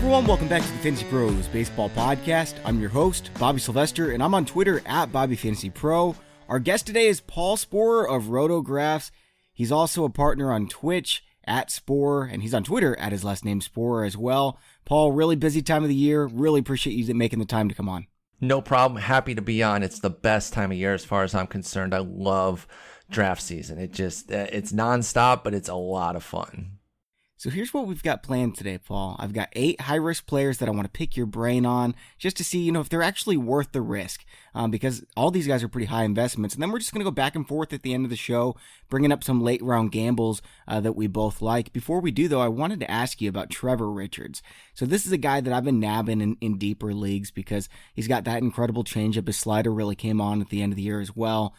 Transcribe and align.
everyone, 0.00 0.26
welcome 0.26 0.48
back 0.48 0.62
to 0.62 0.72
the 0.72 0.78
Fantasy 0.78 1.04
Pros 1.10 1.46
Baseball 1.48 1.90
Podcast. 1.90 2.54
I'm 2.64 2.80
your 2.80 2.88
host, 2.88 3.30
Bobby 3.38 3.60
Sylvester, 3.60 4.12
and 4.12 4.22
I'm 4.22 4.34
on 4.34 4.46
Twitter 4.46 4.80
at 4.86 5.12
Bobby 5.12 5.36
Fantasy 5.36 5.68
Pro. 5.68 6.16
Our 6.48 6.58
guest 6.58 6.86
today 6.86 7.06
is 7.06 7.20
Paul 7.20 7.58
Sporer 7.58 8.08
of 8.08 8.28
Rotographs. 8.28 9.10
He's 9.52 9.70
also 9.70 10.04
a 10.04 10.08
partner 10.08 10.54
on 10.54 10.68
Twitch 10.68 11.22
at 11.44 11.70
Spore, 11.70 12.24
and 12.24 12.40
he's 12.40 12.54
on 12.54 12.64
Twitter 12.64 12.98
at 12.98 13.12
his 13.12 13.24
last 13.24 13.44
name 13.44 13.60
Sporer 13.60 14.06
as 14.06 14.16
well. 14.16 14.58
Paul, 14.86 15.12
really 15.12 15.36
busy 15.36 15.60
time 15.60 15.82
of 15.82 15.90
the 15.90 15.94
year. 15.94 16.24
Really 16.24 16.60
appreciate 16.60 16.94
you 16.94 17.14
making 17.14 17.38
the 17.38 17.44
time 17.44 17.68
to 17.68 17.74
come 17.74 17.90
on. 17.90 18.06
No 18.40 18.62
problem. 18.62 19.02
Happy 19.02 19.34
to 19.34 19.42
be 19.42 19.62
on. 19.62 19.82
It's 19.82 20.00
the 20.00 20.08
best 20.08 20.54
time 20.54 20.72
of 20.72 20.78
year 20.78 20.94
as 20.94 21.04
far 21.04 21.24
as 21.24 21.34
I'm 21.34 21.46
concerned. 21.46 21.94
I 21.94 21.98
love 21.98 22.66
draft 23.10 23.42
season. 23.42 23.76
It 23.78 23.92
just 23.92 24.30
it's 24.30 24.72
nonstop, 24.72 25.44
but 25.44 25.52
it's 25.52 25.68
a 25.68 25.74
lot 25.74 26.16
of 26.16 26.24
fun. 26.24 26.78
So 27.40 27.48
here's 27.48 27.72
what 27.72 27.86
we've 27.86 28.02
got 28.02 28.22
planned 28.22 28.54
today, 28.54 28.76
Paul. 28.76 29.16
I've 29.18 29.32
got 29.32 29.48
eight 29.54 29.80
high 29.80 29.96
risk 29.96 30.26
players 30.26 30.58
that 30.58 30.68
I 30.68 30.72
want 30.72 30.84
to 30.84 30.90
pick 30.90 31.16
your 31.16 31.24
brain 31.24 31.64
on 31.64 31.94
just 32.18 32.36
to 32.36 32.44
see, 32.44 32.58
you 32.58 32.70
know, 32.70 32.80
if 32.80 32.90
they're 32.90 33.02
actually 33.02 33.38
worth 33.38 33.72
the 33.72 33.80
risk. 33.80 34.26
Um, 34.54 34.70
because 34.70 35.02
all 35.16 35.30
these 35.30 35.46
guys 35.46 35.62
are 35.62 35.68
pretty 35.68 35.86
high 35.86 36.04
investments. 36.04 36.54
And 36.54 36.62
then 36.62 36.70
we're 36.70 36.80
just 36.80 36.92
going 36.92 37.00
to 37.00 37.10
go 37.10 37.10
back 37.10 37.34
and 37.34 37.48
forth 37.48 37.72
at 37.72 37.82
the 37.82 37.94
end 37.94 38.04
of 38.04 38.10
the 38.10 38.16
show, 38.16 38.56
bringing 38.90 39.10
up 39.10 39.24
some 39.24 39.40
late 39.40 39.62
round 39.62 39.90
gambles 39.90 40.42
uh, 40.68 40.80
that 40.80 40.96
we 40.96 41.06
both 41.06 41.40
like. 41.40 41.72
Before 41.72 42.00
we 42.00 42.10
do, 42.10 42.28
though, 42.28 42.42
I 42.42 42.48
wanted 42.48 42.78
to 42.80 42.90
ask 42.90 43.22
you 43.22 43.30
about 43.30 43.48
Trevor 43.48 43.90
Richards. 43.90 44.42
So 44.74 44.84
this 44.84 45.06
is 45.06 45.12
a 45.12 45.16
guy 45.16 45.40
that 45.40 45.50
I've 45.50 45.64
been 45.64 45.80
nabbing 45.80 46.20
in, 46.20 46.36
in 46.42 46.58
deeper 46.58 46.92
leagues 46.92 47.30
because 47.30 47.70
he's 47.94 48.08
got 48.08 48.24
that 48.24 48.42
incredible 48.42 48.84
changeup. 48.84 49.26
His 49.26 49.38
slider 49.38 49.72
really 49.72 49.96
came 49.96 50.20
on 50.20 50.42
at 50.42 50.50
the 50.50 50.60
end 50.60 50.74
of 50.74 50.76
the 50.76 50.82
year 50.82 51.00
as 51.00 51.16
well. 51.16 51.54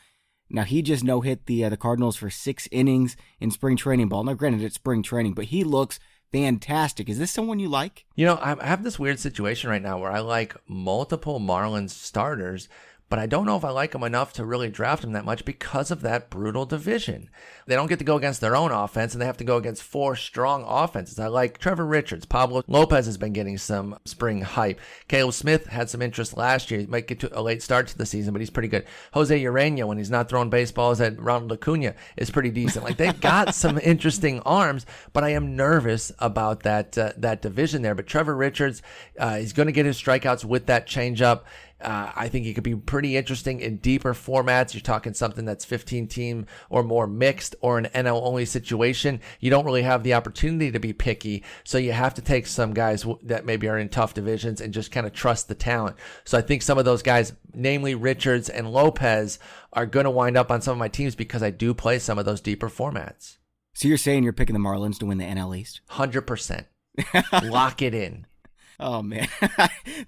Now 0.53 0.63
he 0.63 0.81
just 0.81 1.03
no 1.03 1.21
hit 1.21 1.45
the 1.45 1.65
uh, 1.65 1.69
the 1.69 1.77
Cardinals 1.77 2.17
for 2.17 2.29
six 2.29 2.67
innings 2.71 3.15
in 3.39 3.51
spring 3.51 3.77
training 3.77 4.09
ball. 4.09 4.23
Now, 4.23 4.33
granted, 4.33 4.63
it's 4.63 4.75
spring 4.75 5.01
training, 5.01 5.33
but 5.33 5.45
he 5.45 5.63
looks 5.63 5.99
fantastic. 6.31 7.09
Is 7.09 7.19
this 7.19 7.31
someone 7.31 7.59
you 7.59 7.69
like? 7.69 8.05
You 8.15 8.25
know, 8.25 8.39
I 8.41 8.65
have 8.65 8.83
this 8.83 8.99
weird 8.99 9.19
situation 9.19 9.69
right 9.69 9.81
now 9.81 9.99
where 9.99 10.11
I 10.11 10.19
like 10.19 10.55
multiple 10.67 11.39
Marlins 11.39 11.91
starters, 11.91 12.69
but 13.11 13.19
I 13.19 13.25
don't 13.25 13.45
know 13.45 13.57
if 13.57 13.65
I 13.65 13.71
like 13.71 13.91
them 13.91 14.03
enough 14.03 14.31
to 14.33 14.45
really 14.45 14.69
draft 14.69 15.01
them 15.01 15.11
that 15.11 15.25
much 15.25 15.43
because 15.43 15.91
of 15.91 15.99
that 15.99 16.29
brutal 16.29 16.65
division. 16.65 17.29
They 17.67 17.75
don't 17.75 17.87
get 17.87 17.99
to 17.99 18.05
go 18.05 18.15
against 18.15 18.39
their 18.39 18.55
own 18.55 18.71
offense 18.71 19.11
and 19.13 19.21
they 19.21 19.25
have 19.25 19.35
to 19.37 19.43
go 19.43 19.57
against 19.57 19.83
four 19.83 20.15
strong 20.15 20.63
offenses. 20.65 21.19
I 21.19 21.27
like 21.27 21.57
Trevor 21.57 21.85
Richards. 21.85 22.25
Pablo 22.25 22.63
Lopez 22.67 23.07
has 23.07 23.17
been 23.17 23.33
getting 23.33 23.57
some 23.57 23.99
spring 24.05 24.43
hype. 24.43 24.79
Caleb 25.09 25.33
Smith 25.33 25.67
had 25.67 25.89
some 25.89 26.01
interest 26.01 26.37
last 26.37 26.71
year. 26.71 26.79
He 26.79 26.85
might 26.85 27.05
get 27.05 27.19
to 27.19 27.37
a 27.37 27.41
late 27.41 27.61
start 27.61 27.87
to 27.87 27.97
the 27.97 28.05
season, 28.05 28.31
but 28.31 28.39
he's 28.39 28.49
pretty 28.49 28.69
good. 28.69 28.85
Jose 29.13 29.43
Urena, 29.43 29.85
when 29.85 29.97
he's 29.97 30.09
not 30.09 30.29
throwing 30.29 30.49
baseballs 30.49 31.01
at 31.01 31.21
Ronald 31.21 31.51
Acuna, 31.51 31.95
is 32.15 32.31
pretty 32.31 32.49
decent. 32.49 32.85
Like 32.85 32.95
they've 32.95 33.19
got 33.19 33.53
some 33.55 33.77
interesting 33.77 34.39
arms, 34.45 34.85
but 35.11 35.25
I 35.25 35.31
am 35.31 35.57
nervous 35.57 36.13
about 36.19 36.63
that 36.63 36.97
uh, 36.97 37.11
that 37.17 37.41
division 37.41 37.81
there. 37.81 37.93
But 37.93 38.07
Trevor 38.07 38.37
Richards, 38.37 38.81
uh, 39.19 39.35
he's 39.35 39.51
going 39.51 39.67
to 39.67 39.73
get 39.73 39.85
his 39.85 40.01
strikeouts 40.01 40.45
with 40.45 40.67
that 40.67 40.87
changeup. 40.87 41.41
Uh, 41.81 42.11
I 42.15 42.27
think 42.27 42.45
it 42.45 42.53
could 42.53 42.63
be 42.63 42.75
pretty 42.75 43.17
interesting 43.17 43.59
in 43.59 43.77
deeper 43.77 44.13
formats. 44.13 44.73
You're 44.73 44.81
talking 44.81 45.13
something 45.13 45.45
that's 45.45 45.65
15 45.65 46.07
team 46.07 46.45
or 46.69 46.83
more 46.83 47.07
mixed 47.07 47.55
or 47.61 47.77
an 47.77 47.85
NL 47.93 48.21
only 48.23 48.45
situation. 48.45 49.19
You 49.39 49.49
don't 49.49 49.65
really 49.65 49.81
have 49.81 50.03
the 50.03 50.13
opportunity 50.13 50.71
to 50.71 50.79
be 50.79 50.93
picky. 50.93 51.43
So 51.63 51.77
you 51.77 51.91
have 51.91 52.13
to 52.15 52.21
take 52.21 52.47
some 52.47 52.73
guys 52.73 53.05
that 53.23 53.45
maybe 53.45 53.67
are 53.67 53.77
in 53.77 53.89
tough 53.89 54.13
divisions 54.13 54.61
and 54.61 54.73
just 54.73 54.91
kind 54.91 55.07
of 55.07 55.13
trust 55.13 55.47
the 55.47 55.55
talent. 55.55 55.97
So 56.23 56.37
I 56.37 56.41
think 56.41 56.61
some 56.61 56.77
of 56.77 56.85
those 56.85 57.01
guys, 57.01 57.33
namely 57.53 57.95
Richards 57.95 58.49
and 58.49 58.71
Lopez, 58.71 59.39
are 59.73 59.85
going 59.85 60.05
to 60.05 60.11
wind 60.11 60.37
up 60.37 60.51
on 60.51 60.61
some 60.61 60.73
of 60.73 60.77
my 60.77 60.87
teams 60.87 61.15
because 61.15 61.43
I 61.43 61.49
do 61.49 61.73
play 61.73 61.99
some 61.99 62.19
of 62.19 62.25
those 62.25 62.41
deeper 62.41 62.69
formats. 62.69 63.37
So 63.73 63.87
you're 63.87 63.97
saying 63.97 64.23
you're 64.23 64.33
picking 64.33 64.53
the 64.53 64.59
Marlins 64.59 64.99
to 64.99 65.05
win 65.05 65.17
the 65.17 65.25
NL 65.25 65.57
East? 65.57 65.81
100%. 65.91 66.65
Lock 67.43 67.81
it 67.81 67.93
in. 67.93 68.25
Oh 68.81 69.03
man, 69.03 69.27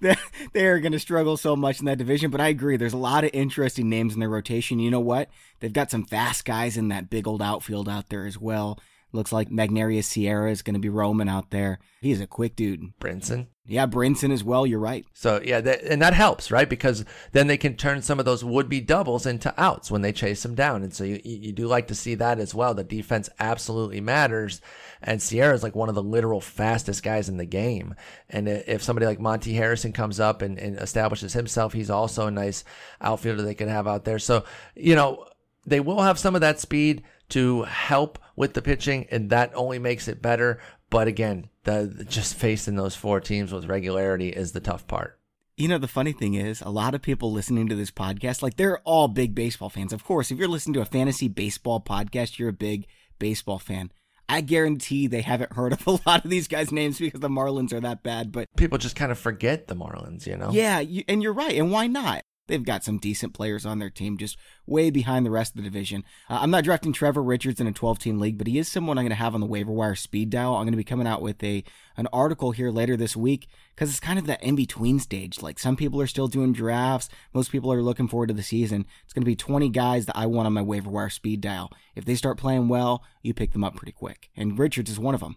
they 0.52 0.66
are 0.66 0.80
going 0.80 0.92
to 0.92 0.98
struggle 0.98 1.36
so 1.36 1.54
much 1.54 1.78
in 1.78 1.86
that 1.86 1.96
division. 1.98 2.30
But 2.30 2.40
I 2.40 2.48
agree, 2.48 2.76
there's 2.76 2.92
a 2.92 2.98
lot 2.98 3.22
of 3.22 3.30
interesting 3.32 3.88
names 3.88 4.14
in 4.14 4.20
their 4.20 4.28
rotation. 4.28 4.80
You 4.80 4.90
know 4.90 5.00
what? 5.00 5.30
They've 5.60 5.72
got 5.72 5.92
some 5.92 6.04
fast 6.04 6.44
guys 6.44 6.76
in 6.76 6.88
that 6.88 7.08
big 7.08 7.28
old 7.28 7.40
outfield 7.40 7.88
out 7.88 8.08
there 8.08 8.26
as 8.26 8.36
well. 8.36 8.80
Looks 9.14 9.32
like 9.32 9.48
Magneuris 9.48 10.04
Sierra 10.04 10.50
is 10.50 10.62
going 10.62 10.74
to 10.74 10.80
be 10.80 10.88
roaming 10.88 11.28
out 11.28 11.50
there. 11.50 11.78
He's 12.00 12.20
a 12.20 12.26
quick 12.26 12.56
dude. 12.56 12.98
Brinson. 13.00 13.46
Yeah, 13.64 13.86
Brinson 13.86 14.32
as 14.32 14.42
well. 14.42 14.66
You're 14.66 14.80
right. 14.80 15.06
So 15.14 15.40
yeah, 15.42 15.60
that, 15.60 15.84
and 15.84 16.02
that 16.02 16.14
helps, 16.14 16.50
right? 16.50 16.68
Because 16.68 17.04
then 17.30 17.46
they 17.46 17.56
can 17.56 17.76
turn 17.76 18.02
some 18.02 18.18
of 18.18 18.24
those 18.24 18.44
would-be 18.44 18.80
doubles 18.80 19.24
into 19.24 19.54
outs 19.56 19.88
when 19.88 20.02
they 20.02 20.12
chase 20.12 20.42
them 20.42 20.56
down, 20.56 20.82
and 20.82 20.92
so 20.92 21.04
you 21.04 21.20
you 21.24 21.52
do 21.52 21.68
like 21.68 21.86
to 21.88 21.94
see 21.94 22.16
that 22.16 22.40
as 22.40 22.56
well. 22.56 22.74
The 22.74 22.82
defense 22.82 23.30
absolutely 23.38 24.00
matters, 24.00 24.60
and 25.00 25.22
Sierra 25.22 25.54
is 25.54 25.62
like 25.62 25.76
one 25.76 25.88
of 25.88 25.94
the 25.94 26.02
literal 26.02 26.40
fastest 26.40 27.04
guys 27.04 27.28
in 27.28 27.36
the 27.36 27.46
game. 27.46 27.94
And 28.28 28.48
if 28.48 28.82
somebody 28.82 29.06
like 29.06 29.20
Monte 29.20 29.54
Harrison 29.54 29.92
comes 29.92 30.18
up 30.18 30.42
and, 30.42 30.58
and 30.58 30.76
establishes 30.76 31.34
himself, 31.34 31.72
he's 31.72 31.88
also 31.88 32.26
a 32.26 32.32
nice 32.32 32.64
outfielder 33.00 33.42
they 33.42 33.54
could 33.54 33.68
have 33.68 33.86
out 33.86 34.04
there. 34.04 34.18
So 34.18 34.44
you 34.74 34.96
know 34.96 35.24
they 35.66 35.80
will 35.80 36.02
have 36.02 36.18
some 36.18 36.34
of 36.34 36.40
that 36.40 36.60
speed 36.60 37.04
to 37.34 37.64
help 37.64 38.20
with 38.36 38.54
the 38.54 38.62
pitching, 38.62 39.08
and 39.10 39.28
that 39.30 39.50
only 39.56 39.80
makes 39.80 40.06
it 40.06 40.22
better. 40.22 40.60
But 40.88 41.08
again, 41.08 41.48
the 41.64 42.04
just 42.08 42.36
facing 42.36 42.76
those 42.76 42.94
four 42.94 43.20
teams 43.20 43.52
with 43.52 43.66
regularity 43.66 44.28
is 44.28 44.52
the 44.52 44.60
tough 44.60 44.86
part. 44.86 45.18
You 45.56 45.66
know, 45.66 45.78
the 45.78 45.88
funny 45.88 46.12
thing 46.12 46.34
is, 46.34 46.60
a 46.60 46.70
lot 46.70 46.94
of 46.94 47.02
people 47.02 47.32
listening 47.32 47.68
to 47.68 47.74
this 47.74 47.90
podcast, 47.90 48.40
like 48.40 48.56
they're 48.56 48.78
all 48.84 49.08
big 49.08 49.34
baseball 49.34 49.68
fans. 49.68 49.92
Of 49.92 50.04
course, 50.04 50.30
if 50.30 50.38
you're 50.38 50.46
listening 50.46 50.74
to 50.74 50.80
a 50.80 50.84
fantasy 50.84 51.26
baseball 51.26 51.80
podcast, 51.80 52.38
you're 52.38 52.50
a 52.50 52.52
big 52.52 52.86
baseball 53.18 53.58
fan. 53.58 53.90
I 54.28 54.40
guarantee 54.40 55.08
they 55.08 55.22
haven't 55.22 55.54
heard 55.54 55.72
of 55.72 55.84
a 55.88 55.90
lot 56.06 56.24
of 56.24 56.30
these 56.30 56.46
guys' 56.46 56.70
names 56.70 56.98
because 57.00 57.18
the 57.18 57.28
Marlins 57.28 57.72
are 57.72 57.80
that 57.80 58.04
bad. 58.04 58.30
But 58.30 58.46
people 58.56 58.78
just 58.78 58.94
kind 58.94 59.10
of 59.10 59.18
forget 59.18 59.66
the 59.66 59.74
Marlins, 59.74 60.24
you 60.24 60.36
know? 60.36 60.50
Yeah, 60.52 60.78
you, 60.78 61.02
and 61.08 61.20
you're 61.20 61.32
right. 61.32 61.56
And 61.56 61.72
why 61.72 61.88
not? 61.88 62.22
They've 62.46 62.64
got 62.64 62.84
some 62.84 62.98
decent 62.98 63.32
players 63.32 63.64
on 63.64 63.78
their 63.78 63.88
team, 63.88 64.18
just 64.18 64.36
way 64.66 64.90
behind 64.90 65.24
the 65.24 65.30
rest 65.30 65.52
of 65.52 65.56
the 65.56 65.62
division. 65.62 66.04
Uh, 66.28 66.40
I'm 66.42 66.50
not 66.50 66.64
drafting 66.64 66.92
Trevor 66.92 67.22
Richards 67.22 67.58
in 67.58 67.66
a 67.66 67.72
12 67.72 67.98
team 67.98 68.18
league, 68.18 68.36
but 68.36 68.46
he 68.46 68.58
is 68.58 68.68
someone 68.68 68.98
I'm 68.98 69.04
going 69.04 69.10
to 69.10 69.16
have 69.16 69.34
on 69.34 69.40
the 69.40 69.46
waiver 69.46 69.72
wire 69.72 69.94
speed 69.94 70.28
dial. 70.28 70.54
I'm 70.54 70.64
going 70.64 70.72
to 70.72 70.76
be 70.76 70.84
coming 70.84 71.06
out 71.06 71.22
with 71.22 71.42
a 71.42 71.64
an 71.96 72.06
article 72.12 72.50
here 72.50 72.70
later 72.70 72.96
this 72.96 73.16
week 73.16 73.46
because 73.74 73.88
it's 73.88 74.00
kind 74.00 74.18
of 74.18 74.26
that 74.26 74.42
in 74.42 74.56
between 74.56 74.98
stage. 74.98 75.40
Like 75.40 75.58
some 75.58 75.76
people 75.76 76.00
are 76.02 76.06
still 76.06 76.28
doing 76.28 76.52
drafts, 76.52 77.08
most 77.32 77.50
people 77.50 77.72
are 77.72 77.82
looking 77.82 78.08
forward 78.08 78.28
to 78.28 78.34
the 78.34 78.42
season. 78.42 78.84
It's 79.04 79.14
going 79.14 79.22
to 79.22 79.26
be 79.26 79.36
20 79.36 79.70
guys 79.70 80.04
that 80.06 80.16
I 80.16 80.26
want 80.26 80.46
on 80.46 80.52
my 80.52 80.62
waiver 80.62 80.90
wire 80.90 81.08
speed 81.08 81.40
dial. 81.40 81.72
If 81.94 82.04
they 82.04 82.14
start 82.14 82.36
playing 82.36 82.68
well, 82.68 83.02
you 83.22 83.32
pick 83.32 83.52
them 83.52 83.64
up 83.64 83.76
pretty 83.76 83.92
quick, 83.92 84.30
and 84.36 84.58
Richards 84.58 84.90
is 84.90 84.98
one 84.98 85.14
of 85.14 85.20
them. 85.20 85.36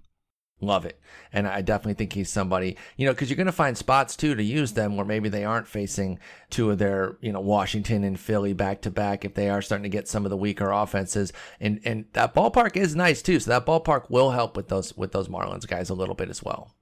Love 0.59 0.85
it. 0.85 0.99
And 1.31 1.47
I 1.47 1.61
definitely 1.61 1.93
think 1.93 2.13
he's 2.13 2.31
somebody, 2.31 2.77
you 2.95 3.05
know, 3.05 3.13
because 3.13 3.29
you're 3.29 3.37
going 3.37 3.45
to 3.45 3.51
find 3.51 3.77
spots 3.77 4.15
too 4.15 4.33
to 4.33 4.41
use 4.41 4.73
them 4.73 4.97
where 4.97 5.05
maybe 5.05 5.29
they 5.29 5.45
aren't 5.45 5.67
facing 5.67 6.17
two 6.49 6.71
of 6.71 6.79
their, 6.79 7.17
you 7.21 7.31
know, 7.31 7.39
Washington 7.39 8.03
and 8.03 8.19
Philly 8.19 8.53
back 8.53 8.81
to 8.81 8.89
back 8.89 9.23
if 9.23 9.35
they 9.35 9.49
are 9.51 9.61
starting 9.61 9.83
to 9.83 9.89
get 9.89 10.07
some 10.07 10.25
of 10.25 10.31
the 10.31 10.37
weaker 10.37 10.71
offenses. 10.71 11.31
And 11.59 11.79
and 11.85 12.05
that 12.13 12.33
ballpark 12.33 12.75
is 12.75 12.95
nice 12.95 13.21
too. 13.21 13.39
So 13.39 13.51
that 13.51 13.67
ballpark 13.67 14.09
will 14.09 14.31
help 14.31 14.57
with 14.57 14.69
those 14.69 14.97
with 14.97 15.11
those 15.11 15.27
Marlins 15.27 15.67
guys 15.67 15.91
a 15.91 15.95
little 15.95 16.15
bit 16.15 16.29
as 16.29 16.41
well. 16.41 16.73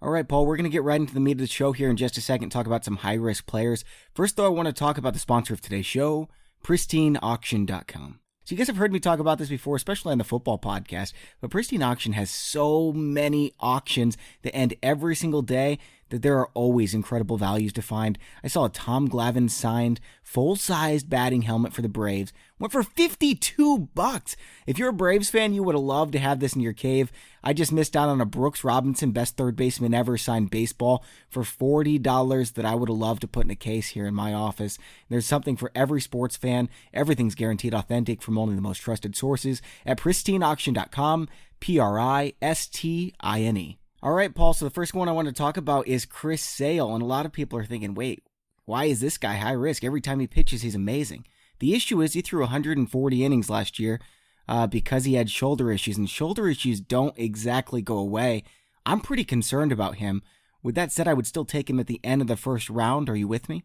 All 0.00 0.10
right, 0.10 0.26
Paul, 0.26 0.46
we're 0.46 0.56
going 0.56 0.64
to 0.64 0.70
get 0.70 0.82
right 0.82 1.00
into 1.00 1.14
the 1.14 1.20
meat 1.20 1.32
of 1.32 1.38
the 1.38 1.46
show 1.46 1.70
here 1.70 1.88
in 1.88 1.96
just 1.96 2.18
a 2.18 2.20
second, 2.20 2.50
talk 2.50 2.66
about 2.66 2.84
some 2.84 2.96
high 2.96 3.14
risk 3.14 3.46
players. 3.46 3.84
First, 4.12 4.36
though, 4.36 4.46
I 4.46 4.48
want 4.48 4.66
to 4.66 4.72
talk 4.72 4.98
about 4.98 5.12
the 5.12 5.20
sponsor 5.20 5.54
of 5.54 5.60
today's 5.60 5.86
show, 5.86 6.28
pristineauction.com. 6.64 8.18
So 8.44 8.54
you 8.54 8.56
guys 8.56 8.66
have 8.66 8.76
heard 8.76 8.92
me 8.92 8.98
talk 8.98 9.20
about 9.20 9.38
this 9.38 9.48
before, 9.48 9.76
especially 9.76 10.10
on 10.10 10.18
the 10.18 10.24
football 10.24 10.58
podcast, 10.58 11.12
but 11.40 11.50
Pristine 11.50 11.82
Auction 11.82 12.12
has 12.14 12.28
so 12.28 12.92
many 12.92 13.52
auctions 13.60 14.16
that 14.42 14.52
end 14.52 14.74
every 14.82 15.14
single 15.14 15.42
day 15.42 15.78
that 16.12 16.22
there 16.22 16.38
are 16.38 16.50
always 16.54 16.94
incredible 16.94 17.36
values 17.36 17.72
to 17.72 17.82
find. 17.82 18.18
I 18.44 18.48
saw 18.48 18.66
a 18.66 18.70
Tom 18.70 19.08
Glavine 19.08 19.50
signed 19.50 20.00
full-sized 20.22 21.10
batting 21.10 21.42
helmet 21.42 21.72
for 21.72 21.82
the 21.82 21.88
Braves 21.88 22.32
went 22.62 22.72
for 22.72 22.84
52 22.84 23.90
bucks. 23.92 24.36
If 24.66 24.78
you're 24.78 24.90
a 24.90 24.94
Braves 24.94 25.28
fan, 25.28 25.52
you 25.52 25.64
would 25.64 25.74
have 25.74 25.82
loved 25.82 26.12
to 26.12 26.20
have 26.20 26.38
this 26.38 26.54
in 26.54 26.60
your 26.60 26.72
cave. 26.72 27.10
I 27.42 27.52
just 27.52 27.72
missed 27.72 27.96
out 27.96 28.08
on 28.08 28.20
a 28.20 28.24
Brooks 28.24 28.62
Robinson 28.62 29.10
best 29.10 29.36
third 29.36 29.56
baseman 29.56 29.92
ever 29.92 30.16
signed 30.16 30.50
baseball 30.50 31.04
for 31.28 31.42
$40 31.42 32.52
that 32.54 32.64
I 32.64 32.76
would 32.76 32.88
have 32.88 32.96
loved 32.96 33.22
to 33.22 33.26
put 33.26 33.44
in 33.44 33.50
a 33.50 33.56
case 33.56 33.88
here 33.88 34.06
in 34.06 34.14
my 34.14 34.32
office. 34.32 34.78
There's 35.08 35.26
something 35.26 35.56
for 35.56 35.72
every 35.74 36.00
sports 36.00 36.36
fan. 36.36 36.68
Everything's 36.94 37.34
guaranteed 37.34 37.74
authentic 37.74 38.22
from 38.22 38.38
only 38.38 38.54
the 38.54 38.62
most 38.62 38.78
trusted 38.78 39.16
sources 39.16 39.60
at 39.84 39.98
pristineauction.com, 39.98 41.28
P 41.58 41.80
R 41.80 41.98
I 41.98 42.34
S 42.40 42.68
T 42.68 43.12
I 43.20 43.40
N 43.40 43.56
E. 43.56 43.81
All 44.04 44.14
right, 44.14 44.34
Paul. 44.34 44.52
So 44.52 44.64
the 44.64 44.70
first 44.70 44.94
one 44.94 45.08
I 45.08 45.12
want 45.12 45.28
to 45.28 45.32
talk 45.32 45.56
about 45.56 45.86
is 45.86 46.04
Chris 46.04 46.42
Sale. 46.42 46.92
And 46.92 47.02
a 47.02 47.06
lot 47.06 47.24
of 47.24 47.32
people 47.32 47.56
are 47.58 47.64
thinking, 47.64 47.94
wait, 47.94 48.24
why 48.64 48.86
is 48.86 49.00
this 49.00 49.16
guy 49.16 49.34
high 49.34 49.52
risk? 49.52 49.84
Every 49.84 50.00
time 50.00 50.18
he 50.18 50.26
pitches, 50.26 50.62
he's 50.62 50.74
amazing. 50.74 51.24
The 51.60 51.72
issue 51.72 52.02
is 52.02 52.12
he 52.12 52.20
threw 52.20 52.40
140 52.40 53.24
innings 53.24 53.48
last 53.48 53.78
year 53.78 54.00
uh, 54.48 54.66
because 54.66 55.04
he 55.04 55.14
had 55.14 55.30
shoulder 55.30 55.70
issues, 55.70 55.96
and 55.96 56.10
shoulder 56.10 56.48
issues 56.48 56.80
don't 56.80 57.16
exactly 57.16 57.80
go 57.80 57.96
away. 57.96 58.42
I'm 58.84 59.00
pretty 59.00 59.22
concerned 59.22 59.70
about 59.70 59.96
him. 59.96 60.22
With 60.64 60.74
that 60.74 60.90
said, 60.90 61.06
I 61.06 61.14
would 61.14 61.26
still 61.28 61.44
take 61.44 61.70
him 61.70 61.78
at 61.78 61.86
the 61.86 62.00
end 62.02 62.22
of 62.22 62.26
the 62.26 62.36
first 62.36 62.68
round. 62.68 63.08
Are 63.08 63.14
you 63.14 63.28
with 63.28 63.48
me? 63.48 63.62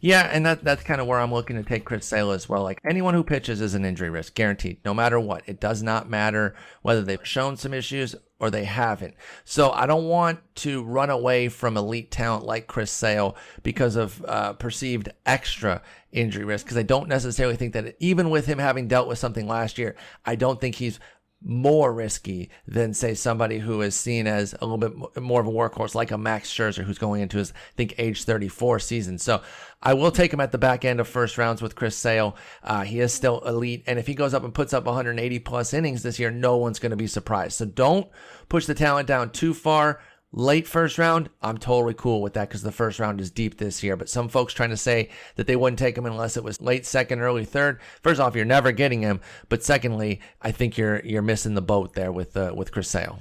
Yeah, 0.00 0.28
and 0.32 0.44
that 0.46 0.64
that's 0.64 0.82
kind 0.82 1.00
of 1.00 1.06
where 1.06 1.18
I'm 1.18 1.32
looking 1.32 1.56
to 1.56 1.62
take 1.62 1.84
Chris 1.84 2.06
Sale 2.06 2.32
as 2.32 2.48
well. 2.48 2.62
Like 2.62 2.80
anyone 2.84 3.14
who 3.14 3.24
pitches 3.24 3.60
is 3.60 3.74
an 3.74 3.84
injury 3.84 4.10
risk, 4.10 4.34
guaranteed, 4.34 4.78
no 4.84 4.94
matter 4.94 5.18
what. 5.18 5.42
It 5.46 5.60
does 5.60 5.82
not 5.82 6.08
matter 6.08 6.54
whether 6.82 7.02
they've 7.02 7.26
shown 7.26 7.56
some 7.56 7.74
issues 7.74 8.14
or 8.40 8.50
they 8.50 8.64
haven't. 8.64 9.14
So 9.44 9.70
I 9.70 9.86
don't 9.86 10.06
want 10.06 10.40
to 10.56 10.82
run 10.82 11.08
away 11.08 11.48
from 11.48 11.76
elite 11.76 12.10
talent 12.10 12.44
like 12.44 12.66
Chris 12.66 12.90
Sale 12.90 13.36
because 13.62 13.96
of 13.96 14.24
uh, 14.26 14.52
perceived 14.54 15.08
extra 15.24 15.82
injury 16.12 16.44
risk. 16.44 16.66
Because 16.66 16.76
I 16.76 16.82
don't 16.82 17.08
necessarily 17.08 17.56
think 17.56 17.72
that 17.72 17.96
even 18.00 18.30
with 18.30 18.46
him 18.46 18.58
having 18.58 18.88
dealt 18.88 19.08
with 19.08 19.18
something 19.18 19.46
last 19.46 19.78
year, 19.78 19.96
I 20.24 20.34
don't 20.34 20.60
think 20.60 20.74
he's 20.74 21.00
more 21.44 21.92
risky 21.92 22.48
than 22.66 22.94
say 22.94 23.12
somebody 23.12 23.58
who 23.58 23.82
is 23.82 23.94
seen 23.94 24.26
as 24.26 24.54
a 24.60 24.64
little 24.66 24.78
bit 24.78 25.22
more 25.22 25.40
of 25.40 25.46
a 25.46 25.50
workhorse 25.50 25.94
like 25.94 26.10
a 26.10 26.16
Max 26.16 26.50
Scherzer 26.50 26.84
who's 26.84 26.98
going 26.98 27.20
into 27.20 27.36
his 27.36 27.52
I 27.52 27.76
think 27.76 27.94
age 27.98 28.24
34 28.24 28.78
season. 28.78 29.18
So 29.18 29.42
I 29.82 29.92
will 29.92 30.10
take 30.10 30.32
him 30.32 30.40
at 30.40 30.52
the 30.52 30.58
back 30.58 30.86
end 30.86 31.00
of 31.00 31.06
first 31.06 31.36
rounds 31.36 31.60
with 31.60 31.76
Chris 31.76 31.96
Sale. 31.96 32.36
Uh, 32.62 32.82
he 32.82 33.00
is 33.00 33.12
still 33.12 33.40
elite, 33.40 33.84
and 33.86 33.98
if 33.98 34.06
he 34.06 34.14
goes 34.14 34.32
up 34.32 34.42
and 34.42 34.54
puts 34.54 34.72
up 34.72 34.86
180 34.86 35.38
plus 35.40 35.74
innings 35.74 36.02
this 36.02 36.18
year, 36.18 36.30
no 36.30 36.56
one's 36.56 36.78
going 36.78 36.90
to 36.90 36.96
be 36.96 37.06
surprised. 37.06 37.58
So 37.58 37.66
don't 37.66 38.08
push 38.48 38.64
the 38.64 38.74
talent 38.74 39.06
down 39.06 39.30
too 39.30 39.52
far 39.52 40.00
late 40.34 40.66
first 40.66 40.98
round, 40.98 41.30
I'm 41.40 41.58
totally 41.58 41.94
cool 41.94 42.20
with 42.20 42.34
that 42.34 42.48
because 42.48 42.62
the 42.62 42.72
first 42.72 42.98
round 42.98 43.20
is 43.20 43.30
deep 43.30 43.56
this 43.56 43.82
year. 43.82 43.96
But 43.96 44.08
some 44.08 44.28
folks 44.28 44.52
trying 44.52 44.70
to 44.70 44.76
say 44.76 45.08
that 45.36 45.46
they 45.46 45.56
wouldn't 45.56 45.78
take 45.78 45.96
him 45.96 46.06
unless 46.06 46.36
it 46.36 46.44
was 46.44 46.60
late 46.60 46.84
second, 46.84 47.20
early 47.20 47.44
third. 47.44 47.80
First 48.02 48.20
off, 48.20 48.34
you're 48.34 48.44
never 48.44 48.72
getting 48.72 49.02
him. 49.02 49.20
But 49.48 49.62
secondly, 49.62 50.20
I 50.42 50.50
think 50.50 50.76
you're 50.76 51.00
you're 51.04 51.22
missing 51.22 51.54
the 51.54 51.62
boat 51.62 51.94
there 51.94 52.12
with 52.12 52.36
uh, 52.36 52.52
with 52.54 52.72
Chris 52.72 52.88
Sale. 52.88 53.20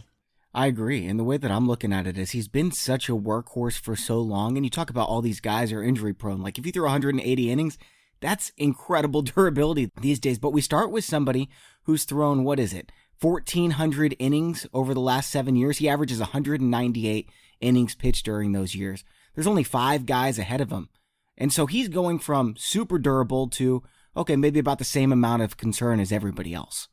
I 0.55 0.67
agree. 0.67 1.07
And 1.07 1.19
the 1.19 1.23
way 1.23 1.37
that 1.37 1.49
I'm 1.49 1.67
looking 1.67 1.93
at 1.93 2.05
it 2.05 2.17
is 2.17 2.31
he's 2.31 2.47
been 2.47 2.71
such 2.71 3.09
a 3.09 3.13
workhorse 3.13 3.79
for 3.79 3.95
so 3.95 4.19
long. 4.19 4.55
And 4.55 4.65
you 4.65 4.69
talk 4.69 4.91
about 4.91 5.09
all 5.09 5.21
these 5.21 5.39
guys 5.39 5.71
are 5.71 5.81
injury 5.81 6.13
prone. 6.13 6.43
Like 6.43 6.59
if 6.59 6.65
you 6.65 6.71
throw 6.71 6.83
180 6.83 7.51
innings, 7.51 7.77
that's 8.21 8.51
incredible 8.57 9.21
durability 9.23 9.91
these 9.99 10.19
days. 10.19 10.37
But 10.37 10.53
we 10.53 10.61
start 10.61 10.91
with 10.91 11.05
somebody 11.05 11.49
who's 11.83 12.03
thrown, 12.03 12.43
what 12.43 12.59
is 12.59 12.71
it? 12.71 12.91
1,400 13.23 14.15
innings 14.19 14.67
over 14.73 14.93
the 14.93 14.99
last 14.99 15.29
seven 15.29 15.55
years. 15.55 15.77
He 15.77 15.87
averages 15.87 16.19
198 16.19 17.29
innings 17.61 17.95
pitched 17.95 18.25
during 18.25 18.51
those 18.51 18.75
years. 18.75 19.03
There's 19.33 19.47
only 19.47 19.63
five 19.63 20.05
guys 20.05 20.37
ahead 20.37 20.61
of 20.61 20.71
him. 20.71 20.89
And 21.37 21.51
so 21.51 21.65
he's 21.65 21.87
going 21.87 22.19
from 22.19 22.55
super 22.57 22.99
durable 22.99 23.47
to, 23.49 23.81
okay, 24.15 24.35
maybe 24.35 24.59
about 24.59 24.77
the 24.77 24.83
same 24.83 25.11
amount 25.11 25.41
of 25.41 25.57
concern 25.57 25.99
as 25.99 26.11
everybody 26.11 26.53
else. 26.53 26.89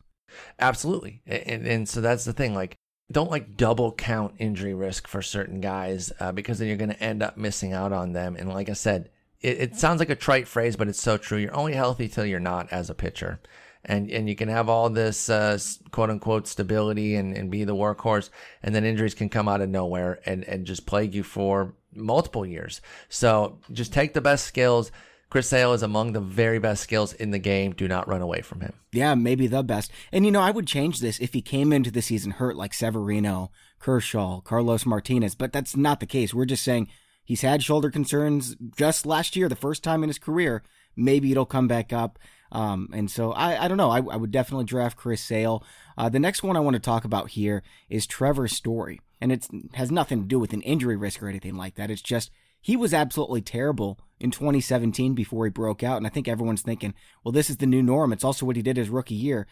Absolutely. 0.59 1.21
And, 1.27 1.67
and 1.67 1.88
so 1.88 2.00
that's 2.00 2.25
the 2.25 2.32
thing. 2.32 2.55
Like, 2.55 2.77
don't 3.11 3.31
like 3.31 3.56
double 3.56 3.93
count 3.93 4.35
injury 4.38 4.73
risk 4.73 5.09
for 5.09 5.21
certain 5.21 5.61
guys 5.61 6.12
uh, 6.21 6.31
because 6.31 6.59
then 6.59 6.69
you're 6.69 6.77
going 6.77 6.91
to 6.91 7.03
end 7.03 7.23
up 7.23 7.37
missing 7.37 7.73
out 7.73 7.93
on 7.93 8.12
them. 8.12 8.37
And 8.37 8.49
like 8.49 8.69
I 8.69 8.75
said, 8.75 9.11
it, 9.41 9.59
it 9.59 9.77
sounds 9.77 9.99
like 9.99 10.11
a 10.11 10.15
trite 10.15 10.47
phrase, 10.47 10.77
but 10.77 10.87
it's 10.87 11.03
so 11.03 11.17
true. 11.17 11.38
You're 11.38 11.56
only 11.56 11.75
healthy 11.75 12.09
till 12.09 12.25
you're 12.25 12.38
not 12.38 12.73
as 12.73 12.88
a 12.88 12.94
pitcher 12.94 13.41
and 13.85 14.11
and 14.11 14.29
you 14.29 14.37
can 14.37 14.49
have 14.49 14.69
all 14.69 14.91
this 14.91 15.29
uh, 15.29 15.59
quote 15.91 16.11
unquote 16.11 16.47
stability 16.47 17.15
and, 17.15 17.37
and 17.37 17.50
be 17.50 17.65
the 17.65 17.75
workhorse, 17.75 18.31
and 18.62 18.75
then 18.75 18.85
injuries 18.85 19.15
can 19.15 19.29
come 19.29 19.49
out 19.49 19.61
of 19.61 19.69
nowhere 19.69 20.21
and 20.27 20.44
and 20.44 20.67
just 20.67 20.87
plague 20.87 21.15
you 21.15 21.23
for 21.23 21.75
multiple 21.94 22.47
years. 22.47 22.81
So 23.09 23.59
just 23.73 23.93
take 23.93 24.15
the 24.15 24.21
best 24.21 24.44
skills. 24.44 24.93
Chris 25.31 25.49
Sale 25.49 25.75
is 25.75 25.82
among 25.85 26.12
the 26.12 26.21
very 26.21 26.59
best 26.59 26.82
skills 26.82 27.12
in 27.12 27.31
the 27.31 27.38
game. 27.38 27.73
Do 27.73 27.87
not 27.87 28.09
run 28.09 28.21
away 28.21 28.43
from 28.43 28.61
him. 28.61 28.73
Yeah, 28.93 29.15
maybe 29.15 29.47
the 29.47 29.62
best. 29.62 29.93
And 30.11 30.25
you 30.25 30.32
know, 30.32 30.41
I 30.41 30.50
would 30.50 30.67
change 30.67 30.99
this 30.99 31.21
if 31.21 31.32
he 31.32 31.41
came 31.41 31.73
into 31.73 31.93
the 31.93 32.03
season 32.03 32.32
hurt 32.32 32.56
like 32.56 32.75
Severino, 32.75 33.53
Kershaw, 33.79 34.41
Carlos 34.41 34.85
Martinez, 34.85 35.37
but 35.37 35.53
that's 35.53 35.77
not 35.77 36.00
the 36.00 36.06
case. 36.06 36.35
We're 36.35 36.47
just 36.47 36.65
saying 36.65 36.88
he's 37.25 37.43
had 37.43 37.62
shoulder 37.62 37.91
concerns 37.91 38.56
just 38.77 39.06
last 39.06 39.37
year, 39.37 39.49
the 39.49 39.55
first 39.55 39.85
time 39.85 40.03
in 40.03 40.09
his 40.09 40.19
career. 40.19 40.65
Maybe 40.97 41.31
it'll 41.31 41.47
come 41.47 41.69
back 41.69 41.93
up. 41.93 42.19
Um, 42.52 42.88
and 42.93 43.11
so 43.11 43.32
I, 43.32 43.64
I 43.64 43.69
don't 43.69 43.76
know. 43.76 43.91
I, 43.91 43.99
I 43.99 44.17
would 44.17 44.31
definitely 44.31 44.64
draft 44.64 44.97
Chris 44.97 45.23
Sale. 45.23 45.64
Uh, 45.97 46.08
the 46.08 46.19
next 46.19 46.43
one 46.43 46.56
I 46.56 46.61
want 46.61 46.75
to 46.75 46.81
talk 46.81 47.05
about 47.05 47.31
here 47.31 47.62
is 47.88 48.06
Trevor 48.06 48.49
Story. 48.49 49.00
And 49.20 49.32
it 49.32 49.47
has 49.75 49.91
nothing 49.91 50.23
to 50.23 50.26
do 50.26 50.38
with 50.38 50.52
an 50.52 50.62
injury 50.62 50.97
risk 50.97 51.23
or 51.23 51.29
anything 51.29 51.55
like 51.55 51.75
that. 51.75 51.91
It's 51.91 52.02
just 52.02 52.31
he 52.61 52.76
was 52.76 52.94
absolutely 52.94 53.43
terrible 53.43 53.99
in 54.19 54.31
2017 54.31 55.14
before 55.14 55.44
he 55.44 55.50
broke 55.50 55.82
out. 55.82 55.99
And 55.99 56.06
I 56.06 56.11
think 56.11 56.26
everyone's 56.29 56.62
thinking, 56.62 56.94
well, 57.25 57.32
this 57.32 57.50
is 57.50 57.58
the 57.58 57.67
new 57.67 57.82
norm. 57.82 58.12
It's 58.12 58.25
also 58.25 58.47
what 58.47 58.56
he 58.56 58.62
did 58.62 58.76
his 58.76 58.91
rookie 58.91 59.14
year. 59.14 59.46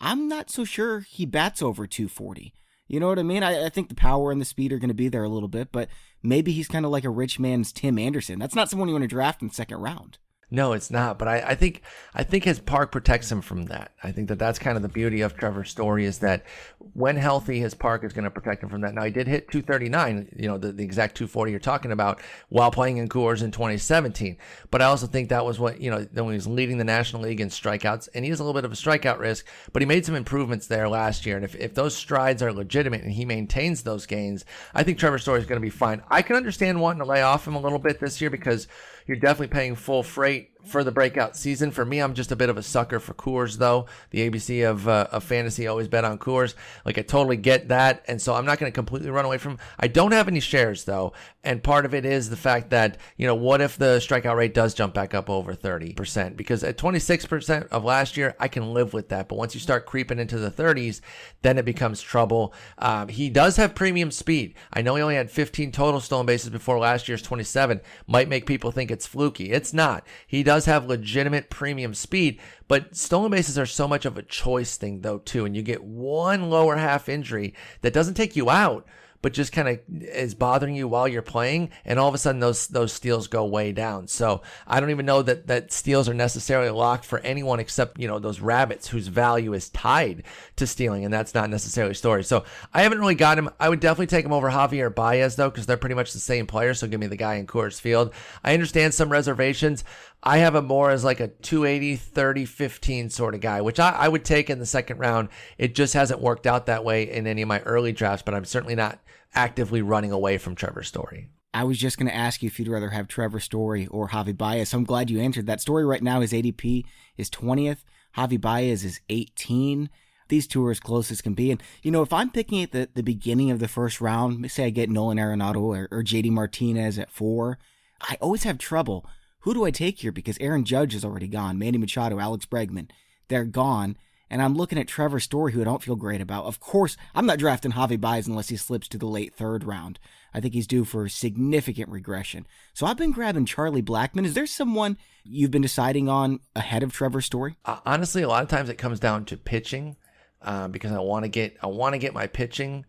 I'm 0.00 0.28
not 0.28 0.50
so 0.50 0.64
sure 0.64 1.00
he 1.00 1.24
bats 1.26 1.62
over 1.62 1.86
240. 1.86 2.52
You 2.88 3.00
know 3.00 3.08
what 3.08 3.18
I 3.18 3.22
mean? 3.22 3.42
I, 3.42 3.66
I 3.66 3.68
think 3.68 3.88
the 3.88 3.94
power 3.94 4.30
and 4.30 4.40
the 4.40 4.44
speed 4.44 4.72
are 4.72 4.78
going 4.78 4.88
to 4.88 4.94
be 4.94 5.08
there 5.08 5.24
a 5.24 5.28
little 5.28 5.48
bit, 5.48 5.70
but 5.72 5.88
maybe 6.22 6.52
he's 6.52 6.68
kind 6.68 6.84
of 6.84 6.90
like 6.90 7.04
a 7.04 7.10
rich 7.10 7.38
man's 7.38 7.72
Tim 7.72 7.98
Anderson. 7.98 8.38
That's 8.38 8.54
not 8.54 8.68
someone 8.68 8.88
you 8.88 8.94
want 8.94 9.04
to 9.04 9.08
draft 9.08 9.40
in 9.40 9.48
the 9.48 9.54
second 9.54 9.78
round. 9.78 10.18
No, 10.52 10.74
it's 10.74 10.90
not. 10.90 11.18
But 11.18 11.28
I, 11.28 11.40
I, 11.40 11.54
think 11.54 11.80
I 12.14 12.24
think 12.24 12.44
his 12.44 12.60
park 12.60 12.92
protects 12.92 13.32
him 13.32 13.40
from 13.40 13.64
that. 13.66 13.92
I 14.02 14.12
think 14.12 14.28
that 14.28 14.38
that's 14.38 14.58
kind 14.58 14.76
of 14.76 14.82
the 14.82 14.88
beauty 14.88 15.22
of 15.22 15.34
Trevor's 15.34 15.70
story 15.70 16.04
is 16.04 16.18
that 16.18 16.44
when 16.92 17.16
healthy, 17.16 17.58
his 17.58 17.72
park 17.72 18.04
is 18.04 18.12
going 18.12 18.24
to 18.24 18.30
protect 18.30 18.62
him 18.62 18.68
from 18.68 18.82
that. 18.82 18.92
Now 18.92 19.04
he 19.04 19.10
did 19.10 19.26
hit 19.26 19.50
239, 19.50 20.28
you 20.36 20.48
know, 20.48 20.58
the, 20.58 20.70
the 20.70 20.84
exact 20.84 21.16
240 21.16 21.50
you're 21.50 21.58
talking 21.58 21.90
about 21.90 22.20
while 22.50 22.70
playing 22.70 22.98
in 22.98 23.08
Coors 23.08 23.42
in 23.42 23.50
2017. 23.50 24.36
But 24.70 24.82
I 24.82 24.84
also 24.84 25.06
think 25.06 25.30
that 25.30 25.46
was 25.46 25.58
what 25.58 25.80
you 25.80 25.90
know 25.90 26.06
when 26.12 26.28
he 26.28 26.34
was 26.34 26.46
leading 26.46 26.76
the 26.76 26.84
National 26.84 27.22
League 27.22 27.40
in 27.40 27.48
strikeouts, 27.48 28.10
and 28.14 28.22
he 28.22 28.28
has 28.28 28.38
a 28.38 28.44
little 28.44 28.60
bit 28.60 28.66
of 28.66 28.72
a 28.72 28.76
strikeout 28.76 29.20
risk, 29.20 29.46
but 29.72 29.80
he 29.80 29.86
made 29.86 30.04
some 30.04 30.14
improvements 30.14 30.66
there 30.66 30.86
last 30.86 31.24
year. 31.24 31.36
And 31.36 31.46
if, 31.46 31.54
if 31.54 31.72
those 31.72 31.96
strides 31.96 32.42
are 32.42 32.52
legitimate 32.52 33.02
and 33.02 33.12
he 33.12 33.24
maintains 33.24 33.82
those 33.82 34.04
gains, 34.04 34.44
I 34.74 34.82
think 34.82 34.98
Trevor 34.98 35.18
Story 35.18 35.40
is 35.40 35.46
going 35.46 35.60
to 35.60 35.64
be 35.64 35.70
fine. 35.70 36.02
I 36.10 36.20
can 36.20 36.36
understand 36.36 36.78
wanting 36.78 37.00
to 37.00 37.08
lay 37.08 37.22
off 37.22 37.46
him 37.46 37.54
a 37.54 37.60
little 37.60 37.78
bit 37.78 38.00
this 38.00 38.20
year 38.20 38.28
because 38.28 38.68
you're 39.06 39.16
definitely 39.16 39.48
paying 39.48 39.74
full 39.74 40.02
freight 40.02 40.51
for 40.64 40.84
the 40.84 40.92
breakout 40.92 41.36
season. 41.36 41.70
For 41.70 41.84
me, 41.84 42.00
I'm 42.00 42.14
just 42.14 42.32
a 42.32 42.36
bit 42.36 42.48
of 42.48 42.56
a 42.56 42.62
sucker 42.62 43.00
for 43.00 43.14
Coors, 43.14 43.58
though. 43.58 43.86
The 44.10 44.28
ABC 44.28 44.68
of, 44.68 44.88
uh, 44.88 45.08
of 45.10 45.24
fantasy 45.24 45.66
always 45.66 45.88
bet 45.88 46.04
on 46.04 46.18
Coors. 46.18 46.54
Like, 46.84 46.98
I 46.98 47.02
totally 47.02 47.36
get 47.36 47.68
that. 47.68 48.04
And 48.08 48.20
so 48.20 48.34
I'm 48.34 48.44
not 48.46 48.58
going 48.58 48.70
to 48.70 48.74
completely 48.74 49.10
run 49.10 49.24
away 49.24 49.38
from 49.38 49.58
I 49.78 49.88
don't 49.88 50.12
have 50.12 50.28
any 50.28 50.40
shares, 50.40 50.84
though. 50.84 51.12
And 51.44 51.62
part 51.62 51.84
of 51.84 51.94
it 51.94 52.04
is 52.04 52.30
the 52.30 52.36
fact 52.36 52.70
that, 52.70 52.98
you 53.16 53.26
know, 53.26 53.34
what 53.34 53.60
if 53.60 53.76
the 53.76 53.98
strikeout 53.98 54.36
rate 54.36 54.54
does 54.54 54.74
jump 54.74 54.94
back 54.94 55.12
up 55.12 55.28
over 55.28 55.54
30%? 55.54 56.36
Because 56.36 56.62
at 56.62 56.78
26% 56.78 57.68
of 57.68 57.84
last 57.84 58.16
year, 58.16 58.36
I 58.38 58.46
can 58.48 58.72
live 58.72 58.92
with 58.92 59.08
that. 59.08 59.28
But 59.28 59.38
once 59.38 59.54
you 59.54 59.60
start 59.60 59.86
creeping 59.86 60.20
into 60.20 60.38
the 60.38 60.50
30s, 60.50 61.00
then 61.42 61.58
it 61.58 61.64
becomes 61.64 62.00
trouble. 62.00 62.54
Um, 62.78 63.08
he 63.08 63.28
does 63.28 63.56
have 63.56 63.74
premium 63.74 64.12
speed. 64.12 64.54
I 64.72 64.82
know 64.82 64.94
he 64.94 65.02
only 65.02 65.16
had 65.16 65.30
15 65.30 65.72
total 65.72 66.00
stolen 66.00 66.26
bases 66.26 66.50
before 66.50 66.78
last 66.78 67.08
year's 67.08 67.22
27. 67.22 67.80
Might 68.06 68.28
make 68.28 68.46
people 68.46 68.70
think 68.70 68.90
it's 68.90 69.06
fluky. 69.06 69.50
It's 69.50 69.72
not. 69.72 70.06
He 70.26 70.44
does 70.44 70.51
have 70.66 70.86
legitimate 70.86 71.50
premium 71.50 71.94
speed, 71.94 72.40
but 72.68 72.96
stolen 72.96 73.30
bases 73.30 73.58
are 73.58 73.66
so 73.66 73.88
much 73.88 74.04
of 74.04 74.16
a 74.16 74.22
choice 74.22 74.76
thing 74.76 75.00
though 75.00 75.18
too, 75.18 75.44
and 75.44 75.56
you 75.56 75.62
get 75.62 75.84
one 75.84 76.50
lower 76.50 76.76
half 76.76 77.08
injury 77.08 77.54
that 77.80 77.92
doesn't 77.92 78.14
take 78.14 78.36
you 78.36 78.50
out, 78.50 78.86
but 79.22 79.32
just 79.32 79.52
kind 79.52 79.68
of 79.68 79.78
is 79.88 80.34
bothering 80.34 80.74
you 80.74 80.88
while 80.88 81.06
you're 81.06 81.22
playing, 81.22 81.70
and 81.84 81.98
all 81.98 82.08
of 82.08 82.14
a 82.14 82.18
sudden 82.18 82.40
those 82.40 82.66
those 82.66 82.92
steals 82.92 83.28
go 83.28 83.46
way 83.46 83.70
down. 83.70 84.08
So 84.08 84.42
I 84.66 84.80
don't 84.80 84.90
even 84.90 85.06
know 85.06 85.22
that 85.22 85.46
that 85.46 85.72
steals 85.72 86.08
are 86.08 86.14
necessarily 86.14 86.70
locked 86.70 87.04
for 87.04 87.20
anyone 87.20 87.60
except 87.60 88.00
you 88.00 88.08
know 88.08 88.18
those 88.18 88.40
rabbits 88.40 88.88
whose 88.88 89.06
value 89.06 89.52
is 89.52 89.70
tied 89.70 90.24
to 90.56 90.66
stealing, 90.66 91.04
and 91.04 91.14
that's 91.14 91.34
not 91.34 91.50
necessarily 91.50 91.94
story. 91.94 92.24
So 92.24 92.44
I 92.74 92.82
haven't 92.82 92.98
really 92.98 93.14
got 93.14 93.38
him. 93.38 93.48
I 93.60 93.68
would 93.68 93.80
definitely 93.80 94.08
take 94.08 94.26
him 94.26 94.32
over 94.32 94.50
Javier 94.50 94.92
Baez 94.92 95.36
though, 95.36 95.50
because 95.50 95.66
they're 95.66 95.76
pretty 95.76 95.94
much 95.94 96.12
the 96.12 96.18
same 96.18 96.46
player. 96.46 96.74
So 96.74 96.88
give 96.88 97.00
me 97.00 97.06
the 97.06 97.16
guy 97.16 97.34
in 97.34 97.46
Coors 97.46 97.80
Field. 97.80 98.12
I 98.42 98.54
understand 98.54 98.92
some 98.92 99.08
reservations. 99.08 99.84
I 100.22 100.38
have 100.38 100.54
him 100.54 100.66
more 100.66 100.90
as 100.90 101.02
like 101.02 101.18
a 101.18 101.28
280, 101.28 101.96
30, 101.96 102.44
15 102.44 103.10
sort 103.10 103.34
of 103.34 103.40
guy, 103.40 103.60
which 103.60 103.80
I, 103.80 103.90
I 103.90 104.08
would 104.08 104.24
take 104.24 104.48
in 104.48 104.60
the 104.60 104.66
second 104.66 104.98
round. 104.98 105.28
It 105.58 105.74
just 105.74 105.94
hasn't 105.94 106.20
worked 106.20 106.46
out 106.46 106.66
that 106.66 106.84
way 106.84 107.10
in 107.10 107.26
any 107.26 107.42
of 107.42 107.48
my 107.48 107.60
early 107.60 107.92
drafts, 107.92 108.22
but 108.22 108.34
I'm 108.34 108.44
certainly 108.44 108.76
not 108.76 109.00
actively 109.34 109.82
running 109.82 110.12
away 110.12 110.38
from 110.38 110.54
Trevor 110.54 110.84
Story. 110.84 111.28
I 111.54 111.64
was 111.64 111.78
just 111.78 111.98
going 111.98 112.06
to 112.06 112.14
ask 112.14 112.42
you 112.42 112.46
if 112.46 112.58
you'd 112.58 112.68
rather 112.68 112.90
have 112.90 113.08
Trevor 113.08 113.40
Story 113.40 113.86
or 113.88 114.08
Javi 114.08 114.36
Baez. 114.36 114.72
I'm 114.72 114.84
glad 114.84 115.10
you 115.10 115.20
answered 115.20 115.46
that. 115.46 115.60
Story 115.60 115.84
right 115.84 116.02
now, 116.02 116.20
his 116.20 116.32
ADP 116.32 116.84
is 117.16 117.28
20th. 117.28 117.84
Javi 118.16 118.40
Baez 118.40 118.84
is 118.84 119.00
18. 119.08 119.90
These 120.28 120.46
two 120.46 120.64
are 120.64 120.70
as 120.70 120.80
close 120.80 121.10
as 121.10 121.20
can 121.20 121.34
be. 121.34 121.50
And, 121.50 121.62
you 121.82 121.90
know, 121.90 122.00
if 122.00 122.12
I'm 122.12 122.30
picking 122.30 122.62
at 122.62 122.72
the, 122.72 122.88
the 122.94 123.02
beginning 123.02 123.50
of 123.50 123.58
the 123.58 123.68
first 123.68 124.00
round, 124.00 124.50
say 124.50 124.66
I 124.66 124.70
get 124.70 124.88
Nolan 124.88 125.18
Arenado 125.18 125.60
or, 125.60 125.88
or 125.90 126.02
JD 126.02 126.30
Martinez 126.30 126.98
at 126.98 127.10
four, 127.10 127.58
I 128.00 128.16
always 128.20 128.44
have 128.44 128.56
trouble 128.56 129.04
who 129.42 129.54
do 129.54 129.64
I 129.64 129.70
take 129.70 130.00
here? 130.00 130.12
Because 130.12 130.38
Aaron 130.40 130.64
Judge 130.64 130.94
is 130.94 131.04
already 131.04 131.28
gone. 131.28 131.58
Manny 131.58 131.78
Machado, 131.78 132.18
Alex 132.18 132.46
Bregman, 132.46 132.90
they're 133.28 133.44
gone. 133.44 133.96
And 134.30 134.40
I'm 134.40 134.54
looking 134.54 134.78
at 134.78 134.88
Trevor 134.88 135.20
Story, 135.20 135.52
who 135.52 135.60
I 135.60 135.64
don't 135.64 135.82
feel 135.82 135.94
great 135.94 136.22
about. 136.22 136.46
Of 136.46 136.58
course, 136.58 136.96
I'm 137.14 137.26
not 137.26 137.38
drafting 137.38 137.72
Javi 137.72 138.00
Baez 138.00 138.26
unless 138.26 138.48
he 138.48 138.56
slips 138.56 138.88
to 138.88 138.98
the 138.98 139.06
late 139.06 139.34
third 139.34 139.62
round. 139.62 139.98
I 140.32 140.40
think 140.40 140.54
he's 140.54 140.66
due 140.66 140.84
for 140.84 141.06
significant 141.06 141.90
regression. 141.90 142.46
So 142.72 142.86
I've 142.86 142.96
been 142.96 143.12
grabbing 143.12 143.44
Charlie 143.44 143.82
Blackmon. 143.82 144.24
Is 144.24 144.32
there 144.32 144.46
someone 144.46 144.96
you've 145.22 145.50
been 145.50 145.60
deciding 145.60 146.08
on 146.08 146.40
ahead 146.56 146.82
of 146.82 146.92
Trevor 146.92 147.20
Story? 147.20 147.56
Uh, 147.66 147.80
honestly, 147.84 148.22
a 148.22 148.28
lot 148.28 148.42
of 148.42 148.48
times 148.48 148.70
it 148.70 148.78
comes 148.78 148.98
down 148.98 149.26
to 149.26 149.36
pitching, 149.36 149.96
uh, 150.40 150.66
because 150.68 150.92
I 150.92 151.00
want 151.00 151.24
to 151.24 151.28
get 151.28 151.58
I 151.62 151.66
want 151.66 151.92
to 151.92 151.98
get 151.98 152.14
my 152.14 152.26
pitching 152.26 152.86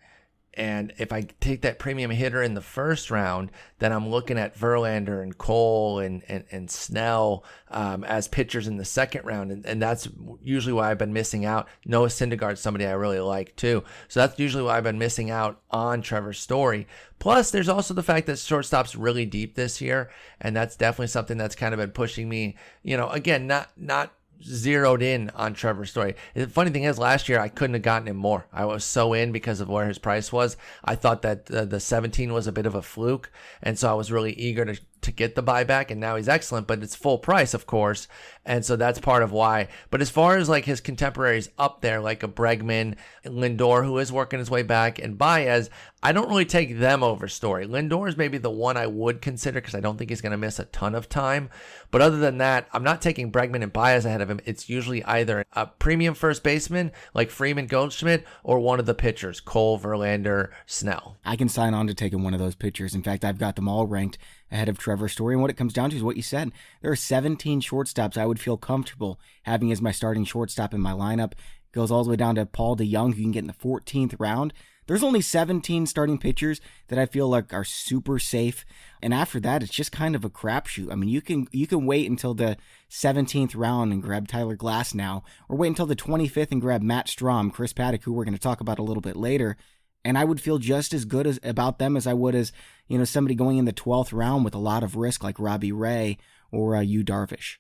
And 0.55 0.93
if 0.99 1.11
I 1.11 1.21
take 1.39 1.63
that 1.63 1.79
premium 1.79 2.11
hitter 2.11 2.43
in 2.43 2.53
the 2.53 2.61
first 2.61 3.09
round, 3.09 3.49
then 3.79 3.91
I'm 3.91 4.09
looking 4.09 4.37
at 4.37 4.55
Verlander 4.55 5.23
and 5.23 5.35
Cole 5.35 5.99
and, 5.99 6.21
and, 6.27 6.43
and 6.51 6.69
Snell 6.69 7.43
um, 7.71 8.03
as 8.03 8.27
pitchers 8.27 8.67
in 8.67 8.77
the 8.77 8.85
second 8.85 9.25
round. 9.25 9.51
And, 9.51 9.65
and 9.65 9.81
that's 9.81 10.07
usually 10.43 10.73
why 10.73 10.91
I've 10.91 10.99
been 10.99 11.13
missing 11.13 11.43
out. 11.43 11.67
Noah 11.85 12.07
Syndergaard's 12.07 12.59
somebody 12.59 12.85
I 12.85 12.91
really 12.91 13.19
like 13.19 13.55
too. 13.55 13.83
So 14.07 14.19
that's 14.19 14.37
usually 14.37 14.63
why 14.63 14.77
I've 14.77 14.83
been 14.83 14.99
missing 14.99 15.31
out 15.31 15.61
on 15.71 16.03
Trevor 16.03 16.33
Story. 16.33 16.87
Plus, 17.17 17.49
there's 17.49 17.69
also 17.69 17.93
the 17.93 18.03
fact 18.03 18.27
that 18.27 18.37
shortstop's 18.37 18.95
really 18.95 19.25
deep 19.25 19.55
this 19.55 19.81
year. 19.81 20.11
And 20.39 20.55
that's 20.55 20.75
definitely 20.75 21.07
something 21.07 21.37
that's 21.37 21.55
kind 21.55 21.73
of 21.73 21.79
been 21.79 21.91
pushing 21.91 22.29
me, 22.29 22.57
you 22.83 22.95
know, 22.95 23.09
again, 23.09 23.47
not, 23.47 23.71
not 23.75 24.13
zeroed 24.43 25.01
in 25.01 25.29
on 25.31 25.53
Trevor 25.53 25.85
Story. 25.85 26.15
The 26.33 26.47
funny 26.47 26.71
thing 26.71 26.83
is, 26.83 26.99
last 26.99 27.29
year 27.29 27.39
I 27.39 27.49
couldn't 27.49 27.75
have 27.75 27.83
gotten 27.83 28.07
him 28.07 28.17
more. 28.17 28.47
I 28.51 28.65
was 28.65 28.83
so 28.83 29.13
in 29.13 29.31
because 29.31 29.59
of 29.59 29.69
where 29.69 29.87
his 29.87 29.99
price 29.99 30.31
was. 30.31 30.57
I 30.83 30.95
thought 30.95 31.21
that 31.23 31.49
uh, 31.51 31.65
the 31.65 31.79
17 31.79 32.33
was 32.33 32.47
a 32.47 32.51
bit 32.51 32.65
of 32.65 32.75
a 32.75 32.81
fluke, 32.81 33.31
and 33.61 33.77
so 33.77 33.89
I 33.89 33.93
was 33.93 34.11
really 34.11 34.33
eager 34.33 34.65
to 34.65 34.79
to 35.03 35.11
get 35.11 35.35
the 35.35 35.43
buyback, 35.43 35.91
and 35.91 35.99
now 35.99 36.15
he's 36.15 36.29
excellent, 36.29 36.65
but 36.65 36.81
it's 36.81 36.95
full 36.95 37.17
price, 37.17 37.53
of 37.53 37.65
course, 37.67 38.07
and 38.45 38.65
so 38.65 38.75
that's 38.75 38.99
part 38.99 39.23
of 39.23 39.31
why. 39.31 39.67
But 39.89 40.01
as 40.01 40.09
far 40.09 40.37
as 40.37 40.49
like 40.49 40.65
his 40.65 40.81
contemporaries 40.81 41.49
up 41.57 41.81
there, 41.81 41.99
like 41.99 42.23
a 42.23 42.27
Bregman, 42.27 42.95
Lindor, 43.25 43.85
who 43.85 43.97
is 43.97 44.11
working 44.11 44.39
his 44.39 44.51
way 44.51 44.63
back, 44.63 44.99
and 44.99 45.17
Baez, 45.17 45.69
I 46.01 46.11
don't 46.11 46.27
really 46.27 46.45
take 46.45 46.79
them 46.79 47.01
over 47.01 47.29
Story. 47.29 47.65
Lindor 47.65 48.09
is 48.09 48.17
maybe 48.17 48.37
the 48.37 48.49
one 48.49 48.75
I 48.75 48.87
would 48.87 49.21
consider 49.21 49.61
because 49.61 49.73
I 49.75 49.79
don't 49.79 49.97
think 49.97 50.09
he's 50.09 50.19
going 50.19 50.31
to 50.31 50.37
miss 50.37 50.59
a 50.59 50.65
ton 50.65 50.95
of 50.95 51.07
time. 51.07 51.49
But 51.91 52.01
other 52.01 52.17
than 52.17 52.39
that, 52.39 52.67
I'm 52.73 52.83
not 52.83 53.01
taking 53.01 53.31
Bregman 53.31 53.63
and 53.63 53.71
Baez 53.71 54.05
ahead 54.05 54.19
of 54.19 54.29
him. 54.29 54.41
It's 54.43 54.67
usually 54.67 55.01
either 55.05 55.45
a 55.53 55.67
premium 55.67 56.13
first 56.13 56.43
baseman 56.43 56.91
like 57.13 57.29
Freeman 57.29 57.67
Goldschmidt 57.67 58.25
or 58.43 58.59
one 58.59 58.79
of 58.81 58.85
the 58.85 58.93
pitchers, 58.93 59.39
Cole, 59.39 59.79
Verlander, 59.79 60.49
Snell. 60.65 61.17
I 61.23 61.37
can 61.37 61.47
sign 61.47 61.73
on 61.73 61.87
to 61.87 61.93
taking 61.93 62.21
one 62.21 62.33
of 62.33 62.39
those 62.39 62.55
pitchers. 62.55 62.93
In 62.93 63.03
fact, 63.03 63.23
I've 63.23 63.39
got 63.39 63.55
them 63.55 63.69
all 63.69 63.87
ranked 63.87 64.17
ahead 64.51 64.69
of 64.69 64.77
Trevor 64.77 65.07
Story. 65.07 65.33
And 65.33 65.41
what 65.41 65.51
it 65.51 65.57
comes 65.57 65.73
down 65.73 65.89
to 65.89 65.95
is 65.95 66.03
what 66.03 66.15
you 66.15 66.21
said. 66.21 66.51
There 66.81 66.91
are 66.91 66.95
17 66.95 67.61
shortstops 67.61 68.17
I 68.17 68.25
would 68.25 68.32
feel 68.39 68.57
comfortable 68.57 69.19
having 69.43 69.71
as 69.71 69.81
my 69.81 69.91
starting 69.91 70.25
shortstop 70.25 70.73
in 70.73 70.81
my 70.81 70.91
lineup. 70.91 71.33
Goes 71.71 71.91
all 71.91 72.03
the 72.03 72.11
way 72.11 72.15
down 72.15 72.35
to 72.35 72.45
Paul 72.45 72.75
DeJong, 72.75 73.13
who 73.13 73.19
you 73.19 73.23
can 73.23 73.31
get 73.31 73.39
in 73.39 73.47
the 73.47 73.53
14th 73.53 74.15
round. 74.19 74.53
There's 74.85 75.03
only 75.03 75.21
17 75.21 75.85
starting 75.85 76.17
pitchers 76.17 76.59
that 76.89 76.99
I 76.99 77.05
feel 77.05 77.29
like 77.29 77.53
are 77.53 77.63
super 77.63 78.19
safe. 78.19 78.65
And 79.01 79.13
after 79.13 79.39
that, 79.39 79.63
it's 79.63 79.71
just 79.71 79.91
kind 79.91 80.13
of 80.13 80.25
a 80.25 80.29
crapshoot. 80.29 80.91
I 80.91 80.95
mean, 80.95 81.09
you 81.09 81.21
can 81.21 81.47
you 81.51 81.67
can 81.67 81.85
wait 81.85 82.09
until 82.09 82.33
the 82.33 82.57
17th 82.91 83.53
round 83.55 83.93
and 83.93 84.03
grab 84.03 84.27
Tyler 84.27 84.57
Glasnow, 84.57 85.23
or 85.47 85.55
wait 85.55 85.69
until 85.69 85.85
the 85.85 85.95
25th 85.95 86.51
and 86.51 86.61
grab 86.61 86.81
Matt 86.81 87.07
Strahm, 87.07 87.51
Chris 87.51 87.73
Paddack, 87.73 88.03
who 88.03 88.11
we're 88.11 88.25
going 88.25 88.35
to 88.35 88.39
talk 88.39 88.59
about 88.59 88.79
a 88.79 88.83
little 88.83 89.01
bit 89.01 89.15
later 89.15 89.57
and 90.05 90.17
I 90.17 90.25
would 90.25 90.41
feel 90.41 90.57
just 90.57 90.93
as 90.93 91.05
good 91.05 91.25
as, 91.27 91.39
about 91.43 91.79
them 91.79 91.95
as 91.95 92.05
I 92.07 92.13
would 92.13 92.35
as 92.35 92.51
you 92.87 92.97
know 92.97 93.03
somebody 93.05 93.35
going 93.35 93.57
in 93.57 93.65
the 93.65 93.71
twelfth 93.71 94.13
round 94.13 94.43
with 94.43 94.55
a 94.55 94.59
lot 94.59 94.83
of 94.83 94.95
risk 94.95 95.23
like 95.23 95.39
Robbie 95.39 95.71
Ray 95.71 96.17
or 96.51 96.75
uh, 96.75 96.81
Yu 96.81 97.03
Darvish. 97.03 97.57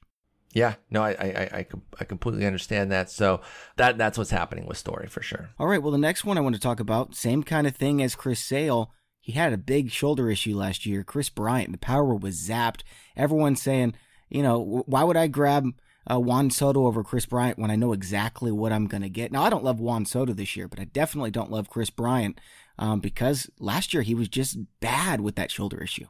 Yeah, 0.53 0.75
no, 0.89 1.03
I, 1.03 1.11
I, 1.11 1.49
I, 1.57 1.67
I 1.99 2.03
completely 2.05 2.45
understand 2.45 2.91
that. 2.91 3.09
So 3.09 3.41
that 3.75 3.97
that's 3.97 4.17
what's 4.17 4.29
happening 4.29 4.65
with 4.65 4.77
Story 4.77 5.07
for 5.07 5.21
sure. 5.21 5.49
All 5.59 5.67
right, 5.67 5.81
well, 5.81 5.91
the 5.91 5.97
next 5.97 6.23
one 6.23 6.37
I 6.37 6.41
want 6.41 6.55
to 6.55 6.61
talk 6.61 6.79
about, 6.79 7.15
same 7.15 7.43
kind 7.43 7.67
of 7.67 7.75
thing 7.75 8.01
as 8.01 8.15
Chris 8.15 8.39
Sale. 8.39 8.91
He 9.19 9.31
had 9.33 9.53
a 9.53 9.57
big 9.57 9.89
shoulder 9.89 10.29
issue 10.29 10.55
last 10.55 10.85
year. 10.85 11.03
Kris 11.03 11.29
Bryant, 11.29 11.71
the 11.71 11.77
power 11.77 12.13
was 12.13 12.47
zapped. 12.47 12.81
Everyone's 13.15 13.61
saying, 13.61 13.95
you 14.29 14.43
know, 14.43 14.83
why 14.85 15.03
would 15.03 15.17
I 15.17 15.27
grab 15.27 15.73
uh, 16.09 16.19
Juan 16.19 16.49
Soto 16.49 16.85
over 16.85 17.03
Kris 17.03 17.25
Bryant 17.25 17.57
when 17.57 17.71
I 17.71 17.75
know 17.75 17.93
exactly 17.93 18.51
what 18.51 18.73
I'm 18.73 18.87
going 18.87 19.03
to 19.03 19.09
get. 19.09 19.31
Now, 19.31 19.43
I 19.43 19.49
don't 19.49 19.63
love 19.63 19.79
Juan 19.79 20.05
Soto 20.05 20.33
this 20.33 20.55
year, 20.55 20.67
but 20.67 20.79
I 20.79 20.85
definitely 20.85 21.31
don't 21.31 21.51
love 21.51 21.69
Kris 21.69 21.89
Bryant 21.89 22.39
um, 22.77 22.99
because 22.99 23.49
last 23.59 23.93
year 23.93 24.03
he 24.03 24.15
was 24.15 24.27
just 24.27 24.57
bad 24.79 25.21
with 25.21 25.35
that 25.35 25.51
shoulder 25.51 25.81
issue. 25.81 26.07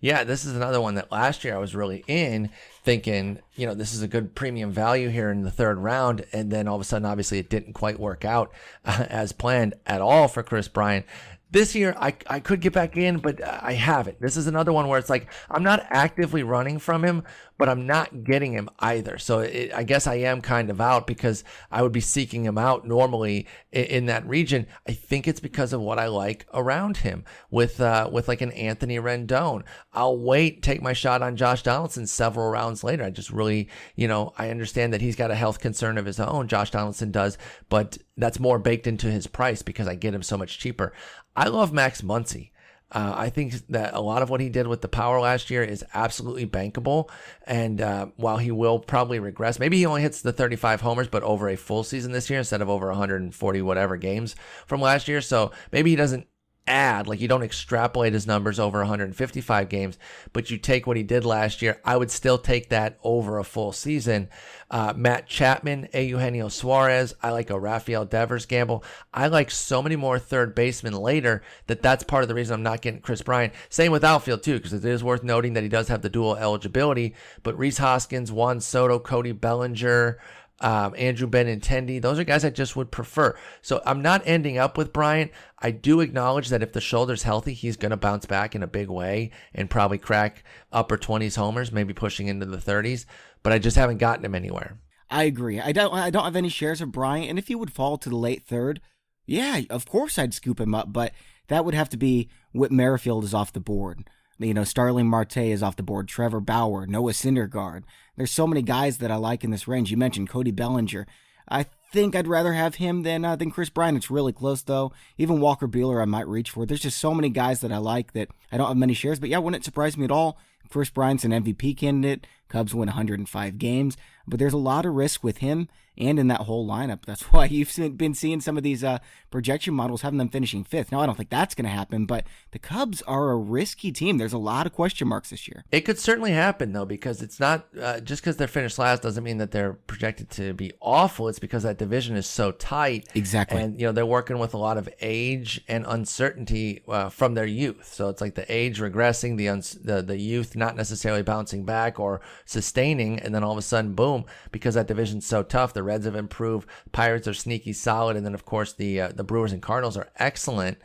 Yeah, 0.00 0.24
this 0.24 0.44
is 0.44 0.54
another 0.54 0.80
one 0.80 0.94
that 0.94 1.12
last 1.12 1.44
year 1.44 1.54
I 1.54 1.58
was 1.58 1.74
really 1.74 2.04
in 2.06 2.50
thinking, 2.82 3.40
you 3.54 3.66
know, 3.66 3.74
this 3.74 3.92
is 3.92 4.02
a 4.02 4.08
good 4.08 4.34
premium 4.34 4.72
value 4.72 5.08
here 5.08 5.30
in 5.30 5.42
the 5.42 5.50
third 5.50 5.78
round. 5.78 6.24
And 6.32 6.50
then 6.50 6.66
all 6.66 6.76
of 6.76 6.80
a 6.80 6.84
sudden, 6.84 7.06
obviously, 7.06 7.38
it 7.38 7.50
didn't 7.50 7.74
quite 7.74 8.00
work 8.00 8.24
out 8.24 8.52
uh, 8.84 9.06
as 9.10 9.32
planned 9.32 9.74
at 9.86 10.00
all 10.00 10.28
for 10.28 10.42
Kris 10.42 10.68
Bryant. 10.68 11.04
This 11.50 11.74
year, 11.74 11.94
I, 11.98 12.14
I 12.26 12.40
could 12.40 12.60
get 12.60 12.74
back 12.74 12.96
in, 12.96 13.18
but 13.18 13.42
I 13.42 13.72
haven't. 13.72 14.20
This 14.20 14.36
is 14.36 14.46
another 14.46 14.72
one 14.72 14.86
where 14.86 14.98
it's 14.98 15.08
like 15.08 15.32
I'm 15.50 15.62
not 15.62 15.86
actively 15.88 16.42
running 16.42 16.78
from 16.78 17.02
him, 17.04 17.22
but 17.58 17.68
I'm 17.68 17.86
not 17.86 18.24
getting 18.24 18.52
him 18.52 18.68
either. 18.78 19.18
So 19.18 19.40
it, 19.40 19.72
I 19.74 19.82
guess 19.82 20.06
I 20.06 20.16
am 20.16 20.40
kind 20.40 20.70
of 20.70 20.80
out 20.80 21.06
because 21.06 21.44
I 21.70 21.82
would 21.82 21.92
be 21.92 22.00
seeking 22.00 22.44
him 22.44 22.58
out 22.58 22.86
normally 22.86 23.46
in, 23.72 23.84
in 23.84 24.06
that 24.06 24.26
region. 24.28 24.66
I 24.86 24.92
think 24.92 25.26
it's 25.26 25.40
because 25.40 25.72
of 25.72 25.80
what 25.80 25.98
I 25.98 26.06
like 26.06 26.46
around 26.54 26.98
him 26.98 27.24
with 27.50 27.80
uh, 27.80 28.08
with 28.12 28.28
like 28.28 28.40
an 28.40 28.52
Anthony 28.52 28.98
Rendon. 28.98 29.64
I'll 29.92 30.18
wait, 30.18 30.62
take 30.62 30.82
my 30.82 30.92
shot 30.92 31.22
on 31.22 31.36
Josh 31.36 31.62
Donaldson 31.62 32.06
several 32.06 32.50
rounds 32.50 32.84
later. 32.84 33.04
I 33.04 33.10
just 33.10 33.30
really, 33.30 33.68
you 33.96 34.06
know, 34.06 34.32
I 34.38 34.50
understand 34.50 34.92
that 34.92 35.00
he's 35.00 35.16
got 35.16 35.30
a 35.30 35.34
health 35.34 35.60
concern 35.60 35.98
of 35.98 36.06
his 36.06 36.20
own. 36.20 36.46
Josh 36.46 36.70
Donaldson 36.70 37.10
does, 37.10 37.38
but 37.68 37.98
that's 38.16 38.38
more 38.40 38.58
baked 38.58 38.86
into 38.86 39.10
his 39.10 39.26
price 39.26 39.62
because 39.62 39.88
I 39.88 39.94
get 39.94 40.14
him 40.14 40.22
so 40.22 40.36
much 40.36 40.58
cheaper. 40.58 40.92
I 41.38 41.46
love 41.46 41.72
Max 41.72 42.02
Muncy. 42.02 42.50
Uh, 42.90 43.14
I 43.14 43.30
think 43.30 43.52
that 43.68 43.94
a 43.94 44.00
lot 44.00 44.22
of 44.22 44.30
what 44.30 44.40
he 44.40 44.48
did 44.48 44.66
with 44.66 44.80
the 44.80 44.88
power 44.88 45.20
last 45.20 45.50
year 45.50 45.62
is 45.62 45.84
absolutely 45.94 46.46
bankable. 46.46 47.08
And 47.46 47.80
uh, 47.80 48.06
while 48.16 48.38
he 48.38 48.50
will 48.50 48.80
probably 48.80 49.20
regress, 49.20 49.60
maybe 49.60 49.76
he 49.76 49.86
only 49.86 50.02
hits 50.02 50.20
the 50.20 50.32
35 50.32 50.80
homers, 50.80 51.06
but 51.06 51.22
over 51.22 51.48
a 51.48 51.56
full 51.56 51.84
season 51.84 52.10
this 52.10 52.28
year 52.28 52.40
instead 52.40 52.60
of 52.60 52.68
over 52.68 52.88
140 52.88 53.62
whatever 53.62 53.96
games 53.96 54.34
from 54.66 54.80
last 54.80 55.06
year. 55.06 55.20
So 55.20 55.52
maybe 55.70 55.90
he 55.90 55.96
doesn't 55.96 56.26
add, 56.68 57.08
like 57.08 57.20
you 57.20 57.28
don't 57.28 57.42
extrapolate 57.42 58.12
his 58.12 58.26
numbers 58.26 58.60
over 58.60 58.78
155 58.78 59.68
games, 59.68 59.98
but 60.32 60.50
you 60.50 60.58
take 60.58 60.86
what 60.86 60.96
he 60.96 61.02
did 61.02 61.24
last 61.24 61.62
year. 61.62 61.80
I 61.84 61.96
would 61.96 62.10
still 62.10 62.38
take 62.38 62.68
that 62.68 62.98
over 63.02 63.38
a 63.38 63.44
full 63.44 63.72
season. 63.72 64.28
Uh, 64.70 64.92
Matt 64.94 65.26
Chapman, 65.26 65.88
a 65.94 66.04
Eugenio 66.04 66.48
Suarez. 66.48 67.14
I 67.22 67.30
like 67.30 67.50
a 67.50 67.58
Rafael 67.58 68.04
Devers 68.04 68.46
gamble. 68.46 68.84
I 69.12 69.28
like 69.28 69.50
so 69.50 69.82
many 69.82 69.96
more 69.96 70.18
third 70.18 70.54
basemen 70.54 70.92
later 70.92 71.42
that 71.66 71.82
that's 71.82 72.04
part 72.04 72.22
of 72.22 72.28
the 72.28 72.34
reason 72.34 72.54
I'm 72.54 72.62
not 72.62 72.82
getting 72.82 73.00
Kris 73.00 73.22
Bryant. 73.22 73.54
Same 73.70 73.92
with 73.92 74.04
outfield 74.04 74.42
too, 74.42 74.58
because 74.58 74.72
it 74.72 74.84
is 74.84 75.02
worth 75.02 75.22
noting 75.22 75.54
that 75.54 75.62
he 75.62 75.68
does 75.68 75.88
have 75.88 76.02
the 76.02 76.10
dual 76.10 76.36
eligibility. 76.36 77.14
But 77.42 77.56
Rhys 77.56 77.78
Hoskins, 77.78 78.30
Juan 78.30 78.60
Soto, 78.60 78.98
Cody 78.98 79.32
Bellinger, 79.32 80.18
um, 80.60 80.94
Andrew 80.98 81.28
Benintendi. 81.28 82.00
Those 82.00 82.18
are 82.18 82.24
guys 82.24 82.44
I 82.44 82.50
just 82.50 82.76
would 82.76 82.90
prefer. 82.90 83.36
So 83.62 83.80
I'm 83.86 84.02
not 84.02 84.22
ending 84.24 84.58
up 84.58 84.76
with 84.76 84.92
Bryant. 84.92 85.30
I 85.58 85.70
do 85.70 86.00
acknowledge 86.00 86.48
that 86.48 86.62
if 86.62 86.72
the 86.72 86.80
shoulder's 86.80 87.22
healthy, 87.22 87.54
he's 87.54 87.76
going 87.76 87.90
to 87.90 87.96
bounce 87.96 88.26
back 88.26 88.54
in 88.54 88.62
a 88.62 88.68
big 88.68 88.88
way 88.88 89.30
and 89.54 89.70
probably 89.70 89.98
crack 89.98 90.44
upper 90.72 90.96
20s 90.96 91.36
homers, 91.36 91.72
maybe 91.72 91.94
pushing 91.94 92.28
into 92.28 92.46
the 92.46 92.56
30s. 92.56 93.06
But 93.42 93.52
I 93.52 93.58
just 93.58 93.76
haven't 93.76 93.98
gotten 93.98 94.24
him 94.24 94.34
anywhere. 94.34 94.78
I 95.10 95.24
agree. 95.24 95.60
I 95.60 95.72
don't. 95.72 95.94
I 95.94 96.10
don't 96.10 96.24
have 96.24 96.36
any 96.36 96.50
shares 96.50 96.80
of 96.80 96.92
Bryant, 96.92 97.30
and 97.30 97.38
if 97.38 97.48
he 97.48 97.54
would 97.54 97.72
fall 97.72 97.96
to 97.96 98.10
the 98.10 98.16
late 98.16 98.44
third, 98.46 98.80
yeah, 99.24 99.62
of 99.70 99.86
course 99.86 100.18
I'd 100.18 100.34
scoop 100.34 100.60
him 100.60 100.74
up. 100.74 100.92
But 100.92 101.12
that 101.48 101.64
would 101.64 101.74
have 101.74 101.88
to 101.90 101.96
be 101.96 102.28
Whit 102.52 102.70
Merrifield 102.70 103.24
is 103.24 103.32
off 103.32 103.52
the 103.52 103.60
board. 103.60 104.04
You 104.38 104.54
know, 104.54 104.64
Starling 104.64 105.08
Marte 105.08 105.38
is 105.38 105.62
off 105.62 105.76
the 105.76 105.82
board. 105.82 106.06
Trevor 106.06 106.40
Bauer, 106.40 106.86
Noah 106.86 107.12
Syndergaard. 107.12 107.82
There's 108.16 108.30
so 108.30 108.46
many 108.46 108.62
guys 108.62 108.98
that 108.98 109.10
I 109.10 109.16
like 109.16 109.42
in 109.42 109.50
this 109.50 109.66
range. 109.66 109.90
You 109.90 109.96
mentioned 109.96 110.28
Cody 110.28 110.52
Bellinger. 110.52 111.06
I 111.48 111.66
think 111.92 112.14
I'd 112.14 112.28
rather 112.28 112.52
have 112.52 112.76
him 112.76 113.02
than 113.02 113.24
uh, 113.24 113.34
than 113.36 113.50
Kris 113.50 113.70
Bryant. 113.70 113.96
It's 113.96 114.10
really 114.10 114.32
close 114.32 114.62
though. 114.62 114.92
Even 115.16 115.40
Walker 115.40 115.66
Buehler, 115.66 116.00
I 116.00 116.04
might 116.04 116.28
reach 116.28 116.50
for. 116.50 116.66
There's 116.66 116.80
just 116.80 116.98
so 116.98 117.14
many 117.14 117.30
guys 117.30 117.60
that 117.60 117.72
I 117.72 117.78
like 117.78 118.12
that 118.12 118.28
I 118.52 118.56
don't 118.56 118.68
have 118.68 118.76
many 118.76 118.94
shares. 118.94 119.18
But 119.18 119.30
yeah, 119.30 119.38
wouldn't 119.38 119.64
surprise 119.64 119.96
me 119.96 120.04
at 120.04 120.10
all? 120.10 120.38
Kris 120.70 120.90
Bryant's 120.90 121.24
an 121.24 121.32
MVP 121.32 121.76
candidate. 121.76 122.26
Cubs 122.48 122.74
win 122.74 122.86
105 122.86 123.58
games, 123.58 123.96
but 124.26 124.38
there's 124.38 124.52
a 124.52 124.58
lot 124.58 124.86
of 124.86 124.94
risk 124.94 125.24
with 125.24 125.38
him 125.38 125.68
and 125.98 126.18
in 126.18 126.28
that 126.28 126.42
whole 126.42 126.66
lineup. 126.66 127.04
That's 127.04 127.22
why 127.32 127.46
you've 127.46 127.74
been 127.96 128.14
seeing 128.14 128.40
some 128.40 128.56
of 128.56 128.62
these 128.62 128.82
uh, 128.84 128.98
projection 129.30 129.74
models 129.74 130.02
having 130.02 130.18
them 130.18 130.28
finishing 130.28 130.64
fifth. 130.64 130.92
Now, 130.92 131.00
I 131.00 131.06
don't 131.06 131.16
think 131.16 131.30
that's 131.30 131.54
going 131.54 131.64
to 131.64 131.70
happen, 131.70 132.06
but 132.06 132.24
the 132.52 132.58
Cubs 132.58 133.02
are 133.02 133.30
a 133.30 133.36
risky 133.36 133.92
team. 133.92 134.18
There's 134.18 134.32
a 134.32 134.38
lot 134.38 134.66
of 134.66 134.72
question 134.72 135.08
marks 135.08 135.30
this 135.30 135.48
year. 135.48 135.64
It 135.70 135.82
could 135.82 135.98
certainly 135.98 136.32
happen, 136.32 136.72
though, 136.72 136.84
because 136.84 137.22
it's 137.22 137.40
not 137.40 137.66
uh, 137.80 138.00
just 138.00 138.22
because 138.22 138.36
they're 138.36 138.48
finished 138.48 138.78
last 138.78 139.02
doesn't 139.02 139.24
mean 139.24 139.38
that 139.38 139.50
they're 139.50 139.74
projected 139.74 140.30
to 140.30 140.54
be 140.54 140.72
awful. 140.80 141.28
It's 141.28 141.38
because 141.38 141.62
that 141.64 141.78
division 141.78 142.16
is 142.16 142.26
so 142.26 142.52
tight. 142.52 143.08
Exactly. 143.14 143.60
And, 143.60 143.78
you 143.78 143.86
know, 143.86 143.92
they're 143.92 144.06
working 144.06 144.38
with 144.38 144.54
a 144.54 144.58
lot 144.58 144.78
of 144.78 144.88
age 145.00 145.60
and 145.68 145.84
uncertainty 145.88 146.82
uh, 146.88 147.08
from 147.08 147.34
their 147.34 147.46
youth. 147.46 147.92
So 147.92 148.08
it's 148.08 148.20
like 148.20 148.34
the 148.34 148.50
age 148.52 148.80
regressing, 148.80 149.36
the, 149.36 149.48
uns- 149.48 149.74
the, 149.74 150.02
the 150.02 150.18
youth 150.18 150.56
not 150.56 150.76
necessarily 150.76 151.22
bouncing 151.22 151.64
back 151.64 151.98
or 151.98 152.20
sustaining. 152.44 153.18
And 153.18 153.34
then 153.34 153.42
all 153.42 153.52
of 153.52 153.58
a 153.58 153.62
sudden, 153.62 153.94
boom, 153.94 154.24
because 154.52 154.74
that 154.74 154.86
division's 154.86 155.26
so 155.26 155.42
tough, 155.42 155.74
the 155.74 155.82
Reds 155.88 156.04
have 156.04 156.14
improved. 156.14 156.68
Pirates 156.92 157.26
are 157.26 157.34
sneaky 157.34 157.72
solid, 157.72 158.16
and 158.16 158.24
then 158.24 158.34
of 158.34 158.44
course 158.44 158.72
the 158.72 159.00
uh, 159.00 159.08
the 159.08 159.24
Brewers 159.24 159.52
and 159.52 159.62
Cardinals 159.62 159.96
are 159.96 160.10
excellent. 160.16 160.78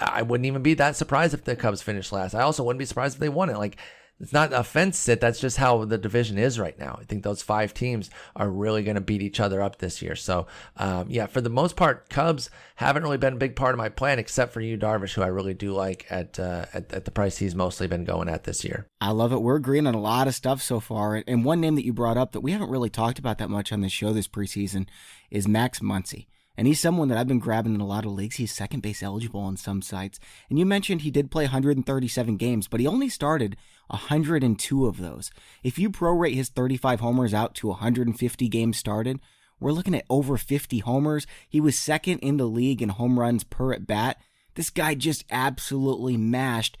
I 0.00 0.22
wouldn't 0.22 0.46
even 0.46 0.62
be 0.62 0.74
that 0.74 0.96
surprised 0.96 1.32
if 1.32 1.44
the 1.44 1.56
Cubs 1.56 1.80
finished 1.80 2.12
last. 2.12 2.34
I 2.34 2.42
also 2.42 2.62
wouldn't 2.62 2.78
be 2.78 2.84
surprised 2.84 3.14
if 3.14 3.20
they 3.20 3.30
won 3.30 3.48
it. 3.48 3.56
Like 3.56 3.78
it's 4.18 4.32
not 4.32 4.66
fence 4.66 4.98
sit. 4.98 5.20
That's 5.20 5.38
just 5.38 5.58
how 5.58 5.84
the 5.84 5.98
division 5.98 6.38
is 6.38 6.58
right 6.58 6.78
now. 6.78 6.98
I 6.98 7.04
think 7.04 7.22
those 7.22 7.42
five 7.42 7.74
teams 7.74 8.08
are 8.34 8.48
really 8.48 8.82
going 8.82 8.94
to 8.94 9.00
beat 9.02 9.20
each 9.20 9.40
other 9.40 9.60
up 9.60 9.78
this 9.78 10.00
year. 10.00 10.16
So, 10.16 10.46
um, 10.78 11.06
yeah, 11.10 11.26
for 11.26 11.42
the 11.42 11.50
most 11.50 11.76
part, 11.76 12.08
Cubs 12.08 12.48
haven't 12.76 13.02
really 13.02 13.18
been 13.18 13.34
a 13.34 13.36
big 13.38 13.56
part 13.56 13.74
of 13.74 13.78
my 13.78 13.90
plan, 13.90 14.18
except 14.18 14.54
for 14.54 14.60
Yu 14.62 14.78
Darvish, 14.78 15.12
who 15.12 15.22
I 15.22 15.26
really 15.26 15.52
do 15.52 15.72
like 15.72 16.06
at, 16.08 16.38
uh, 16.38 16.64
at, 16.72 16.92
at 16.92 17.04
the 17.04 17.10
price 17.10 17.36
he's 17.36 17.54
mostly 17.54 17.86
been 17.86 18.04
going 18.04 18.28
at 18.28 18.44
this 18.44 18.64
year. 18.64 18.88
I 19.02 19.10
love 19.10 19.32
it. 19.32 19.42
We're 19.42 19.56
agreeing 19.56 19.86
on 19.86 19.94
a 19.94 20.00
lot 20.00 20.28
of 20.28 20.34
stuff 20.34 20.62
so 20.62 20.80
far. 20.80 21.22
And 21.26 21.44
one 21.44 21.60
name 21.60 21.74
that 21.74 21.84
you 21.84 21.92
brought 21.92 22.16
up 22.16 22.32
that 22.32 22.40
we 22.40 22.52
haven't 22.52 22.70
really 22.70 22.90
talked 22.90 23.18
about 23.18 23.36
that 23.38 23.50
much 23.50 23.70
on 23.70 23.82
the 23.82 23.88
show 23.90 24.14
this 24.14 24.28
preseason 24.28 24.86
is 25.30 25.46
Max 25.46 25.80
Muncy. 25.80 26.26
And 26.56 26.66
he's 26.66 26.80
someone 26.80 27.08
that 27.08 27.18
I've 27.18 27.28
been 27.28 27.38
grabbing 27.38 27.74
in 27.74 27.80
a 27.80 27.86
lot 27.86 28.06
of 28.06 28.12
leagues. 28.12 28.36
He's 28.36 28.52
second 28.52 28.80
base 28.80 29.02
eligible 29.02 29.40
on 29.40 29.56
some 29.56 29.82
sites. 29.82 30.18
And 30.48 30.58
you 30.58 30.64
mentioned 30.64 31.02
he 31.02 31.10
did 31.10 31.30
play 31.30 31.44
137 31.44 32.36
games, 32.36 32.66
but 32.66 32.80
he 32.80 32.86
only 32.86 33.08
started 33.08 33.56
102 33.88 34.86
of 34.86 34.98
those. 34.98 35.30
If 35.62 35.78
you 35.78 35.90
prorate 35.90 36.34
his 36.34 36.48
35 36.48 37.00
homers 37.00 37.34
out 37.34 37.54
to 37.56 37.68
150 37.68 38.48
games 38.48 38.76
started, 38.76 39.20
we're 39.58 39.72
looking 39.72 39.94
at 39.94 40.04
over 40.10 40.36
50 40.36 40.80
homers. 40.80 41.26
He 41.48 41.60
was 41.60 41.78
second 41.78 42.18
in 42.18 42.36
the 42.36 42.46
league 42.46 42.82
in 42.82 42.90
home 42.90 43.18
runs 43.18 43.44
per 43.44 43.72
at 43.72 43.86
bat. 43.86 44.18
This 44.54 44.70
guy 44.70 44.94
just 44.94 45.24
absolutely 45.30 46.16
mashed, 46.16 46.78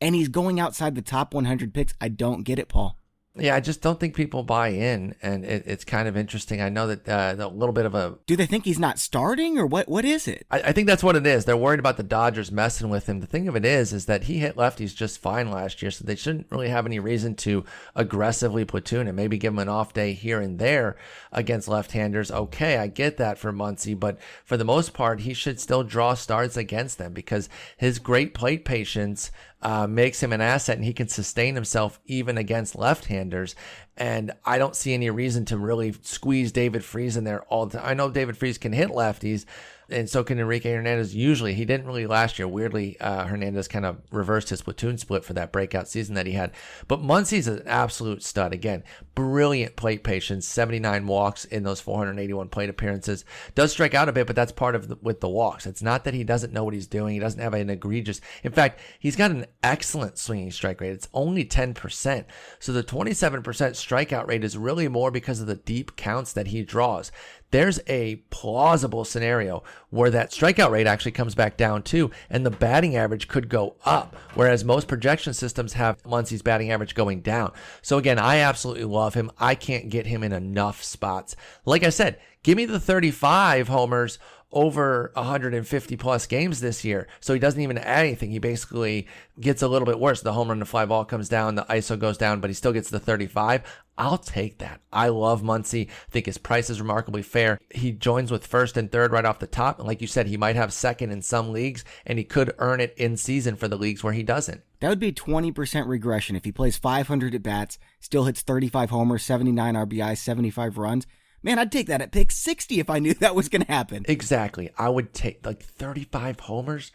and 0.00 0.14
he's 0.14 0.28
going 0.28 0.60
outside 0.60 0.94
the 0.94 1.02
top 1.02 1.34
100 1.34 1.72
picks. 1.72 1.94
I 2.00 2.08
don't 2.08 2.42
get 2.42 2.58
it, 2.58 2.68
Paul. 2.68 2.98
Yeah, 3.36 3.56
I 3.56 3.60
just 3.60 3.82
don't 3.82 3.98
think 3.98 4.14
people 4.14 4.44
buy 4.44 4.68
in, 4.68 5.16
and 5.20 5.44
it, 5.44 5.64
it's 5.66 5.84
kind 5.84 6.06
of 6.06 6.16
interesting. 6.16 6.60
I 6.60 6.68
know 6.68 6.86
that 6.86 7.08
uh, 7.08 7.34
a 7.36 7.48
little 7.48 7.72
bit 7.72 7.84
of 7.84 7.92
a. 7.92 8.16
Do 8.26 8.36
they 8.36 8.46
think 8.46 8.64
he's 8.64 8.78
not 8.78 9.00
starting, 9.00 9.58
or 9.58 9.66
what? 9.66 9.88
What 9.88 10.04
is 10.04 10.28
it? 10.28 10.46
I, 10.52 10.60
I, 10.60 10.72
think 10.72 10.86
that's 10.86 11.02
what 11.02 11.16
it 11.16 11.26
is. 11.26 11.44
They're 11.44 11.56
worried 11.56 11.80
about 11.80 11.96
the 11.96 12.04
Dodgers 12.04 12.52
messing 12.52 12.90
with 12.90 13.08
him. 13.08 13.18
The 13.18 13.26
thing 13.26 13.48
of 13.48 13.56
it 13.56 13.64
is, 13.64 13.92
is 13.92 14.06
that 14.06 14.24
he 14.24 14.38
hit 14.38 14.54
lefties 14.54 14.94
just 14.94 15.18
fine 15.18 15.50
last 15.50 15.82
year, 15.82 15.90
so 15.90 16.04
they 16.04 16.14
shouldn't 16.14 16.46
really 16.50 16.68
have 16.68 16.86
any 16.86 17.00
reason 17.00 17.34
to 17.36 17.64
aggressively 17.96 18.64
platoon 18.64 19.08
him. 19.08 19.16
Maybe 19.16 19.36
give 19.36 19.52
him 19.52 19.58
an 19.58 19.68
off 19.68 19.92
day 19.92 20.12
here 20.12 20.40
and 20.40 20.60
there 20.60 20.96
against 21.32 21.66
left-handers. 21.66 22.30
Okay, 22.30 22.78
I 22.78 22.86
get 22.86 23.16
that 23.16 23.38
for 23.38 23.52
Muncy, 23.52 23.98
but 23.98 24.16
for 24.44 24.56
the 24.56 24.64
most 24.64 24.94
part, 24.94 25.20
he 25.20 25.34
should 25.34 25.58
still 25.58 25.82
draw 25.82 26.14
starts 26.14 26.56
against 26.56 26.98
them 26.98 27.12
because 27.12 27.48
his 27.76 27.98
great 27.98 28.32
plate 28.32 28.64
patience 28.64 29.32
uh, 29.64 29.86
makes 29.86 30.22
him 30.22 30.32
an 30.32 30.42
asset 30.42 30.76
and 30.76 30.84
he 30.84 30.92
can 30.92 31.08
sustain 31.08 31.54
himself 31.54 31.98
even 32.04 32.36
against 32.36 32.76
left-handers. 32.76 33.56
And 33.96 34.32
I 34.44 34.58
don't 34.58 34.76
see 34.76 34.92
any 34.92 35.08
reason 35.08 35.46
to 35.46 35.56
really 35.56 35.94
squeeze 36.02 36.52
David 36.52 36.84
Freese 36.84 37.16
in 37.16 37.24
there 37.24 37.42
all 37.44 37.66
the 37.66 37.78
time. 37.78 37.88
I 37.88 37.94
know 37.94 38.10
David 38.10 38.36
Freese 38.36 38.58
can 38.58 38.72
hit 38.72 38.90
lefties, 38.90 39.46
and 39.88 40.08
so 40.08 40.24
can 40.24 40.38
Enrique 40.38 40.72
Hernandez. 40.72 41.14
Usually, 41.14 41.54
he 41.54 41.64
didn't 41.64 41.86
really 41.86 42.06
last 42.06 42.38
year. 42.38 42.48
Weirdly, 42.48 42.98
uh, 43.00 43.24
Hernandez 43.26 43.68
kind 43.68 43.84
of 43.84 43.98
reversed 44.10 44.50
his 44.50 44.62
platoon 44.62 44.98
split 44.98 45.24
for 45.24 45.32
that 45.34 45.52
breakout 45.52 45.88
season 45.88 46.14
that 46.14 46.26
he 46.26 46.32
had. 46.32 46.52
But 46.88 47.02
Muncy's 47.02 47.48
an 47.48 47.62
absolute 47.66 48.22
stud. 48.22 48.52
Again, 48.52 48.84
brilliant 49.14 49.76
plate 49.76 50.04
patience, 50.04 50.46
79 50.48 51.06
walks 51.06 51.44
in 51.44 51.62
those 51.62 51.80
481 51.80 52.48
plate 52.48 52.70
appearances. 52.70 53.24
Does 53.54 53.72
strike 53.72 53.94
out 53.94 54.08
a 54.08 54.12
bit, 54.12 54.26
but 54.26 54.36
that's 54.36 54.52
part 54.52 54.74
of 54.74 54.88
the, 54.88 54.96
with 55.02 55.20
the 55.20 55.28
walks. 55.28 55.66
It's 55.66 55.82
not 55.82 56.04
that 56.04 56.14
he 56.14 56.24
doesn't 56.24 56.52
know 56.52 56.64
what 56.64 56.74
he's 56.74 56.86
doing. 56.86 57.14
He 57.14 57.20
doesn't 57.20 57.40
have 57.40 57.54
an 57.54 57.70
egregious. 57.70 58.20
In 58.42 58.52
fact, 58.52 58.80
he's 58.98 59.16
got 59.16 59.30
an 59.30 59.46
excellent 59.62 60.18
swinging 60.18 60.50
strike 60.50 60.80
rate. 60.80 60.92
It's 60.92 61.08
only 61.12 61.44
10%. 61.44 62.24
So 62.58 62.72
the 62.72 62.82
27% 62.82 63.42
strikeout 63.42 64.26
rate 64.26 64.44
is 64.44 64.56
really 64.56 64.88
more 64.88 65.10
because 65.10 65.40
of 65.40 65.46
the 65.46 65.54
deep 65.54 65.96
counts 65.96 66.32
that 66.32 66.48
he 66.48 66.62
draws 66.62 67.12
there's 67.54 67.78
a 67.86 68.16
plausible 68.30 69.04
scenario 69.04 69.62
where 69.90 70.10
that 70.10 70.32
strikeout 70.32 70.72
rate 70.72 70.88
actually 70.88 71.12
comes 71.12 71.36
back 71.36 71.56
down 71.56 71.84
too, 71.84 72.10
and 72.28 72.44
the 72.44 72.50
batting 72.50 72.96
average 72.96 73.28
could 73.28 73.48
go 73.48 73.76
up, 73.84 74.16
whereas 74.34 74.64
most 74.64 74.88
projection 74.88 75.32
systems 75.32 75.74
have 75.74 76.02
Muncy's 76.02 76.42
batting 76.42 76.72
average 76.72 76.96
going 76.96 77.20
down. 77.20 77.52
So 77.80 77.96
again, 77.96 78.18
I 78.18 78.38
absolutely 78.38 78.86
love 78.86 79.14
him. 79.14 79.30
I 79.38 79.54
can't 79.54 79.88
get 79.88 80.08
him 80.08 80.24
in 80.24 80.32
enough 80.32 80.82
spots. 80.82 81.36
Like 81.64 81.84
I 81.84 81.90
said, 81.90 82.18
give 82.42 82.56
me 82.56 82.64
the 82.64 82.80
35 82.80 83.68
homers 83.68 84.18
over 84.54 85.10
150 85.14 85.96
plus 85.96 86.26
games 86.26 86.60
this 86.60 86.84
year. 86.84 87.06
So 87.20 87.34
he 87.34 87.40
doesn't 87.40 87.60
even 87.60 87.76
add 87.76 88.06
anything. 88.06 88.30
He 88.30 88.38
basically 88.38 89.06
gets 89.38 89.60
a 89.60 89.68
little 89.68 89.84
bit 89.84 90.00
worse. 90.00 90.22
The 90.22 90.32
home 90.32 90.48
run, 90.48 90.60
the 90.60 90.64
fly 90.64 90.86
ball 90.86 91.04
comes 91.04 91.28
down, 91.28 91.56
the 91.56 91.64
ISO 91.64 91.98
goes 91.98 92.16
down, 92.16 92.40
but 92.40 92.48
he 92.48 92.54
still 92.54 92.72
gets 92.72 92.88
the 92.88 93.00
35. 93.00 93.62
I'll 93.96 94.18
take 94.18 94.58
that. 94.58 94.80
I 94.92 95.08
love 95.08 95.42
Muncy. 95.42 95.88
I 95.88 96.10
think 96.10 96.26
his 96.26 96.38
price 96.38 96.68
is 96.70 96.80
remarkably 96.80 97.22
fair. 97.22 97.58
He 97.70 97.92
joins 97.92 98.30
with 98.30 98.46
first 98.46 98.76
and 98.76 98.90
third 98.90 99.12
right 99.12 99.24
off 99.24 99.38
the 99.38 99.46
top. 99.46 99.78
And 99.78 99.86
like 99.86 100.00
you 100.00 100.06
said, 100.06 100.26
he 100.26 100.36
might 100.36 100.56
have 100.56 100.72
second 100.72 101.10
in 101.12 101.22
some 101.22 101.52
leagues, 101.52 101.84
and 102.04 102.18
he 102.18 102.24
could 102.24 102.54
earn 102.58 102.80
it 102.80 102.94
in 102.96 103.16
season 103.16 103.54
for 103.54 103.68
the 103.68 103.76
leagues 103.76 104.02
where 104.02 104.12
he 104.12 104.24
doesn't. 104.24 104.62
That 104.80 104.88
would 104.88 104.98
be 104.98 105.12
20% 105.12 105.86
regression 105.86 106.34
if 106.34 106.44
he 106.44 106.52
plays 106.52 106.76
500 106.76 107.34
at 107.34 107.42
bats, 107.42 107.78
still 108.00 108.24
hits 108.24 108.42
35 108.42 108.90
homers, 108.90 109.22
79 109.22 109.74
RBI, 109.74 110.18
75 110.18 110.76
runs. 110.76 111.06
Man, 111.44 111.58
I'd 111.58 111.70
take 111.70 111.88
that 111.88 112.00
at 112.00 112.10
pick 112.10 112.32
60 112.32 112.80
if 112.80 112.88
I 112.88 112.98
knew 112.98 113.14
that 113.20 113.34
was 113.34 113.48
going 113.48 113.62
to 113.62 113.70
happen. 113.70 114.04
Exactly. 114.08 114.70
I 114.76 114.88
would 114.88 115.12
take 115.14 115.46
like 115.46 115.62
35 115.62 116.40
homers. 116.40 116.90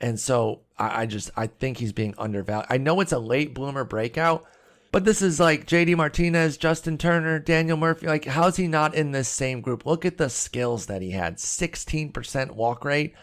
And 0.00 0.20
so 0.20 0.60
I, 0.78 1.02
I 1.02 1.06
just, 1.06 1.30
I 1.36 1.46
think 1.46 1.78
he's 1.78 1.92
being 1.92 2.14
undervalued. 2.18 2.66
I 2.68 2.76
know 2.76 3.00
it's 3.00 3.12
a 3.12 3.18
late 3.18 3.54
bloomer 3.54 3.84
breakout, 3.84 4.44
but 4.92 5.04
this 5.04 5.22
is 5.22 5.40
like 5.40 5.66
JD 5.66 5.96
Martinez, 5.96 6.58
Justin 6.58 6.98
Turner, 6.98 7.38
Daniel 7.38 7.78
Murphy. 7.78 8.06
Like, 8.06 8.26
how's 8.26 8.56
he 8.56 8.68
not 8.68 8.94
in 8.94 9.12
this 9.12 9.28
same 9.28 9.62
group? 9.62 9.86
Look 9.86 10.04
at 10.04 10.18
the 10.18 10.28
skills 10.28 10.86
that 10.86 11.00
he 11.00 11.12
had 11.12 11.38
16% 11.38 12.50
walk 12.52 12.84
rate. 12.84 13.14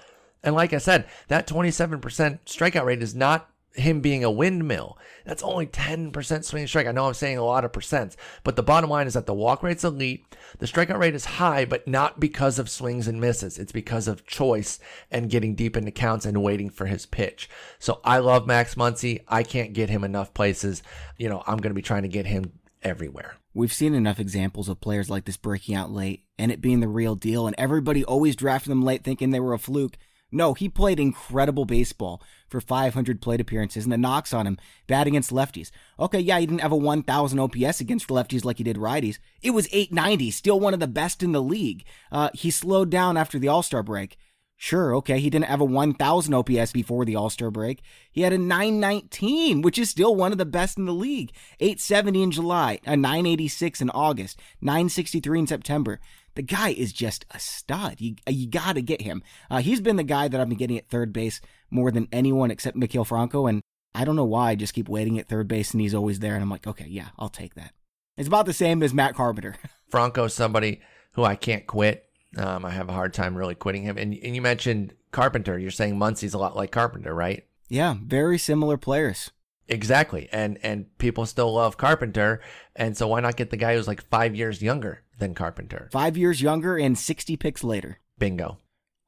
And 0.44 0.56
like 0.56 0.74
I 0.74 0.80
said, 0.80 1.06
that 1.28 1.48
27% 1.48 2.02
strikeout 2.46 2.86
rate 2.86 3.04
is 3.04 3.14
not 3.14 3.52
him 3.74 4.02
being 4.02 4.24
a 4.24 4.32
windmill. 4.32 4.98
That's 5.26 5.44
only 5.44 5.68
10% 5.68 6.44
swing 6.44 6.68
strike. 6.68 6.88
I 6.88 6.92
know 6.92 7.08
I'm 7.08 7.14
saying 7.14 7.38
a 7.38 7.44
lot 7.44 7.64
of 7.64 7.72
percents, 7.72 8.16
but 8.44 8.56
the 8.56 8.64
bottom 8.64 8.90
line 8.90 9.08
is 9.08 9.14
that 9.14 9.28
the 9.28 9.34
walk 9.34 9.64
rate's 9.64 9.84
elite. 9.84 10.26
The 10.60 10.66
strikeout 10.66 11.00
rate 11.00 11.16
is 11.16 11.26
high, 11.26 11.66
but 11.66 11.88
not 11.88 12.20
because 12.20 12.60
of 12.60 12.70
swings 12.70 13.08
and 13.08 13.22
misses. 13.22 13.58
It's 13.58 13.72
because 13.72 14.08
of 14.08 14.26
choice 14.26 14.80
and 15.10 15.30
getting 15.30 15.56
deep 15.56 15.78
into 15.78 15.92
counts 15.92 16.26
and 16.26 16.44
waiting 16.44 16.70
for 16.70 16.88
his 16.88 17.06
pitch. 17.06 17.50
So 17.80 18.02
I 18.04 18.18
love 18.18 18.48
Max 18.48 18.76
Muncy. 18.76 19.24
I 19.28 19.44
can't 19.44 19.74
get 19.74 19.90
him 19.90 20.04
enough 20.04 20.34
places. 20.34 20.84
You 21.18 21.30
know, 21.30 21.44
I'm 21.48 21.58
going 21.58 21.72
to 21.72 21.76
be 21.76 21.82
trying 21.82 22.04
to 22.04 22.10
get 22.10 22.26
him 22.26 22.54
everywhere. 22.82 23.38
We've 23.54 23.74
seen 23.74 23.94
enough 23.94 24.20
examples 24.20 24.70
of 24.70 24.82
players 24.82 25.10
like 25.10 25.26
this 25.26 25.38
breaking 25.38 25.76
out 25.76 25.92
late 25.92 26.26
and 26.38 26.52
it 26.52 26.62
being 26.62 26.80
the 26.80 26.88
real 26.88 27.16
deal, 27.16 27.48
and 27.48 27.56
everybody 27.58 28.04
always 28.04 28.36
drafting 28.36 28.72
them 28.72 28.84
late 28.84 29.04
thinking 29.04 29.30
they 29.30 29.40
were 29.40 29.54
a 29.54 29.60
fluke. 29.60 29.98
No, 30.32 30.54
he 30.54 30.70
played 30.70 31.00
incredible 31.00 31.66
baseball 31.66 32.24
for 32.52 32.62
500 32.62 33.22
plate 33.22 33.42
appearances, 33.42 33.86
and 33.86 33.94
the 33.94 33.98
knocks 33.98 34.34
on 34.34 34.46
him, 34.46 34.58
bad 34.86 35.08
against 35.08 35.32
lefties. 35.32 35.72
Okay, 35.98 36.20
yeah, 36.20 36.38
he 36.38 36.46
didn't 36.46 36.62
have 36.62 36.72
a 36.72 36.76
1,000 36.76 37.40
OPS 37.40 37.80
against 37.80 38.10
lefties 38.10 38.44
like 38.44 38.58
he 38.58 38.64
did 38.64 38.76
righties. 38.76 39.18
It 39.42 39.52
was 39.52 39.68
890, 39.72 40.30
still 40.32 40.60
one 40.60 40.74
of 40.74 40.82
the 40.82 40.88
best 40.88 41.24
in 41.24 41.32
the 41.32 41.42
league. 41.42 41.86
Uh, 42.12 42.30
he 42.34 42.52
slowed 42.52 42.90
down 42.90 43.18
after 43.18 43.40
the 43.40 43.48
All 43.48 43.64
Star 43.64 43.82
break. 43.82 44.18
Sure, 44.58 44.96
okay, 44.98 45.20
he 45.20 45.32
didn't 45.32 45.46
have 45.46 45.60
a 45.60 45.66
1,000 45.66 46.34
OPS 46.36 46.72
before 46.72 47.04
the 47.04 47.16
All 47.16 47.32
Star 47.32 47.50
break. 47.50 47.82
He 48.12 48.22
had 48.22 48.32
a 48.32 48.38
919, 48.38 49.64
which 49.64 49.80
is 49.80 49.90
still 49.90 50.16
one 50.16 50.32
of 50.32 50.38
the 50.38 50.46
best 50.46 50.78
in 50.78 50.86
the 50.86 50.94
league. 50.94 51.32
870 51.60 52.22
in 52.22 52.30
July, 52.30 52.80
a 52.86 52.96
986 52.96 53.82
in 53.82 53.90
August, 53.90 54.40
963 54.62 55.40
in 55.40 55.48
September. 55.48 56.00
The 56.36 56.42
guy 56.42 56.70
is 56.70 56.94
just 56.94 57.26
a 57.32 57.40
stud. 57.40 58.00
You, 58.00 58.16
you 58.28 58.48
got 58.48 58.76
to 58.76 58.82
get 58.82 59.02
him. 59.02 59.24
Uh, 59.50 59.62
he's 59.62 59.82
been 59.82 59.98
the 59.98 60.04
guy 60.04 60.28
that 60.28 60.40
I've 60.40 60.50
been 60.50 60.58
getting 60.58 60.78
at 60.78 60.90
third 60.90 61.12
base 61.12 61.42
more 61.70 61.92
than 61.92 62.08
anyone 62.12 62.52
except 62.52 62.78
Maikel 62.78 63.06
Franco. 63.06 63.48
And 63.48 63.62
I 63.94 64.06
don't 64.06 64.16
know 64.16 64.26
why. 64.26 64.52
I 64.52 64.56
just 64.56 64.74
keep 64.74 64.88
waiting 64.88 65.20
at 65.20 65.28
third 65.28 65.48
base 65.48 65.72
and 65.72 65.82
he's 65.82 65.96
always 65.96 66.20
there. 66.20 66.36
And 66.36 66.44
I'm 66.44 66.50
like, 66.50 66.68
okay, 66.68 66.88
yeah, 66.88 67.10
I'll 67.20 67.30
take 67.30 67.56
that. 67.56 67.74
It's 68.18 68.28
about 68.28 68.46
the 68.46 68.54
same 68.54 68.84
as 68.84 68.94
Matt 68.94 69.16
Carpenter. 69.16 69.56
Franco's 69.90 70.34
somebody 70.34 70.82
who 71.14 71.24
I 71.24 71.36
can't 71.36 71.68
quit. 71.68 72.10
Um, 72.38 72.64
I 72.64 72.72
have 72.72 72.88
a 72.88 72.94
hard 72.94 73.14
time 73.14 73.36
really 73.36 73.56
quitting 73.56 73.84
him. 73.84 73.98
And, 73.98 74.14
and 74.14 74.36
you 74.36 74.42
mentioned 74.42 74.94
Carpenter. 75.12 75.60
You're 75.60 75.72
saying 75.72 75.98
Muncy's 75.98 76.34
a 76.34 76.38
lot 76.38 76.56
like 76.56 76.72
Carpenter, 76.72 77.14
right? 77.14 77.46
Yeah, 77.68 77.96
very 78.02 78.38
similar 78.38 78.78
players. 78.78 79.32
Exactly. 79.68 80.28
And 80.34 80.60
and 80.64 80.98
people 80.98 81.26
still 81.26 81.54
love 81.54 81.78
Carpenter. 81.78 82.42
And 82.76 82.98
so 82.98 83.08
why 83.08 83.22
not 83.22 83.38
get 83.38 83.50
the 83.50 83.58
guy 83.58 83.76
who's 83.76 83.88
like 83.88 84.02
five 84.02 84.36
years 84.36 84.62
younger 84.62 85.04
than 85.22 85.34
Carpenter? 85.34 85.88
Five 85.94 86.18
years 86.18 86.42
younger 86.42 86.78
and 86.78 86.98
60 86.98 87.38
picks 87.38 87.64
later. 87.64 88.00
Bingo. 88.20 88.58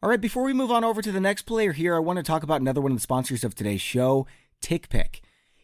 All 0.02 0.10
right, 0.10 0.22
before 0.22 0.44
we 0.44 0.54
move 0.54 0.72
on 0.72 0.86
over 0.86 1.02
to 1.02 1.12
the 1.12 1.20
next 1.20 1.42
player 1.42 1.74
here, 1.74 1.96
I 1.96 2.00
want 2.00 2.18
to 2.18 2.24
talk 2.24 2.44
about 2.44 2.62
another 2.62 2.80
one 2.80 2.92
of 2.92 2.98
the 2.98 3.02
sponsors 3.02 3.44
of 3.44 3.56
today's 3.56 3.82
show, 3.82 4.26
TickPick. 4.62 5.20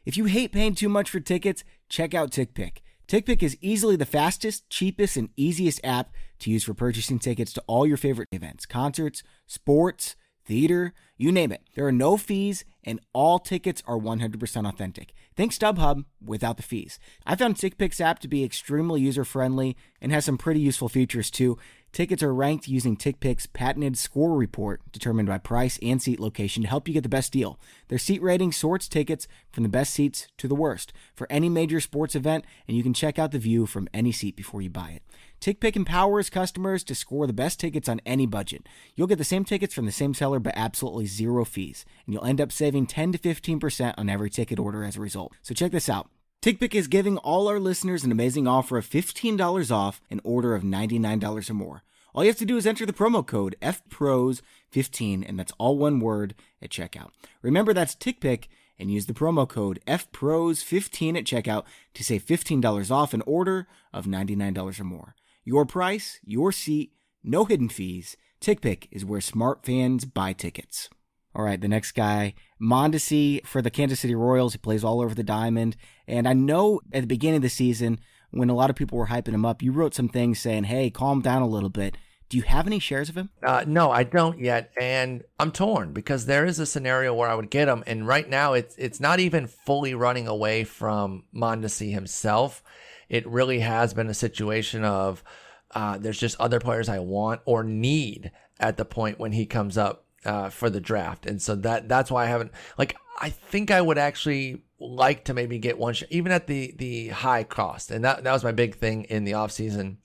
If 0.06 0.18
you 0.18 0.26
hate 0.26 0.52
paying 0.52 0.76
too 0.76 0.90
much 0.90 1.10
for 1.10 1.20
tickets, 1.20 1.64
check 1.88 2.14
out 2.14 2.32
TickPick. 2.32 2.80
TickPick 3.08 3.44
is 3.44 3.58
easily 3.60 3.96
the 3.96 4.06
fastest, 4.06 4.70
cheapest, 4.70 5.18
and 5.18 5.30
easiest 5.36 5.82
app 5.84 6.12
to 6.40 6.52
use 6.52 6.64
for 6.64 6.74
purchasing 6.74 7.20
tickets 7.20 7.52
to 7.54 7.64
all 7.68 7.86
your 7.86 7.98
favorite 7.98 8.28
events, 8.32 8.66
concerts, 8.66 9.24
sports, 9.48 10.16
theater, 10.46 10.94
you 11.18 11.32
name 11.32 11.52
it. 11.52 11.62
There 11.76 11.86
are 11.86 11.92
no 11.92 12.18
fees 12.18 12.66
and 12.84 13.00
all 13.14 13.40
tickets 13.40 13.84
are 13.86 13.98
100% 13.98 14.68
authentic. 14.68 15.14
Think 15.40 15.54
StubHub 15.54 16.04
without 16.22 16.58
the 16.58 16.64
fees. 16.64 17.00
I 17.26 17.38
found 17.38 17.56
TickPick's 17.56 18.02
app 18.02 18.20
to 18.20 18.28
be 18.28 18.44
extremely 18.44 19.00
user 19.00 19.24
friendly 19.24 19.78
and 20.02 20.12
has 20.12 20.26
some 20.26 20.38
pretty 20.38 20.60
useful 20.60 20.90
features 20.90 21.32
too. 21.32 21.58
Tickets 21.94 22.22
are 22.22 22.34
ranked 22.34 22.68
using 22.68 22.98
TickPick's 22.98 23.46
patented 23.46 23.98
score 23.98 24.36
report 24.36 24.82
determined 24.92 25.30
by 25.30 25.38
price 25.38 25.80
and 25.82 26.02
seat 26.02 26.20
location 26.20 26.64
to 26.64 26.68
help 26.68 26.90
you 26.90 26.94
get 26.94 27.04
the 27.04 27.08
best 27.08 27.32
deal. 27.32 27.58
Their 27.88 27.98
seat 27.98 28.22
rating 28.22 28.52
sorts 28.52 28.90
tickets 28.90 29.30
from 29.50 29.64
the 29.64 29.70
best 29.70 29.94
seats 29.94 30.28
to 30.40 30.50
the 30.50 30.56
worst 30.56 30.92
for 31.16 31.26
any 31.30 31.48
major 31.48 31.80
sports 31.80 32.16
event, 32.16 32.44
and 32.68 32.76
you 32.76 32.84
can 32.84 32.94
check 32.94 33.18
out 33.18 33.32
the 33.32 33.40
view 33.40 33.66
from 33.66 33.88
any 33.94 34.12
seat 34.12 34.36
before 34.36 34.62
you 34.62 34.70
buy 34.70 34.90
it. 34.90 35.04
TickPick 35.42 35.76
empowers 35.76 36.30
customers 36.30 36.84
to 36.84 36.96
score 36.96 37.26
the 37.26 37.34
best 37.34 37.60
tickets 37.60 37.88
on 37.88 38.02
any 38.06 38.26
budget. 38.26 38.68
You'll 38.96 39.08
get 39.08 39.18
the 39.18 39.24
same 39.24 39.46
tickets 39.46 39.74
from 39.74 39.86
the 39.86 39.92
same 39.92 40.14
seller, 40.14 40.40
but 40.40 40.54
absolutely 40.56 41.06
zero 41.06 41.46
fees, 41.46 41.86
and 42.06 42.14
you'll 42.14 42.26
end 42.26 42.42
up 42.42 42.52
saving 42.52 42.88
10 42.88 43.14
to 43.14 43.18
15% 43.18 43.94
on 43.98 44.10
every 44.10 44.30
ticket 44.30 44.60
order 44.60 44.84
as 44.84 44.98
a 44.98 45.02
result. 45.02 45.34
So 45.42 45.54
check 45.54 45.72
this 45.72 45.90
out. 45.90 46.10
TickPick 46.42 46.74
is 46.76 46.88
giving 46.88 47.18
all 47.18 47.48
our 47.48 47.60
listeners 47.60 48.04
an 48.04 48.12
amazing 48.12 48.48
offer 48.48 48.78
of 48.78 48.88
$15 48.88 49.72
off 49.72 50.02
an 50.10 50.22
order 50.24 50.56
of 50.56 50.64
$99 50.64 51.50
or 51.50 51.54
more. 51.54 51.84
All 52.14 52.24
you 52.24 52.30
have 52.30 52.38
to 52.38 52.46
do 52.46 52.58
is 52.58 52.66
enter 52.66 52.86
the 52.86 52.94
promo 52.94 53.26
code 53.26 53.56
FPROS15, 53.62 55.28
and 55.28 55.38
that's 55.38 55.54
all 55.58 55.78
one 55.78 56.00
word 56.00 56.36
at 56.62 56.70
checkout. 56.70 57.12
Remember, 57.42 57.74
that's 57.74 57.96
TickPick, 57.96 58.46
and 58.80 58.92
use 58.92 59.06
the 59.06 59.14
promo 59.14 59.48
code 59.48 59.80
FPROS15 59.86 61.18
at 61.18 61.26
checkout 61.26 61.66
to 61.94 62.04
save 62.04 62.26
$15 62.26 62.90
off 62.90 63.14
an 63.14 63.22
order 63.26 63.68
of 63.94 64.06
$99 64.06 64.80
or 64.80 64.84
more. 64.84 65.16
Your 65.50 65.66
price, 65.66 66.20
your 66.24 66.52
seat, 66.52 66.92
no 67.24 67.44
hidden 67.44 67.70
fees. 67.70 68.16
TickPick 68.40 68.88
is 68.92 69.04
where 69.04 69.20
smart 69.20 69.66
fans 69.66 70.06
buy 70.06 70.32
tickets. 70.32 70.92
All 71.34 71.44
right, 71.44 71.60
the 71.60 71.68
next 71.68 71.94
guy, 71.94 72.36
Mondesi 72.62 73.44
for 73.48 73.60
the 73.60 73.72
Kansas 73.72 74.00
City 74.00 74.14
Royals. 74.14 74.54
He 74.54 74.60
plays 74.60 74.84
all 74.84 75.02
over 75.02 75.16
the 75.16 75.24
diamond. 75.24 75.76
And 76.08 76.28
I 76.28 76.34
know 76.34 76.82
at 76.94 77.02
the 77.02 77.08
beginning 77.08 77.38
of 77.38 77.42
the 77.42 77.50
season, 77.50 78.00
when 78.30 78.52
a 78.52 78.54
lot 78.54 78.70
of 78.70 78.76
people 78.76 79.00
were 79.00 79.08
hyping 79.08 79.34
him 79.34 79.44
up, 79.44 79.64
you 79.64 79.72
wrote 79.72 79.96
some 79.96 80.08
things 80.08 80.40
saying, 80.40 80.66
hey, 80.66 80.92
calm 80.92 81.20
down 81.20 81.42
a 81.42 81.48
little 81.48 81.70
bit. 81.70 81.98
Do 82.30 82.38
you 82.38 82.44
have 82.44 82.68
any 82.68 82.78
shares 82.78 83.10
of 83.10 83.18
him? 83.18 83.32
Uh, 83.42 83.64
no, 83.66 83.90
I 83.90 84.04
don't 84.04 84.38
yet, 84.38 84.72
and 84.80 85.24
I'm 85.40 85.52
torn 85.52 85.94
because 85.94 86.28
there 86.28 86.46
is 86.46 86.60
a 86.60 86.68
scenario 86.68 87.12
where 87.12 87.28
I 87.28 87.34
would 87.34 87.50
get 87.50 87.68
him, 87.68 87.84
and 87.88 88.06
right 88.06 88.30
now 88.30 88.54
it's 88.54 88.76
it's 88.78 89.00
not 89.00 89.20
even 89.20 89.48
fully 89.48 89.96
running 89.96 90.28
away 90.28 90.64
from 90.64 91.24
Mondesi 91.34 91.92
himself. 91.92 92.62
It 93.10 93.28
really 93.28 93.60
has 93.60 93.94
been 93.94 94.08
a 94.08 94.14
situation 94.14 94.84
of 94.84 95.24
uh, 95.72 95.98
there's 95.98 96.20
just 96.20 96.40
other 96.40 96.60
players 96.60 96.90
I 96.90 97.00
want 97.00 97.42
or 97.46 97.64
need 97.64 98.32
at 98.60 98.78
the 98.78 98.86
point 98.86 99.20
when 99.20 99.32
he 99.32 99.46
comes 99.46 99.78
up 99.78 100.06
uh, 100.26 100.50
for 100.50 100.70
the 100.70 100.82
draft, 100.82 101.26
and 101.26 101.42
so 101.42 101.56
that 101.56 101.88
that's 101.88 102.12
why 102.12 102.24
I 102.24 102.28
haven't 102.28 102.52
like 102.78 102.96
I 103.22 103.30
think 103.30 103.72
I 103.72 103.82
would 103.82 103.98
actually 103.98 104.64
like 104.80 105.26
to 105.26 105.34
maybe 105.34 105.60
get 105.60 105.78
one 105.78 105.94
shot, 105.94 106.12
even 106.12 106.32
at 106.32 106.48
the 106.48 106.74
the 106.78 107.10
high 107.10 107.44
cost, 107.44 107.92
and 107.92 108.04
that 108.04 108.24
that 108.24 108.34
was 108.34 108.44
my 108.44 108.52
big 108.52 108.76
thing 108.76 109.04
in 109.06 109.24
the 109.24 109.34
offseason. 109.34 109.98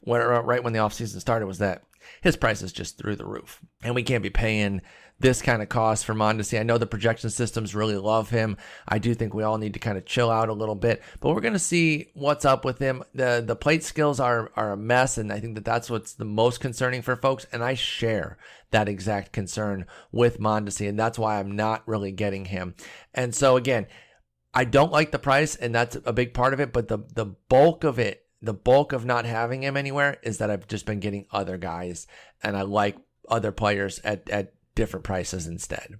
When 0.00 0.20
right 0.20 0.62
when 0.62 0.72
the 0.72 0.80
offseason 0.80 1.20
started 1.20 1.46
was 1.46 1.58
that 1.58 1.82
his 2.20 2.36
price 2.36 2.62
is 2.62 2.72
just 2.72 2.98
through 2.98 3.16
the 3.16 3.26
roof, 3.26 3.60
and 3.82 3.94
we 3.94 4.02
can't 4.02 4.22
be 4.22 4.30
paying 4.30 4.82
this 5.22 5.40
kind 5.40 5.62
of 5.62 5.68
cost 5.68 6.04
for 6.04 6.14
Mondesi. 6.14 6.58
I 6.60 6.64
know 6.64 6.76
the 6.76 6.86
projection 6.86 7.30
systems 7.30 7.74
really 7.74 7.96
love 7.96 8.28
him. 8.30 8.58
I 8.86 8.98
do 8.98 9.14
think 9.14 9.32
we 9.32 9.44
all 9.44 9.56
need 9.56 9.74
to 9.74 9.80
kind 9.80 9.96
of 9.96 10.04
chill 10.04 10.30
out 10.30 10.48
a 10.48 10.52
little 10.52 10.74
bit, 10.74 11.02
but 11.20 11.32
we're 11.32 11.40
going 11.40 11.52
to 11.54 11.58
see 11.58 12.10
what's 12.14 12.44
up 12.44 12.64
with 12.64 12.78
him. 12.78 13.02
the 13.14 13.42
The 13.46 13.56
plate 13.56 13.84
skills 13.84 14.20
are 14.20 14.50
are 14.56 14.72
a 14.72 14.76
mess, 14.76 15.16
and 15.16 15.32
I 15.32 15.40
think 15.40 15.54
that 15.54 15.64
that's 15.64 15.88
what's 15.88 16.12
the 16.12 16.24
most 16.24 16.60
concerning 16.60 17.02
for 17.02 17.16
folks. 17.16 17.46
And 17.52 17.64
I 17.64 17.74
share 17.74 18.36
that 18.72 18.88
exact 18.88 19.32
concern 19.32 19.86
with 20.10 20.40
Mondesi, 20.40 20.88
and 20.88 20.98
that's 20.98 21.18
why 21.18 21.38
I'm 21.38 21.56
not 21.56 21.86
really 21.86 22.12
getting 22.12 22.46
him. 22.46 22.74
And 23.14 23.34
so 23.34 23.56
again. 23.56 23.86
I 24.54 24.64
don't 24.66 24.92
like 24.92 25.12
the 25.12 25.18
price, 25.18 25.56
and 25.56 25.74
that's 25.74 25.96
a 26.04 26.12
big 26.12 26.34
part 26.34 26.52
of 26.52 26.60
it. 26.60 26.74
But 26.74 26.88
the 26.88 26.98
the 27.14 27.24
bulk 27.24 27.84
of 27.84 27.98
it, 27.98 28.26
the 28.42 28.52
bulk 28.52 28.92
of 28.92 29.06
not 29.06 29.24
having 29.24 29.62
him 29.62 29.78
anywhere, 29.78 30.18
is 30.22 30.36
that 30.38 30.50
I've 30.50 30.68
just 30.68 30.84
been 30.84 31.00
getting 31.00 31.24
other 31.30 31.56
guys, 31.56 32.06
and 32.42 32.54
I 32.54 32.60
like 32.60 32.98
other 33.30 33.50
players 33.50 33.98
at 34.04 34.28
at 34.28 34.52
different 34.74 35.04
prices 35.04 35.46
instead. 35.46 35.94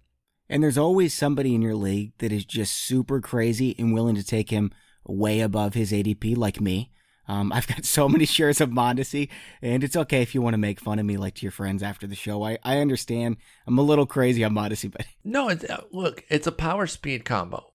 And 0.49 0.63
there's 0.63 0.79
always 0.79 1.15
somebody 1.15 1.55
in 1.55 1.63
your 1.63 1.75
league 1.75 2.13
that 2.19 2.33
is 2.33 2.45
just 2.45 2.75
super 2.77 3.21
crazy 3.21 3.75
and 3.79 3.95
willing 3.95 4.17
to 4.17 4.25
take 4.25 4.51
him 4.51 4.71
way 5.07 5.41
above 5.41 5.75
his 5.75 5.93
ADP, 5.93 6.37
like 6.37 6.61
me. 6.61 6.91
Um, 7.29 7.53
I've 7.53 7.67
got 7.67 7.85
so 7.85 8.09
many 8.09 8.27
shares 8.27 8.61
of 8.61 8.71
Mondesi, 8.71 9.29
and 9.63 9.85
it's 9.85 9.97
okay 9.97 10.23
if 10.23 10.35
you 10.35 10.43
want 10.43 10.55
to 10.55 10.59
make 10.59 10.81
fun 10.81 10.99
of 10.99 11.07
me, 11.07 11.17
like 11.17 11.35
to 11.37 11.43
your 11.43 11.53
friends 11.53 11.83
after 11.83 12.07
the 12.07 12.15
show. 12.15 12.43
I, 12.43 12.59
I 12.63 12.79
understand. 12.79 13.37
I'm 13.67 13.79
a 13.79 13.83
little 13.83 14.07
crazy 14.07 14.45
on 14.45 14.53
Mondesi, 14.53 14.91
but 14.91 15.07
no, 15.25 15.49
it's, 15.49 15.65
uh, 15.65 15.83
look, 15.93 16.25
it's 16.29 16.47
a 16.47 16.53
power 16.53 16.87
speed 16.87 17.25
combo. 17.25 17.73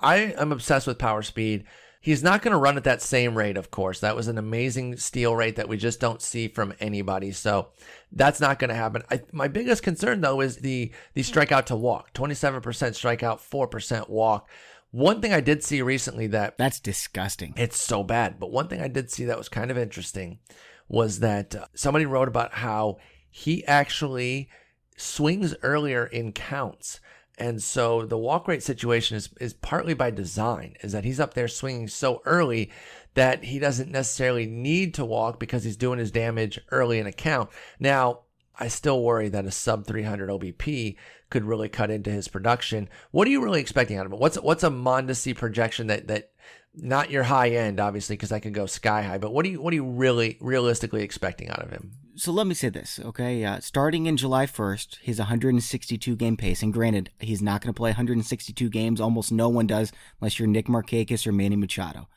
I 0.00 0.16
am 0.16 0.52
obsessed 0.52 0.86
with 0.86 0.98
power 0.98 1.22
speed. 1.22 1.64
He's 2.00 2.22
not 2.22 2.42
going 2.42 2.52
to 2.52 2.58
run 2.58 2.76
at 2.76 2.84
that 2.84 3.02
same 3.02 3.36
rate, 3.36 3.56
of 3.56 3.70
course. 3.70 4.00
That 4.00 4.14
was 4.14 4.28
an 4.28 4.38
amazing 4.38 4.96
steal 4.98 5.34
rate 5.34 5.56
that 5.56 5.68
we 5.68 5.76
just 5.76 5.98
don't 5.98 6.22
see 6.22 6.48
from 6.48 6.72
anybody. 6.80 7.32
So 7.32 7.68
that's 8.12 8.40
not 8.40 8.58
going 8.58 8.68
to 8.68 8.74
happen. 8.76 9.02
I, 9.10 9.22
my 9.32 9.48
biggest 9.48 9.82
concern, 9.82 10.20
though, 10.20 10.40
is 10.40 10.58
the 10.58 10.92
the 11.14 11.22
strikeout 11.22 11.66
to 11.66 11.76
walk. 11.76 12.12
Twenty 12.12 12.34
seven 12.34 12.60
percent 12.60 12.94
strikeout, 12.94 13.40
four 13.40 13.66
percent 13.66 14.08
walk. 14.08 14.48
One 14.90 15.20
thing 15.20 15.32
I 15.32 15.40
did 15.40 15.62
see 15.62 15.82
recently 15.82 16.28
that 16.28 16.56
that's 16.56 16.80
disgusting. 16.80 17.52
It's 17.56 17.76
so 17.76 18.02
bad. 18.02 18.38
But 18.40 18.52
one 18.52 18.68
thing 18.68 18.80
I 18.80 18.88
did 18.88 19.10
see 19.10 19.24
that 19.26 19.36
was 19.36 19.48
kind 19.48 19.70
of 19.70 19.76
interesting 19.76 20.38
was 20.88 21.18
that 21.18 21.54
uh, 21.54 21.66
somebody 21.74 22.06
wrote 22.06 22.28
about 22.28 22.54
how 22.54 22.98
he 23.28 23.66
actually 23.66 24.48
swings 24.96 25.54
earlier 25.62 26.06
in 26.06 26.32
counts. 26.32 27.00
And 27.38 27.62
so 27.62 28.04
the 28.04 28.18
walk 28.18 28.48
rate 28.48 28.62
situation 28.62 29.16
is, 29.16 29.30
is 29.40 29.54
partly 29.54 29.94
by 29.94 30.10
design, 30.10 30.74
is 30.82 30.92
that 30.92 31.04
he's 31.04 31.20
up 31.20 31.34
there 31.34 31.48
swinging 31.48 31.88
so 31.88 32.20
early 32.24 32.70
that 33.14 33.44
he 33.44 33.58
doesn't 33.58 33.90
necessarily 33.90 34.46
need 34.46 34.94
to 34.94 35.04
walk 35.04 35.38
because 35.38 35.64
he's 35.64 35.76
doing 35.76 35.98
his 35.98 36.10
damage 36.10 36.60
early 36.70 36.98
in 36.98 37.06
a 37.06 37.12
count. 37.12 37.50
Now, 37.78 38.20
I 38.58 38.68
still 38.68 39.02
worry 39.02 39.28
that 39.28 39.46
a 39.46 39.52
sub 39.52 39.86
300 39.86 40.28
OBP 40.28 40.96
could 41.30 41.44
really 41.44 41.68
cut 41.68 41.90
into 41.90 42.10
his 42.10 42.26
production. 42.26 42.88
What 43.12 43.28
are 43.28 43.30
you 43.30 43.42
really 43.42 43.60
expecting 43.60 43.96
out 43.96 44.06
of 44.06 44.12
him? 44.12 44.18
What's 44.18 44.36
what's 44.40 44.64
a 44.64 44.70
Mondesi 44.70 45.36
projection 45.36 45.86
that 45.88 46.08
that 46.08 46.32
not 46.74 47.10
your 47.10 47.24
high 47.24 47.50
end, 47.50 47.80
obviously, 47.80 48.16
because 48.16 48.32
I 48.32 48.40
could 48.40 48.54
go 48.54 48.66
sky 48.66 49.02
high. 49.02 49.18
But 49.18 49.32
what 49.32 49.44
are 49.46 49.48
you 49.48 49.62
what 49.62 49.72
are 49.72 49.76
you 49.76 49.84
really 49.84 50.38
realistically 50.40 51.02
expecting 51.02 51.48
out 51.50 51.62
of 51.62 51.70
him? 51.70 51.92
So 52.18 52.32
let 52.32 52.48
me 52.48 52.54
say 52.54 52.68
this, 52.68 52.98
okay? 53.04 53.44
Uh, 53.44 53.60
starting 53.60 54.06
in 54.06 54.16
July 54.16 54.44
1st, 54.44 54.96
his 55.02 55.20
162 55.20 56.16
game 56.16 56.36
pace, 56.36 56.64
and 56.64 56.72
granted, 56.72 57.10
he's 57.20 57.40
not 57.40 57.60
going 57.60 57.72
to 57.72 57.78
play 57.78 57.90
162 57.90 58.68
games. 58.70 59.00
Almost 59.00 59.30
no 59.30 59.48
one 59.48 59.68
does, 59.68 59.92
unless 60.20 60.36
you're 60.36 60.48
Nick 60.48 60.66
Markakis 60.66 61.28
or 61.28 61.32
Manny 61.32 61.54
Machado. 61.54 62.08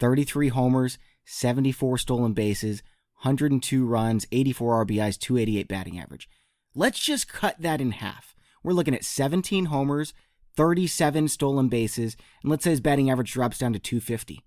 33 0.00 0.48
homers, 0.48 0.98
74 1.24 1.96
stolen 1.96 2.34
bases, 2.34 2.82
102 3.22 3.86
runs, 3.86 4.26
84 4.30 4.84
RBIs, 4.84 5.18
288 5.18 5.66
batting 5.66 5.98
average. 5.98 6.28
Let's 6.74 6.98
just 6.98 7.32
cut 7.32 7.56
that 7.58 7.80
in 7.80 7.92
half. 7.92 8.36
We're 8.62 8.74
looking 8.74 8.94
at 8.94 9.02
17 9.02 9.66
homers, 9.66 10.12
37 10.58 11.26
stolen 11.28 11.68
bases, 11.68 12.18
and 12.42 12.50
let's 12.50 12.64
say 12.64 12.70
his 12.70 12.82
batting 12.82 13.10
average 13.10 13.32
drops 13.32 13.56
down 13.56 13.72
to 13.72 13.78
250. 13.78 14.44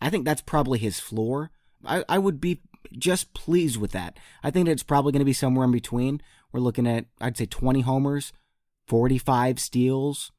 I 0.00 0.10
think 0.10 0.24
that's 0.24 0.42
probably 0.42 0.80
his 0.80 0.98
floor. 0.98 1.52
I, 1.84 2.04
I 2.08 2.18
would 2.18 2.40
be 2.40 2.62
just 2.92 3.34
pleased 3.34 3.76
with 3.78 3.92
that. 3.92 4.18
I 4.42 4.50
think 4.50 4.68
it's 4.68 4.82
probably 4.82 5.12
going 5.12 5.20
to 5.20 5.24
be 5.24 5.32
somewhere 5.32 5.64
in 5.64 5.72
between. 5.72 6.20
We're 6.52 6.60
looking 6.60 6.86
at, 6.86 7.06
I'd 7.20 7.36
say, 7.36 7.46
20 7.46 7.82
homers, 7.82 8.32
45 8.86 9.58
steals, 9.60 10.32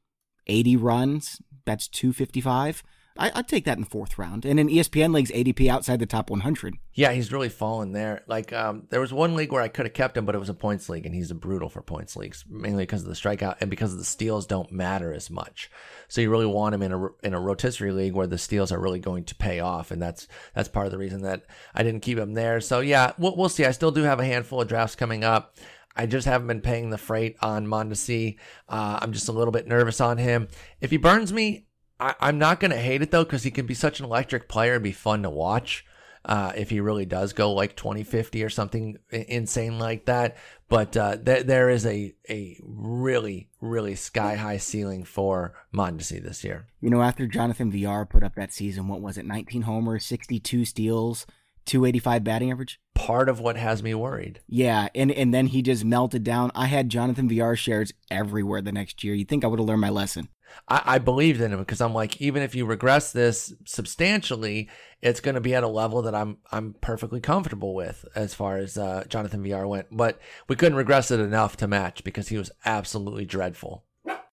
80 0.46 0.76
runs. 0.76 1.40
That's 1.64 1.88
255. 1.88 2.82
I, 3.16 3.30
would 3.36 3.48
take 3.48 3.64
that 3.64 3.76
in 3.76 3.84
the 3.84 3.90
fourth 3.90 4.18
round. 4.18 4.44
And 4.44 4.58
in 4.58 4.68
ESPN 4.68 5.12
leagues, 5.12 5.30
ADP 5.30 5.68
outside 5.68 5.98
the 5.98 6.06
top 6.06 6.30
100. 6.30 6.76
Yeah, 6.94 7.12
he's 7.12 7.32
really 7.32 7.48
fallen 7.48 7.92
there. 7.92 8.22
Like, 8.26 8.52
um, 8.52 8.86
there 8.90 9.00
was 9.00 9.12
one 9.12 9.34
league 9.34 9.52
where 9.52 9.62
I 9.62 9.68
could 9.68 9.86
have 9.86 9.94
kept 9.94 10.16
him, 10.16 10.24
but 10.24 10.34
it 10.34 10.38
was 10.38 10.48
a 10.48 10.54
points 10.54 10.88
league, 10.88 11.06
and 11.06 11.14
he's 11.14 11.30
a 11.30 11.34
brutal 11.34 11.68
for 11.68 11.82
points 11.82 12.16
leagues, 12.16 12.44
mainly 12.48 12.84
because 12.84 13.02
of 13.02 13.08
the 13.08 13.14
strikeout 13.14 13.56
and 13.60 13.70
because 13.70 13.96
the 13.96 14.04
steals 14.04 14.46
don't 14.46 14.72
matter 14.72 15.12
as 15.12 15.30
much. 15.30 15.70
So 16.08 16.20
you 16.20 16.30
really 16.30 16.46
want 16.46 16.74
him 16.74 16.82
in 16.82 16.92
a 16.92 17.08
in 17.22 17.34
a 17.34 17.40
rotisserie 17.40 17.92
league 17.92 18.14
where 18.14 18.26
the 18.26 18.38
steals 18.38 18.72
are 18.72 18.80
really 18.80 19.00
going 19.00 19.24
to 19.24 19.34
pay 19.34 19.60
off, 19.60 19.90
and 19.90 20.00
that's 20.00 20.28
that's 20.54 20.68
part 20.68 20.86
of 20.86 20.92
the 20.92 20.98
reason 20.98 21.22
that 21.22 21.44
I 21.74 21.82
didn't 21.82 22.02
keep 22.02 22.18
him 22.18 22.34
there. 22.34 22.60
So 22.60 22.80
yeah, 22.80 23.12
we'll, 23.18 23.36
we'll 23.36 23.48
see. 23.48 23.64
I 23.64 23.70
still 23.70 23.90
do 23.90 24.02
have 24.02 24.20
a 24.20 24.24
handful 24.24 24.60
of 24.60 24.68
drafts 24.68 24.96
coming 24.96 25.24
up. 25.24 25.56
I 25.94 26.06
just 26.06 26.26
haven't 26.26 26.46
been 26.46 26.60
paying 26.60 26.90
the 26.90 26.98
freight 26.98 27.36
on 27.42 27.66
Mondesi. 27.66 28.38
Uh, 28.68 28.98
I'm 29.00 29.12
just 29.12 29.28
a 29.28 29.32
little 29.32 29.52
bit 29.52 29.66
nervous 29.66 30.00
on 30.00 30.18
him. 30.18 30.48
If 30.80 30.90
he 30.90 30.96
burns 30.96 31.32
me, 31.32 31.66
I, 32.02 32.28
am 32.28 32.38
not 32.38 32.60
going 32.60 32.70
to 32.70 32.78
hate 32.78 33.02
it 33.02 33.10
though 33.10 33.24
because 33.24 33.44
he 33.44 33.50
can 33.50 33.66
be 33.66 33.74
such 33.74 34.00
an 34.00 34.06
electric 34.06 34.48
player 34.48 34.74
and 34.74 34.82
be 34.82 34.92
fun 34.92 35.22
to 35.22 35.30
watch. 35.30 35.84
Uh, 36.24 36.52
if 36.56 36.70
he 36.70 36.78
really 36.78 37.04
does 37.04 37.32
go 37.32 37.52
like 37.52 37.74
2050 37.74 38.44
or 38.44 38.48
something 38.48 38.96
insane 39.10 39.80
like 39.80 40.04
that. 40.04 40.36
But 40.68 40.96
uh, 40.96 41.16
there, 41.20 41.42
there 41.42 41.68
is 41.68 41.84
a, 41.84 42.14
a 42.30 42.60
really, 42.62 43.48
really 43.60 43.96
sky 43.96 44.36
high 44.36 44.58
ceiling 44.58 45.02
for 45.02 45.52
Mondesi 45.74 46.22
this 46.22 46.44
year. 46.44 46.68
You 46.80 46.90
know, 46.90 47.02
after 47.02 47.26
Jonathan 47.26 47.72
Villar 47.72 48.06
put 48.06 48.22
up 48.22 48.36
that 48.36 48.52
season, 48.52 48.86
what 48.86 49.00
was 49.00 49.18
it, 49.18 49.26
19 49.26 49.62
homers, 49.62 50.06
62 50.06 50.64
steals, 50.64 51.26
285 51.66 52.22
batting 52.22 52.52
average? 52.52 52.80
Part 52.94 53.28
of 53.28 53.40
what 53.40 53.56
has 53.56 53.82
me 53.82 53.92
worried. 53.92 54.40
Yeah, 54.46 54.88
and, 54.94 55.10
and 55.10 55.34
then 55.34 55.48
he 55.48 55.60
just 55.60 55.84
melted 55.84 56.22
down. 56.22 56.52
I 56.54 56.66
had 56.66 56.88
Jonathan 56.88 57.28
Villar 57.28 57.56
shares 57.56 57.92
everywhere 58.12 58.62
the 58.62 58.70
next 58.70 59.02
year. 59.02 59.14
You'd 59.14 59.28
think 59.28 59.44
I 59.44 59.48
would 59.48 59.58
have 59.58 59.68
learned 59.68 59.80
my 59.80 59.90
lesson. 59.90 60.28
I, 60.68 60.82
I 60.84 60.98
believed 60.98 61.40
in 61.40 61.52
him 61.52 61.58
because 61.58 61.80
I'm 61.80 61.94
like, 61.94 62.20
even 62.20 62.42
if 62.42 62.54
you 62.54 62.66
regress 62.66 63.12
this 63.12 63.52
substantially, 63.64 64.68
it's 65.00 65.20
going 65.20 65.34
to 65.34 65.40
be 65.40 65.54
at 65.54 65.64
a 65.64 65.68
level 65.68 66.02
that 66.02 66.14
I'm 66.14 66.38
I'm 66.50 66.74
perfectly 66.80 67.20
comfortable 67.20 67.74
with 67.74 68.04
as 68.14 68.34
far 68.34 68.56
as 68.58 68.78
uh, 68.78 69.04
Jonathan 69.08 69.42
Villar 69.42 69.66
went. 69.66 69.86
But 69.90 70.18
we 70.48 70.56
couldn't 70.56 70.78
regress 70.78 71.10
it 71.10 71.20
enough 71.20 71.56
to 71.58 71.66
match 71.66 72.04
because 72.04 72.28
he 72.28 72.38
was 72.38 72.50
absolutely 72.64 73.24
dreadful. 73.24 73.84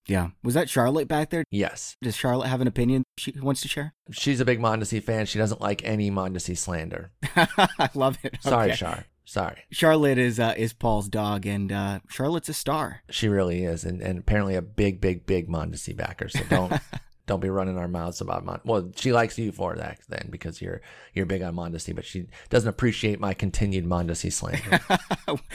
Yeah. 0.08 0.29
Was 0.43 0.55
that 0.55 0.69
Charlotte 0.69 1.08
back 1.08 1.29
there? 1.29 1.43
Yes. 1.51 1.95
Does 2.01 2.15
Charlotte 2.15 2.47
have 2.47 2.62
an 2.62 2.67
opinion 2.67 3.03
she 3.17 3.32
wants 3.39 3.62
to 3.62 3.67
share? 3.67 3.93
She's 4.10 4.39
a 4.39 4.45
big 4.45 4.60
Mondesi 4.60 5.03
fan. 5.03 5.27
She 5.27 5.38
doesn't 5.38 5.62
like 5.62 5.84
any 5.86 6.10
Mondesi 6.10 6.58
slander. 6.58 7.12
I 7.36 7.89
love 7.93 8.17
it. 8.23 8.38
Sorry, 8.41 8.69
Okay. 8.69 8.75
Char. 8.77 9.05
Sorry. 9.29 9.63
Charlotte 9.69 10.17
is 10.17 10.39
uh, 10.39 10.55
is 10.57 10.73
Paul's 10.73 11.07
dog, 11.07 11.45
and 11.45 11.71
uh, 11.71 11.99
Charlotte's 12.09 12.49
a 12.49 12.53
star. 12.53 13.03
She 13.11 13.27
really 13.27 13.63
is, 13.63 13.83
and, 13.83 14.01
and 14.01 14.17
apparently 14.17 14.55
a 14.55 14.61
big, 14.63 14.99
big, 14.99 15.27
big 15.27 15.47
Mondesi 15.47 15.95
backer. 15.95 16.29
So 16.29 16.39
don't 16.49 16.73
don't 17.27 17.39
be 17.39 17.51
running 17.51 17.77
our 17.77 17.87
mouths 17.87 18.21
about 18.21 18.43
Mon. 18.43 18.59
Well, 18.65 18.91
she 18.95 19.13
likes 19.13 19.37
you 19.37 19.51
for 19.51 19.75
that 19.75 19.99
then 20.09 20.29
because 20.31 20.63
you're 20.63 20.81
you're 21.13 21.27
big 21.27 21.43
on 21.43 21.53
Mondesi, 21.53 21.95
but 21.95 22.05
she 22.05 22.25
doesn't 22.49 22.67
appreciate 22.67 23.19
my 23.19 23.35
continued 23.35 23.85
Mondesi 23.85 24.33
slander. 24.33 24.79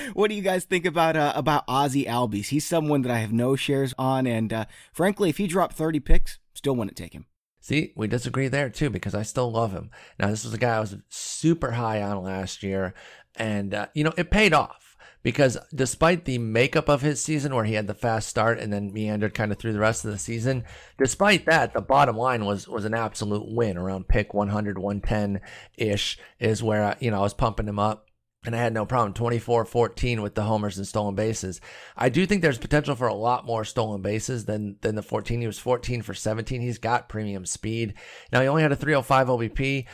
what 0.13 0.29
do 0.29 0.37
you 0.37 0.43
guys 0.43 0.65
think 0.65 0.87
about 0.87 1.17
uh, 1.17 1.33
about 1.35 1.67
Ozzy 1.67 2.07
Albies? 2.07 2.51
He's 2.51 2.65
someone 2.65 3.03
that 3.03 3.11
I 3.11 3.19
have 3.19 3.33
no 3.33 3.57
shares 3.57 3.93
on, 3.99 4.29
and 4.29 4.53
uh, 4.53 4.65
frankly, 4.93 5.31
if 5.31 5.39
he 5.39 5.49
dropped 5.49 5.75
thirty 5.75 5.99
picks, 5.99 6.39
still 6.55 6.77
wouldn't 6.77 6.97
take 6.97 7.13
him. 7.13 7.27
See, 7.65 7.95
we 7.97 8.09
disagree 8.09 8.49
there 8.49 8.69
too 8.69 8.91
because 8.91 9.15
I 9.15 9.23
still 9.23 9.51
love 9.51 9.73
him. 9.73 9.91
Now, 10.19 10.29
this 10.29 10.45
was 10.45 10.53
a 10.53 10.59
guy 10.59 10.77
I 10.77 10.81
was 10.81 10.99
super 11.09 11.71
high 11.71 12.03
on 12.03 12.23
last 12.23 12.63
year, 12.63 12.93
and 13.37 13.75
uh, 13.75 13.87
you 13.95 14.05
know 14.05 14.13
it 14.17 14.31
paid 14.31 14.53
off 14.53 14.85
because 15.25 15.57
despite 15.75 16.27
the 16.27 16.39
makeup 16.39 16.89
of 16.89 17.01
his 17.01 17.21
season, 17.21 17.55
where 17.55 17.65
he 17.65 17.75
had 17.75 17.87
the 17.89 17.95
fast 17.95 18.29
start 18.29 18.61
and 18.61 18.73
then 18.73 18.93
meandered 18.93 19.35
kind 19.35 19.51
of 19.51 19.59
through 19.59 19.73
the 19.73 19.81
rest 19.81 20.05
of 20.05 20.13
the 20.13 20.19
season, 20.19 20.65
despite 20.99 21.47
that, 21.47 21.73
the 21.73 21.81
bottom 21.81 22.17
line 22.17 22.45
was 22.45 22.69
was 22.69 22.85
an 22.85 22.95
absolute 22.95 23.45
win 23.47 23.77
around 23.77 24.07
pick 24.07 24.33
100, 24.33 24.79
110 24.79 25.41
ish 25.77 26.19
is 26.39 26.63
where 26.63 26.85
I, 26.85 26.97
you 27.01 27.11
know 27.11 27.19
I 27.19 27.23
was 27.23 27.35
pumping 27.35 27.67
him 27.67 27.81
up. 27.81 28.07
And 28.47 28.55
I 28.55 28.59
had 28.59 28.75
no 28.75 28.85
problem. 28.85 29.15
24 29.15 29.65
14 29.65 30.21
with 30.21 30.35
the 30.35 30.43
homers 30.43 30.77
and 30.77 30.87
stolen 30.87 31.15
bases. 31.15 31.63
I 31.97 32.11
do 32.11 32.27
think 32.27 32.43
there's 32.43 32.59
potential 32.59 32.95
for 32.95 33.07
a 33.07 33.15
lot 33.15 33.47
more 33.47 33.65
stolen 33.65 34.03
bases 34.03 34.45
than, 34.45 34.77
than 34.83 34.97
the 34.97 35.03
14. 35.03 35.41
He 35.41 35.47
was 35.47 35.59
14 35.59 36.03
for 36.03 36.13
17. 36.13 36.61
He's 36.61 36.77
got 36.77 37.09
premium 37.09 37.47
speed. 37.47 37.95
Now, 38.31 38.43
he 38.43 38.47
only 38.47 38.61
had 38.61 38.71
a 38.71 38.77
305 38.77 39.29
OBP. 39.29 39.87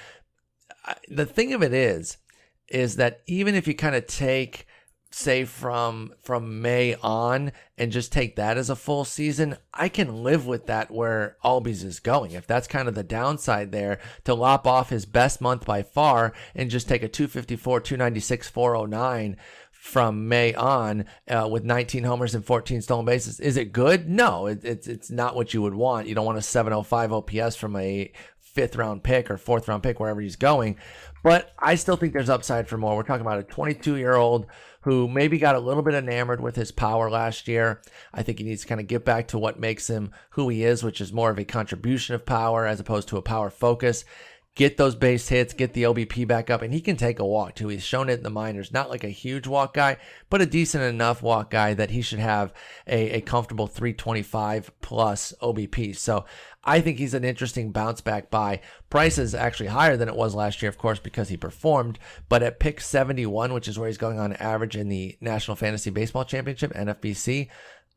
The 1.11 1.27
thing 1.27 1.53
of 1.53 1.63
it 1.63 1.73
is, 1.73 2.17
is 2.71 2.97
that 2.97 3.21
even 3.27 3.55
if 3.55 3.67
you 3.69 3.75
kind 3.75 3.95
of 3.95 4.07
take 4.07 4.67
say 5.13 5.45
from 5.45 6.13
from 6.23 6.63
May 6.63 6.95
on 7.03 7.51
and 7.77 7.91
just 7.91 8.13
take 8.13 8.37
that 8.37 8.57
as 8.57 8.71
a 8.71 8.77
full 8.77 9.05
season, 9.05 9.57
I 9.75 9.89
can 9.89 10.23
live 10.23 10.47
with 10.47 10.67
that 10.67 10.91
where 10.91 11.37
Albies 11.45 11.85
is 11.85 12.01
going. 12.01 12.33
If 12.33 12.47
that's 12.47 12.69
kind 12.69 12.89
of 12.89 12.95
the 12.95 13.03
downside 13.03 13.73
there, 13.73 13.99
to 14.25 14.35
lop 14.35 14.67
off 14.67 14.91
his 14.91 15.07
best 15.07 15.41
month 15.41 15.65
by 15.67 15.83
far 15.83 16.33
and 16.55 16.71
just 16.71 16.89
take 16.89 17.03
a 17.03 17.09
254, 17.09 17.81
296, 17.81 18.49
409 18.49 19.37
from 19.73 20.29
May 20.29 20.53
on 20.55 21.07
uh, 21.27 21.49
with 21.51 21.65
19 21.65 22.05
homers 22.05 22.35
and 22.35 22.45
14 22.45 22.83
stolen 22.83 23.07
bases. 23.07 23.41
Is 23.41 23.57
it 23.57 23.73
good? 23.73 24.09
No, 24.09 24.47
it, 24.47 24.63
it's 24.63 24.87
it's 24.87 25.11
not 25.11 25.35
what 25.35 25.55
you 25.55 25.63
would 25.63 25.75
want. 25.75 26.07
You 26.07 26.15
don't 26.15 26.27
want 26.27 26.39
a 26.39 26.43
705 26.43 27.13
OPS 27.13 27.57
from 27.57 27.77
a 27.77 28.13
fifth 28.55 28.77
round 28.77 29.03
pick 29.03 29.31
or 29.31 29.37
fourth 29.37 29.69
round 29.69 29.83
pick 29.83 30.01
wherever 30.01 30.21
he's 30.21 30.37
going. 30.37 30.77
But 31.23 31.53
I 31.59 31.75
still 31.75 31.97
think 31.97 32.13
there's 32.13 32.31
upside 32.31 32.69
for 32.69 32.79
more. 32.79 32.97
We're 32.97 33.03
talking 33.03 33.27
about 33.27 33.39
a 33.39 33.45
22 33.45 33.97
year 33.97 34.15
old 34.15 34.47
who 34.83 35.07
maybe 35.09 35.39
got 35.39 35.57
a 35.57 35.61
little 35.61 35.83
bit 35.83 35.95
enamored 35.95 36.41
with 36.41 36.57
his 36.57 36.73
power 36.73 37.11
last 37.11 37.47
year. 37.47 37.83
I 38.15 38.23
think 38.23 38.39
he 38.39 38.45
needs 38.45 38.63
to 38.63 38.69
kind 38.69 38.81
of 38.81 38.87
get 38.87 39.05
back 39.05 39.29
to 39.29 39.39
what 39.39 39.61
makes 39.61 39.89
him 39.91 40.13
who 40.31 40.49
he 40.49 40.65
is, 40.65 40.83
which 40.83 41.01
is 41.01 41.13
more 41.13 41.31
of 41.31 41.39
a 41.39 41.45
contribution 41.45 42.15
of 42.15 42.25
power 42.25 42.67
as 42.67 42.81
opposed 42.81 43.09
to 43.09 43.19
a 43.19 43.23
power 43.23 43.51
focus. 43.51 44.05
Get 44.57 44.77
those 44.77 44.97
base 44.97 45.29
hits, 45.29 45.55
get 45.55 45.73
the 45.75 45.85
OBP 45.85 46.27
back 46.27 46.51
up, 46.51 46.61
and 46.61 46.75
he 46.75 46.81
can 46.81 46.97
take 46.97 47.19
a 47.21 47.25
walk 47.25 47.55
too. 47.55 47.69
He's 47.69 47.85
shown 47.85 48.09
it 48.09 48.15
in 48.19 48.25
the 48.25 48.31
minors. 48.31 48.73
Not 48.73 48.91
like 48.91 49.05
a 49.05 49.09
huge 49.09 49.47
walk 49.47 49.75
guy, 49.75 49.97
but 50.29 50.43
a 50.43 50.47
decent 50.47 50.83
enough 50.83 51.23
walk 51.23 51.51
guy 51.51 51.73
that 51.75 51.91
he 51.91 52.03
should 52.03 52.19
have 52.19 52.53
a, 52.87 53.11
a 53.13 53.21
comfortable 53.21 53.69
325 53.69 54.73
plus 54.83 55.33
OBP. 55.41 55.97
So 55.97 56.25
I 56.65 56.81
think 56.81 56.99
he's 56.99 57.15
an 57.15 57.25
interesting 57.25 57.71
bounce 57.71 58.01
back 58.01 58.29
buy. 58.29 58.61
Price 58.91 59.19
is 59.19 59.35
actually 59.37 59.69
higher 59.69 59.97
than 59.97 60.09
it 60.09 60.17
was 60.17 60.35
last 60.35 60.61
year, 60.61 60.69
of 60.69 60.79
course, 60.79 60.99
because 60.99 61.29
he 61.29 61.37
performed. 61.37 61.99
But 62.29 62.43
at 62.43 62.59
pick 62.61 62.81
71, 62.81 63.55
which 63.55 63.69
is 63.69 63.79
where 63.79 63.89
he's 63.89 63.99
going 63.99 64.19
on 64.19 64.33
average 64.35 64.77
in 64.77 64.89
the 64.89 65.17
National 65.21 65.57
Fantasy 65.57 65.91
Baseball 65.91 66.25
Championship, 66.25 66.75
NFBC, 66.75 67.49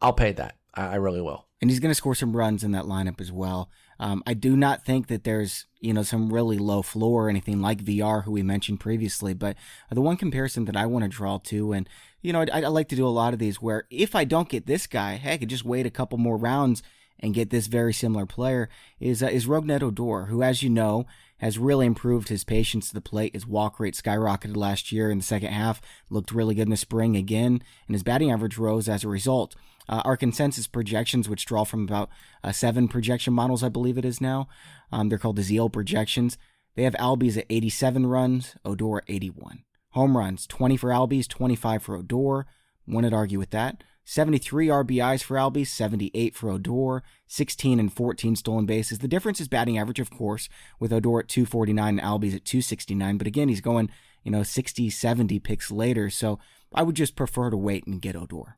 I'll 0.01 0.13
pay 0.13 0.33
that. 0.33 0.55
I, 0.75 0.83
I 0.83 0.95
really 0.95 1.21
will. 1.21 1.47
and 1.61 1.69
he's 1.71 1.79
going 1.79 1.91
to 1.91 1.95
score 1.95 2.15
some 2.15 2.37
runs 2.37 2.63
in 2.63 2.71
that 2.73 2.85
lineup 2.85 3.19
as 3.19 3.31
well. 3.31 3.69
Um, 3.99 4.23
I 4.25 4.33
do 4.33 4.55
not 4.55 4.83
think 4.83 5.07
that 5.07 5.23
there's 5.23 5.65
you 5.79 5.93
know 5.93 6.03
some 6.03 6.31
really 6.31 6.57
low 6.57 6.81
floor 6.81 7.25
or 7.25 7.29
anything 7.29 7.61
like 7.61 7.81
Villar, 7.81 8.21
who 8.21 8.31
we 8.31 8.43
mentioned 8.43 8.79
previously. 8.79 9.33
But 9.33 9.55
the 9.91 10.01
one 10.01 10.17
comparison 10.17 10.65
that 10.65 10.77
I 10.77 10.85
want 10.85 11.03
to 11.03 11.09
draw 11.09 11.37
to, 11.39 11.73
and 11.73 11.87
you 12.21 12.33
know, 12.33 12.45
I, 12.51 12.61
I 12.61 12.67
like 12.67 12.89
to 12.89 12.95
do 12.95 13.07
a 13.07 13.09
lot 13.09 13.33
of 13.33 13.39
these 13.39 13.61
where 13.61 13.85
if 13.89 14.15
I 14.15 14.23
don't 14.23 14.49
get 14.49 14.65
this 14.65 14.87
guy, 14.87 15.13
heck, 15.13 15.33
I 15.33 15.37
could 15.37 15.49
just 15.49 15.65
wait 15.65 15.85
a 15.85 15.91
couple 15.91 16.17
more 16.17 16.37
rounds 16.37 16.83
and 17.19 17.33
get 17.33 17.49
this 17.49 17.67
very 17.67 17.93
similar 17.93 18.25
player. 18.25 18.69
Is 18.99 19.23
uh, 19.23 19.27
is 19.27 19.47
Rougned 19.47 19.81
Odor, 19.81 20.25
who, 20.25 20.43
as 20.43 20.63
you 20.63 20.69
know, 20.69 21.05
has 21.37 21.57
really 21.57 21.85
improved 21.85 22.29
his 22.29 22.43
patience 22.43 22.87
to 22.87 22.93
the 22.93 23.01
plate. 23.01 23.33
His 23.33 23.47
walk 23.47 23.79
rate 23.79 23.95
skyrocketed 23.95 24.55
last 24.55 24.91
year 24.91 25.11
in 25.11 25.17
the 25.17 25.23
second 25.23 25.51
half, 25.51 25.81
looked 26.09 26.31
really 26.31 26.55
good 26.55 26.63
in 26.63 26.69
the 26.69 26.77
spring 26.77 27.15
again, 27.15 27.61
and 27.87 27.95
his 27.95 28.03
batting 28.03 28.31
average 28.31 28.57
rose 28.57 28.87
as 28.87 29.03
a 29.03 29.09
result. 29.09 29.55
Uh, 29.89 30.01
our 30.05 30.17
consensus 30.17 30.67
projections, 30.67 31.27
which 31.27 31.45
draw 31.45 31.63
from 31.63 31.83
about 31.83 32.09
uh, 32.43 32.51
seven 32.51 32.87
projection 32.87 33.33
models, 33.33 33.63
I 33.63 33.69
believe 33.69 33.97
it 33.97 34.05
is 34.05 34.21
now, 34.21 34.47
um, 34.91 35.09
they're 35.09 35.17
called 35.17 35.35
the 35.35 35.41
Zeile 35.41 35.71
projections. 35.71 36.37
They 36.75 36.83
have 36.83 36.93
Albies 36.95 37.37
at 37.37 37.45
87 37.49 38.05
runs, 38.05 38.55
Odor 38.65 38.97
at 38.97 39.03
81. 39.07 39.63
Home 39.91 40.17
runs 40.17 40.47
20 40.47 40.77
for 40.77 40.89
Albies, 40.89 41.27
25 41.27 41.83
for 41.83 41.95
Odor. 41.95 42.47
One 42.85 43.03
would 43.03 43.13
argue 43.13 43.39
with 43.39 43.51
that. 43.51 43.83
73 44.05 44.67
RBIs 44.67 45.23
for 45.23 45.37
Albies, 45.37 45.67
78 45.67 46.35
for 46.35 46.49
Odor, 46.49 47.03
16 47.27 47.79
and 47.79 47.93
14 47.93 48.35
stolen 48.35 48.65
bases. 48.65 48.99
The 48.99 49.07
difference 49.07 49.39
is 49.39 49.47
batting 49.47 49.77
average, 49.77 49.99
of 49.99 50.09
course, 50.09 50.49
with 50.79 50.91
Odor 50.91 51.19
at 51.19 51.29
249 51.29 51.99
and 51.99 52.01
Albies 52.01 52.35
at 52.35 52.43
269. 52.43 53.17
But 53.17 53.27
again, 53.27 53.47
he's 53.47 53.61
going, 53.61 53.89
you 54.23 54.31
know, 54.31 54.43
60, 54.43 54.89
70 54.89 55.39
picks 55.39 55.71
later. 55.71 56.09
So 56.09 56.39
I 56.73 56.83
would 56.83 56.95
just 56.95 57.15
prefer 57.15 57.49
to 57.49 57.57
wait 57.57 57.85
and 57.87 58.01
get 58.01 58.15
Odor. 58.15 58.57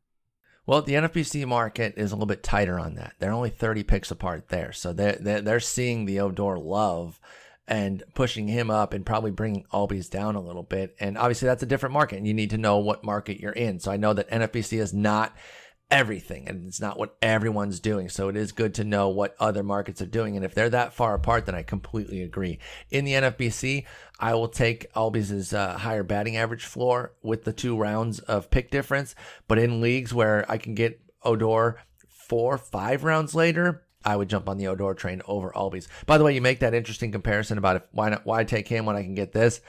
Well, 0.67 0.81
the 0.81 0.93
NFBC 0.93 1.45
market 1.45 1.93
is 1.95 2.11
a 2.11 2.15
little 2.15 2.25
bit 2.25 2.41
tighter 2.41 2.79
on 2.79 2.95
that. 2.95 3.13
They're 3.19 3.31
only 3.31 3.51
30 3.51 3.83
picks 3.83 4.09
apart 4.09 4.49
there. 4.49 4.71
So 4.71 4.93
they're, 4.93 5.17
they're, 5.19 5.41
they're 5.41 5.59
seeing 5.59 6.05
the 6.05 6.19
Odor 6.19 6.57
love 6.57 7.19
and 7.67 8.03
pushing 8.13 8.47
him 8.47 8.71
up 8.71 8.93
and 8.93 9.05
probably 9.05 9.31
bringing 9.31 9.65
Albies 9.73 10.09
down 10.09 10.35
a 10.35 10.41
little 10.41 10.63
bit. 10.63 10.95
And 10.99 11.17
obviously, 11.17 11.47
that's 11.47 11.63
a 11.63 11.67
different 11.67 11.93
market, 11.93 12.17
and 12.17 12.27
you 12.27 12.33
need 12.33 12.51
to 12.51 12.57
know 12.57 12.77
what 12.77 13.03
market 13.03 13.39
you're 13.39 13.51
in. 13.51 13.79
So 13.79 13.91
I 13.91 13.97
know 13.97 14.13
that 14.13 14.29
NFBC 14.29 14.79
is 14.79 14.93
not 14.93 15.35
everything 15.91 16.47
and 16.47 16.67
it's 16.67 16.81
not 16.81 16.97
what 16.97 17.15
everyone's 17.21 17.79
doing. 17.79 18.09
So 18.09 18.27
it 18.29 18.35
is 18.35 18.51
good 18.51 18.73
to 18.75 18.83
know 18.83 19.09
what 19.09 19.35
other 19.39 19.63
markets 19.63 20.01
are 20.01 20.07
doing. 20.07 20.35
And 20.35 20.43
if 20.43 20.55
they're 20.55 20.69
that 20.69 20.93
far 20.93 21.13
apart, 21.13 21.45
then 21.45 21.55
I 21.55 21.63
completely 21.63 22.21
agree. 22.21 22.59
In 22.89 23.05
the 23.05 23.13
NFBC, 23.13 23.85
I 24.19 24.33
will 24.33 24.47
take 24.47 24.91
Albies' 24.93 25.53
uh, 25.53 25.77
higher 25.77 26.03
batting 26.03 26.37
average 26.37 26.65
floor 26.65 27.13
with 27.21 27.43
the 27.43 27.53
two 27.53 27.77
rounds 27.77 28.19
of 28.19 28.49
pick 28.49 28.71
difference. 28.71 29.15
But 29.47 29.59
in 29.59 29.81
leagues 29.81 30.13
where 30.13 30.49
I 30.49 30.57
can 30.57 30.73
get 30.73 30.99
Odor 31.23 31.79
four, 32.07 32.57
five 32.57 33.03
rounds 33.03 33.35
later, 33.35 33.83
I 34.03 34.15
would 34.15 34.29
jump 34.29 34.49
on 34.49 34.57
the 34.57 34.67
Odor 34.67 34.93
train 34.93 35.21
over 35.27 35.51
Albies. 35.51 35.87
By 36.05 36.17
the 36.17 36.23
way, 36.23 36.33
you 36.33 36.41
make 36.41 36.59
that 36.59 36.73
interesting 36.73 37.11
comparison 37.11 37.57
about 37.57 37.77
if, 37.77 37.83
why 37.91 38.09
not 38.09 38.25
why 38.25 38.43
take 38.43 38.67
him 38.67 38.85
when 38.85 38.95
I 38.95 39.03
can 39.03 39.15
get 39.15 39.33
this. 39.33 39.61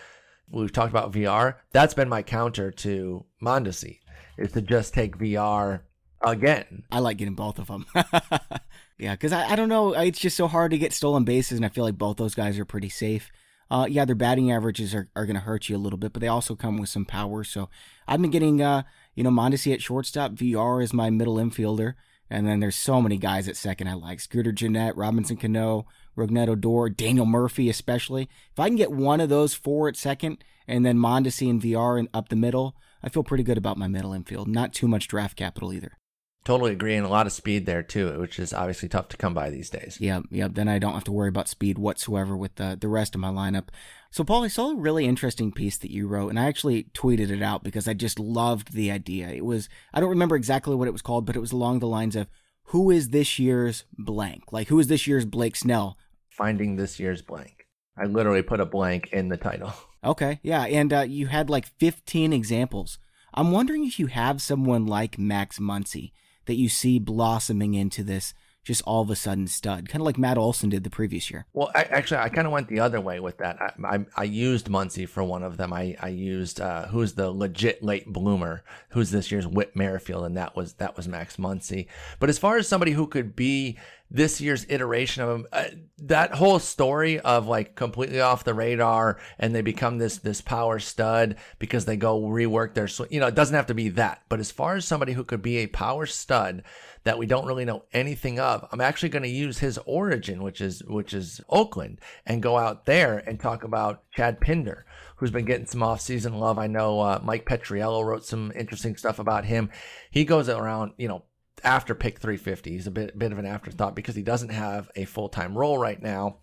We've 0.48 0.72
talked 0.72 0.92
about 0.92 1.12
Villar. 1.12 1.58
That's 1.72 1.94
been 1.94 2.08
my 2.08 2.22
counter 2.22 2.70
to 2.70 3.24
Mondesi 3.42 4.00
is 4.38 4.52
to 4.52 4.60
just 4.60 4.94
take 4.94 5.16
Villar 5.16 5.84
again. 6.26 6.84
I 6.90 6.98
like 6.98 7.16
getting 7.16 7.34
both 7.34 7.58
of 7.58 7.68
them. 7.68 7.86
yeah, 8.98 9.12
because 9.12 9.32
I, 9.32 9.52
I 9.52 9.56
don't 9.56 9.68
know. 9.68 9.92
It's 9.94 10.18
just 10.18 10.36
so 10.36 10.48
hard 10.48 10.72
to 10.72 10.78
get 10.78 10.92
stolen 10.92 11.24
bases, 11.24 11.56
and 11.56 11.64
I 11.64 11.70
feel 11.70 11.84
like 11.84 11.96
both 11.96 12.16
those 12.16 12.34
guys 12.34 12.58
are 12.58 12.64
pretty 12.64 12.88
safe. 12.88 13.30
Uh, 13.70 13.86
yeah, 13.88 14.04
their 14.04 14.14
batting 14.14 14.52
averages 14.52 14.94
are, 14.94 15.08
are 15.16 15.26
going 15.26 15.34
to 15.34 15.40
hurt 15.40 15.68
you 15.68 15.76
a 15.76 15.78
little 15.78 15.98
bit, 15.98 16.12
but 16.12 16.20
they 16.20 16.28
also 16.28 16.54
come 16.54 16.78
with 16.78 16.88
some 16.88 17.04
power. 17.04 17.42
So 17.42 17.68
I've 18.06 18.20
been 18.20 18.30
getting, 18.30 18.62
uh, 18.62 18.82
you 19.14 19.24
know, 19.24 19.30
Mondesi 19.30 19.72
at 19.72 19.82
shortstop. 19.82 20.32
Villar 20.32 20.80
is 20.80 20.92
my 20.92 21.10
middle 21.10 21.36
infielder. 21.36 21.94
And 22.28 22.46
then 22.46 22.60
there's 22.60 22.76
so 22.76 23.00
many 23.00 23.18
guys 23.18 23.48
at 23.48 23.56
second 23.56 23.88
I 23.88 23.94
like. 23.94 24.20
Scooter 24.20 24.52
Gennett, 24.52 24.96
Robinson 24.96 25.36
Cano, 25.36 25.86
Rougned 26.16 26.48
Odor, 26.48 26.92
Daniel 26.92 27.26
Murphy 27.26 27.68
especially. 27.68 28.28
If 28.52 28.58
I 28.58 28.68
can 28.68 28.76
get 28.76 28.90
one 28.90 29.20
of 29.20 29.28
those 29.28 29.54
four 29.54 29.88
at 29.88 29.96
second 29.96 30.42
and 30.66 30.84
then 30.84 30.98
Mondesi 30.98 31.48
and 31.48 31.62
Villar 31.62 31.98
and 31.98 32.08
up 32.12 32.28
the 32.28 32.36
middle, 32.36 32.76
I 33.02 33.08
feel 33.08 33.22
pretty 33.22 33.44
good 33.44 33.58
about 33.58 33.78
my 33.78 33.86
middle 33.86 34.12
infield. 34.12 34.48
Not 34.48 34.72
too 34.72 34.88
much 34.88 35.08
draft 35.08 35.36
capital 35.36 35.72
either. 35.72 35.98
Totally 36.46 36.70
agree, 36.70 36.94
and 36.94 37.04
a 37.04 37.08
lot 37.08 37.26
of 37.26 37.32
speed 37.32 37.66
there 37.66 37.82
too, 37.82 38.20
which 38.20 38.38
is 38.38 38.52
obviously 38.52 38.88
tough 38.88 39.08
to 39.08 39.16
come 39.16 39.34
by 39.34 39.50
these 39.50 39.68
days. 39.68 39.98
Yep, 40.00 40.26
yep. 40.30 40.54
Then 40.54 40.68
I 40.68 40.78
don't 40.78 40.92
have 40.92 41.02
to 41.04 41.12
worry 41.12 41.28
about 41.28 41.48
speed 41.48 41.76
whatsoever 41.76 42.36
with 42.36 42.54
the, 42.54 42.78
the 42.80 42.86
rest 42.86 43.16
of 43.16 43.20
my 43.20 43.30
lineup. 43.30 43.70
So, 44.12 44.22
Paul, 44.22 44.44
I 44.44 44.46
saw 44.46 44.70
a 44.70 44.76
really 44.76 45.06
interesting 45.06 45.50
piece 45.50 45.76
that 45.78 45.90
you 45.90 46.06
wrote, 46.06 46.28
and 46.28 46.38
I 46.38 46.44
actually 46.44 46.84
tweeted 46.94 47.30
it 47.30 47.42
out 47.42 47.64
because 47.64 47.88
I 47.88 47.94
just 47.94 48.20
loved 48.20 48.74
the 48.74 48.92
idea. 48.92 49.26
It 49.30 49.44
was, 49.44 49.68
I 49.92 49.98
don't 49.98 50.08
remember 50.08 50.36
exactly 50.36 50.76
what 50.76 50.86
it 50.86 50.92
was 50.92 51.02
called, 51.02 51.26
but 51.26 51.34
it 51.34 51.40
was 51.40 51.50
along 51.50 51.80
the 51.80 51.88
lines 51.88 52.14
of 52.14 52.28
who 52.66 52.92
is 52.92 53.08
this 53.08 53.40
year's 53.40 53.84
blank? 53.98 54.52
Like, 54.52 54.68
who 54.68 54.78
is 54.78 54.86
this 54.86 55.08
year's 55.08 55.24
Blake 55.24 55.56
Snell? 55.56 55.98
Finding 56.30 56.76
this 56.76 57.00
year's 57.00 57.22
blank. 57.22 57.66
I 57.98 58.04
literally 58.04 58.42
put 58.42 58.60
a 58.60 58.66
blank 58.66 59.08
in 59.12 59.30
the 59.30 59.36
title. 59.36 59.72
Okay, 60.04 60.38
yeah, 60.44 60.62
and 60.66 60.92
uh, 60.92 61.00
you 61.00 61.26
had 61.26 61.50
like 61.50 61.66
15 61.66 62.32
examples. 62.32 63.00
I'm 63.34 63.50
wondering 63.50 63.84
if 63.84 63.98
you 63.98 64.06
have 64.06 64.40
someone 64.40 64.86
like 64.86 65.18
Max 65.18 65.58
Muncy 65.58 66.12
that 66.46 66.54
you 66.54 66.68
see 66.68 66.98
blossoming 66.98 67.74
into 67.74 68.02
this 68.02 68.34
just 68.66 68.82
all 68.82 69.00
of 69.00 69.10
a 69.10 69.14
sudden 69.14 69.46
stud, 69.46 69.88
kind 69.88 70.02
of 70.02 70.06
like 70.06 70.18
Matt 70.18 70.36
Olson 70.36 70.68
did 70.68 70.82
the 70.82 70.90
previous 70.90 71.30
year. 71.30 71.46
Well, 71.52 71.70
I, 71.72 71.84
actually, 71.84 72.18
I 72.18 72.28
kind 72.28 72.48
of 72.48 72.52
went 72.52 72.66
the 72.66 72.80
other 72.80 73.00
way 73.00 73.20
with 73.20 73.38
that. 73.38 73.56
I, 73.62 73.70
I, 73.84 74.06
I 74.16 74.24
used 74.24 74.66
Muncy 74.66 75.08
for 75.08 75.22
one 75.22 75.44
of 75.44 75.56
them. 75.56 75.72
I, 75.72 75.96
I 76.00 76.08
used 76.08 76.60
uh, 76.60 76.88
who's 76.88 77.12
the 77.12 77.30
legit 77.30 77.84
late 77.84 78.12
bloomer, 78.12 78.64
who's 78.88 79.12
this 79.12 79.30
year's 79.30 79.46
Whit 79.46 79.76
Merrifield, 79.76 80.24
and 80.24 80.36
that 80.36 80.56
was 80.56 80.74
that 80.74 80.96
was 80.96 81.06
Max 81.06 81.36
Muncy. 81.36 81.86
But 82.18 82.28
as 82.28 82.38
far 82.38 82.56
as 82.56 82.66
somebody 82.66 82.90
who 82.90 83.06
could 83.06 83.36
be 83.36 83.78
this 84.10 84.40
year's 84.40 84.66
iteration 84.68 85.22
of 85.22 85.28
him, 85.30 85.46
uh, 85.52 85.64
that 85.98 86.34
whole 86.34 86.58
story 86.58 87.18
of 87.20 87.46
like 87.46 87.74
completely 87.74 88.20
off 88.20 88.44
the 88.44 88.54
radar 88.54 89.18
and 89.38 89.54
they 89.54 89.62
become 89.62 89.98
this 89.98 90.18
this 90.18 90.40
power 90.40 90.78
stud 90.78 91.36
because 91.58 91.84
they 91.84 91.96
go 91.96 92.20
rework 92.20 92.74
their 92.74 92.88
you 93.10 93.20
know 93.20 93.26
it 93.26 93.34
doesn't 93.34 93.56
have 93.56 93.66
to 93.66 93.74
be 93.74 93.88
that. 93.90 94.22
But 94.28 94.40
as 94.40 94.50
far 94.50 94.76
as 94.76 94.84
somebody 94.84 95.12
who 95.12 95.24
could 95.24 95.42
be 95.42 95.58
a 95.58 95.66
power 95.66 96.06
stud 96.06 96.62
that 97.06 97.18
we 97.18 97.26
don't 97.26 97.46
really 97.46 97.64
know 97.64 97.84
anything 97.92 98.40
of. 98.40 98.66
I'm 98.72 98.80
actually 98.80 99.10
going 99.10 99.22
to 99.22 99.28
use 99.28 99.60
his 99.60 99.78
origin, 99.86 100.42
which 100.42 100.60
is 100.60 100.82
which 100.82 101.14
is 101.14 101.40
Oakland, 101.48 102.00
and 102.26 102.42
go 102.42 102.58
out 102.58 102.84
there 102.84 103.18
and 103.18 103.38
talk 103.38 103.62
about 103.62 104.02
Chad 104.10 104.40
Pinder, 104.40 104.84
who's 105.14 105.30
been 105.30 105.44
getting 105.44 105.66
some 105.66 105.84
off-season 105.84 106.34
love. 106.40 106.58
I 106.58 106.66
know 106.66 106.98
uh, 106.98 107.20
Mike 107.22 107.46
Petriello 107.46 108.04
wrote 108.04 108.26
some 108.26 108.52
interesting 108.56 108.96
stuff 108.96 109.20
about 109.20 109.44
him. 109.44 109.70
He 110.10 110.24
goes 110.24 110.48
around, 110.48 110.94
you 110.98 111.06
know, 111.06 111.22
after 111.64 111.94
pick 111.94 112.18
350. 112.18 112.70
He's 112.70 112.86
a 112.86 112.90
bit 112.90 113.18
bit 113.18 113.32
of 113.32 113.38
an 113.38 113.46
afterthought 113.46 113.94
because 113.94 114.14
he 114.14 114.22
doesn't 114.22 114.50
have 114.50 114.90
a 114.94 115.04
full-time 115.04 115.56
role 115.56 115.78
right 115.78 116.00
now. 116.00 116.38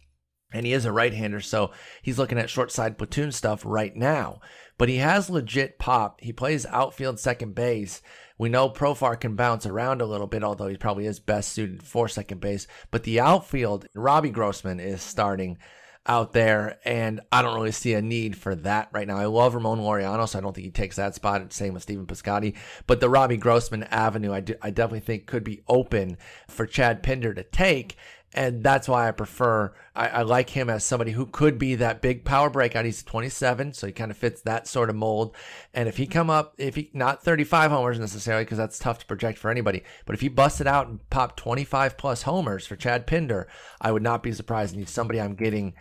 And 0.53 0.67
he 0.67 0.73
is 0.73 0.85
a 0.85 0.91
right 0.91 1.13
hander, 1.13 1.41
so 1.41 1.71
he's 2.03 2.19
looking 2.19 2.37
at 2.37 2.49
short 2.49 2.71
side 2.71 2.99
platoon 2.99 3.31
stuff 3.31 3.63
right 3.65 3.95
now. 3.95 4.39
But 4.77 4.87
he 4.87 4.97
has 4.97 5.29
legit 5.29 5.79
pop. 5.79 6.21
He 6.21 6.31
plays 6.31 6.67
outfield 6.67 7.19
second 7.19 7.55
base. 7.55 8.03
We 8.37 8.49
know 8.49 8.69
Profar 8.69 9.19
can 9.19 9.35
bounce 9.35 9.65
around 9.65 10.01
a 10.01 10.05
little 10.05 10.27
bit, 10.27 10.43
although 10.43 10.67
he 10.67 10.77
probably 10.77 11.07
is 11.07 11.19
best 11.19 11.49
suited 11.49 11.83
for 11.83 12.07
second 12.07 12.39
base. 12.39 12.67
But 12.91 13.03
the 13.03 13.19
outfield, 13.19 13.87
Robbie 13.95 14.29
Grossman 14.29 14.79
is 14.79 15.01
starting 15.01 15.57
out 16.05 16.33
there, 16.33 16.79
and 16.83 17.21
I 17.31 17.41
don't 17.41 17.55
really 17.55 17.71
see 17.71 17.93
a 17.93 18.01
need 18.01 18.37
for 18.37 18.55
that 18.55 18.89
right 18.91 19.07
now. 19.07 19.17
I 19.17 19.25
love 19.25 19.55
Ramon 19.55 19.79
Laureano, 19.79 20.27
so 20.27 20.37
I 20.37 20.41
don't 20.41 20.53
think 20.53 20.65
he 20.65 20.71
takes 20.71 20.97
that 20.97 21.15
spot. 21.15 21.53
Same 21.53 21.73
with 21.73 21.83
Stephen 21.83 22.05
Piscotty. 22.05 22.55
But 22.87 22.99
the 22.99 23.09
Robbie 23.09 23.37
Grossman 23.37 23.83
avenue, 23.83 24.33
I, 24.33 24.41
do, 24.41 24.55
I 24.61 24.69
definitely 24.69 25.01
think 25.01 25.25
could 25.25 25.43
be 25.43 25.61
open 25.67 26.17
for 26.47 26.65
Chad 26.65 27.03
Pinder 27.03 27.33
to 27.33 27.43
take 27.43 27.95
and 28.33 28.63
that's 28.63 28.87
why 28.87 29.07
I 29.07 29.11
prefer. 29.11 29.73
I, 29.95 30.07
I, 30.07 30.21
like 30.23 30.49
him 30.49 30.69
as 30.69 30.83
somebody 30.83 31.11
who 31.11 31.27
could 31.27 31.59
be 31.59 31.75
that 31.75 32.01
big 32.01 32.25
power 32.25 32.49
breakout. 32.49 32.85
He's 32.85 33.03
27, 33.03 33.73
so 33.73 33.85
he 33.85 33.93
kind 33.93 34.09
of 34.09 34.17
fits 34.17 34.41
that 34.41 34.67
sort 34.67 34.89
of 34.89 34.95
mold. 34.95 35.35
And 35.73 35.87
if 35.87 35.97
he 35.97 36.07
come 36.07 36.31
up, 36.31 36.55
if 36.57 36.75
he 36.75 36.89
not 36.93 37.23
35 37.23 37.69
homers 37.69 37.99
necessarily, 37.99 38.43
because 38.43 38.57
that's 38.57 38.79
tough 38.79 38.99
to 38.99 39.05
project 39.05 39.37
for 39.37 39.51
anybody, 39.51 39.83
but 40.05 40.15
if 40.15 40.21
he 40.21 40.29
busted 40.29 40.65
out 40.65 40.87
and 40.87 41.07
popped 41.11 41.37
25 41.37 41.95
plus 41.95 42.23
homers 42.23 42.65
for 42.65 42.75
Chad 42.75 43.05
Pinder, 43.05 43.47
I 43.79 43.91
would 43.91 44.03
not 44.03 44.23
be 44.23 44.31
surprised. 44.31 44.73
And 44.73 44.81
he's 44.81 44.89
somebody 44.89 45.21
I'm 45.21 45.35
getting 45.35 45.75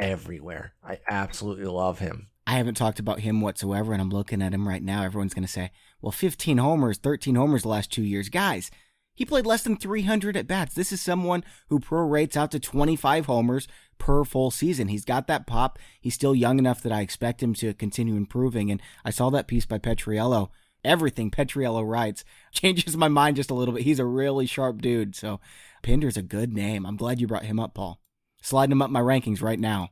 everywhere. 0.00 0.72
I 0.84 0.98
absolutely 1.08 1.66
love 1.66 1.98
him. 1.98 2.28
I 2.46 2.52
haven't 2.52 2.76
talked 2.76 2.98
about 2.98 3.20
him 3.20 3.40
whatsoever, 3.40 3.92
and 3.92 4.00
I'm 4.00 4.10
looking 4.10 4.40
at 4.40 4.54
him 4.54 4.66
right 4.66 4.82
now. 4.82 5.02
Everyone's 5.02 5.34
going 5.34 5.44
to 5.44 5.48
say, 5.52 5.70
"Well, 6.00 6.12
15 6.12 6.58
homers, 6.58 6.98
13 6.98 7.34
homers 7.34 7.62
the 7.62 7.68
last 7.68 7.92
two 7.92 8.02
years, 8.02 8.28
guys." 8.28 8.70
He 9.18 9.24
played 9.24 9.46
less 9.46 9.64
than 9.64 9.76
300 9.76 10.36
at 10.36 10.46
bats. 10.46 10.74
This 10.74 10.92
is 10.92 11.02
someone 11.02 11.42
who 11.70 11.80
prorates 11.80 12.36
out 12.36 12.52
to 12.52 12.60
25 12.60 13.26
homers 13.26 13.66
per 13.98 14.24
full 14.24 14.52
season. 14.52 14.86
He's 14.86 15.04
got 15.04 15.26
that 15.26 15.44
pop. 15.44 15.76
He's 16.00 16.14
still 16.14 16.36
young 16.36 16.60
enough 16.60 16.80
that 16.82 16.92
I 16.92 17.00
expect 17.00 17.42
him 17.42 17.52
to 17.54 17.74
continue 17.74 18.14
improving. 18.14 18.70
And 18.70 18.80
I 19.04 19.10
saw 19.10 19.28
that 19.30 19.48
piece 19.48 19.66
by 19.66 19.80
Petriello. 19.80 20.50
Everything 20.84 21.32
Petriello 21.32 21.84
writes 21.84 22.24
changes 22.52 22.96
my 22.96 23.08
mind 23.08 23.34
just 23.34 23.50
a 23.50 23.54
little 23.54 23.74
bit. 23.74 23.82
He's 23.82 23.98
a 23.98 24.04
really 24.04 24.46
sharp 24.46 24.80
dude. 24.80 25.16
So 25.16 25.40
Pinder's 25.82 26.16
a 26.16 26.22
good 26.22 26.52
name. 26.52 26.86
I'm 26.86 26.96
glad 26.96 27.20
you 27.20 27.26
brought 27.26 27.44
him 27.44 27.58
up, 27.58 27.74
Paul. 27.74 28.00
Sliding 28.42 28.72
him 28.72 28.82
up 28.82 28.90
my 28.90 29.00
rankings 29.00 29.42
right 29.42 29.58
now. 29.58 29.90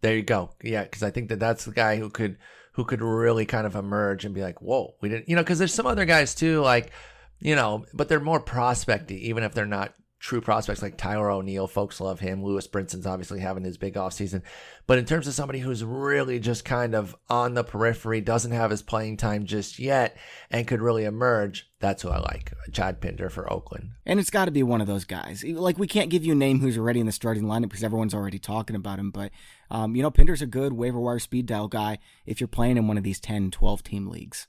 There 0.00 0.16
you 0.16 0.22
go. 0.22 0.50
Yeah, 0.62 0.82
because 0.82 1.02
I 1.02 1.10
think 1.10 1.28
that 1.28 1.40
that's 1.40 1.64
the 1.64 1.72
guy 1.72 1.96
who 1.96 2.10
could 2.10 2.38
who 2.74 2.84
could 2.84 3.02
really 3.02 3.44
kind 3.44 3.66
of 3.66 3.76
emerge 3.76 4.24
and 4.24 4.34
be 4.34 4.42
like, 4.42 4.62
whoa, 4.62 4.94
we 5.00 5.08
didn't, 5.10 5.28
you 5.28 5.36
know, 5.36 5.42
because 5.42 5.58
there's 5.58 5.74
some 5.74 5.86
other 5.86 6.04
guys 6.06 6.34
too, 6.34 6.60
like 6.60 6.90
you 7.38 7.56
know, 7.56 7.84
but 7.92 8.08
they're 8.08 8.20
more 8.20 8.40
prospecty, 8.40 9.28
even 9.28 9.42
if 9.42 9.52
they're 9.52 9.66
not 9.66 9.94
true 10.22 10.40
prospects 10.40 10.82
like 10.82 10.96
Tyler 10.96 11.28
O'Neill. 11.28 11.66
Folks 11.66 12.00
love 12.00 12.20
him. 12.20 12.44
Lewis 12.44 12.68
Brinson's 12.68 13.08
obviously 13.08 13.40
having 13.40 13.64
his 13.64 13.76
big 13.76 13.94
offseason. 13.94 14.42
But 14.86 14.98
in 14.98 15.04
terms 15.04 15.26
of 15.26 15.34
somebody 15.34 15.58
who's 15.58 15.82
really 15.84 16.38
just 16.38 16.64
kind 16.64 16.94
of 16.94 17.16
on 17.28 17.54
the 17.54 17.64
periphery, 17.64 18.20
doesn't 18.20 18.52
have 18.52 18.70
his 18.70 18.82
playing 18.82 19.16
time 19.16 19.44
just 19.44 19.80
yet, 19.80 20.16
and 20.48 20.66
could 20.66 20.80
really 20.80 21.04
emerge, 21.04 21.68
that's 21.80 22.02
who 22.02 22.08
I 22.08 22.18
like. 22.18 22.52
Chad 22.70 23.00
Pinder 23.00 23.30
for 23.30 23.52
Oakland. 23.52 23.90
And 24.06 24.20
it's 24.20 24.30
got 24.30 24.44
to 24.44 24.52
be 24.52 24.62
one 24.62 24.80
of 24.80 24.86
those 24.86 25.04
guys. 25.04 25.42
Like, 25.42 25.76
we 25.76 25.88
can't 25.88 26.08
give 26.10 26.24
you 26.24 26.32
a 26.32 26.36
name 26.36 26.60
who's 26.60 26.78
already 26.78 27.00
in 27.00 27.06
the 27.06 27.12
starting 27.12 27.42
lineup 27.42 27.62
because 27.62 27.82
everyone's 27.82 28.14
already 28.14 28.38
talking 28.38 28.76
about 28.76 29.00
him. 29.00 29.10
But, 29.10 29.32
um, 29.72 29.96
you 29.96 30.02
know, 30.02 30.10
Pinder's 30.12 30.40
a 30.40 30.46
good 30.46 30.72
waiver 30.72 31.00
wire 31.00 31.18
speed 31.18 31.46
dial 31.46 31.66
guy 31.66 31.98
if 32.26 32.40
you're 32.40 32.46
playing 32.46 32.76
in 32.76 32.86
one 32.86 32.96
of 32.96 33.02
these 33.02 33.18
10, 33.18 33.50
12 33.50 33.82
team 33.82 34.06
leagues 34.06 34.46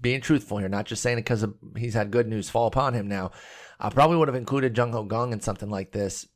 being 0.00 0.20
truthful 0.20 0.58
here, 0.58 0.68
not 0.68 0.86
just 0.86 1.02
saying 1.02 1.18
it 1.18 1.22
because 1.22 1.44
he's 1.76 1.94
had 1.94 2.10
good 2.10 2.26
news 2.26 2.48
fall 2.48 2.66
upon 2.66 2.94
him 2.94 3.08
now. 3.08 3.30
I 3.78 3.90
probably 3.90 4.16
would 4.16 4.28
have 4.28 4.34
included 4.34 4.76
Jung 4.76 4.92
Ho 4.92 5.04
Kang 5.04 5.32
in 5.32 5.40
something 5.40 5.70
like 5.70 5.92
this 5.92 6.26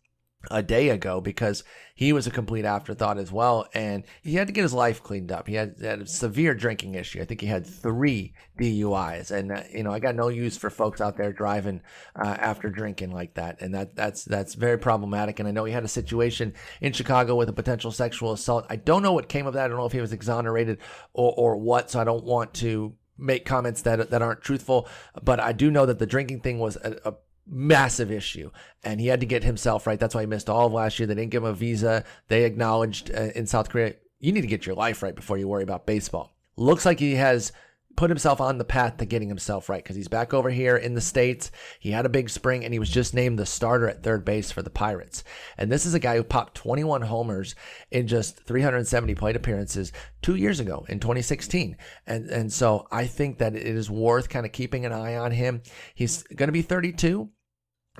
a 0.51 0.63
day 0.63 0.89
ago 0.89 1.21
because 1.21 1.65
he 1.95 2.13
was 2.13 2.27
a 2.27 2.31
complete 2.31 2.65
afterthought 2.65 3.19
as 3.19 3.31
well. 3.31 3.67
And 3.75 4.05
he 4.23 4.35
had 4.35 4.47
to 4.47 4.53
get 4.53 4.63
his 4.63 4.73
life 4.73 5.03
cleaned 5.03 5.31
up. 5.31 5.47
He 5.47 5.55
had, 5.55 5.75
had 5.81 6.01
a 6.01 6.07
severe 6.07 6.55
drinking 6.55 6.95
issue. 6.95 7.21
I 7.21 7.27
think 7.27 7.43
he 7.43 7.47
had 7.47 7.67
three 7.67 8.33
DUIs. 8.59 9.31
And, 9.31 9.53
uh, 9.53 9.63
you 9.71 9.83
know, 9.83 9.93
I 9.93 9.99
got 9.99 10.15
no 10.15 10.29
use 10.29 10.57
for 10.57 10.71
folks 10.71 11.01
out 11.01 11.19
there 11.19 11.33
driving 11.33 11.83
uh, 12.17 12.37
after 12.39 12.71
drinking 12.71 13.13
like 13.13 13.35
that. 13.35 13.61
And 13.61 13.75
that 13.75 13.95
that's 13.95 14.25
that's 14.25 14.55
very 14.55 14.79
problematic. 14.79 15.39
And 15.39 15.49
I 15.49 15.53
know 15.53 15.65
he 15.65 15.73
had 15.73 15.85
a 15.85 15.89
situation 15.89 16.55
in 16.81 16.93
Chicago 16.93 17.35
with 17.35 17.51
a 17.51 17.55
potential 17.55 17.93
sexual 17.93 18.33
assault. 18.33 18.65
I 18.71 18.77
don't 18.77 19.03
know 19.03 19.13
what 19.13 19.29
came 19.29 19.47
of 19.47 19.55
that. 19.55 19.67
I 19.67 19.69
don't 19.69 19.77
know 19.77 19.87
if 19.87 19.93
he 19.93 20.01
was 20.01 20.13
exonerated 20.13 20.79
or, 21.13 21.35
or 21.37 21.57
what. 21.59 21.91
So 21.91 22.01
I 22.01 22.05
don't 22.05 22.25
want 22.25 22.55
to 22.55 22.95
make 23.19 23.45
comments 23.45 23.83
that 23.83 24.11
that 24.11 24.23
aren't 24.23 24.41
truthful. 24.41 24.89
But 25.23 25.39
I 25.39 25.53
do 25.53 25.71
know 25.71 25.85
that 25.85 25.99
the 25.99 26.07
drinking 26.07 26.41
thing 26.41 26.59
was 26.59 26.77
a, 26.77 26.97
a 27.05 27.15
massive 27.47 28.11
issue 28.11 28.51
and 28.85 29.01
he 29.01 29.09
had 29.09 29.21
to 29.21 29.27
get 29.27 29.45
himself 29.45 29.87
right. 29.87 29.99
That's 29.99 30.15
why 30.15 30.23
he 30.23 30.27
missed 30.27 30.49
all 30.49 30.67
of 30.67 30.73
last 30.73 30.99
year. 30.99 31.07
They 31.07 31.15
didn't 31.15 31.31
give 31.31 31.43
him 31.43 31.51
a 31.51 31.55
visa. 31.55 32.05
They 32.29 32.45
acknowledged 32.45 33.11
uh, 33.11 33.31
in 33.35 33.47
South 33.47 33.69
Korea, 33.69 33.95
you 34.19 34.33
need 34.33 34.43
to 34.43 34.47
get 34.47 34.67
your 34.67 34.77
life 34.77 35.03
right 35.03 35.15
before 35.15 35.39
you 35.39 35.49
worry 35.49 35.63
about 35.63 35.87
baseball. 35.87 36.35
Looks 36.57 36.85
like 36.85 37.01
he 37.01 37.15
has 37.15 37.53
put 37.97 38.11
himself 38.11 38.41
on 38.41 38.59
the 38.59 38.65
path 38.65 38.97
to 38.97 39.05
getting 39.05 39.29
himself 39.29 39.69
right 39.69 39.83
because 39.83 39.97
he's 39.97 40.09
back 40.09 40.33
over 40.33 40.51
here 40.51 40.77
in 40.77 40.95
the 40.95 41.01
States. 41.01 41.51
He 41.79 41.91
had 41.91 42.07
a 42.07 42.11
big 42.11 42.31
spring 42.31 42.65
and 42.65 42.73
he 42.73 42.79
was 42.79 42.89
just 42.89 43.15
named 43.15 43.39
the 43.39 43.47
starter 43.47 43.89
at 43.89 44.03
third 44.03 44.25
base 44.25 44.51
for 44.51 44.63
the 44.63 44.71
Pirates. 44.71 45.23
And 45.59 45.71
this 45.71 45.85
is 45.85 45.95
a 45.95 45.99
guy 45.99 46.17
who 46.17 46.25
popped 46.25 46.55
21 46.55 47.03
homers 47.03 47.55
in 47.91 48.07
just 48.07 48.41
370 48.45 49.15
plate 49.15 49.37
appearances 49.37 49.93
two 50.23 50.37
years 50.37 50.61
ago 50.61 50.87
in 50.89 51.01
2016. 51.01 51.77
And, 52.07 52.31
and 52.31 52.53
so 52.53 52.87
I 52.91 53.07
think 53.07 53.39
that 53.39 53.55
it 53.55 53.67
is 53.67 53.91
worth 53.91 54.29
kind 54.29 54.47
of 54.47 54.53
keeping 54.53 54.87
an 54.87 54.93
eye 54.93 55.17
on 55.17 55.33
him. 55.33 55.63
He's 55.95 56.23
going 56.23 56.49
to 56.49 56.53
be 56.53 56.63
32 56.63 57.29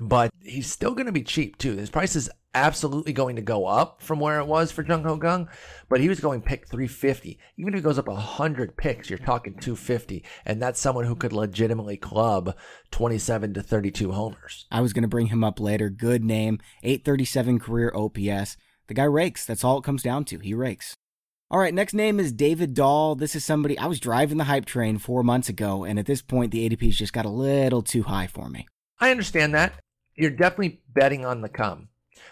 but 0.01 0.31
he's 0.41 0.69
still 0.69 0.95
going 0.95 1.05
to 1.05 1.11
be 1.11 1.21
cheap 1.21 1.59
too. 1.59 1.77
His 1.77 1.91
price 1.91 2.15
is 2.15 2.29
absolutely 2.55 3.13
going 3.13 3.35
to 3.35 3.41
go 3.41 3.67
up 3.67 4.01
from 4.01 4.19
where 4.19 4.39
it 4.39 4.47
was 4.47 4.71
for 4.71 4.83
Jung 4.83 5.03
Ho 5.03 5.15
Kang, 5.15 5.47
but 5.89 6.01
he 6.01 6.09
was 6.09 6.19
going 6.19 6.41
pick 6.41 6.67
350. 6.67 7.37
Even 7.57 7.73
if 7.73 7.77
he 7.77 7.83
goes 7.83 7.99
up 7.99 8.07
100 8.07 8.75
picks, 8.75 9.11
you're 9.11 9.19
talking 9.19 9.53
250, 9.53 10.25
and 10.43 10.59
that's 10.59 10.79
someone 10.79 11.05
who 11.05 11.15
could 11.15 11.31
legitimately 11.31 11.97
club 11.97 12.55
27 12.89 13.53
to 13.53 13.61
32 13.61 14.11
homers. 14.11 14.65
I 14.71 14.81
was 14.81 14.91
going 14.91 15.03
to 15.03 15.07
bring 15.07 15.27
him 15.27 15.43
up 15.43 15.59
later. 15.59 15.91
Good 15.91 16.23
name, 16.23 16.59
837 16.81 17.59
career 17.59 17.93
OPS. 17.95 18.57
The 18.87 18.95
guy 18.95 19.03
rakes. 19.03 19.45
That's 19.45 19.63
all 19.63 19.77
it 19.77 19.83
comes 19.83 20.01
down 20.01 20.25
to. 20.25 20.39
He 20.39 20.55
rakes. 20.55 20.95
All 21.51 21.59
right, 21.59 21.73
next 21.73 21.93
name 21.93 22.19
is 22.19 22.31
David 22.31 22.73
Dahl. 22.73 23.13
This 23.13 23.35
is 23.35 23.45
somebody 23.45 23.77
I 23.77 23.85
was 23.85 23.99
driving 23.99 24.37
the 24.37 24.45
hype 24.45 24.65
train 24.65 24.97
four 24.97 25.21
months 25.21 25.47
ago, 25.47 25.83
and 25.83 25.99
at 25.99 26.07
this 26.07 26.23
point, 26.23 26.51
the 26.51 26.67
ADP's 26.67 26.97
just 26.97 27.13
got 27.13 27.25
a 27.25 27.29
little 27.29 27.83
too 27.83 28.03
high 28.03 28.27
for 28.27 28.49
me. 28.49 28.67
I 28.99 29.11
understand 29.11 29.53
that. 29.53 29.73
You're 30.15 30.31
definitely 30.31 30.81
betting 30.93 31.25
on 31.25 31.41
the 31.41 31.49
come 31.49 31.87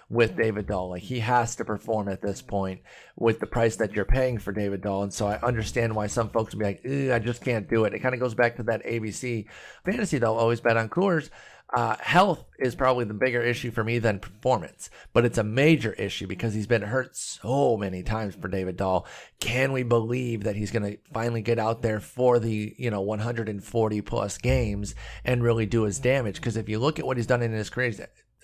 with 0.09 0.35
David 0.35 0.67
Dahl. 0.67 0.89
Like 0.89 1.03
he 1.03 1.19
has 1.19 1.55
to 1.55 1.65
perform 1.65 2.09
at 2.09 2.21
this 2.21 2.41
point 2.41 2.81
with 3.15 3.39
the 3.39 3.47
price 3.47 3.75
that 3.77 3.93
you're 3.93 4.05
paying 4.05 4.37
for 4.37 4.51
David 4.51 4.81
Dahl. 4.81 5.03
And 5.03 5.13
so 5.13 5.27
I 5.27 5.39
understand 5.41 5.95
why 5.95 6.07
some 6.07 6.29
folks 6.29 6.53
would 6.53 6.59
be 6.59 6.65
like, 6.65 7.13
I 7.13 7.19
just 7.19 7.43
can't 7.43 7.69
do 7.69 7.85
it. 7.85 7.93
It 7.93 7.99
kind 7.99 8.13
of 8.13 8.19
goes 8.19 8.35
back 8.35 8.55
to 8.57 8.63
that 8.63 8.85
ABC 8.85 9.45
fantasy 9.85 10.17
though. 10.17 10.35
Always 10.35 10.61
bet 10.61 10.77
on 10.77 10.89
Coors. 10.89 11.29
Uh, 11.71 11.95
health 11.99 12.45
is 12.57 12.73
probably 12.73 13.05
the 13.05 13.13
bigger 13.13 13.43
issue 13.43 13.69
for 13.69 13.83
me 13.83 13.99
than 13.99 14.19
performance, 14.19 14.89
but 15.13 15.23
it's 15.23 15.37
a 15.37 15.43
major 15.43 15.93
issue 15.93 16.25
because 16.25 16.55
he's 16.55 16.65
been 16.65 16.81
hurt 16.81 17.15
so 17.15 17.77
many 17.77 18.01
times 18.01 18.33
for 18.33 18.47
David 18.47 18.75
Dahl. 18.75 19.05
Can 19.39 19.71
we 19.71 19.83
believe 19.83 20.45
that 20.45 20.55
he's 20.55 20.71
going 20.71 20.91
to 20.91 20.97
finally 21.13 21.43
get 21.43 21.59
out 21.59 21.83
there 21.83 21.99
for 21.99 22.39
the, 22.39 22.73
you 22.77 22.89
know, 22.89 23.01
140 23.01 24.01
plus 24.01 24.37
games 24.39 24.95
and 25.23 25.43
really 25.43 25.67
do 25.67 25.83
his 25.83 25.99
damage? 25.99 26.37
Because 26.37 26.57
if 26.57 26.67
you 26.67 26.79
look 26.79 26.97
at 26.97 27.05
what 27.05 27.17
he's 27.17 27.27
done 27.27 27.43
in 27.43 27.51
his 27.51 27.69
career, 27.69 27.93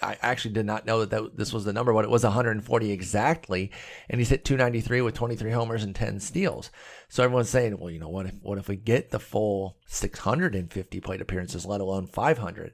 I 0.03 0.17
actually 0.21 0.53
did 0.53 0.67
not 0.67 0.85
know 0.85 0.99
that, 0.99 1.09
that 1.09 1.35
this 1.35 1.51
was 1.51 1.65
the 1.65 1.73
number, 1.73 1.93
but 1.93 2.03
it 2.03 2.11
was 2.11 2.23
140 2.23 2.91
exactly, 2.91 3.71
and 4.07 4.19
he's 4.19 4.29
hit 4.29 4.45
293 4.45 5.01
with 5.01 5.15
23 5.15 5.49
homers 5.49 5.83
and 5.83 5.95
10 5.95 6.19
steals. 6.19 6.69
So 7.09 7.23
everyone's 7.23 7.49
saying, 7.49 7.79
well, 7.79 7.89
you 7.89 7.99
know 7.99 8.09
what? 8.09 8.27
If 8.27 8.35
what 8.43 8.59
if 8.59 8.67
we 8.67 8.75
get 8.75 9.09
the 9.09 9.19
full 9.19 9.77
650 9.87 10.99
plate 10.99 11.21
appearances, 11.21 11.65
let 11.65 11.81
alone 11.81 12.05
500? 12.05 12.73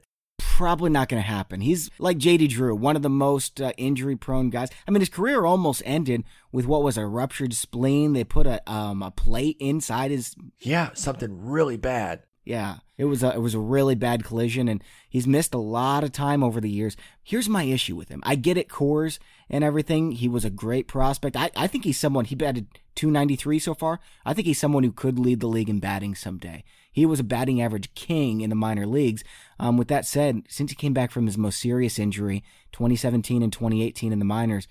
Probably 0.56 0.90
not 0.90 1.08
going 1.08 1.22
to 1.22 1.26
happen. 1.26 1.62
He's 1.62 1.88
like 1.98 2.18
JD 2.18 2.50
Drew, 2.50 2.76
one 2.76 2.94
of 2.94 3.00
the 3.00 3.08
most 3.08 3.60
uh, 3.60 3.72
injury-prone 3.78 4.50
guys. 4.50 4.68
I 4.86 4.90
mean, 4.90 5.00
his 5.00 5.08
career 5.08 5.46
almost 5.46 5.82
ended 5.84 6.24
with 6.52 6.66
what 6.66 6.82
was 6.82 6.98
a 6.98 7.06
ruptured 7.06 7.54
spleen. 7.54 8.12
They 8.12 8.22
put 8.22 8.46
a 8.46 8.60
um, 8.70 9.02
a 9.02 9.10
plate 9.10 9.56
inside 9.60 10.10
his. 10.10 10.36
Yeah, 10.60 10.90
something 10.92 11.46
really 11.46 11.78
bad. 11.78 12.24
Yeah, 12.44 12.78
it 12.98 13.04
was 13.04 13.22
a 13.22 13.32
it 13.32 13.40
was 13.40 13.54
a 13.54 13.60
really 13.60 13.94
bad 13.94 14.24
collision, 14.24 14.66
and 14.66 14.82
he's 15.08 15.28
missed 15.28 15.54
a 15.54 15.58
lot 15.58 16.02
of 16.02 16.10
time 16.10 16.42
over 16.42 16.60
the 16.60 16.70
years. 16.70 16.96
Here's 17.22 17.48
my 17.48 17.62
issue 17.62 17.94
with 17.94 18.08
him. 18.08 18.20
I 18.24 18.34
get 18.34 18.56
it, 18.56 18.68
Coors 18.68 19.20
and 19.48 19.62
everything. 19.62 20.12
He 20.12 20.28
was 20.28 20.44
a 20.44 20.50
great 20.50 20.88
prospect. 20.88 21.36
I, 21.36 21.50
I 21.56 21.68
think 21.68 21.84
he's 21.84 22.00
someone 22.00 22.24
he 22.24 22.34
batted 22.34 22.66
293 22.96 23.60
so 23.60 23.74
far. 23.74 24.00
I 24.24 24.34
think 24.34 24.46
he's 24.46 24.58
someone 24.58 24.82
who 24.82 24.92
could 24.92 25.20
lead 25.20 25.38
the 25.38 25.46
league 25.46 25.70
in 25.70 25.78
batting 25.78 26.16
someday. 26.16 26.64
He 26.90 27.06
was 27.06 27.20
a 27.20 27.24
batting 27.24 27.62
average 27.62 27.94
king 27.94 28.40
in 28.40 28.50
the 28.50 28.56
minor 28.56 28.86
leagues. 28.86 29.22
Um, 29.60 29.76
with 29.76 29.88
that 29.88 30.04
said, 30.04 30.42
since 30.48 30.72
he 30.72 30.76
came 30.76 30.92
back 30.92 31.12
from 31.12 31.26
his 31.26 31.38
most 31.38 31.60
serious 31.60 31.98
injury, 31.98 32.42
2017 32.72 33.42
and 33.42 33.52
2018 33.52 34.12
in 34.12 34.18
the 34.18 34.24
minors, 34.24 34.66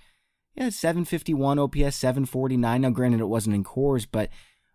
yeah, 0.55 0.69
751 0.69 1.59
OPS, 1.59 1.95
749. 1.95 2.81
Now, 2.81 2.89
granted, 2.89 3.21
it 3.21 3.25
wasn't 3.25 3.55
in 3.55 3.63
Coors, 3.63 4.05
but 4.11 4.29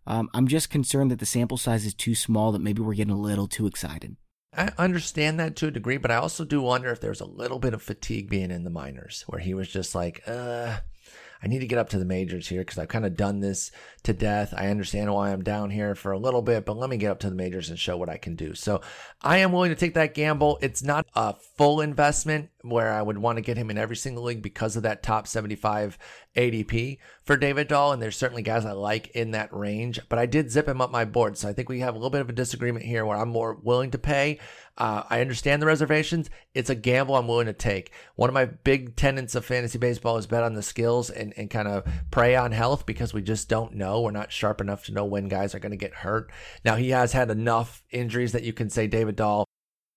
um, 0.06 0.28
I'm 0.34 0.46
just 0.46 0.70
concerned 0.70 1.10
that 1.10 1.18
the 1.18 1.26
sample 1.26 1.56
size 1.56 1.84
is 1.84 1.94
too 1.94 2.14
small, 2.14 2.52
that 2.52 2.60
maybe 2.60 2.82
we're 2.82 2.94
getting 2.94 3.14
a 3.14 3.18
little 3.18 3.48
too 3.48 3.66
excited. 3.66 4.16
I 4.56 4.70
understand 4.78 5.38
that 5.38 5.56
to 5.56 5.66
a 5.66 5.70
degree, 5.70 5.98
but 5.98 6.10
I 6.10 6.16
also 6.16 6.44
do 6.44 6.62
wonder 6.62 6.90
if 6.90 7.00
there's 7.00 7.20
a 7.20 7.26
little 7.26 7.58
bit 7.58 7.74
of 7.74 7.82
fatigue 7.82 8.30
being 8.30 8.50
in 8.50 8.64
the 8.64 8.70
minors, 8.70 9.24
where 9.26 9.40
he 9.40 9.52
was 9.52 9.68
just 9.68 9.94
like, 9.94 10.22
uh, 10.26 10.78
I 11.42 11.48
need 11.48 11.58
to 11.60 11.66
get 11.66 11.78
up 11.78 11.90
to 11.90 11.98
the 11.98 12.04
majors 12.04 12.48
here 12.48 12.62
because 12.62 12.78
I've 12.78 12.88
kind 12.88 13.04
of 13.04 13.16
done 13.16 13.40
this 13.40 13.70
to 14.04 14.12
death. 14.12 14.54
I 14.56 14.68
understand 14.68 15.12
why 15.12 15.30
I'm 15.30 15.42
down 15.42 15.70
here 15.70 15.94
for 15.94 16.12
a 16.12 16.18
little 16.18 16.42
bit, 16.42 16.64
but 16.64 16.76
let 16.76 16.90
me 16.90 16.96
get 16.96 17.10
up 17.10 17.20
to 17.20 17.28
the 17.28 17.36
majors 17.36 17.68
and 17.68 17.78
show 17.78 17.96
what 17.96 18.08
I 18.08 18.16
can 18.16 18.34
do. 18.34 18.54
So 18.54 18.80
I 19.20 19.38
am 19.38 19.52
willing 19.52 19.70
to 19.70 19.76
take 19.76 19.94
that 19.94 20.14
gamble. 20.14 20.58
It's 20.62 20.82
not 20.82 21.06
a 21.14 21.34
full 21.56 21.80
investment 21.80 22.50
where 22.62 22.92
I 22.92 23.02
would 23.02 23.18
want 23.18 23.36
to 23.36 23.42
get 23.42 23.56
him 23.56 23.70
in 23.70 23.78
every 23.78 23.96
single 23.96 24.24
league 24.24 24.42
because 24.42 24.76
of 24.76 24.84
that 24.84 25.02
top 25.02 25.28
75 25.28 25.98
ADP 26.36 26.98
for 27.22 27.36
David 27.36 27.68
Dahl. 27.68 27.92
And 27.92 28.00
there's 28.00 28.16
certainly 28.16 28.42
guys 28.42 28.64
I 28.64 28.72
like 28.72 29.08
in 29.08 29.32
that 29.32 29.52
range, 29.52 29.98
but 30.08 30.18
I 30.18 30.26
did 30.26 30.50
zip 30.50 30.68
him 30.68 30.80
up 30.80 30.90
my 30.90 31.04
board. 31.04 31.36
So 31.36 31.48
I 31.48 31.52
think 31.52 31.68
we 31.68 31.80
have 31.80 31.94
a 31.94 31.98
little 31.98 32.10
bit 32.10 32.20
of 32.20 32.28
a 32.28 32.34
disagreement 32.34 32.84
here 32.84 33.04
where 33.04 33.16
I'm 33.16 33.30
more 33.30 33.54
willing 33.54 33.90
to 33.92 33.98
pay. 33.98 34.38
Uh, 34.78 35.02
I 35.08 35.20
understand 35.20 35.62
the 35.62 35.66
reservations. 35.66 36.28
It's 36.54 36.68
a 36.68 36.74
gamble 36.74 37.16
I'm 37.16 37.26
willing 37.26 37.46
to 37.46 37.54
take. 37.54 37.92
One 38.14 38.28
of 38.28 38.34
my 38.34 38.44
big 38.44 38.94
tenets 38.94 39.34
of 39.34 39.44
fantasy 39.44 39.78
baseball 39.78 40.18
is 40.18 40.26
bet 40.26 40.42
on 40.42 40.54
the 40.54 40.62
skills 40.62 41.08
and, 41.08 41.32
and 41.36 41.48
kind 41.48 41.66
of 41.66 41.84
prey 42.10 42.36
on 42.36 42.52
health 42.52 42.84
because 42.84 43.14
we 43.14 43.22
just 43.22 43.48
don't 43.48 43.74
know. 43.74 44.02
We're 44.02 44.10
not 44.10 44.32
sharp 44.32 44.60
enough 44.60 44.84
to 44.84 44.92
know 44.92 45.06
when 45.06 45.28
guys 45.28 45.54
are 45.54 45.58
going 45.58 45.70
to 45.70 45.76
get 45.76 45.94
hurt. 45.94 46.30
Now, 46.64 46.76
he 46.76 46.90
has 46.90 47.12
had 47.12 47.30
enough 47.30 47.82
injuries 47.90 48.32
that 48.32 48.42
you 48.42 48.52
can 48.52 48.68
say 48.68 48.86
David 48.86 49.16
Dahl 49.16 49.46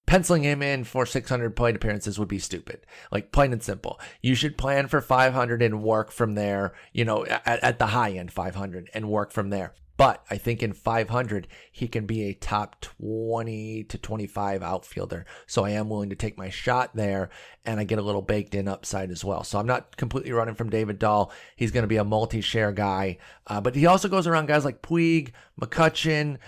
penciling 0.09 0.41
him 0.41 0.63
in 0.63 0.83
for 0.83 1.05
600 1.05 1.55
plate 1.55 1.75
appearances 1.75 2.17
would 2.17 2.27
be 2.27 2.39
stupid. 2.39 2.83
Like 3.11 3.31
plain 3.31 3.53
and 3.53 3.61
simple. 3.61 3.99
You 4.23 4.33
should 4.33 4.57
plan 4.57 4.87
for 4.87 5.01
500 5.01 5.61
and 5.61 5.83
work 5.83 6.11
from 6.11 6.33
there, 6.33 6.73
you 6.91 7.05
know, 7.05 7.27
at, 7.27 7.45
at 7.45 7.77
the 7.77 7.85
high 7.85 8.13
end 8.13 8.33
500 8.33 8.89
and 8.95 9.07
work 9.07 9.31
from 9.31 9.51
there. 9.51 9.75
But 9.97 10.23
I 10.31 10.37
think 10.37 10.63
in 10.63 10.73
500, 10.73 11.47
he 11.71 11.87
can 11.87 12.07
be 12.07 12.23
a 12.23 12.33
top 12.33 12.81
20 12.81 13.83
to 13.83 13.97
25 13.99 14.63
outfielder. 14.63 15.27
So 15.45 15.63
I 15.63 15.71
am 15.71 15.89
willing 15.89 16.09
to 16.09 16.15
take 16.15 16.39
my 16.39 16.49
shot 16.49 16.95
there 16.95 17.29
and 17.63 17.79
I 17.79 17.83
get 17.83 17.99
a 17.99 18.01
little 18.01 18.23
baked 18.23 18.55
in 18.55 18.67
upside 18.67 19.11
as 19.11 19.23
well. 19.23 19.43
So 19.43 19.59
I'm 19.59 19.67
not 19.67 19.95
completely 19.95 20.31
running 20.31 20.55
from 20.55 20.71
David 20.71 20.97
Dahl. 20.97 21.31
He's 21.55 21.71
going 21.71 21.83
to 21.83 21.87
be 21.87 21.97
a 21.97 22.03
multi 22.03 22.41
share 22.41 22.71
guy. 22.71 23.19
Uh, 23.45 23.61
but 23.61 23.75
he 23.75 23.85
also 23.85 24.07
goes 24.07 24.25
around 24.25 24.47
guys 24.47 24.65
like 24.65 24.81
Puig, 24.81 25.33
McCutchen, 25.61 26.39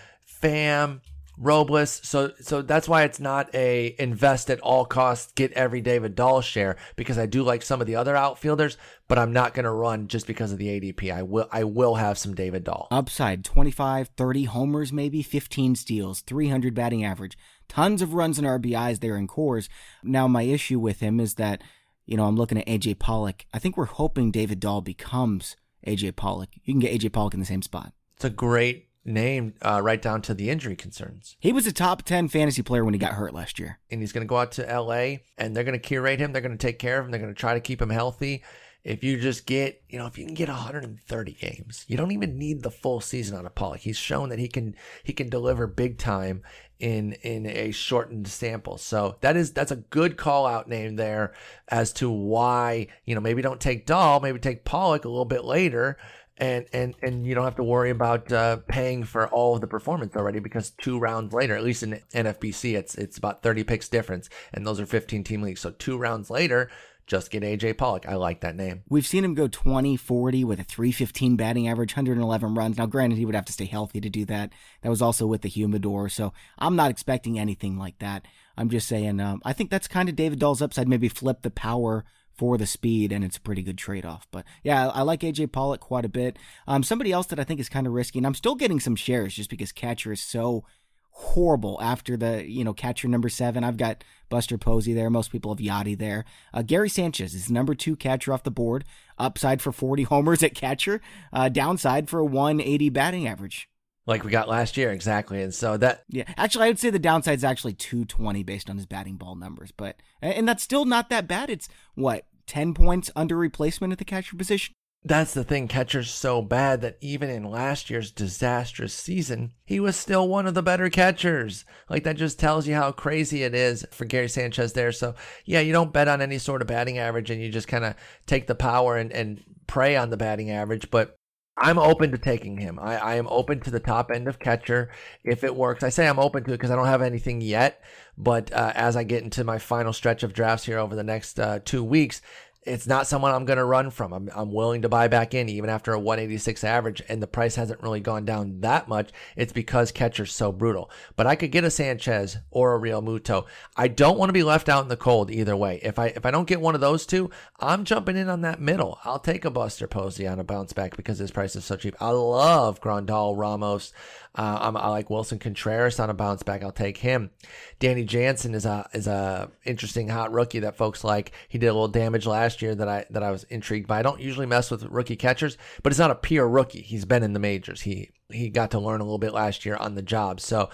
Pham, 0.42 1.02
Robles. 1.42 2.00
So 2.04 2.32
so 2.40 2.62
that's 2.62 2.88
why 2.88 3.04
it's 3.04 3.20
not 3.20 3.54
a 3.56 3.96
invest 3.98 4.50
at 4.50 4.60
all 4.60 4.86
costs, 4.86 5.32
get 5.34 5.52
every 5.54 5.82
David 5.82 6.16
Dahl 6.16 6.42
share 6.42 6.78
because 6.96 7.18
I 7.18 7.26
do 7.26 7.42
like 7.42 7.64
some 7.64 7.82
of 7.82 7.88
the 7.88 7.96
other 7.96 8.16
outfielders, 8.16 8.78
but 9.08 9.18
I'm 9.18 9.34
not 9.34 9.56
going 9.56 9.66
to 9.66 9.72
run 9.72 10.08
just 10.08 10.28
because 10.28 10.52
of 10.52 10.60
the 10.60 10.68
ADP. 10.68 11.12
I 11.12 11.24
will 11.24 11.48
I 11.52 11.64
will 11.64 11.96
have 11.96 12.18
some 12.18 12.36
David 12.36 12.64
Dahl. 12.64 12.88
Upside 12.92 13.44
25, 13.44 14.10
30 14.16 14.44
homers 14.44 14.94
maybe, 14.94 15.24
15 15.24 15.76
steals, 15.76 16.22
300 16.22 16.76
batting 16.76 17.04
average. 17.04 17.38
Tons 17.68 18.02
of 18.02 18.14
runs 18.14 18.38
and 18.38 18.48
RBIs 18.48 19.00
there 19.00 19.18
in 19.18 19.28
Coors. 19.28 19.68
Now 20.04 20.28
my 20.28 20.44
issue 20.44 20.80
with 20.80 21.00
him 21.00 21.20
is 21.20 21.36
that 21.36 21.62
you 22.06 22.18
know, 22.18 22.26
I'm 22.26 22.36
looking 22.36 22.58
at 22.58 22.68
AJ 22.68 23.00
Pollock. 23.00 23.46
I 23.54 23.60
think 23.60 23.78
we're 23.78 23.86
hoping 23.86 24.32
David 24.32 24.60
Dahl 24.60 24.82
becomes 24.82 25.56
AJ 25.88 26.16
Pollock. 26.18 26.50
You 26.64 26.74
can 26.74 26.80
get 26.80 26.92
AJ 26.92 27.14
Pollock 27.14 27.34
in 27.34 27.40
the 27.40 27.46
same 27.46 27.62
spot. 27.62 27.94
It's 28.16 28.26
a 28.26 28.30
great 28.30 28.90
named 29.04 29.54
uh, 29.62 29.82
right 29.84 30.02
down 30.02 30.22
to 30.24 30.34
the 30.34 30.50
injury 30.50 30.76
concerns. 30.76 31.36
He 31.40 31.52
was 31.52 31.66
a 31.66 31.74
top 31.74 32.04
10 32.04 32.28
fantasy 32.28 32.62
player 32.62 32.86
when 32.86 32.94
he 32.94 33.00
got 33.00 33.14
hurt 33.14 33.34
last 33.34 33.60
year. 33.60 33.80
And 33.90 34.02
he's 34.02 34.12
going 34.12 34.26
to 34.26 34.30
go 34.30 34.38
out 34.38 34.52
to 34.54 34.64
LA 34.64 35.18
and 35.38 35.56
they're 35.56 35.64
going 35.64 35.74
to 35.74 35.80
curate 35.80 36.20
him. 36.20 36.32
They're 36.32 36.42
going 36.42 36.58
to 36.58 36.68
take 36.68 36.80
care 36.80 37.00
of 37.00 37.06
him. 37.06 37.12
They're 37.12 37.20
going 37.20 37.34
to 37.34 37.40
try 37.40 37.54
to 37.54 37.60
keep 37.60 37.82
him 37.82 37.90
healthy. 37.90 38.44
If 38.84 39.04
you 39.04 39.20
just 39.20 39.46
get, 39.46 39.84
you 39.90 40.00
know, 40.00 40.08
if 40.08 40.18
you 40.18 40.26
can 40.26 40.34
get 40.34 40.50
130 40.50 41.32
games, 41.34 41.86
you 41.88 41.98
don't 41.98 42.12
even 42.12 42.40
need 42.40 42.64
the 42.64 42.72
full 42.72 43.00
season 43.00 43.38
out 43.38 43.46
of 43.46 43.54
Pollock. 43.54 43.82
He's 43.82 43.98
shown 43.98 44.30
that 44.30 44.40
he 44.40 44.48
can 44.48 44.76
he 45.04 45.14
can 45.14 45.30
deliver 45.30 45.68
big 45.68 46.00
time 46.00 46.42
in 46.80 47.14
in 47.22 47.46
a 47.46 47.70
shortened 47.70 48.28
sample. 48.28 48.80
So 48.80 49.18
that 49.22 49.38
is 49.38 49.54
that's 49.54 49.72
a 49.72 49.76
good 49.76 50.18
call 50.18 50.48
out 50.48 50.68
name 50.68 50.96
there 50.96 51.34
as 51.68 51.94
to 51.94 52.10
why, 52.10 52.88
you 53.06 53.14
know, 53.14 53.22
maybe 53.22 53.44
don't 53.44 53.62
take 53.62 53.86
Dahl, 53.86 54.20
maybe 54.20 54.40
take 54.40 54.66
Pollock 54.66 55.06
a 55.06 55.10
little 55.10 55.26
bit 55.26 55.46
later 55.46 55.98
and 56.42 56.66
and 56.74 56.96
and 57.04 57.26
you 57.26 57.36
don't 57.36 57.46
have 57.46 57.56
to 57.56 57.64
worry 57.64 57.92
about 57.92 58.30
uh, 58.32 58.58
paying 58.68 59.04
for 59.04 59.28
all 59.28 59.56
of 59.56 59.62
the 59.62 59.68
performance 59.68 60.16
already 60.16 60.40
because 60.40 60.72
two 60.72 60.98
rounds 61.00 61.34
later, 61.34 61.56
at 61.56 61.64
least 61.64 61.84
in 61.84 62.02
NFBC, 62.14 62.76
it's 62.76 62.96
it's 62.96 63.18
about 63.18 63.44
30 63.44 63.64
picks 63.64 63.88
difference, 63.88 64.28
and 64.54 64.66
those 64.66 64.80
are 64.80 64.86
15 64.86 65.24
team 65.24 65.44
leagues. 65.44 65.62
So 65.62 65.70
two 65.70 65.98
rounds 65.98 66.32
later, 66.32 66.70
just 67.06 67.30
get 67.30 67.44
AJ 67.44 67.78
Pollock. 67.78 68.08
I 68.08 68.16
like 68.16 68.42
that 68.42 68.56
name. 68.56 68.82
We've 68.90 69.06
seen 69.06 69.24
him 69.24 69.36
go 69.36 69.48
20 69.48 69.96
40 69.96 70.44
with 70.44 70.60
a 70.60 70.64
315 70.64 71.36
batting 71.36 71.68
average, 71.68 71.96
111 71.96 72.56
runs. 72.56 72.78
Now, 72.78 72.88
granted, 72.88 73.20
he 73.20 73.26
would 73.26 73.36
have 73.36 73.46
to 73.46 73.54
stay 73.54 73.66
healthy 73.66 74.02
to 74.02 74.10
do 74.10 74.26
that. 74.26 74.52
That 74.82 74.90
was 74.90 75.02
also 75.02 75.28
with 75.28 75.44
the 75.44 75.50
humidor. 75.50 76.10
So 76.10 76.34
I'm 76.58 76.76
not 76.76 76.90
expecting 76.90 77.38
anything 77.38 77.78
like 77.78 78.00
that. 78.00 78.26
I'm 78.58 78.70
just 78.70 78.88
saying, 78.88 79.20
um, 79.20 79.42
I 79.46 79.54
think 79.54 79.70
that's 79.70 79.88
kind 79.88 80.10
of 80.10 80.16
David 80.16 80.40
Dahl's 80.40 80.62
upside. 80.62 80.88
Maybe 80.88 81.08
flip 81.08 81.44
the 81.44 81.52
power 81.52 82.04
for 82.34 82.58
the 82.58 82.66
speed, 82.66 83.12
and 83.12 83.24
it's 83.24 83.38
a 83.38 83.42
pretty 83.42 83.62
good 83.62 83.78
trade 83.78 84.06
off. 84.06 84.28
But 84.32 84.46
yeah, 84.64 84.90
I 84.90 85.02
like 85.02 85.22
AJ 85.22 85.52
Pollock 85.52 85.82
quite 85.82 86.06
a 86.06 86.10
bit. 86.10 86.38
Um, 86.68 86.84
somebody 86.84 87.12
else 87.12 87.28
that 87.28 87.40
I 87.40 87.44
think 87.44 87.60
is 87.60 87.70
kind 87.70 87.88
of 87.88 87.94
risky, 87.94 88.20
and 88.20 88.26
I'm 88.26 88.34
still 88.34 88.56
getting 88.56 88.80
some 88.80 88.96
shares 88.96 89.36
just 89.36 89.50
because 89.50 89.72
catcher 89.72 90.12
is 90.12 90.22
so 90.22 90.66
horrible 91.14 91.78
after 91.82 92.16
the 92.16 92.50
you 92.50 92.64
know 92.64 92.74
catcher 92.74 93.08
number 93.08 93.30
seven. 93.30 93.64
I've 93.64 93.78
got 93.78 94.04
Buster 94.30 94.58
Posey 94.58 94.94
there. 94.94 95.10
Most 95.10 95.32
people 95.32 95.54
have 95.54 95.64
Yadi 95.64 95.98
there. 95.98 96.26
Uh, 96.54 96.62
Gary 96.62 96.90
Sanchez 96.90 97.34
is 97.34 97.52
number 97.52 97.76
two 97.76 97.96
catcher 97.96 98.34
off 98.34 98.44
the 98.44 98.52
board. 98.52 98.86
Upside 99.18 99.62
for 99.62 99.72
40 99.72 100.04
homers 100.12 100.44
at 100.44 100.56
catcher. 100.56 101.02
Uh, 101.32 101.50
downside 101.50 102.10
for 102.10 102.20
a 102.20 102.26
180 102.26 102.90
batting 102.90 103.28
average. 103.28 103.68
Like 104.08 104.24
we 104.24 104.32
got 104.32 104.50
last 104.50 104.78
year, 104.78 104.92
exactly. 104.92 105.42
And 105.42 105.54
so 105.54 105.78
that. 105.78 106.04
Yeah. 106.10 106.24
Actually, 106.38 106.66
I 106.66 106.68
would 106.70 106.80
say 106.80 106.90
the 106.90 107.00
downside 107.00 107.38
is 107.38 107.44
actually 107.44 107.74
220 107.74 108.44
based 108.44 108.70
on 108.70 108.78
his 108.78 108.86
batting 108.86 109.18
ball 109.18 109.36
numbers. 109.36 109.72
But, 109.72 109.98
and 110.22 110.48
that's 110.48 110.64
still 110.64 110.86
not 110.86 111.10
that 111.10 111.28
bad. 111.28 111.50
It's 111.50 111.70
what, 111.96 112.26
10 112.48 112.74
points 112.74 113.12
under 113.16 113.38
replacement 113.38 113.94
at 113.94 114.00
the 114.00 114.06
catcher 114.06 114.36
position. 114.36 114.74
That's 115.04 115.34
the 115.34 115.44
thing. 115.44 115.68
Catcher's 115.68 116.12
so 116.12 116.44
bad 116.44 116.82
that 116.82 116.98
even 117.02 117.30
in 117.30 117.44
last 117.44 117.90
year's 117.90 118.12
disastrous 118.12 118.94
season, 118.94 119.54
he 119.66 119.80
was 119.80 119.96
still 119.96 120.28
one 120.28 120.46
of 120.46 120.54
the 120.54 120.62
better 120.62 120.92
catchers. 120.92 121.66
Like 121.90 122.04
that 122.04 122.18
just 122.18 122.40
tells 122.40 122.68
you 122.68 122.76
how 122.76 122.92
crazy 122.92 123.42
it 123.42 123.56
is 123.56 123.84
for 123.92 124.06
Gary 124.06 124.30
Sanchez 124.30 124.74
there. 124.74 124.92
So 124.92 125.16
yeah, 125.44 125.60
you 125.60 125.74
don't 125.74 125.94
bet 125.94 126.08
on 126.08 126.22
any 126.22 126.38
sort 126.38 126.62
of 126.62 126.68
batting 126.68 127.00
average 127.00 127.32
and 127.32 127.42
you 127.42 127.50
just 127.50 127.68
kind 127.68 127.84
of 127.84 127.96
take 128.28 128.46
the 128.46 128.54
power 128.54 128.96
and, 128.96 129.12
and 129.12 129.44
prey 129.66 129.96
on 129.96 130.12
the 130.12 130.18
batting 130.18 130.52
average. 130.52 130.92
But 130.92 131.16
I'm 131.62 131.78
open 131.78 132.12
to 132.12 132.18
taking 132.18 132.58
him. 132.58 132.80
I, 132.80 132.98
I 132.98 133.16
am 133.16 133.28
open 133.30 133.60
to 133.62 133.72
the 133.72 133.80
top 133.80 134.10
end 134.10 134.28
of 134.28 134.40
catcher 134.40 134.90
if 135.24 135.44
it 135.44 135.56
works. 135.56 135.84
I 135.84 135.90
say 135.90 136.08
I'm 136.08 136.18
open 136.18 136.44
to 136.46 136.52
it 136.52 136.56
because 136.56 136.72
I 136.72 136.76
don't 136.76 136.88
have 136.88 137.04
anything 137.04 137.40
yet. 137.40 137.82
But 138.18 138.52
uh, 138.52 138.72
as 138.76 138.96
I 138.96 139.04
get 139.04 139.24
into 139.24 139.44
my 139.44 139.60
final 139.60 139.94
stretch 139.94 140.24
of 140.24 140.34
drafts 140.34 140.66
here 140.66 140.80
over 140.80 140.96
the 140.96 141.04
next 141.04 141.40
uh, 141.40 141.60
two 141.64 141.84
weeks, 141.84 142.22
it's 142.64 142.86
not 142.86 143.08
someone 143.08 143.34
I'm 143.34 143.46
going 143.46 143.58
to 143.58 143.66
run 143.66 143.90
from. 143.90 144.14
I'm, 144.14 144.30
I'm 144.36 144.52
willing 144.52 144.84
to 144.84 144.90
buy 144.90 145.08
back 145.08 145.34
in 145.34 145.50
even 145.50 145.70
after 145.70 145.94
a 145.94 146.00
186 146.00 146.64
average, 146.64 147.02
and 147.10 147.22
the 147.22 147.28
price 147.28 147.56
hasn't 147.56 147.82
really 147.82 148.00
gone 148.00 148.24
down 148.24 148.62
that 148.62 148.88
much. 148.88 149.10
It's 149.36 149.54
because 149.54 149.92
catcher's 149.92 150.32
so 150.32 150.52
brutal. 150.52 150.92
But 151.16 151.26
I 151.26 151.36
could 151.36 151.52
get 151.52 151.64
a 151.64 151.72
Sanchez 151.72 152.38
or 152.52 152.76
a 152.76 152.80
Realmuto. 152.80 153.46
I 153.76 153.88
don't 153.88 154.20
want 154.20 154.30
to 154.30 154.34
be 154.34 154.44
left 154.44 154.70
out 154.70 154.84
in 154.84 154.90
the 154.90 154.98
cold 154.98 155.32
either 155.32 155.56
way. 155.56 155.80
If 155.82 155.98
I 155.98 156.08
if 156.08 156.26
I 156.26 156.32
don't 156.32 156.48
get 156.48 156.62
one 156.62 156.76
of 156.76 156.82
those 156.82 157.06
two, 157.08 157.32
I'm 157.60 157.84
jumping 157.84 158.18
in 158.18 158.30
on 158.30 158.42
that 158.42 158.62
middle. 158.62 159.00
I'll 159.04 159.20
take 159.20 159.44
a 159.44 159.50
Buster 159.50 159.88
Posey 159.88 160.28
on 160.28 160.40
a 160.40 160.44
bounce 160.44 160.74
back 160.74 160.96
because 160.96 161.18
his 161.18 161.32
price 161.32 161.56
is 161.56 161.66
so 161.66 161.78
cheap. 161.78 161.96
I 162.00 162.10
love 162.10 162.80
Grandal 162.80 163.36
Ramos. 163.36 163.92
Uh, 164.34 164.72
i 164.76 164.88
like 164.88 165.10
Willson 165.10 165.40
Contreras 165.40 166.00
on 166.00 166.10
a 166.10 166.14
bounce 166.14 166.42
back. 166.42 166.64
I'll 166.64 166.72
take 166.72 166.98
him. 166.98 167.32
Danny 167.80 168.06
Jansen 168.06 168.56
is 168.56 168.66
a 168.66 168.88
is 168.94 169.06
a 169.06 169.52
interesting 169.66 170.08
hot 170.08 170.32
rookie 170.32 170.60
that 170.60 170.78
folks 170.78 171.04
like. 171.04 171.34
He 171.50 171.58
did 171.58 171.68
a 171.68 171.74
little 171.74 171.90
damage 171.90 172.26
last 172.26 172.62
year 172.62 172.74
that 172.76 172.88
I 172.88 173.06
that 173.10 173.24
I 173.24 173.32
was 173.32 173.44
intrigued 173.46 173.88
by. 173.88 174.00
I 174.00 174.04
don't 174.04 174.22
usually 174.22 174.46
mess 174.46 174.72
with 174.72 174.84
rookie 174.86 175.18
catchers, 175.18 175.58
but 175.84 175.92
it's 175.92 176.00
not 176.00 176.12
a 176.12 176.16
pure 176.16 176.48
rookie. 176.48 176.82
He's 176.82 177.04
been 177.04 177.24
in 177.24 177.34
the 177.34 177.40
majors. 177.40 177.82
He 177.82 178.12
he 178.32 178.50
got 178.50 178.72
to 178.72 178.80
learn 178.80 179.02
a 179.02 179.04
little 179.04 179.18
bit 179.18 179.34
last 179.34 179.66
year 179.66 179.76
on 179.76 179.96
the 179.96 180.02
job. 180.02 180.40
So 180.40 180.70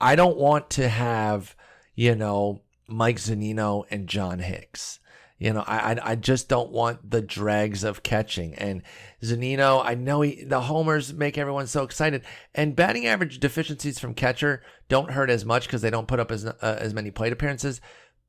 I 0.00 0.16
don't 0.16 0.38
want 0.38 0.70
to 0.70 0.88
have 0.88 1.54
you 1.94 2.14
know 2.14 2.62
Mike 2.88 3.18
Zunino 3.18 3.84
and 3.90 4.08
John 4.08 4.38
Hicks. 4.38 5.00
You 5.42 5.52
know, 5.52 5.64
I 5.66 5.98
I 6.00 6.14
just 6.14 6.48
don't 6.48 6.70
want 6.70 7.10
the 7.10 7.20
dregs 7.20 7.82
of 7.82 8.04
catching. 8.04 8.54
And 8.54 8.84
Zunino, 9.24 9.84
I 9.84 9.96
know 9.96 10.20
he, 10.20 10.44
the 10.44 10.60
homers 10.60 11.12
make 11.12 11.36
everyone 11.36 11.66
so 11.66 11.82
excited. 11.82 12.22
And 12.54 12.76
batting 12.76 13.08
average 13.08 13.40
deficiencies 13.40 13.98
from 13.98 14.14
catcher 14.14 14.62
don't 14.88 15.10
hurt 15.10 15.30
as 15.30 15.44
much 15.44 15.66
because 15.66 15.82
they 15.82 15.90
don't 15.90 16.06
put 16.06 16.20
up 16.20 16.30
as 16.30 16.46
uh, 16.46 16.54
as 16.60 16.94
many 16.94 17.10
plate 17.10 17.32
appearances, 17.32 17.80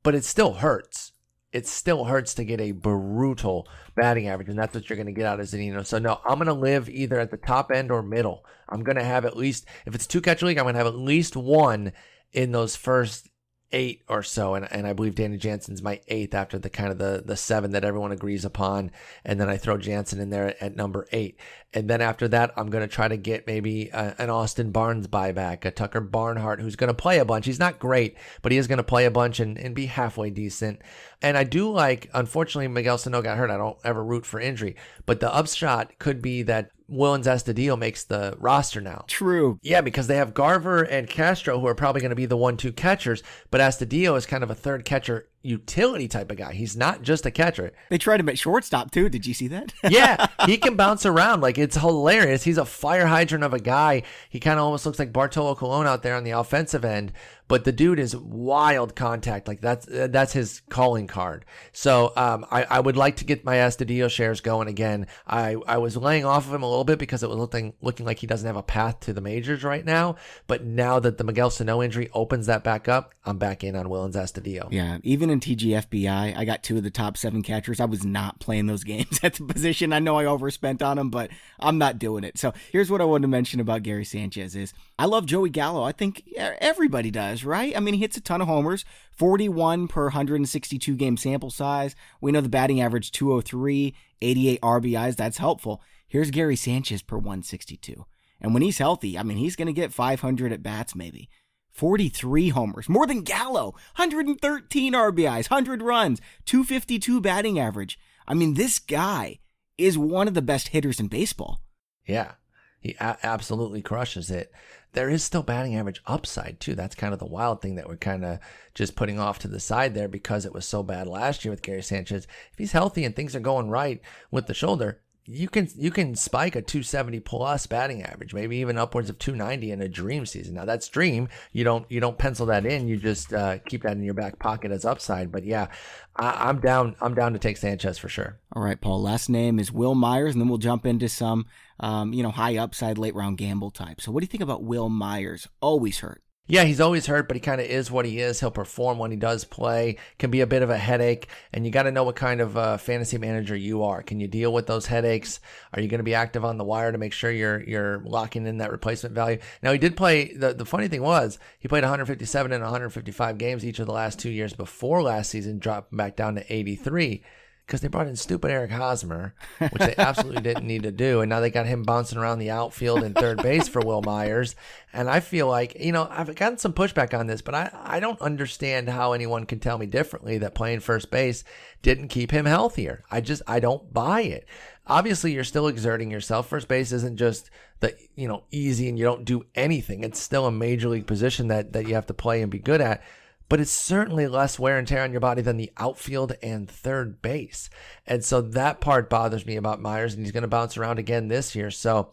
but 0.02 0.16
it 0.16 0.24
still 0.24 0.54
hurts. 0.54 1.12
It 1.52 1.68
still 1.68 2.06
hurts 2.06 2.34
to 2.34 2.44
get 2.44 2.60
a 2.60 2.72
brutal 2.72 3.68
batting 3.94 4.26
average, 4.26 4.48
and 4.48 4.58
that's 4.58 4.74
what 4.74 4.90
you're 4.90 4.96
going 4.96 5.06
to 5.06 5.12
get 5.12 5.26
out 5.26 5.38
of 5.38 5.46
Zunino. 5.46 5.86
So 5.86 6.00
no, 6.00 6.18
I'm 6.24 6.38
going 6.38 6.48
to 6.48 6.52
live 6.52 6.88
either 6.88 7.20
at 7.20 7.30
the 7.30 7.36
top 7.36 7.70
end 7.70 7.92
or 7.92 8.02
middle. 8.02 8.44
I'm 8.68 8.82
going 8.82 8.96
to 8.96 9.04
have 9.04 9.24
at 9.24 9.36
least, 9.36 9.66
if 9.86 9.94
it's 9.94 10.08
two 10.08 10.20
catcher 10.20 10.46
league, 10.46 10.58
I'm 10.58 10.64
going 10.64 10.74
to 10.74 10.78
have 10.78 10.88
at 10.88 10.98
least 10.98 11.36
one 11.36 11.92
in 12.32 12.50
those 12.50 12.74
first 12.74 13.28
eight 13.74 14.02
or 14.08 14.22
so, 14.22 14.54
and, 14.54 14.70
and 14.72 14.86
I 14.86 14.92
believe 14.92 15.16
Danny 15.16 15.36
Jansen's 15.36 15.82
my 15.82 16.00
eighth 16.08 16.32
after 16.32 16.58
the 16.58 16.70
kind 16.70 16.90
of 16.90 16.98
the 16.98 17.22
the 17.26 17.36
seven 17.36 17.72
that 17.72 17.84
everyone 17.84 18.12
agrees 18.12 18.44
upon, 18.44 18.92
and 19.24 19.38
then 19.40 19.50
I 19.50 19.56
throw 19.58 19.76
Jansen 19.76 20.20
in 20.20 20.30
there 20.30 20.46
at, 20.46 20.62
at 20.62 20.76
number 20.76 21.06
eight, 21.12 21.38
and 21.74 21.90
then 21.90 22.00
after 22.00 22.28
that 22.28 22.52
I'm 22.56 22.70
going 22.70 22.86
to 22.86 22.94
try 22.94 23.08
to 23.08 23.16
get 23.16 23.46
maybe 23.46 23.88
a, 23.88 24.14
an 24.18 24.30
Austin 24.30 24.70
Barnes 24.70 25.06
buyback, 25.08 25.64
a 25.64 25.70
Tucker 25.70 26.00
Barnhart 26.00 26.60
who's 26.60 26.76
going 26.76 26.88
to 26.88 26.94
play 26.94 27.18
a 27.18 27.24
bunch. 27.24 27.46
He's 27.46 27.58
not 27.58 27.78
great, 27.78 28.16
but 28.42 28.52
he 28.52 28.58
is 28.58 28.66
going 28.66 28.78
to 28.78 28.84
play 28.84 29.04
a 29.04 29.10
bunch 29.10 29.40
and, 29.40 29.58
and 29.58 29.74
be 29.74 29.86
halfway 29.86 30.30
decent. 30.30 30.80
And 31.20 31.36
I 31.36 31.44
do 31.44 31.70
like, 31.70 32.08
unfortunately, 32.14 32.68
Miguel 32.68 32.98
Sano 32.98 33.22
got 33.22 33.38
hurt. 33.38 33.50
I 33.50 33.56
don't 33.56 33.78
ever 33.84 34.04
root 34.04 34.24
for 34.24 34.40
injury, 34.40 34.76
but 35.06 35.20
the 35.20 35.34
upshot 35.34 35.98
could 35.98 36.22
be 36.22 36.42
that 36.42 36.70
Willians 36.90 37.24
Astudillo 37.24 37.78
makes 37.78 38.04
the 38.04 38.36
roster 38.38 38.80
now. 38.80 39.04
True. 39.08 39.58
Yeah, 39.62 39.80
because 39.80 40.06
they 40.06 40.16
have 40.16 40.34
Garver 40.34 40.82
and 40.82 41.08
Castro 41.08 41.58
who 41.58 41.66
are 41.66 41.74
probably 41.74 42.02
going 42.02 42.10
to 42.10 42.16
be 42.16 42.26
the 42.26 42.36
one-two 42.36 42.72
catchers, 42.72 43.22
but 43.50 43.60
Astudillo 43.60 44.16
is 44.18 44.26
kind 44.26 44.44
of 44.44 44.50
a 44.50 44.54
third 44.54 44.84
catcher 44.84 45.28
utility 45.44 46.08
type 46.08 46.30
of 46.30 46.36
guy. 46.36 46.52
He's 46.54 46.76
not 46.76 47.02
just 47.02 47.26
a 47.26 47.30
catcher. 47.30 47.72
They 47.90 47.98
tried 47.98 48.20
him 48.20 48.28
at 48.28 48.38
shortstop 48.38 48.90
too. 48.90 49.08
Did 49.08 49.26
you 49.26 49.34
see 49.34 49.48
that? 49.48 49.72
yeah, 49.88 50.26
he 50.46 50.56
can 50.56 50.76
bounce 50.76 51.04
around. 51.04 51.40
Like 51.40 51.58
it's 51.58 51.76
hilarious. 51.76 52.44
He's 52.44 52.58
a 52.58 52.64
fire 52.64 53.06
hydrant 53.06 53.44
of 53.44 53.52
a 53.54 53.60
guy. 53.60 54.02
He 54.28 54.40
kind 54.40 54.58
of 54.58 54.64
almost 54.64 54.86
looks 54.86 54.98
like 54.98 55.12
Bartolo 55.12 55.54
Colon 55.54 55.86
out 55.86 56.02
there 56.02 56.16
on 56.16 56.24
the 56.24 56.30
offensive 56.32 56.84
end, 56.84 57.12
but 57.48 57.64
the 57.64 57.72
dude 57.72 57.98
is 57.98 58.16
wild 58.16 58.94
contact. 58.94 59.46
Like 59.48 59.60
that's 59.60 59.86
that's 59.90 60.32
his 60.32 60.62
calling 60.68 61.06
card. 61.06 61.44
So 61.72 62.12
um, 62.16 62.46
I, 62.50 62.64
I 62.64 62.80
would 62.80 62.96
like 62.96 63.16
to 63.16 63.24
get 63.24 63.44
my 63.44 63.56
Astudillo 63.56 64.10
shares 64.10 64.40
going 64.40 64.68
again. 64.68 65.06
I, 65.26 65.56
I 65.66 65.78
was 65.78 65.96
laying 65.96 66.24
off 66.24 66.46
of 66.46 66.54
him 66.54 66.62
a 66.62 66.68
little 66.68 66.84
bit 66.84 66.98
because 66.98 67.22
it 67.22 67.28
was 67.28 67.38
looking 67.38 67.74
looking 67.82 68.06
like 68.06 68.18
he 68.18 68.26
doesn't 68.26 68.46
have 68.46 68.56
a 68.56 68.62
path 68.62 69.00
to 69.00 69.12
the 69.12 69.20
majors 69.20 69.64
right 69.64 69.84
now. 69.84 70.16
But 70.46 70.64
now 70.64 70.98
that 71.00 71.18
the 71.18 71.24
Miguel 71.24 71.50
Sano 71.50 71.82
injury 71.82 72.08
opens 72.14 72.46
that 72.46 72.64
back 72.64 72.88
up, 72.88 73.14
I'm 73.24 73.38
back 73.38 73.64
in 73.64 73.76
on 73.76 73.86
Willians 73.86 74.14
Astudillo. 74.14 74.68
Yeah, 74.70 74.98
even 75.02 75.30
in 75.30 75.40
TGFBI, 75.40 76.36
I 76.36 76.44
got 76.44 76.62
two 76.62 76.76
of 76.76 76.82
the 76.82 76.90
top 76.90 77.16
seven 77.16 77.42
catchers. 77.42 77.80
I 77.80 77.86
was 77.86 78.04
not 78.04 78.40
playing 78.40 78.66
those 78.66 78.84
games 78.84 79.20
at 79.22 79.34
the 79.34 79.44
position. 79.44 79.92
I 79.92 79.98
know 79.98 80.18
I 80.18 80.26
overspent 80.26 80.82
on 80.82 80.96
them, 80.96 81.10
but 81.10 81.30
I'm 81.58 81.78
not 81.78 81.98
doing 81.98 82.24
it. 82.24 82.38
So 82.38 82.52
here's 82.70 82.90
what 82.90 83.00
I 83.00 83.04
wanted 83.04 83.22
to 83.22 83.28
mention 83.28 83.60
about 83.60 83.82
Gary 83.82 84.04
Sanchez 84.04 84.54
is 84.54 84.72
I 84.98 85.06
love 85.06 85.26
Joey 85.26 85.50
Gallo. 85.50 85.82
I 85.82 85.92
think 85.92 86.22
everybody 86.36 87.10
does, 87.10 87.33
right? 87.42 87.74
I 87.74 87.80
mean, 87.80 87.94
he 87.94 88.00
hits 88.00 88.18
a 88.18 88.20
ton 88.20 88.42
of 88.42 88.48
homers, 88.48 88.84
41 89.12 89.88
per 89.88 90.04
162 90.04 90.94
game 90.94 91.16
sample 91.16 91.50
size. 91.50 91.96
We 92.20 92.32
know 92.32 92.42
the 92.42 92.50
batting 92.50 92.82
average 92.82 93.10
203, 93.12 93.94
88 94.20 94.60
RBIs. 94.60 95.16
That's 95.16 95.38
helpful. 95.38 95.80
Here's 96.06 96.30
Gary 96.30 96.56
Sanchez 96.56 97.00
per 97.00 97.16
162. 97.16 98.04
And 98.42 98.52
when 98.52 98.62
he's 98.62 98.76
healthy, 98.76 99.18
I 99.18 99.22
mean, 99.22 99.38
he's 99.38 99.56
going 99.56 99.68
to 99.68 99.72
get 99.72 99.90
500 99.92 100.52
at 100.52 100.62
bats 100.62 100.94
maybe. 100.94 101.30
43 101.72 102.50
homers, 102.50 102.88
more 102.88 103.06
than 103.06 103.22
Gallo, 103.22 103.72
113 103.96 104.92
RBIs, 104.92 105.50
100 105.50 105.82
runs, 105.82 106.20
252 106.44 107.20
batting 107.20 107.58
average. 107.58 107.98
I 108.28 108.34
mean, 108.34 108.54
this 108.54 108.78
guy 108.78 109.40
is 109.76 109.98
one 109.98 110.28
of 110.28 110.34
the 110.34 110.42
best 110.42 110.68
hitters 110.68 111.00
in 111.00 111.08
baseball. 111.08 111.60
Yeah, 112.06 112.32
he 112.78 112.94
a- 113.00 113.18
absolutely 113.24 113.82
crushes 113.82 114.30
it. 114.30 114.52
There 114.94 115.10
is 115.10 115.24
still 115.24 115.42
batting 115.42 115.76
average 115.76 116.00
upside, 116.06 116.60
too. 116.60 116.74
That's 116.74 116.94
kind 116.94 117.12
of 117.12 117.18
the 117.18 117.26
wild 117.26 117.60
thing 117.60 117.74
that 117.74 117.88
we're 117.88 117.96
kind 117.96 118.24
of 118.24 118.38
just 118.74 118.94
putting 118.94 119.18
off 119.18 119.40
to 119.40 119.48
the 119.48 119.60
side 119.60 119.92
there 119.94 120.08
because 120.08 120.46
it 120.46 120.54
was 120.54 120.64
so 120.64 120.82
bad 120.82 121.06
last 121.08 121.44
year 121.44 121.50
with 121.50 121.62
Gary 121.62 121.82
Sanchez. 121.82 122.26
If 122.52 122.58
he's 122.58 122.72
healthy 122.72 123.04
and 123.04 123.14
things 123.14 123.34
are 123.34 123.40
going 123.40 123.68
right 123.68 124.00
with 124.30 124.46
the 124.46 124.54
shoulder, 124.54 125.00
you 125.26 125.48
can 125.48 125.68
you 125.76 125.90
can 125.90 126.14
spike 126.14 126.54
a 126.54 126.60
270 126.60 127.20
plus 127.20 127.66
batting 127.66 128.02
average, 128.02 128.34
maybe 128.34 128.58
even 128.58 128.76
upwards 128.76 129.08
of 129.08 129.18
290 129.18 129.70
in 129.70 129.80
a 129.80 129.88
dream 129.88 130.26
season. 130.26 130.54
Now 130.54 130.66
that's 130.66 130.88
dream. 130.88 131.28
You 131.52 131.64
don't 131.64 131.90
you 131.90 132.00
don't 132.00 132.18
pencil 132.18 132.46
that 132.46 132.66
in. 132.66 132.88
You 132.88 132.98
just 132.98 133.32
uh, 133.32 133.58
keep 133.58 133.82
that 133.82 133.92
in 133.92 134.02
your 134.02 134.14
back 134.14 134.38
pocket 134.38 134.70
as 134.70 134.84
upside. 134.84 135.32
But 135.32 135.44
yeah, 135.44 135.68
I, 136.16 136.50
am 136.50 136.60
down. 136.60 136.96
I'm 137.00 137.14
down 137.14 137.32
to 137.32 137.38
take 137.38 137.56
Sanchez 137.56 137.96
for 137.96 138.08
sure. 138.08 138.38
All 138.52 138.62
right, 138.62 138.80
Paul. 138.80 139.00
Last 139.00 139.30
name 139.30 139.58
is 139.58 139.72
Wil 139.72 139.94
Myers, 139.94 140.34
and 140.34 140.42
then 140.42 140.48
we'll 140.48 140.58
jump 140.58 140.84
into 140.84 141.08
some 141.08 141.46
um, 141.80 142.12
you 142.12 142.22
know 142.22 142.30
high 142.30 142.56
upside 142.58 142.98
late 142.98 143.14
round 143.14 143.38
gamble 143.38 143.70
type. 143.70 144.00
So 144.00 144.12
what 144.12 144.20
do 144.20 144.24
you 144.24 144.28
think 144.28 144.42
about 144.42 144.62
Wil 144.62 144.90
Myers? 144.90 145.48
Always 145.60 146.00
hurt. 146.00 146.23
Yeah, 146.46 146.64
he's 146.64 146.80
always 146.80 147.06
hurt, 147.06 147.26
but 147.26 147.36
he 147.36 147.40
kind 147.40 147.58
of 147.58 147.66
is 147.66 147.90
what 147.90 148.04
he 148.04 148.20
is. 148.20 148.38
He'll 148.38 148.50
perform 148.50 148.98
when 148.98 149.10
he 149.10 149.16
does 149.16 149.46
play. 149.46 149.96
Can 150.18 150.30
be 150.30 150.42
a 150.42 150.46
bit 150.46 150.62
of 150.62 150.68
a 150.68 150.76
headache, 150.76 151.28
and 151.54 151.64
you 151.64 151.72
got 151.72 151.84
to 151.84 151.90
know 151.90 152.04
what 152.04 152.16
kind 152.16 152.42
of 152.42 152.54
uh, 152.54 152.76
fantasy 152.76 153.16
manager 153.16 153.56
you 153.56 153.82
are. 153.82 154.02
Can 154.02 154.20
you 154.20 154.28
deal 154.28 154.52
with 154.52 154.66
those 154.66 154.84
headaches? 154.84 155.40
Are 155.72 155.80
you 155.80 155.88
going 155.88 156.00
to 156.00 156.04
be 156.04 156.14
active 156.14 156.44
on 156.44 156.58
the 156.58 156.64
wire 156.64 156.92
to 156.92 156.98
make 156.98 157.14
sure 157.14 157.30
you're 157.30 157.62
you're 157.62 158.00
locking 158.00 158.46
in 158.46 158.58
that 158.58 158.72
replacement 158.72 159.14
value? 159.14 159.38
Now 159.62 159.72
he 159.72 159.78
did 159.78 159.96
play. 159.96 160.34
The 160.34 160.52
the 160.52 160.66
funny 160.66 160.86
thing 160.86 161.00
was 161.00 161.38
he 161.58 161.66
played 161.66 161.82
157 161.82 162.52
and 162.52 162.62
155 162.62 163.38
games 163.38 163.64
each 163.64 163.78
of 163.78 163.86
the 163.86 163.92
last 163.92 164.18
two 164.18 164.30
years 164.30 164.52
before 164.52 165.02
last 165.02 165.30
season, 165.30 165.58
dropping 165.58 165.96
back 165.96 166.14
down 166.14 166.34
to 166.34 166.52
83 166.52 167.22
because 167.66 167.80
they 167.80 167.88
brought 167.88 168.06
in 168.06 168.16
stupid 168.16 168.50
Eric 168.50 168.70
Hosmer, 168.70 169.34
which 169.58 169.80
they 169.80 169.94
absolutely 169.98 170.42
didn't 170.42 170.66
need 170.66 170.82
to 170.82 170.92
do. 170.92 171.22
And 171.22 171.30
now 171.30 171.40
they 171.40 171.50
got 171.50 171.66
him 171.66 171.82
bouncing 171.82 172.18
around 172.18 172.38
the 172.38 172.50
outfield 172.50 173.02
and 173.02 173.14
third 173.14 173.42
base 173.42 173.68
for 173.68 173.80
Wil 173.80 174.02
Myers. 174.02 174.54
And 174.92 175.08
I 175.08 175.20
feel 175.20 175.48
like, 175.48 175.80
you 175.80 175.92
know, 175.92 176.06
I've 176.10 176.34
gotten 176.34 176.58
some 176.58 176.74
pushback 176.74 177.18
on 177.18 177.26
this, 177.26 177.40
but 177.40 177.54
I, 177.54 177.70
I 177.82 178.00
don't 178.00 178.20
understand 178.20 178.90
how 178.90 179.12
anyone 179.12 179.46
can 179.46 179.60
tell 179.60 179.78
me 179.78 179.86
differently 179.86 180.38
that 180.38 180.54
playing 180.54 180.80
first 180.80 181.10
base 181.10 181.42
didn't 181.80 182.08
keep 182.08 182.30
him 182.30 182.44
healthier. 182.44 183.02
I 183.10 183.22
just, 183.22 183.42
I 183.46 183.60
don't 183.60 183.92
buy 183.92 184.22
it. 184.22 184.46
Obviously, 184.86 185.32
you're 185.32 185.44
still 185.44 185.66
exerting 185.66 186.10
yourself. 186.10 186.46
First 186.46 186.68
base 186.68 186.92
isn't 186.92 187.16
just 187.16 187.48
the, 187.80 187.96
you 188.14 188.28
know, 188.28 188.44
easy 188.50 188.90
and 188.90 188.98
you 188.98 189.06
don't 189.06 189.24
do 189.24 189.46
anything. 189.54 190.04
It's 190.04 190.20
still 190.20 190.46
a 190.46 190.52
major 190.52 190.90
league 190.90 191.06
position 191.06 191.48
that, 191.48 191.72
that 191.72 191.88
you 191.88 191.94
have 191.94 192.06
to 192.06 192.14
play 192.14 192.42
and 192.42 192.50
be 192.50 192.58
good 192.58 192.82
at 192.82 193.02
but 193.48 193.60
it's 193.60 193.70
certainly 193.70 194.26
less 194.26 194.58
wear 194.58 194.78
and 194.78 194.88
tear 194.88 195.02
on 195.02 195.12
your 195.12 195.20
body 195.20 195.42
than 195.42 195.56
the 195.56 195.72
outfield 195.76 196.32
and 196.42 196.68
third 196.70 197.20
base. 197.20 197.68
And 198.06 198.24
so 198.24 198.40
that 198.40 198.80
part 198.80 199.10
bothers 199.10 199.46
me 199.46 199.56
about 199.56 199.80
Myers, 199.80 200.14
and 200.14 200.24
he's 200.24 200.32
going 200.32 200.42
to 200.42 200.48
bounce 200.48 200.76
around 200.76 200.98
again 200.98 201.28
this 201.28 201.54
year. 201.54 201.70
So 201.70 202.10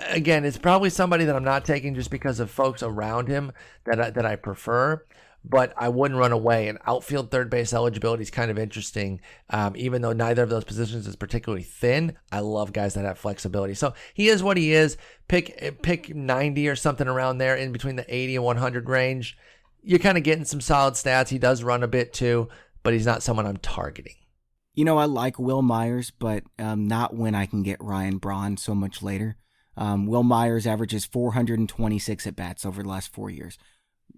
again, 0.00 0.44
it's 0.44 0.58
probably 0.58 0.90
somebody 0.90 1.24
that 1.24 1.36
I'm 1.36 1.44
not 1.44 1.64
taking 1.64 1.94
just 1.94 2.10
because 2.10 2.40
of 2.40 2.50
folks 2.50 2.82
around 2.82 3.28
him 3.28 3.52
that 3.84 4.00
I, 4.00 4.10
that 4.10 4.26
I 4.26 4.36
prefer. 4.36 5.04
But 5.42 5.72
I 5.74 5.88
wouldn't 5.88 6.20
run 6.20 6.32
away. 6.32 6.68
And 6.68 6.78
outfield 6.86 7.30
third 7.30 7.48
base 7.48 7.72
eligibility 7.72 8.22
is 8.22 8.30
kind 8.30 8.50
of 8.50 8.58
interesting. 8.58 9.22
Um, 9.48 9.72
even 9.74 10.02
though 10.02 10.12
neither 10.12 10.42
of 10.42 10.50
those 10.50 10.64
positions 10.64 11.06
is 11.06 11.16
particularly 11.16 11.62
thin, 11.62 12.18
I 12.30 12.40
love 12.40 12.74
guys 12.74 12.92
that 12.92 13.06
have 13.06 13.18
flexibility. 13.18 13.72
So 13.72 13.94
he 14.12 14.28
is 14.28 14.42
what 14.42 14.58
he 14.58 14.74
is. 14.74 14.98
Pick 15.28 15.80
pick 15.80 16.14
90 16.14 16.68
or 16.68 16.76
something 16.76 17.08
around 17.08 17.38
there 17.38 17.56
in 17.56 17.72
between 17.72 17.96
the 17.96 18.14
80 18.14 18.36
and 18.36 18.44
100 18.44 18.88
range 18.90 19.38
you're 19.82 19.98
kind 19.98 20.18
of 20.18 20.24
getting 20.24 20.44
some 20.44 20.60
solid 20.60 20.94
stats. 20.94 21.28
He 21.28 21.38
does 21.38 21.62
run 21.62 21.82
a 21.82 21.88
bit 21.88 22.12
too, 22.12 22.48
but 22.82 22.92
he's 22.92 23.06
not 23.06 23.22
someone 23.22 23.46
I'm 23.46 23.58
targeting. 23.58 24.14
You 24.74 24.84
know, 24.84 24.98
I 24.98 25.04
like 25.04 25.38
Wil 25.38 25.62
Myers, 25.62 26.10
but 26.10 26.44
um, 26.58 26.86
not 26.86 27.14
when 27.14 27.34
I 27.34 27.46
can 27.46 27.62
get 27.62 27.82
Ryan 27.82 28.18
Braun 28.18 28.56
so 28.56 28.74
much 28.74 29.02
later. 29.02 29.36
Um, 29.76 30.06
Wil 30.06 30.22
Myers 30.22 30.66
averages 30.66 31.04
426 31.04 32.26
at 32.26 32.36
bats 32.36 32.64
over 32.64 32.82
the 32.82 32.88
last 32.88 33.12
four 33.12 33.30
years. 33.30 33.58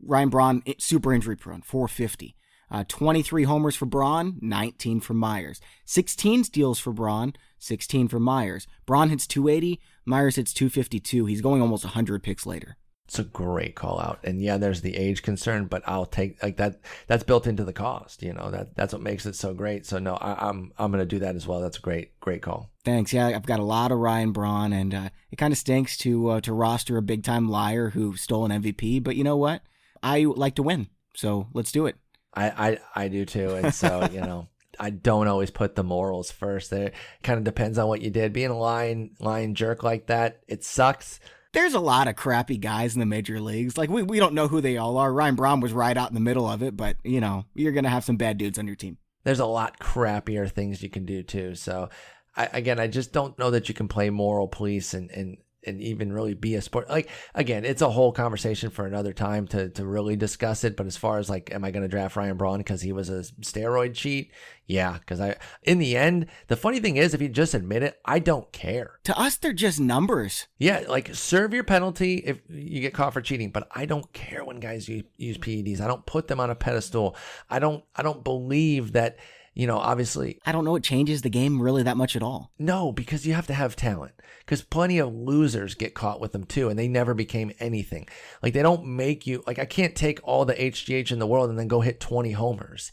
Ryan 0.04 0.28
Braun, 0.28 0.62
super 0.78 1.12
injury 1.12 1.36
prone, 1.36 1.62
450. 1.62 2.36
Uh, 2.70 2.84
23 2.88 3.44
homers 3.44 3.76
for 3.76 3.84
Braun, 3.84 4.38
19 4.40 5.00
for 5.00 5.12
Myers. 5.12 5.60
16 5.84 6.44
steals 6.44 6.78
for 6.78 6.92
Braun, 6.92 7.34
16 7.58 8.08
for 8.08 8.18
Myers. 8.18 8.66
Braun 8.86 9.10
hits 9.10 9.26
280, 9.26 9.78
Myers 10.06 10.36
hits 10.36 10.54
252. 10.54 11.26
He's 11.26 11.42
going 11.42 11.60
almost 11.60 11.84
100 11.84 12.22
picks 12.22 12.46
later. 12.46 12.76
It's 13.06 13.18
a 13.18 13.24
great 13.24 13.74
call 13.74 14.00
out. 14.00 14.20
And 14.24 14.40
yeah, 14.40 14.56
there's 14.56 14.80
the 14.80 14.96
age 14.96 15.22
concern, 15.22 15.66
but 15.66 15.82
I'll 15.86 16.06
take 16.06 16.42
like 16.42 16.56
that. 16.56 16.80
That's 17.08 17.24
built 17.24 17.46
into 17.46 17.64
the 17.64 17.72
cost. 17.72 18.22
You 18.22 18.32
know 18.32 18.50
that 18.50 18.74
that's 18.74 18.92
what 18.92 19.02
makes 19.02 19.26
it 19.26 19.34
so 19.34 19.52
great. 19.52 19.84
So 19.84 19.98
no, 19.98 20.14
I, 20.14 20.32
am 20.32 20.38
I'm, 20.38 20.72
I'm 20.78 20.90
gonna 20.92 21.04
do 21.04 21.18
that 21.18 21.36
as 21.36 21.46
well. 21.46 21.60
That's 21.60 21.78
a 21.78 21.82
great 21.82 22.18
great 22.20 22.42
call. 22.42 22.70
Thanks. 22.84 23.12
Yeah, 23.12 23.26
I've 23.26 23.46
got 23.46 23.60
a 23.60 23.64
lot 23.64 23.92
of 23.92 23.98
Ryan 23.98 24.32
Braun, 24.32 24.72
and 24.72 24.94
uh, 24.94 25.08
it 25.30 25.36
kind 25.36 25.52
of 25.52 25.58
stinks 25.58 25.96
to 25.98 26.28
uh, 26.28 26.40
to 26.42 26.52
roster 26.52 26.96
a 26.96 27.02
big 27.02 27.22
time 27.22 27.48
liar 27.48 27.90
who 27.90 28.16
stole 28.16 28.50
an 28.50 28.62
MVP. 28.62 29.02
But 29.02 29.16
you 29.16 29.24
know 29.24 29.36
what? 29.36 29.62
I 30.02 30.24
like 30.24 30.54
to 30.54 30.62
win, 30.62 30.86
so 31.14 31.48
let's 31.52 31.72
do 31.72 31.86
it. 31.86 31.96
I 32.32 32.50
I, 32.70 32.78
I 33.04 33.08
do 33.08 33.24
too, 33.24 33.54
and 33.54 33.74
so 33.74 34.08
you 34.12 34.20
know. 34.20 34.48
I 34.80 34.88
don't 34.88 35.28
always 35.28 35.50
put 35.50 35.76
the 35.76 35.84
morals 35.84 36.30
first. 36.30 36.70
There 36.70 36.92
kind 37.22 37.36
of 37.36 37.44
depends 37.44 37.76
on 37.76 37.88
what 37.88 38.00
you 38.00 38.08
did. 38.08 38.32
Being 38.32 38.50
a 38.50 38.58
lying 38.58 39.14
lying 39.20 39.54
jerk 39.54 39.82
like 39.82 40.06
that, 40.06 40.40
it 40.48 40.64
sucks 40.64 41.20
there's 41.52 41.74
a 41.74 41.80
lot 41.80 42.08
of 42.08 42.16
crappy 42.16 42.56
guys 42.56 42.94
in 42.94 43.00
the 43.00 43.06
major 43.06 43.40
leagues. 43.40 43.76
Like 43.76 43.90
we, 43.90 44.02
we 44.02 44.18
don't 44.18 44.34
know 44.34 44.48
who 44.48 44.60
they 44.60 44.78
all 44.78 44.96
are. 44.96 45.12
Ryan 45.12 45.34
Braun 45.34 45.60
was 45.60 45.72
right 45.72 45.96
out 45.96 46.08
in 46.08 46.14
the 46.14 46.20
middle 46.20 46.48
of 46.48 46.62
it, 46.62 46.76
but 46.76 46.96
you 47.04 47.20
know, 47.20 47.44
you're 47.54 47.72
gonna 47.72 47.90
have 47.90 48.04
some 48.04 48.16
bad 48.16 48.38
dudes 48.38 48.58
on 48.58 48.66
your 48.66 48.76
team. 48.76 48.98
There's 49.24 49.40
a 49.40 49.46
lot 49.46 49.78
crappier 49.78 50.50
things 50.50 50.82
you 50.82 50.90
can 50.90 51.04
do 51.04 51.22
too. 51.22 51.54
So 51.54 51.90
I, 52.34 52.48
again, 52.52 52.80
I 52.80 52.86
just 52.86 53.12
don't 53.12 53.38
know 53.38 53.50
that 53.50 53.68
you 53.68 53.74
can 53.74 53.88
play 53.88 54.10
moral 54.10 54.48
police 54.48 54.94
and, 54.94 55.10
and 55.10 55.36
and 55.64 55.80
even 55.80 56.12
really 56.12 56.34
be 56.34 56.54
a 56.54 56.62
sport. 56.62 56.88
Like 56.88 57.08
again, 57.34 57.64
it's 57.64 57.82
a 57.82 57.90
whole 57.90 58.12
conversation 58.12 58.70
for 58.70 58.86
another 58.86 59.12
time 59.12 59.46
to 59.48 59.68
to 59.70 59.86
really 59.86 60.16
discuss 60.16 60.64
it. 60.64 60.76
But 60.76 60.86
as 60.86 60.96
far 60.96 61.18
as 61.18 61.30
like, 61.30 61.52
am 61.52 61.64
I 61.64 61.70
going 61.70 61.82
to 61.82 61.88
draft 61.88 62.16
Ryan 62.16 62.36
Braun 62.36 62.58
because 62.58 62.82
he 62.82 62.92
was 62.92 63.08
a 63.08 63.22
steroid 63.40 63.94
cheat? 63.94 64.32
Yeah, 64.66 64.98
because 64.98 65.20
I 65.20 65.36
in 65.62 65.78
the 65.78 65.96
end, 65.96 66.26
the 66.48 66.56
funny 66.56 66.80
thing 66.80 66.96
is, 66.96 67.14
if 67.14 67.22
you 67.22 67.28
just 67.28 67.54
admit 67.54 67.82
it, 67.82 67.98
I 68.04 68.18
don't 68.18 68.50
care. 68.52 69.00
To 69.04 69.18
us, 69.18 69.36
they're 69.36 69.52
just 69.52 69.80
numbers. 69.80 70.46
Yeah, 70.58 70.84
like 70.88 71.14
serve 71.14 71.52
your 71.52 71.64
penalty 71.64 72.16
if 72.16 72.38
you 72.48 72.80
get 72.80 72.94
caught 72.94 73.12
for 73.12 73.20
cheating. 73.20 73.50
But 73.50 73.68
I 73.70 73.86
don't 73.86 74.12
care 74.12 74.44
when 74.44 74.60
guys 74.60 74.88
use, 74.88 75.04
use 75.16 75.38
PEDs. 75.38 75.80
I 75.80 75.86
don't 75.86 76.06
put 76.06 76.28
them 76.28 76.40
on 76.40 76.50
a 76.50 76.54
pedestal. 76.54 77.16
I 77.50 77.58
don't. 77.58 77.84
I 77.94 78.02
don't 78.02 78.24
believe 78.24 78.92
that 78.92 79.18
you 79.54 79.66
know, 79.66 79.78
obviously. 79.78 80.38
I 80.46 80.52
don't 80.52 80.64
know 80.64 80.76
it 80.76 80.82
changes 80.82 81.22
the 81.22 81.30
game 81.30 81.60
really 81.60 81.82
that 81.82 81.96
much 81.96 82.16
at 82.16 82.22
all. 82.22 82.52
No, 82.58 82.92
because 82.92 83.26
you 83.26 83.34
have 83.34 83.46
to 83.48 83.54
have 83.54 83.76
talent. 83.76 84.12
Because 84.40 84.62
plenty 84.62 84.98
of 84.98 85.14
losers 85.14 85.74
get 85.74 85.94
caught 85.94 86.20
with 86.20 86.32
them 86.32 86.44
too, 86.44 86.68
and 86.68 86.78
they 86.78 86.88
never 86.88 87.14
became 87.14 87.52
anything. 87.58 88.08
Like, 88.42 88.54
they 88.54 88.62
don't 88.62 88.86
make 88.86 89.26
you, 89.26 89.42
like, 89.46 89.58
I 89.58 89.64
can't 89.64 89.94
take 89.94 90.20
all 90.24 90.44
the 90.44 90.54
HGH 90.54 91.12
in 91.12 91.18
the 91.18 91.26
world 91.26 91.50
and 91.50 91.58
then 91.58 91.68
go 91.68 91.80
hit 91.80 92.00
20 92.00 92.32
homers. 92.32 92.92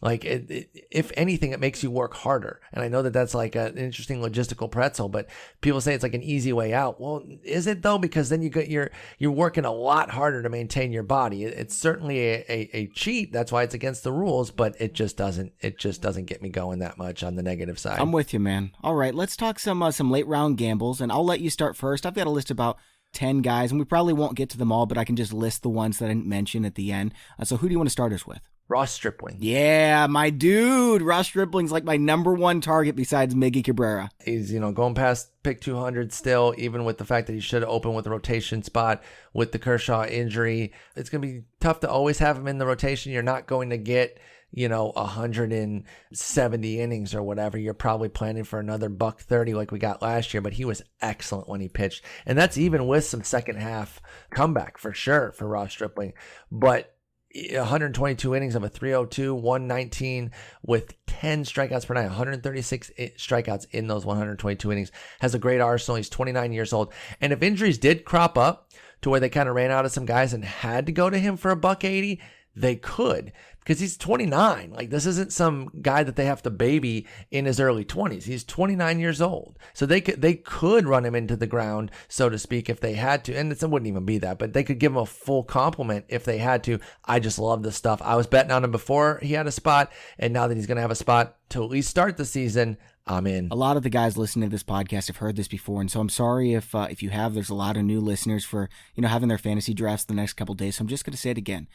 Like, 0.00 0.24
it, 0.24 0.50
it, 0.50 0.86
if 0.90 1.10
anything, 1.16 1.52
it 1.52 1.60
makes 1.60 1.82
you 1.82 1.90
work 1.90 2.14
harder. 2.14 2.60
And 2.72 2.84
I 2.84 2.88
know 2.88 3.02
that 3.02 3.12
that's 3.12 3.34
like 3.34 3.56
an 3.56 3.76
interesting 3.76 4.20
logistical 4.20 4.70
pretzel, 4.70 5.08
but 5.08 5.28
people 5.60 5.80
say 5.80 5.94
it's 5.94 6.02
like 6.02 6.14
an 6.14 6.22
easy 6.22 6.52
way 6.52 6.72
out. 6.72 7.00
Well, 7.00 7.24
is 7.42 7.66
it 7.66 7.82
though? 7.82 7.98
Because 7.98 8.28
then 8.28 8.42
you 8.42 8.50
get 8.50 8.68
you're 8.68 8.90
you're 9.18 9.32
working 9.32 9.64
a 9.64 9.72
lot 9.72 10.10
harder 10.10 10.42
to 10.42 10.48
maintain 10.48 10.92
your 10.92 11.02
body. 11.02 11.44
It, 11.44 11.54
it's 11.54 11.76
certainly 11.76 12.20
a, 12.20 12.44
a, 12.48 12.70
a 12.72 12.86
cheat. 12.88 13.32
That's 13.32 13.50
why 13.50 13.64
it's 13.64 13.74
against 13.74 14.04
the 14.04 14.12
rules, 14.12 14.50
but 14.50 14.80
it 14.80 14.94
just 14.94 15.16
doesn't 15.16 15.52
it 15.60 15.78
just 15.78 16.00
doesn't 16.00 16.26
get 16.26 16.42
me 16.42 16.48
going 16.48 16.78
that 16.78 16.98
much 16.98 17.22
on 17.22 17.34
the 17.34 17.42
negative 17.42 17.78
side. 17.78 17.98
I'm 17.98 18.12
with 18.12 18.32
you, 18.32 18.40
man. 18.40 18.70
All 18.82 18.94
right, 18.94 19.14
let's 19.14 19.36
talk 19.36 19.58
some 19.58 19.82
uh, 19.82 19.90
some 19.90 20.10
late 20.10 20.26
round 20.26 20.58
gambles, 20.58 21.00
and 21.00 21.10
I'll 21.10 21.26
let 21.26 21.40
you 21.40 21.50
start 21.50 21.76
first. 21.76 22.06
I've 22.06 22.14
got 22.14 22.26
a 22.26 22.30
list 22.30 22.50
about 22.50 22.78
10 23.14 23.42
guys, 23.42 23.70
and 23.70 23.78
we 23.78 23.84
probably 23.84 24.12
won't 24.12 24.36
get 24.36 24.50
to 24.50 24.58
them 24.58 24.70
all, 24.70 24.86
but 24.86 24.98
I 24.98 25.04
can 25.04 25.16
just 25.16 25.32
list 25.32 25.62
the 25.62 25.68
ones 25.68 25.98
that 25.98 26.06
I 26.06 26.08
didn't 26.08 26.26
mention 26.26 26.64
at 26.64 26.74
the 26.74 26.92
end. 26.92 27.14
Uh, 27.38 27.44
so, 27.44 27.56
who 27.56 27.68
do 27.68 27.72
you 27.72 27.78
want 27.78 27.88
to 27.88 27.92
start 27.92 28.12
us 28.12 28.26
with? 28.26 28.40
Ross 28.68 28.92
Stripling. 28.92 29.38
Yeah, 29.40 30.06
my 30.08 30.28
dude. 30.28 31.00
Ross 31.00 31.26
Stripling's 31.26 31.72
like 31.72 31.84
my 31.84 31.96
number 31.96 32.34
one 32.34 32.60
target 32.60 32.96
besides 32.96 33.34
Miggy 33.34 33.64
Cabrera. 33.64 34.10
He's, 34.22 34.52
you 34.52 34.60
know, 34.60 34.72
going 34.72 34.94
past 34.94 35.30
pick 35.42 35.62
200 35.62 36.12
still, 36.12 36.54
even 36.58 36.84
with 36.84 36.98
the 36.98 37.06
fact 37.06 37.26
that 37.26 37.32
he 37.32 37.40
should 37.40 37.64
open 37.64 37.94
with 37.94 38.06
a 38.06 38.10
rotation 38.10 38.62
spot 38.62 39.02
with 39.32 39.52
the 39.52 39.58
Kershaw 39.58 40.04
injury. 40.04 40.72
It's 40.96 41.08
going 41.08 41.22
to 41.22 41.28
be 41.28 41.44
tough 41.60 41.80
to 41.80 41.90
always 41.90 42.18
have 42.18 42.36
him 42.36 42.46
in 42.46 42.58
the 42.58 42.66
rotation. 42.66 43.10
You're 43.10 43.22
not 43.22 43.46
going 43.46 43.70
to 43.70 43.78
get, 43.78 44.20
you 44.50 44.68
know, 44.68 44.92
170 44.94 46.80
innings 46.80 47.14
or 47.14 47.22
whatever. 47.22 47.56
You're 47.56 47.72
probably 47.72 48.10
planning 48.10 48.44
for 48.44 48.60
another 48.60 48.90
buck 48.90 49.20
30 49.20 49.54
like 49.54 49.72
we 49.72 49.78
got 49.78 50.02
last 50.02 50.34
year, 50.34 50.42
but 50.42 50.52
he 50.52 50.66
was 50.66 50.82
excellent 51.00 51.48
when 51.48 51.62
he 51.62 51.68
pitched. 51.68 52.04
And 52.26 52.36
that's 52.36 52.58
even 52.58 52.86
with 52.86 53.04
some 53.04 53.22
second 53.24 53.56
half 53.56 54.02
comeback 54.28 54.76
for 54.76 54.92
sure 54.92 55.32
for 55.32 55.48
Ross 55.48 55.70
Stripling. 55.70 56.12
But 56.52 56.94
122 57.34 58.34
innings 58.34 58.54
of 58.54 58.64
a 58.64 58.68
302, 58.68 59.34
119 59.34 60.30
with 60.62 60.94
10 61.06 61.44
strikeouts 61.44 61.86
per 61.86 61.94
night, 61.94 62.06
136 62.06 62.90
strikeouts 63.16 63.66
in 63.70 63.86
those 63.86 64.06
122 64.06 64.72
innings. 64.72 64.92
Has 65.20 65.34
a 65.34 65.38
great 65.38 65.60
arsenal. 65.60 65.96
He's 65.96 66.08
29 66.08 66.52
years 66.52 66.72
old. 66.72 66.92
And 67.20 67.32
if 67.32 67.42
injuries 67.42 67.78
did 67.78 68.04
crop 68.04 68.38
up 68.38 68.70
to 69.02 69.10
where 69.10 69.20
they 69.20 69.28
kind 69.28 69.48
of 69.48 69.54
ran 69.54 69.70
out 69.70 69.84
of 69.84 69.92
some 69.92 70.06
guys 70.06 70.32
and 70.32 70.44
had 70.44 70.86
to 70.86 70.92
go 70.92 71.10
to 71.10 71.18
him 71.18 71.36
for 71.36 71.50
a 71.50 71.56
buck 71.56 71.84
80, 71.84 72.20
they 72.56 72.76
could 72.76 73.32
because 73.68 73.80
he's 73.80 73.98
29. 73.98 74.72
Like 74.74 74.88
this 74.88 75.04
isn't 75.04 75.30
some 75.30 75.70
guy 75.82 76.02
that 76.02 76.16
they 76.16 76.24
have 76.24 76.40
to 76.44 76.50
baby 76.50 77.06
in 77.30 77.44
his 77.44 77.60
early 77.60 77.84
20s. 77.84 78.22
He's 78.22 78.42
29 78.42 78.98
years 78.98 79.20
old. 79.20 79.58
So 79.74 79.84
they 79.84 80.00
could 80.00 80.22
they 80.22 80.36
could 80.36 80.86
run 80.86 81.04
him 81.04 81.14
into 81.14 81.36
the 81.36 81.46
ground, 81.46 81.90
so 82.08 82.30
to 82.30 82.38
speak, 82.38 82.70
if 82.70 82.80
they 82.80 82.94
had 82.94 83.24
to. 83.24 83.36
And 83.36 83.52
it 83.52 83.62
wouldn't 83.62 83.86
even 83.86 84.06
be 84.06 84.16
that, 84.18 84.38
but 84.38 84.54
they 84.54 84.64
could 84.64 84.78
give 84.78 84.92
him 84.92 84.98
a 84.98 85.04
full 85.04 85.42
complement 85.42 86.06
if 86.08 86.24
they 86.24 86.38
had 86.38 86.64
to. 86.64 86.80
I 87.04 87.20
just 87.20 87.38
love 87.38 87.62
this 87.62 87.76
stuff. 87.76 88.00
I 88.02 88.16
was 88.16 88.26
betting 88.26 88.52
on 88.52 88.64
him 88.64 88.70
before 88.70 89.18
he 89.22 89.34
had 89.34 89.46
a 89.46 89.52
spot, 89.52 89.92
and 90.18 90.32
now 90.32 90.48
that 90.48 90.56
he's 90.56 90.66
going 90.66 90.76
to 90.76 90.82
have 90.82 90.90
a 90.90 90.94
spot 90.94 91.36
to 91.50 91.62
at 91.62 91.68
least 91.68 91.90
start 91.90 92.16
the 92.16 92.24
season, 92.24 92.78
I'm 93.06 93.26
in. 93.26 93.48
A 93.50 93.54
lot 93.54 93.76
of 93.76 93.82
the 93.82 93.90
guys 93.90 94.16
listening 94.16 94.48
to 94.48 94.54
this 94.54 94.62
podcast 94.62 95.08
have 95.08 95.18
heard 95.18 95.36
this 95.36 95.48
before, 95.48 95.82
and 95.82 95.90
so 95.90 96.00
I'm 96.00 96.08
sorry 96.08 96.54
if 96.54 96.74
uh, 96.74 96.88
if 96.90 97.02
you 97.02 97.10
have. 97.10 97.34
There's 97.34 97.50
a 97.50 97.54
lot 97.54 97.76
of 97.76 97.84
new 97.84 98.00
listeners 98.00 98.46
for 98.46 98.70
you 98.94 99.02
know 99.02 99.08
having 99.08 99.28
their 99.28 99.36
fantasy 99.36 99.74
drafts 99.74 100.06
the 100.06 100.14
next 100.14 100.34
couple 100.34 100.54
days. 100.54 100.76
So 100.76 100.82
I'm 100.82 100.88
just 100.88 101.04
going 101.04 101.12
to 101.12 101.18
say 101.18 101.30
it 101.30 101.38
again. 101.38 101.68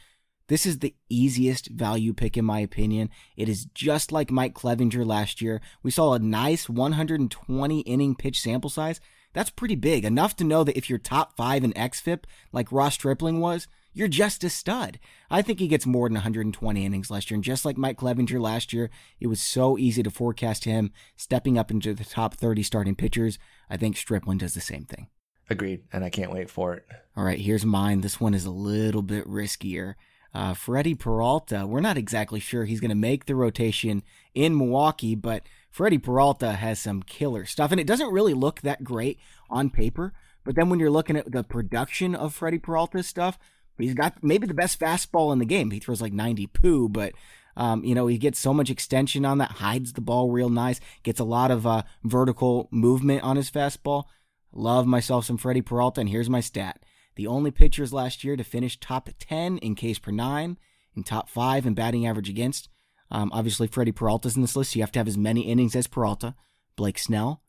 This 0.48 0.66
is 0.66 0.80
the 0.80 0.94
easiest 1.08 1.68
value 1.68 2.12
pick 2.12 2.36
in 2.36 2.44
my 2.44 2.60
opinion. 2.60 3.08
It 3.36 3.48
is 3.48 3.64
just 3.66 4.12
like 4.12 4.30
Mike 4.30 4.54
Clevinger 4.54 5.06
last 5.06 5.40
year. 5.40 5.60
We 5.82 5.90
saw 5.90 6.12
a 6.12 6.18
nice 6.18 6.68
120 6.68 7.80
inning 7.80 8.14
pitch 8.14 8.40
sample 8.40 8.70
size. 8.70 9.00
That's 9.32 9.50
pretty 9.50 9.74
big, 9.74 10.04
enough 10.04 10.36
to 10.36 10.44
know 10.44 10.62
that 10.62 10.76
if 10.76 10.88
you're 10.88 10.98
top 10.98 11.36
five 11.36 11.64
in 11.64 11.72
XFIP, 11.72 12.24
like 12.52 12.70
Ross 12.70 12.94
Stripling 12.94 13.40
was, 13.40 13.66
you're 13.92 14.08
just 14.08 14.44
a 14.44 14.50
stud. 14.50 14.98
I 15.30 15.40
think 15.40 15.60
he 15.60 15.68
gets 15.68 15.86
more 15.86 16.08
than 16.08 16.14
120 16.14 16.84
innings 16.84 17.10
last 17.10 17.30
year. 17.30 17.36
And 17.36 17.44
just 17.44 17.64
like 17.64 17.78
Mike 17.78 17.98
Clevinger 17.98 18.40
last 18.40 18.72
year, 18.72 18.90
it 19.20 19.28
was 19.28 19.40
so 19.40 19.78
easy 19.78 20.02
to 20.02 20.10
forecast 20.10 20.64
him 20.64 20.92
stepping 21.16 21.56
up 21.56 21.70
into 21.70 21.94
the 21.94 22.04
top 22.04 22.34
30 22.34 22.62
starting 22.62 22.94
pitchers. 22.94 23.38
I 23.70 23.76
think 23.76 23.96
Stripling 23.96 24.38
does 24.38 24.54
the 24.54 24.60
same 24.60 24.84
thing. 24.84 25.08
Agreed. 25.48 25.82
And 25.92 26.04
I 26.04 26.10
can't 26.10 26.32
wait 26.32 26.50
for 26.50 26.74
it. 26.74 26.86
All 27.16 27.24
right, 27.24 27.38
here's 27.38 27.64
mine. 27.64 28.00
This 28.00 28.20
one 28.20 28.34
is 28.34 28.44
a 28.44 28.50
little 28.50 29.02
bit 29.02 29.26
riskier. 29.28 29.94
Uh, 30.34 30.52
Freddie 30.52 30.96
Peralta, 30.96 31.64
we're 31.64 31.80
not 31.80 31.96
exactly 31.96 32.40
sure 32.40 32.64
he's 32.64 32.80
going 32.80 32.88
to 32.88 32.96
make 32.96 33.26
the 33.26 33.36
rotation 33.36 34.02
in 34.34 34.58
Milwaukee, 34.58 35.14
but 35.14 35.44
Freddie 35.70 35.98
Peralta 35.98 36.54
has 36.54 36.80
some 36.80 37.04
killer 37.04 37.44
stuff, 37.44 37.70
and 37.70 37.80
it 37.80 37.86
doesn't 37.86 38.12
really 38.12 38.34
look 38.34 38.60
that 38.60 38.82
great 38.82 39.20
on 39.48 39.70
paper. 39.70 40.12
But 40.42 40.56
then 40.56 40.68
when 40.68 40.80
you're 40.80 40.90
looking 40.90 41.16
at 41.16 41.30
the 41.30 41.44
production 41.44 42.16
of 42.16 42.34
Freddie 42.34 42.58
Peralta's 42.58 43.06
stuff, 43.06 43.38
he's 43.78 43.94
got 43.94 44.24
maybe 44.24 44.48
the 44.48 44.54
best 44.54 44.80
fastball 44.80 45.32
in 45.32 45.38
the 45.38 45.44
game. 45.44 45.70
He 45.70 45.78
throws 45.78 46.02
like 46.02 46.12
90 46.12 46.48
poo, 46.48 46.88
but 46.88 47.12
um, 47.56 47.84
you 47.84 47.94
know, 47.94 48.08
he 48.08 48.18
gets 48.18 48.40
so 48.40 48.52
much 48.52 48.70
extension 48.70 49.24
on 49.24 49.38
that, 49.38 49.52
hides 49.52 49.92
the 49.92 50.00
ball 50.00 50.30
real 50.30 50.48
nice, 50.48 50.80
gets 51.04 51.20
a 51.20 51.24
lot 51.24 51.52
of 51.52 51.64
uh, 51.64 51.82
vertical 52.02 52.68
movement 52.72 53.22
on 53.22 53.36
his 53.36 53.50
fastball. 53.52 54.04
Love 54.52 54.86
myself 54.86 55.24
some 55.24 55.36
Freddie 55.36 55.62
Peralta, 55.62 56.00
and 56.00 56.10
here's 56.10 56.28
my 56.28 56.40
stat 56.40 56.80
the 57.16 57.26
only 57.26 57.50
pitchers 57.50 57.92
last 57.92 58.24
year 58.24 58.36
to 58.36 58.44
finish 58.44 58.78
top 58.78 59.08
10 59.18 59.58
in 59.58 59.74
Ks 59.74 59.98
per 59.98 60.10
nine, 60.10 60.58
in 60.96 61.02
top 61.02 61.28
five 61.28 61.66
in 61.66 61.74
batting 61.74 62.06
average 62.06 62.28
against. 62.28 62.68
Um, 63.10 63.30
obviously, 63.32 63.66
Freddie 63.66 63.92
Peralta's 63.92 64.36
in 64.36 64.42
this 64.42 64.56
list. 64.56 64.72
So 64.72 64.78
you 64.78 64.82
have 64.82 64.92
to 64.92 64.98
have 64.98 65.08
as 65.08 65.18
many 65.18 65.42
innings 65.42 65.76
as 65.76 65.86
Peralta. 65.86 66.34
Blake 66.76 66.98
Snell, 66.98 67.42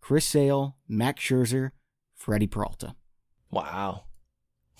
Chris 0.00 0.26
Sale, 0.26 0.76
Max 0.88 1.22
Scherzer, 1.22 1.70
Freddie 2.14 2.48
Peralta. 2.48 2.96
Wow. 3.50 4.04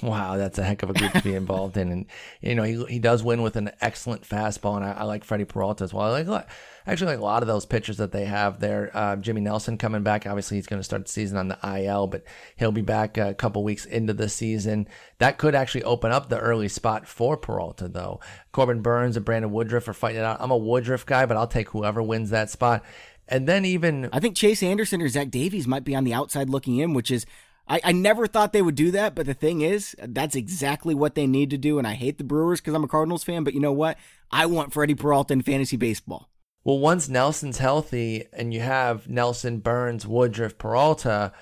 Wow, 0.02 0.36
that's 0.36 0.58
a 0.58 0.64
heck 0.64 0.82
of 0.82 0.90
a 0.90 0.94
group 0.94 1.12
to 1.12 1.22
be 1.22 1.34
involved 1.34 1.76
in, 1.76 1.92
and 1.92 2.06
you 2.40 2.56
know 2.56 2.64
he 2.64 2.84
he 2.86 2.98
does 2.98 3.22
win 3.22 3.40
with 3.40 3.54
an 3.54 3.70
excellent 3.80 4.28
fastball, 4.28 4.74
and 4.74 4.84
I, 4.84 4.90
I 4.92 5.02
like 5.04 5.22
Freddie 5.22 5.44
Peralta 5.44 5.84
as 5.84 5.94
well. 5.94 6.12
I 6.12 6.22
like 6.22 6.48
actually 6.86 7.12
like 7.12 7.20
a 7.20 7.24
lot 7.24 7.44
of 7.44 7.46
those 7.46 7.64
pitchers 7.64 7.98
that 7.98 8.10
they 8.10 8.24
have 8.24 8.58
there. 8.58 8.90
Uh, 8.94 9.14
Jimmy 9.14 9.40
Nelson 9.40 9.78
coming 9.78 10.02
back, 10.02 10.26
obviously 10.26 10.56
he's 10.56 10.66
going 10.66 10.80
to 10.80 10.84
start 10.84 11.06
the 11.06 11.12
season 11.12 11.38
on 11.38 11.46
the 11.46 11.58
IL, 11.62 12.08
but 12.08 12.24
he'll 12.56 12.72
be 12.72 12.82
back 12.82 13.16
a 13.16 13.32
couple 13.34 13.62
weeks 13.62 13.84
into 13.84 14.12
the 14.12 14.28
season. 14.28 14.88
That 15.18 15.38
could 15.38 15.54
actually 15.54 15.84
open 15.84 16.10
up 16.10 16.28
the 16.28 16.40
early 16.40 16.68
spot 16.68 17.06
for 17.06 17.36
Peralta, 17.36 17.86
though. 17.86 18.18
Corbin 18.50 18.82
Burnes 18.82 19.16
and 19.16 19.24
Brandon 19.24 19.52
Woodruff 19.52 19.86
are 19.86 19.92
fighting 19.92 20.20
it 20.20 20.24
out. 20.24 20.38
I'm 20.40 20.50
a 20.50 20.56
Woodruff 20.56 21.06
guy, 21.06 21.26
but 21.26 21.36
I'll 21.36 21.46
take 21.46 21.68
whoever 21.68 22.02
wins 22.02 22.30
that 22.30 22.50
spot. 22.50 22.82
And 23.28 23.48
then 23.48 23.64
even 23.64 24.08
I 24.12 24.20
think 24.20 24.36
Chase 24.36 24.62
Anderson 24.62 25.00
or 25.00 25.08
Zach 25.08 25.30
Davies 25.30 25.68
might 25.68 25.84
be 25.84 25.94
on 25.94 26.04
the 26.04 26.12
outside 26.12 26.50
looking 26.50 26.78
in, 26.78 26.92
which 26.92 27.10
is 27.10 27.24
I, 27.68 27.80
I 27.84 27.92
never 27.92 28.26
thought 28.26 28.52
they 28.52 28.62
would 28.62 28.74
do 28.74 28.90
that, 28.90 29.14
but 29.14 29.26
the 29.26 29.34
thing 29.34 29.60
is, 29.60 29.94
that's 29.98 30.34
exactly 30.34 30.94
what 30.94 31.14
they 31.14 31.26
need 31.26 31.50
to 31.50 31.58
do. 31.58 31.78
And 31.78 31.86
I 31.86 31.94
hate 31.94 32.18
the 32.18 32.24
Brewers 32.24 32.60
because 32.60 32.74
I'm 32.74 32.84
a 32.84 32.88
Cardinals 32.88 33.24
fan, 33.24 33.44
but 33.44 33.54
you 33.54 33.60
know 33.60 33.72
what? 33.72 33.98
I 34.30 34.46
want 34.46 34.72
Freddie 34.72 34.94
Peralta 34.94 35.32
in 35.32 35.42
fantasy 35.42 35.76
baseball. 35.76 36.28
Well, 36.64 36.78
once 36.78 37.08
Nelson's 37.08 37.58
healthy 37.58 38.26
and 38.32 38.54
you 38.54 38.60
have 38.60 39.08
Nelson, 39.08 39.58
Burnes, 39.58 40.06
Woodruff, 40.06 40.58
Peralta, 40.58 41.32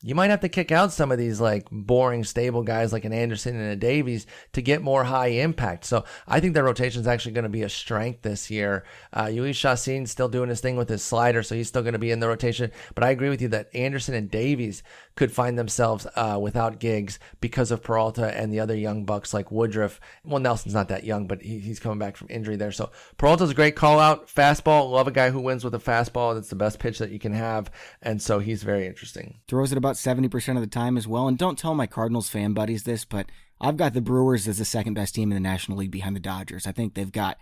you 0.00 0.14
might 0.14 0.30
have 0.30 0.40
to 0.40 0.48
kick 0.48 0.70
out 0.70 0.92
some 0.92 1.10
of 1.10 1.18
these 1.18 1.40
like 1.40 1.66
boring 1.72 2.22
stable 2.22 2.62
guys 2.62 2.92
like 2.92 3.04
an 3.04 3.12
Anderson 3.12 3.56
and 3.56 3.72
a 3.72 3.76
Davies 3.76 4.26
to 4.52 4.62
get 4.62 4.80
more 4.80 5.02
high 5.02 5.28
impact. 5.28 5.84
So 5.86 6.04
I 6.26 6.38
think 6.38 6.54
their 6.54 6.62
rotation 6.64 7.00
is 7.00 7.08
actually 7.08 7.32
going 7.32 7.44
to 7.44 7.48
be 7.48 7.62
a 7.62 7.68
strength 7.68 8.22
this 8.22 8.48
year. 8.48 8.84
Uh, 9.12 9.24
Jhoulys 9.24 9.50
Chacín's 9.50 10.12
still 10.12 10.28
doing 10.28 10.50
his 10.50 10.60
thing 10.60 10.76
with 10.76 10.88
his 10.88 11.02
slider, 11.02 11.42
so 11.42 11.56
he's 11.56 11.66
still 11.66 11.82
going 11.82 11.94
to 11.94 11.98
be 11.98 12.12
in 12.12 12.20
the 12.20 12.28
rotation. 12.28 12.70
But 12.94 13.02
I 13.02 13.10
agree 13.10 13.28
with 13.28 13.42
you 13.42 13.48
that 13.48 13.74
Anderson 13.74 14.14
and 14.14 14.30
Davies 14.30 14.84
could 15.18 15.32
find 15.32 15.58
themselves 15.58 16.06
uh, 16.14 16.38
without 16.40 16.78
gigs 16.78 17.18
because 17.40 17.72
of 17.72 17.82
Peralta 17.82 18.32
and 18.38 18.52
the 18.52 18.60
other 18.60 18.76
young 18.76 19.04
bucks 19.04 19.34
like 19.34 19.50
Woodruff. 19.50 20.00
Well, 20.24 20.38
Nelson's 20.38 20.74
not 20.74 20.88
that 20.88 21.02
young, 21.02 21.26
but 21.26 21.42
he, 21.42 21.58
he's 21.58 21.80
coming 21.80 21.98
back 21.98 22.16
from 22.16 22.28
injury 22.30 22.54
there. 22.54 22.70
So 22.70 22.92
Peralta's 23.16 23.50
a 23.50 23.54
great 23.54 23.74
call 23.74 23.98
out. 23.98 24.28
Fastball, 24.28 24.92
love 24.92 25.08
a 25.08 25.10
guy 25.10 25.30
who 25.30 25.40
wins 25.40 25.64
with 25.64 25.74
a 25.74 25.78
fastball. 25.78 26.34
That's 26.34 26.50
the 26.50 26.54
best 26.54 26.78
pitch 26.78 27.00
that 27.00 27.10
you 27.10 27.18
can 27.18 27.32
have, 27.32 27.68
and 28.00 28.22
so 28.22 28.38
he's 28.38 28.62
very 28.62 28.86
interesting. 28.86 29.40
Throws 29.48 29.72
it 29.72 29.78
about 29.78 29.96
70% 29.96 30.54
of 30.54 30.60
the 30.60 30.68
time 30.68 30.96
as 30.96 31.08
well. 31.08 31.26
And 31.26 31.36
don't 31.36 31.58
tell 31.58 31.74
my 31.74 31.88
Cardinals 31.88 32.28
fan 32.28 32.52
buddies 32.52 32.84
this, 32.84 33.04
but 33.04 33.26
I've 33.60 33.76
got 33.76 33.94
the 33.94 34.00
Brewers 34.00 34.46
as 34.46 34.58
the 34.58 34.64
second 34.64 34.94
best 34.94 35.16
team 35.16 35.32
in 35.32 35.34
the 35.34 35.48
National 35.48 35.78
League 35.78 35.90
behind 35.90 36.14
the 36.14 36.20
Dodgers. 36.20 36.64
I 36.64 36.70
think 36.70 36.94
they've 36.94 37.10
got 37.10 37.38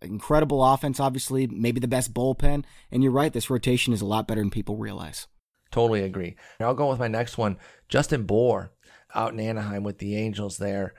incredible 0.00 0.64
offense, 0.64 0.98
obviously, 0.98 1.46
maybe 1.46 1.78
the 1.78 1.88
best 1.88 2.14
bullpen. 2.14 2.64
And 2.90 3.02
you're 3.02 3.12
right, 3.12 3.34
this 3.34 3.50
rotation 3.50 3.92
is 3.92 4.00
a 4.00 4.06
lot 4.06 4.26
better 4.26 4.40
than 4.40 4.50
people 4.50 4.76
realize. 4.78 5.26
Totally 5.70 6.02
agree. 6.02 6.36
I'll 6.60 6.74
go 6.74 6.88
with 6.88 6.98
my 6.98 7.08
next 7.08 7.38
one. 7.38 7.58
Justin 7.88 8.24
Bour 8.24 8.72
out 9.14 9.32
in 9.32 9.40
Anaheim 9.40 9.82
with 9.82 9.98
the 9.98 10.16
Angels 10.16 10.58
there. 10.58 10.94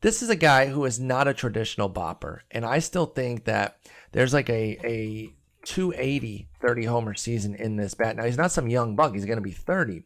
This 0.00 0.22
is 0.22 0.28
a 0.28 0.36
guy 0.36 0.66
who 0.66 0.84
is 0.84 1.00
not 1.00 1.28
a 1.28 1.34
traditional 1.34 1.88
bopper. 1.88 2.40
And 2.50 2.64
I 2.64 2.78
still 2.78 3.06
think 3.06 3.44
that 3.44 3.78
there's 4.12 4.34
like 4.34 4.50
a, 4.50 4.78
a 4.84 5.32
280 5.64 6.48
30 6.60 6.84
homer 6.84 7.14
season 7.14 7.54
in 7.54 7.76
this 7.76 7.94
bat. 7.94 8.16
Now, 8.16 8.24
he's 8.24 8.36
not 8.36 8.52
some 8.52 8.68
young 8.68 8.96
buck. 8.96 9.14
He's 9.14 9.24
going 9.24 9.38
to 9.38 9.42
be 9.42 9.50
30. 9.50 10.02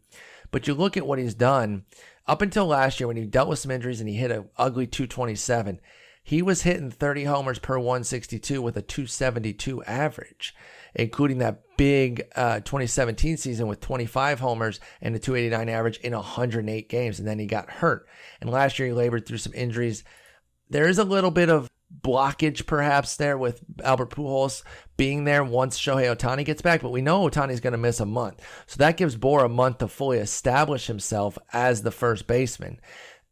But 0.50 0.66
you 0.66 0.74
look 0.74 0.96
at 0.96 1.06
what 1.06 1.18
he's 1.18 1.34
done 1.34 1.84
up 2.26 2.42
until 2.42 2.66
last 2.66 3.00
year 3.00 3.06
when 3.06 3.16
he 3.16 3.24
dealt 3.24 3.48
with 3.48 3.58
some 3.58 3.70
injuries 3.70 4.00
and 4.00 4.08
he 4.08 4.16
hit 4.16 4.30
an 4.30 4.48
ugly 4.56 4.86
227. 4.86 5.80
He 6.22 6.42
was 6.42 6.62
hitting 6.62 6.90
30 6.90 7.24
homers 7.24 7.58
per 7.58 7.78
162 7.78 8.60
with 8.62 8.76
a 8.76 8.82
272 8.82 9.82
average 9.84 10.54
including 10.94 11.38
that 11.38 11.62
big 11.76 12.24
uh, 12.36 12.56
2017 12.60 13.36
season 13.36 13.66
with 13.66 13.80
25 13.80 14.40
homers 14.40 14.80
and 15.00 15.14
a 15.14 15.18
289 15.18 15.68
average 15.68 15.98
in 15.98 16.12
108 16.12 16.88
games. 16.88 17.18
And 17.18 17.28
then 17.28 17.38
he 17.38 17.46
got 17.46 17.70
hurt. 17.70 18.06
And 18.40 18.50
last 18.50 18.78
year 18.78 18.88
he 18.88 18.94
labored 18.94 19.26
through 19.26 19.38
some 19.38 19.54
injuries. 19.54 20.04
There 20.68 20.88
is 20.88 20.98
a 20.98 21.04
little 21.04 21.30
bit 21.30 21.48
of 21.48 21.68
blockage 22.02 22.66
perhaps 22.66 23.16
there 23.16 23.38
with 23.38 23.64
Albert 23.82 24.10
Pujols 24.10 24.62
being 24.96 25.24
there 25.24 25.42
once 25.42 25.78
Shohei 25.78 26.14
Ohtani 26.14 26.44
gets 26.44 26.60
back, 26.60 26.82
but 26.82 26.90
we 26.90 27.00
know 27.00 27.26
Ohtani's 27.26 27.60
going 27.60 27.72
to 27.72 27.78
miss 27.78 28.00
a 28.00 28.06
month. 28.06 28.42
So 28.66 28.76
that 28.78 28.96
gives 28.96 29.16
Bour 29.16 29.44
a 29.44 29.48
month 29.48 29.78
to 29.78 29.88
fully 29.88 30.18
establish 30.18 30.86
himself 30.86 31.38
as 31.52 31.82
the 31.82 31.90
first 31.90 32.26
baseman 32.26 32.80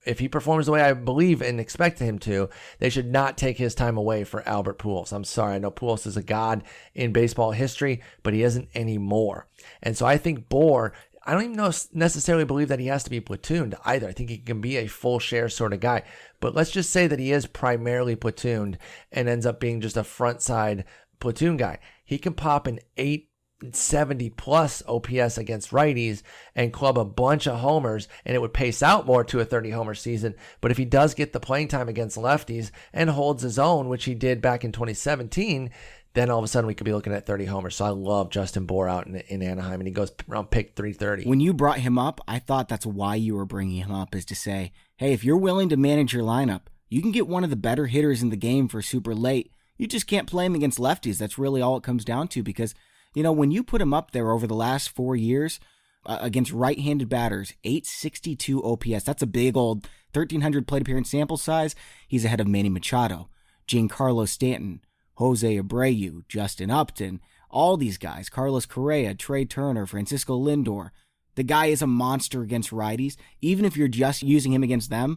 if 0.07 0.21
he 0.21 0.29
performs 0.29 0.67
the 0.67 0.73
way 0.73 0.81
I 0.81 0.93
believe 0.93 1.43
and 1.43 1.61
expect 1.61 1.99
him 1.99 2.19
to, 2.21 2.49
they 2.79 2.89
should 2.89 3.11
not 3.11 3.37
take 3.37 3.59
his 3.59 3.75
time 3.75 3.97
away 3.97 4.25
for 4.25 4.49
Albert 4.49 4.79
Pujols. 4.79 5.13
I'm 5.13 5.25
sorry, 5.25 5.57
I 5.57 5.59
know 5.59 5.71
Pujols 5.71 6.07
is 6.07 6.17
a 6.17 6.23
god 6.23 6.63
in 6.95 7.13
baseball 7.13 7.51
history, 7.51 8.01
but 8.23 8.33
he 8.33 8.43
isn't 8.43 8.69
anymore. 8.75 9.49
And 9.83 9.97
so 9.97 10.07
I 10.07 10.17
think 10.17 10.49
Bour, 10.49 10.93
I 11.25 11.33
don't 11.33 11.43
even 11.43 11.57
know 11.57 11.73
necessarily 11.93 12.45
believe 12.45 12.69
that 12.69 12.79
he 12.79 12.87
has 12.87 13.03
to 13.05 13.11
be 13.11 13.21
platooned 13.21 13.75
either. 13.85 14.09
I 14.09 14.13
think 14.13 14.31
he 14.31 14.39
can 14.39 14.61
be 14.61 14.77
a 14.77 14.87
full 14.87 15.19
share 15.19 15.49
sort 15.49 15.73
of 15.73 15.81
guy. 15.81 16.05
But 16.41 16.55
let's 16.55 16.71
just 16.71 16.91
say 16.91 17.09
that 17.09 17.19
he 17.19 17.33
is 17.33 17.47
primarily 17.47 18.15
platooned 18.15 18.77
and 19.11 19.29
ends 19.29 19.45
up 19.45 19.59
being 19.59 19.81
just 19.81 19.97
a 19.97 20.05
front 20.05 20.41
side 20.41 20.85
platoon 21.19 21.57
guy. 21.57 21.81
He 22.05 22.19
can 22.19 22.35
pop 22.35 22.69
an 22.69 22.79
eight 22.97 23.31
70 23.73 24.31
plus 24.31 24.83
OPS 24.87 25.39
against 25.39 25.71
righties 25.71 26.23
and 26.55 26.73
club 26.73 26.99
a 26.99 27.05
bunch 27.05 27.47
of 27.47 27.61
homers, 27.61 28.09
and 28.25 28.35
it 28.35 28.41
would 28.41 28.53
pace 28.53 28.83
out 28.83 29.07
more 29.07 29.25
to 29.25 29.41
a 29.41 29.45
30 29.45 29.71
homer 29.71 29.95
season. 29.95 30.35
But 30.61 30.71
if 30.71 30.77
he 30.77 30.85
does 30.85 31.15
get 31.15 31.33
the 31.33 31.41
playing 31.41 31.69
time 31.69 31.89
against 31.89 32.19
lefties 32.19 32.71
and 32.93 33.09
holds 33.11 33.43
his 33.43 33.59
own, 33.59 33.89
which 33.89 34.05
he 34.05 34.15
did 34.15 34.43
back 34.43 34.65
in 34.65 34.73
2017, 34.73 35.71
then 36.13 36.31
all 36.31 36.39
of 36.39 36.45
a 36.45 36.49
sudden 36.49 36.67
we 36.67 36.75
could 36.75 36.85
be 36.85 36.93
looking 36.93 37.13
at 37.13 37.27
30 37.27 37.47
homers. 37.47 37.77
So 37.77 37.87
I 37.87 37.91
love 37.91 38.31
Justin 38.31 38.67
Bour 38.67 38.89
out 38.89 39.07
in, 39.07 39.17
in 39.17 39.43
Anaheim, 39.43 39.81
and 39.81 39.87
he 39.87 39.93
goes 39.93 40.13
around 40.31 40.51
pick 40.51 40.77
330. 40.77 41.29
When 41.29 41.41
you 41.41 41.55
brought 41.55 41.79
him 41.79 41.99
up, 41.99 42.21
I 42.29 42.39
thought 42.39 42.69
that's 42.69 42.87
why 42.87 43.15
you 43.15 43.37
were 43.37 43.47
bringing 43.47 43.83
him 43.83 43.93
up, 43.93 44.15
is 44.15 44.25
to 44.27 44.35
say, 44.35 44.73
hey, 44.97 45.13
if 45.13 45.25
you're 45.25 45.37
willing 45.37 45.71
to 45.71 45.77
manage 45.77 46.13
your 46.13 46.25
lineup, 46.25 46.63
you 46.89 47.01
can 47.01 47.11
get 47.11 47.27
one 47.27 47.43
of 47.43 47.51
the 47.51 47.57
better 47.57 47.87
hitters 47.87 48.23
in 48.23 48.31
the 48.31 48.37
game 48.37 48.69
for 48.69 48.81
super 48.83 49.15
late. 49.15 49.51
You 49.79 49.87
just 49.87 50.07
can't 50.07 50.29
play 50.29 50.47
him 50.47 50.55
against 50.55 50.79
lefties. 50.79 51.19
That's 51.19 51.39
really 51.39 51.61
all 51.61 51.77
it 51.77 51.83
comes 51.83 52.05
down 52.05 52.29
to 52.29 52.43
because– 52.43 52.75
you 53.17 53.23
know, 53.23 53.33
when 53.33 53.51
you 53.51 53.65
put 53.65 53.81
him 53.81 53.95
up 53.95 54.11
there 54.11 54.31
over 54.31 54.47
the 54.47 54.55
last 54.55 54.91
four 54.91 55.17
years 55.17 55.59
uh, 56.05 56.19
against 56.21 56.53
right 56.53 56.79
handed 56.79 57.09
batters, 57.09 57.55
862 57.65 58.63
OPS, 58.63 59.05
that's 59.05 59.23
a 59.23 59.27
big 59.27 59.57
old 59.57 59.85
1,300 60.13 60.69
plate 60.69 60.83
appearance 60.83 61.09
sample 61.09 61.39
size. 61.39 61.75
He's 62.07 62.27
ahead 62.27 62.41
of 62.41 62.47
Manny 62.47 62.69
Machado, 62.69 63.31
Giancarlo 63.67 64.29
Stanton, 64.29 64.83
Jose 65.15 65.59
Abreu, 65.59 66.29
Justin 66.29 66.71
Upton, 66.71 67.23
all 67.49 67.79
these 67.79 67.97
guys, 67.97 68.29
Carlos 68.29 68.67
Correa, 68.67 69.15
Trea 69.15 69.47
Turner, 69.47 69.87
Francisco 69.87 70.39
Lindor. 70.39 70.91
The 71.37 71.43
guy 71.43 71.67
is 71.67 71.81
a 71.81 71.87
monster 71.87 72.43
against 72.43 72.71
righties. 72.71 73.17
Even 73.41 73.65
if 73.65 73.79
you're 73.79 73.89
just 73.89 74.23
using 74.23 74.53
him 74.53 74.63
against 74.63 74.91
them, 74.91 75.17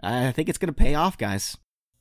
I 0.00 0.30
think 0.30 0.48
it's 0.48 0.58
going 0.58 0.72
to 0.72 0.80
pay 0.80 0.94
off, 0.94 1.18
guys. 1.18 1.56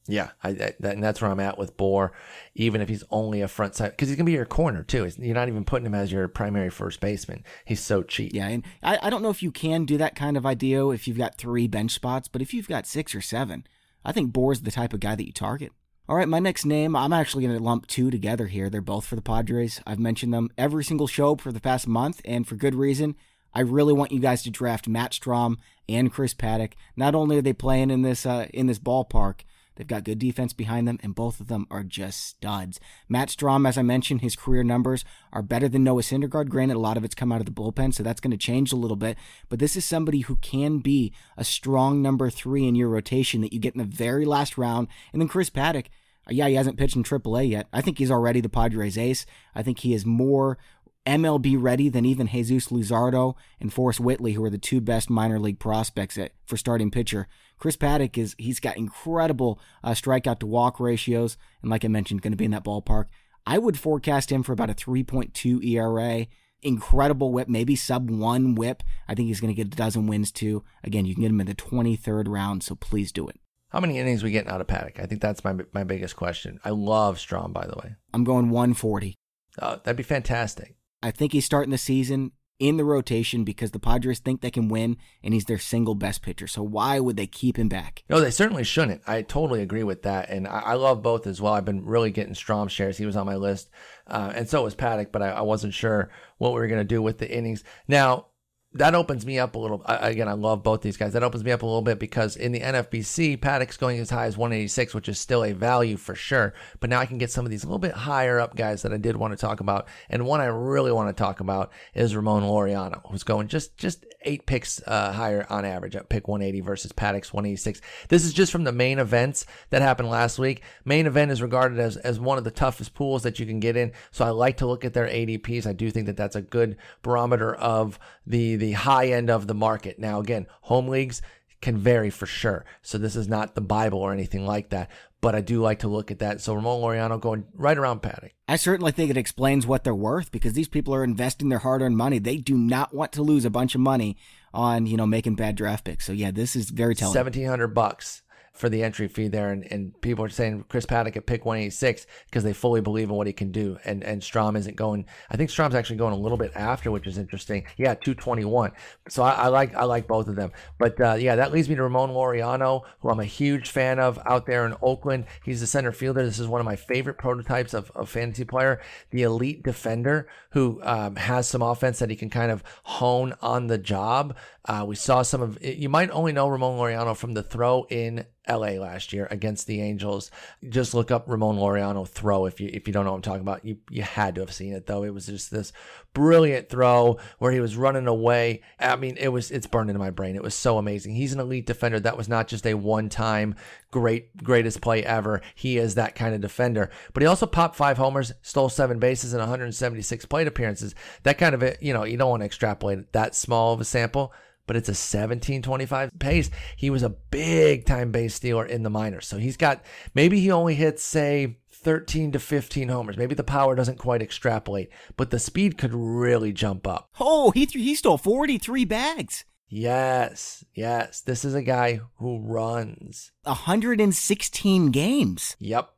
Yeah, 0.07 0.31
I, 0.43 0.53
that, 0.53 0.77
and 0.81 1.03
that's 1.03 1.21
where 1.21 1.29
I'm 1.29 1.39
at 1.39 1.57
with 1.57 1.77
Bour, 1.77 2.11
even 2.55 2.81
if 2.81 2.89
he's 2.89 3.03
only 3.11 3.41
a 3.41 3.47
front 3.47 3.75
side, 3.75 3.91
because 3.91 4.09
he's 4.09 4.17
gonna 4.17 4.25
be 4.25 4.31
your 4.31 4.45
corner 4.45 4.83
too. 4.83 5.09
You're 5.17 5.35
not 5.35 5.47
even 5.47 5.63
putting 5.63 5.85
him 5.85 5.93
as 5.93 6.11
your 6.11 6.27
primary 6.27 6.69
first 6.69 6.99
baseman. 6.99 7.43
He's 7.65 7.81
so 7.81 8.01
cheap. 8.01 8.33
Yeah, 8.33 8.47
and 8.47 8.63
I, 8.81 8.97
I 9.03 9.09
don't 9.09 9.21
know 9.21 9.29
if 9.29 9.43
you 9.43 9.51
can 9.51 9.85
do 9.85 9.97
that 9.97 10.15
kind 10.15 10.37
of 10.37 10.45
idea 10.45 10.87
if 10.89 11.07
you've 11.07 11.17
got 11.17 11.37
three 11.37 11.67
bench 11.67 11.91
spots, 11.91 12.27
but 12.27 12.41
if 12.41 12.53
you've 12.53 12.67
got 12.67 12.87
six 12.87 13.13
or 13.13 13.21
seven, 13.21 13.65
I 14.03 14.11
think 14.11 14.33
Bour's 14.33 14.61
the 14.61 14.71
type 14.71 14.93
of 14.93 14.99
guy 14.99 15.15
that 15.15 15.25
you 15.25 15.33
target. 15.33 15.71
All 16.09 16.17
right, 16.17 16.27
my 16.27 16.39
next 16.39 16.65
name, 16.65 16.95
I'm 16.95 17.13
actually 17.13 17.45
going 17.45 17.57
to 17.57 17.63
lump 17.63 17.87
two 17.87 18.11
together 18.11 18.47
here. 18.47 18.69
They're 18.69 18.81
both 18.81 19.05
for 19.05 19.15
the 19.15 19.21
Padres. 19.21 19.81
I've 19.85 19.99
mentioned 19.99 20.33
them 20.33 20.49
every 20.57 20.83
single 20.83 21.07
show 21.07 21.35
for 21.35 21.51
the 21.51 21.61
past 21.61 21.87
month, 21.87 22.19
and 22.25 22.45
for 22.45 22.55
good 22.55 22.75
reason. 22.75 23.15
I 23.53 23.61
really 23.61 23.93
want 23.93 24.11
you 24.11 24.19
guys 24.19 24.43
to 24.43 24.49
draft 24.49 24.87
Matt 24.87 25.11
Strahm 25.11 25.57
and 25.87 26.11
Chris 26.11 26.33
Paddack. 26.33 26.73
Not 26.95 27.15
only 27.15 27.37
are 27.37 27.41
they 27.41 27.53
playing 27.53 27.91
in 27.91 28.01
this 28.01 28.25
uh, 28.25 28.47
in 28.53 28.67
this 28.67 28.79
ballpark, 28.79 29.41
They've 29.81 29.87
got 29.87 30.03
good 30.03 30.19
defense 30.19 30.53
behind 30.53 30.87
them, 30.87 30.99
and 31.01 31.15
both 31.15 31.39
of 31.39 31.47
them 31.47 31.65
are 31.71 31.81
just 31.81 32.23
studs. 32.23 32.79
Matt 33.09 33.29
Strahm, 33.29 33.67
as 33.67 33.79
I 33.79 33.81
mentioned, 33.81 34.21
his 34.21 34.35
career 34.35 34.61
numbers 34.63 35.03
are 35.33 35.41
better 35.41 35.67
than 35.67 35.83
Noah 35.83 36.03
Syndergaard. 36.03 36.49
Granted, 36.49 36.75
a 36.75 36.79
lot 36.79 36.97
of 36.97 37.03
it's 37.03 37.15
come 37.15 37.31
out 37.31 37.39
of 37.39 37.47
the 37.47 37.51
bullpen, 37.51 37.91
so 37.91 38.03
that's 38.03 38.21
going 38.21 38.29
to 38.29 38.37
change 38.37 38.71
a 38.71 38.75
little 38.75 38.95
bit. 38.95 39.17
But 39.49 39.57
this 39.57 39.75
is 39.75 39.83
somebody 39.83 40.19
who 40.19 40.35
can 40.35 40.81
be 40.81 41.13
a 41.35 41.43
strong 41.43 41.99
number 41.99 42.29
three 42.29 42.67
in 42.67 42.75
your 42.75 42.89
rotation 42.89 43.41
that 43.41 43.53
you 43.53 43.59
get 43.59 43.73
in 43.73 43.79
the 43.79 43.85
very 43.85 44.23
last 44.23 44.55
round. 44.55 44.87
And 45.13 45.19
then 45.19 45.27
Chris 45.27 45.49
Paddack, 45.49 45.87
uh, 46.27 46.29
yeah, 46.29 46.47
he 46.47 46.53
hasn't 46.53 46.77
pitched 46.77 46.95
in 46.95 47.01
AAA 47.01 47.49
yet. 47.49 47.67
I 47.73 47.81
think 47.81 47.97
he's 47.97 48.11
already 48.11 48.39
the 48.39 48.49
Padres 48.49 48.99
ace. 48.99 49.25
I 49.55 49.63
think 49.63 49.79
he 49.79 49.95
is 49.95 50.05
more 50.05 50.59
MLB 51.07 51.57
ready 51.59 51.89
than 51.89 52.05
even 52.05 52.27
Jesus 52.27 52.67
Luzardo 52.67 53.33
and 53.59 53.73
Forrest 53.73 53.99
Whitley, 53.99 54.33
who 54.33 54.43
are 54.43 54.49
the 54.51 54.59
two 54.59 54.79
best 54.79 55.09
minor 55.09 55.39
league 55.39 55.57
prospects 55.57 56.19
at, 56.19 56.33
for 56.45 56.55
starting 56.55 56.91
pitcher. 56.91 57.27
Chris 57.61 57.77
Paddack 57.77 58.17
is 58.17 58.35
he's 58.39 58.59
got 58.59 58.75
incredible 58.75 59.59
uh, 59.83 59.91
strikeout 59.91 60.39
to 60.39 60.47
walk 60.47 60.79
ratios, 60.79 61.37
and 61.61 61.69
like 61.69 61.85
I 61.85 61.89
mentioned, 61.89 62.23
going 62.23 62.33
to 62.33 62.37
be 62.37 62.45
in 62.45 62.51
that 62.51 62.65
ballpark. 62.65 63.05
I 63.45 63.59
would 63.59 63.77
forecast 63.77 64.31
him 64.31 64.41
for 64.41 64.51
about 64.51 64.71
a 64.71 64.73
3.2 64.73 65.63
ERA. 65.63 66.25
Incredible 66.63 67.31
whip, 67.31 67.47
maybe 67.47 67.75
sub 67.75 68.09
one 68.09 68.55
whip. 68.55 68.81
I 69.07 69.13
think 69.13 69.27
he's 69.27 69.39
going 69.39 69.53
to 69.53 69.63
get 69.63 69.73
a 69.73 69.77
dozen 69.77 70.07
wins 70.07 70.31
too. 70.31 70.63
Again, 70.83 71.05
you 71.05 71.13
can 71.13 71.21
get 71.21 71.29
him 71.29 71.39
in 71.39 71.47
the 71.47 71.55
23rd 71.55 72.27
round, 72.27 72.63
so 72.63 72.73
please 72.73 73.11
do 73.11 73.27
it. 73.27 73.39
How 73.69 73.79
many 73.79 73.99
innings 73.99 74.23
we 74.23 74.31
getting 74.31 74.51
out 74.51 74.61
of 74.61 74.67
Paddack? 74.67 74.99
I 74.99 75.05
think 75.05 75.21
that's 75.21 75.43
my 75.43 75.55
my 75.71 75.83
biggest 75.83 76.15
question. 76.15 76.59
I 76.65 76.71
love 76.71 77.17
Strahm, 77.17 77.53
by 77.53 77.67
the 77.67 77.75
way. 77.75 77.95
I'm 78.11 78.23
going 78.23 78.49
140. 78.49 79.15
Oh, 79.61 79.79
that'd 79.83 79.95
be 79.95 80.03
fantastic. 80.03 80.75
I 81.03 81.11
think 81.11 81.33
he's 81.33 81.45
starting 81.45 81.71
the 81.71 81.77
season 81.77 82.31
in 82.61 82.77
the 82.77 82.85
rotation 82.85 83.43
because 83.43 83.71
the 83.71 83.79
Padres 83.79 84.19
think 84.19 84.41
they 84.41 84.51
can 84.51 84.69
win 84.69 84.95
and 85.23 85.33
he's 85.33 85.45
their 85.45 85.57
single 85.57 85.95
best 85.95 86.21
pitcher. 86.21 86.45
So 86.45 86.61
why 86.61 86.99
would 86.99 87.17
they 87.17 87.25
keep 87.25 87.57
him 87.57 87.67
back? 87.67 88.03
No, 88.07 88.19
they 88.21 88.29
certainly 88.29 88.63
shouldn't. 88.63 89.01
I 89.07 89.23
totally 89.23 89.63
agree 89.63 89.83
with 89.83 90.03
that. 90.03 90.29
And 90.29 90.47
I, 90.47 90.59
I 90.59 90.73
love 90.75 91.01
both 91.01 91.25
as 91.25 91.41
well. 91.41 91.53
I've 91.53 91.65
been 91.65 91.83
really 91.83 92.11
getting 92.11 92.35
Strahm 92.35 92.69
shares. 92.69 92.99
He 92.99 93.05
was 93.07 93.15
on 93.15 93.25
my 93.25 93.35
list. 93.35 93.71
Uh, 94.05 94.31
and 94.35 94.47
so 94.47 94.63
was 94.63 94.75
Paddack, 94.75 95.11
but 95.11 95.23
I, 95.23 95.29
I 95.29 95.41
wasn't 95.41 95.73
sure 95.73 96.11
what 96.37 96.53
we 96.53 96.59
were 96.59 96.67
going 96.67 96.81
to 96.81 96.85
do 96.85 97.01
with 97.01 97.17
the 97.17 97.35
innings. 97.35 97.63
Now, 97.87 98.27
that 98.73 98.95
opens 98.95 99.25
me 99.25 99.37
up 99.37 99.55
a 99.55 99.59
little. 99.59 99.83
Again, 99.85 100.29
I 100.29 100.33
love 100.33 100.63
both 100.63 100.81
these 100.81 100.95
guys. 100.95 101.11
That 101.13 101.23
opens 101.23 101.43
me 101.43 101.51
up 101.51 101.61
a 101.61 101.65
little 101.65 101.81
bit 101.81 101.99
because 101.99 102.37
in 102.37 102.53
the 102.53 102.61
NFBC, 102.61 103.37
Paddack's 103.39 103.75
going 103.75 103.99
as 103.99 104.09
high 104.09 104.27
as 104.27 104.37
186, 104.37 104.93
which 104.93 105.09
is 105.09 105.19
still 105.19 105.43
a 105.43 105.51
value 105.51 105.97
for 105.97 106.15
sure. 106.15 106.53
But 106.79 106.89
now 106.89 106.99
I 106.99 107.05
can 107.05 107.17
get 107.17 107.31
some 107.31 107.45
of 107.45 107.51
these 107.51 107.63
a 107.63 107.67
little 107.67 107.79
bit 107.79 107.91
higher 107.91 108.39
up 108.39 108.55
guys 108.55 108.83
that 108.83 108.93
I 108.93 108.97
did 108.97 109.17
want 109.17 109.33
to 109.33 109.37
talk 109.37 109.59
about. 109.59 109.87
And 110.09 110.25
one 110.25 110.39
I 110.39 110.45
really 110.45 110.91
want 110.91 111.09
to 111.09 111.21
talk 111.21 111.41
about 111.41 111.71
is 111.93 112.15
Ramon 112.15 112.43
Laureano, 112.43 113.01
who's 113.11 113.23
going 113.23 113.49
just 113.49 113.75
just 113.77 114.05
eight 114.23 114.45
picks 114.45 114.81
uh, 114.85 115.11
higher 115.11 115.45
on 115.49 115.65
average 115.65 115.95
at 115.95 116.09
pick 116.09 116.27
180 116.27 116.61
versus 116.61 116.91
Paddack's 116.91 117.33
186. 117.33 117.81
This 118.09 118.23
is 118.23 118.33
just 118.33 118.51
from 118.51 118.63
the 118.63 118.71
main 118.71 118.99
events 118.99 119.45
that 119.69 119.81
happened 119.81 120.09
last 120.09 120.39
week. 120.39 120.61
Main 120.85 121.07
event 121.07 121.31
is 121.31 121.41
regarded 121.41 121.79
as, 121.79 121.97
as 121.97 122.19
one 122.19 122.37
of 122.37 122.43
the 122.43 122.51
toughest 122.51 122.93
pools 122.93 123.23
that 123.23 123.39
you 123.39 123.45
can 123.45 123.59
get 123.59 123.75
in. 123.75 123.91
So 124.11 124.25
I 124.25 124.29
like 124.29 124.57
to 124.57 124.67
look 124.67 124.85
at 124.85 124.93
their 124.93 125.07
ADPs. 125.07 125.65
I 125.65 125.73
do 125.73 125.89
think 125.91 126.05
that 126.05 126.17
that's 126.17 126.35
a 126.35 126.41
good 126.41 126.77
barometer 127.01 127.53
of 127.55 127.99
the, 128.25 128.55
the 128.61 128.71
high 128.73 129.07
end 129.07 129.29
of 129.29 129.47
the 129.47 129.53
market. 129.55 129.99
Now, 129.99 130.19
again, 130.19 130.45
home 130.61 130.87
leagues 130.87 131.21
can 131.61 131.77
vary 131.77 132.09
for 132.09 132.25
sure. 132.25 132.63
So 132.81 132.97
this 132.97 133.15
is 133.15 133.27
not 133.27 133.55
the 133.55 133.61
Bible 133.61 133.99
or 133.99 134.13
anything 134.13 134.45
like 134.45 134.69
that. 134.69 134.89
But 135.19 135.35
I 135.35 135.41
do 135.41 135.61
like 135.61 135.79
to 135.79 135.87
look 135.87 136.09
at 136.09 136.19
that. 136.19 136.41
So 136.41 136.55
Ramon 136.55 136.81
Laureano 136.81 137.19
going 137.19 137.45
right 137.53 137.77
around 137.77 138.01
Paddack. 138.01 138.31
I 138.47 138.55
certainly 138.55 138.91
think 138.91 139.11
it 139.11 139.17
explains 139.17 139.67
what 139.67 139.83
they're 139.83 139.93
worth 139.93 140.31
because 140.31 140.53
these 140.53 140.67
people 140.67 140.95
are 140.95 141.03
investing 141.03 141.49
their 141.49 141.59
hard-earned 141.59 141.95
money. 141.95 142.17
They 142.17 142.37
do 142.37 142.57
not 142.57 142.93
want 142.93 143.11
to 143.13 143.21
lose 143.21 143.45
a 143.45 143.51
bunch 143.51 143.75
of 143.75 143.81
money 143.81 144.17
on 144.53 144.87
you 144.87 144.97
know 144.97 145.05
making 145.05 145.35
bad 145.35 145.55
draft 145.55 145.85
picks. 145.85 146.05
So 146.05 146.13
yeah, 146.13 146.31
this 146.31 146.55
is 146.55 146.71
very 146.71 146.95
telling. 146.95 147.13
Seventeen 147.13 147.45
hundred 147.45 147.69
bucks 147.69 148.23
for 148.53 148.69
the 148.69 148.83
entry 148.83 149.07
fee 149.07 149.27
there, 149.27 149.51
and, 149.51 149.63
and 149.71 149.99
people 150.01 150.25
are 150.25 150.29
saying 150.29 150.65
Chris 150.69 150.85
Paddack 150.85 151.15
at 151.15 151.25
pick 151.25 151.45
186 151.45 152.05
because 152.25 152.43
they 152.43 152.53
fully 152.53 152.81
believe 152.81 153.09
in 153.09 153.15
what 153.15 153.27
he 153.27 153.33
can 153.33 153.51
do. 153.51 153.77
And 153.85 154.03
and 154.03 154.21
Strahm 154.21 154.57
isn't 154.57 154.75
going. 154.75 155.05
I 155.29 155.37
think 155.37 155.49
Strahm's 155.49 155.75
actually 155.75 155.95
going 155.97 156.13
a 156.13 156.17
little 156.17 156.37
bit 156.37 156.51
after, 156.55 156.91
which 156.91 157.07
is 157.07 157.17
interesting. 157.17 157.65
Yeah, 157.77 157.93
221. 157.93 158.71
So 159.09 159.23
I, 159.23 159.31
I 159.31 159.47
like 159.47 159.75
I 159.75 159.83
like 159.85 160.07
both 160.07 160.27
of 160.27 160.35
them. 160.35 160.51
But 160.77 160.99
uh, 160.99 161.13
yeah, 161.13 161.35
that 161.35 161.51
leads 161.51 161.69
me 161.69 161.75
to 161.75 161.83
Ramon 161.83 162.09
Laureano, 162.09 162.83
who 162.99 163.09
I'm 163.09 163.19
a 163.19 163.25
huge 163.25 163.69
fan 163.69 163.99
of 163.99 164.19
out 164.25 164.45
there 164.45 164.65
in 164.65 164.75
Oakland. 164.81 165.25
He's 165.43 165.61
the 165.61 165.67
center 165.67 165.91
fielder. 165.91 166.23
This 166.23 166.39
is 166.39 166.47
one 166.47 166.61
of 166.61 166.65
my 166.65 166.75
favorite 166.75 167.17
prototypes 167.17 167.73
of, 167.73 167.91
of 167.91 168.09
fantasy 168.09 168.43
player, 168.43 168.81
the 169.11 169.23
elite 169.23 169.63
defender 169.63 170.27
who 170.51 170.79
um, 170.83 171.15
has 171.15 171.47
some 171.47 171.61
offense 171.61 171.99
that 171.99 172.09
he 172.09 172.15
can 172.15 172.29
kind 172.29 172.51
of 172.51 172.63
hone 172.83 173.33
on 173.41 173.67
the 173.67 173.77
job. 173.77 174.35
Uh, 174.65 174.85
we 174.87 174.95
saw 174.95 175.21
some 175.21 175.41
of 175.41 175.57
you 175.63 175.89
might 175.89 176.11
only 176.11 176.31
know 176.31 176.47
Ramon 176.47 176.77
Laureano 176.77 177.15
from 177.15 177.33
the 177.33 177.43
throw 177.43 177.85
in 177.89 178.25
LA 178.49 178.71
last 178.71 179.13
year 179.13 179.27
against 179.29 179.67
the 179.67 179.81
Angels. 179.81 180.31
Just 180.67 180.93
look 180.93 181.11
up 181.11 181.25
Ramon 181.27 181.57
Laureano 181.57 182.07
throw 182.07 182.45
if 182.45 182.59
you 182.59 182.69
if 182.73 182.87
you 182.87 182.93
don't 182.93 183.05
know 183.05 183.11
what 183.11 183.17
I'm 183.17 183.21
talking 183.21 183.41
about. 183.41 183.63
You 183.63 183.77
you 183.89 184.01
had 184.01 184.35
to 184.35 184.41
have 184.41 184.53
seen 184.53 184.73
it 184.73 184.87
though. 184.87 185.03
It 185.03 185.13
was 185.13 185.27
just 185.27 185.51
this 185.51 185.71
brilliant 186.13 186.69
throw 186.69 187.17
where 187.37 187.51
he 187.51 187.59
was 187.59 187.77
running 187.77 188.07
away. 188.07 188.61
I 188.79 188.95
mean, 188.95 189.17
it 189.17 189.29
was 189.29 189.51
it's 189.51 189.67
burned 189.67 189.89
into 189.89 189.99
my 189.99 190.09
brain. 190.09 190.35
It 190.35 190.43
was 190.43 190.55
so 190.55 190.77
amazing. 190.77 191.15
He's 191.15 191.33
an 191.33 191.39
elite 191.39 191.67
defender. 191.67 191.99
That 191.99 192.17
was 192.17 192.27
not 192.27 192.47
just 192.47 192.65
a 192.65 192.73
one-time 192.73 193.55
great 193.91 194.35
greatest 194.37 194.81
play 194.81 195.03
ever. 195.03 195.41
He 195.53 195.77
is 195.77 195.95
that 195.95 196.15
kind 196.15 196.33
of 196.33 196.41
defender. 196.41 196.89
But 197.13 197.21
he 197.21 197.27
also 197.27 197.45
popped 197.45 197.75
five 197.75 197.97
homers, 197.97 198.33
stole 198.41 198.69
seven 198.69 198.99
bases 198.99 199.33
in 199.33 199.39
176 199.39 200.25
plate 200.25 200.47
appearances. 200.47 200.95
That 201.23 201.37
kind 201.37 201.53
of 201.53 201.61
it, 201.61 201.77
you 201.81 201.93
know, 201.93 202.05
you 202.05 202.17
don't 202.17 202.29
want 202.29 202.41
to 202.41 202.45
extrapolate 202.45 203.13
that 203.13 203.35
small 203.35 203.73
of 203.73 203.81
a 203.81 203.85
sample 203.85 204.33
but 204.67 204.75
it's 204.75 204.89
a 204.89 204.91
1725 204.91 206.11
pace. 206.19 206.49
He 206.75 206.89
was 206.89 207.03
a 207.03 207.09
big 207.09 207.85
time 207.85 208.11
base 208.11 208.35
stealer 208.35 208.65
in 208.65 208.83
the 208.83 208.89
minors. 208.89 209.27
So 209.27 209.37
he's 209.37 209.57
got 209.57 209.83
maybe 210.13 210.39
he 210.39 210.51
only 210.51 210.75
hits 210.75 211.03
say 211.03 211.57
13 211.71 212.31
to 212.33 212.39
15 212.39 212.89
homers. 212.89 213.17
Maybe 213.17 213.35
the 213.35 213.43
power 213.43 213.75
doesn't 213.75 213.97
quite 213.97 214.21
extrapolate, 214.21 214.89
but 215.17 215.31
the 215.31 215.39
speed 215.39 215.77
could 215.77 215.93
really 215.93 216.53
jump 216.53 216.85
up. 216.85 217.09
Oh, 217.19 217.51
he 217.51 217.65
th- 217.65 217.83
he 217.83 217.95
stole 217.95 218.17
43 218.17 218.85
bags. 218.85 219.45
Yes, 219.73 220.65
yes. 220.73 221.21
This 221.21 221.45
is 221.45 221.55
a 221.55 221.61
guy 221.61 222.01
who 222.17 222.39
runs 222.39 223.31
116 223.43 224.91
games. 224.91 225.55
Yep. 225.59 225.89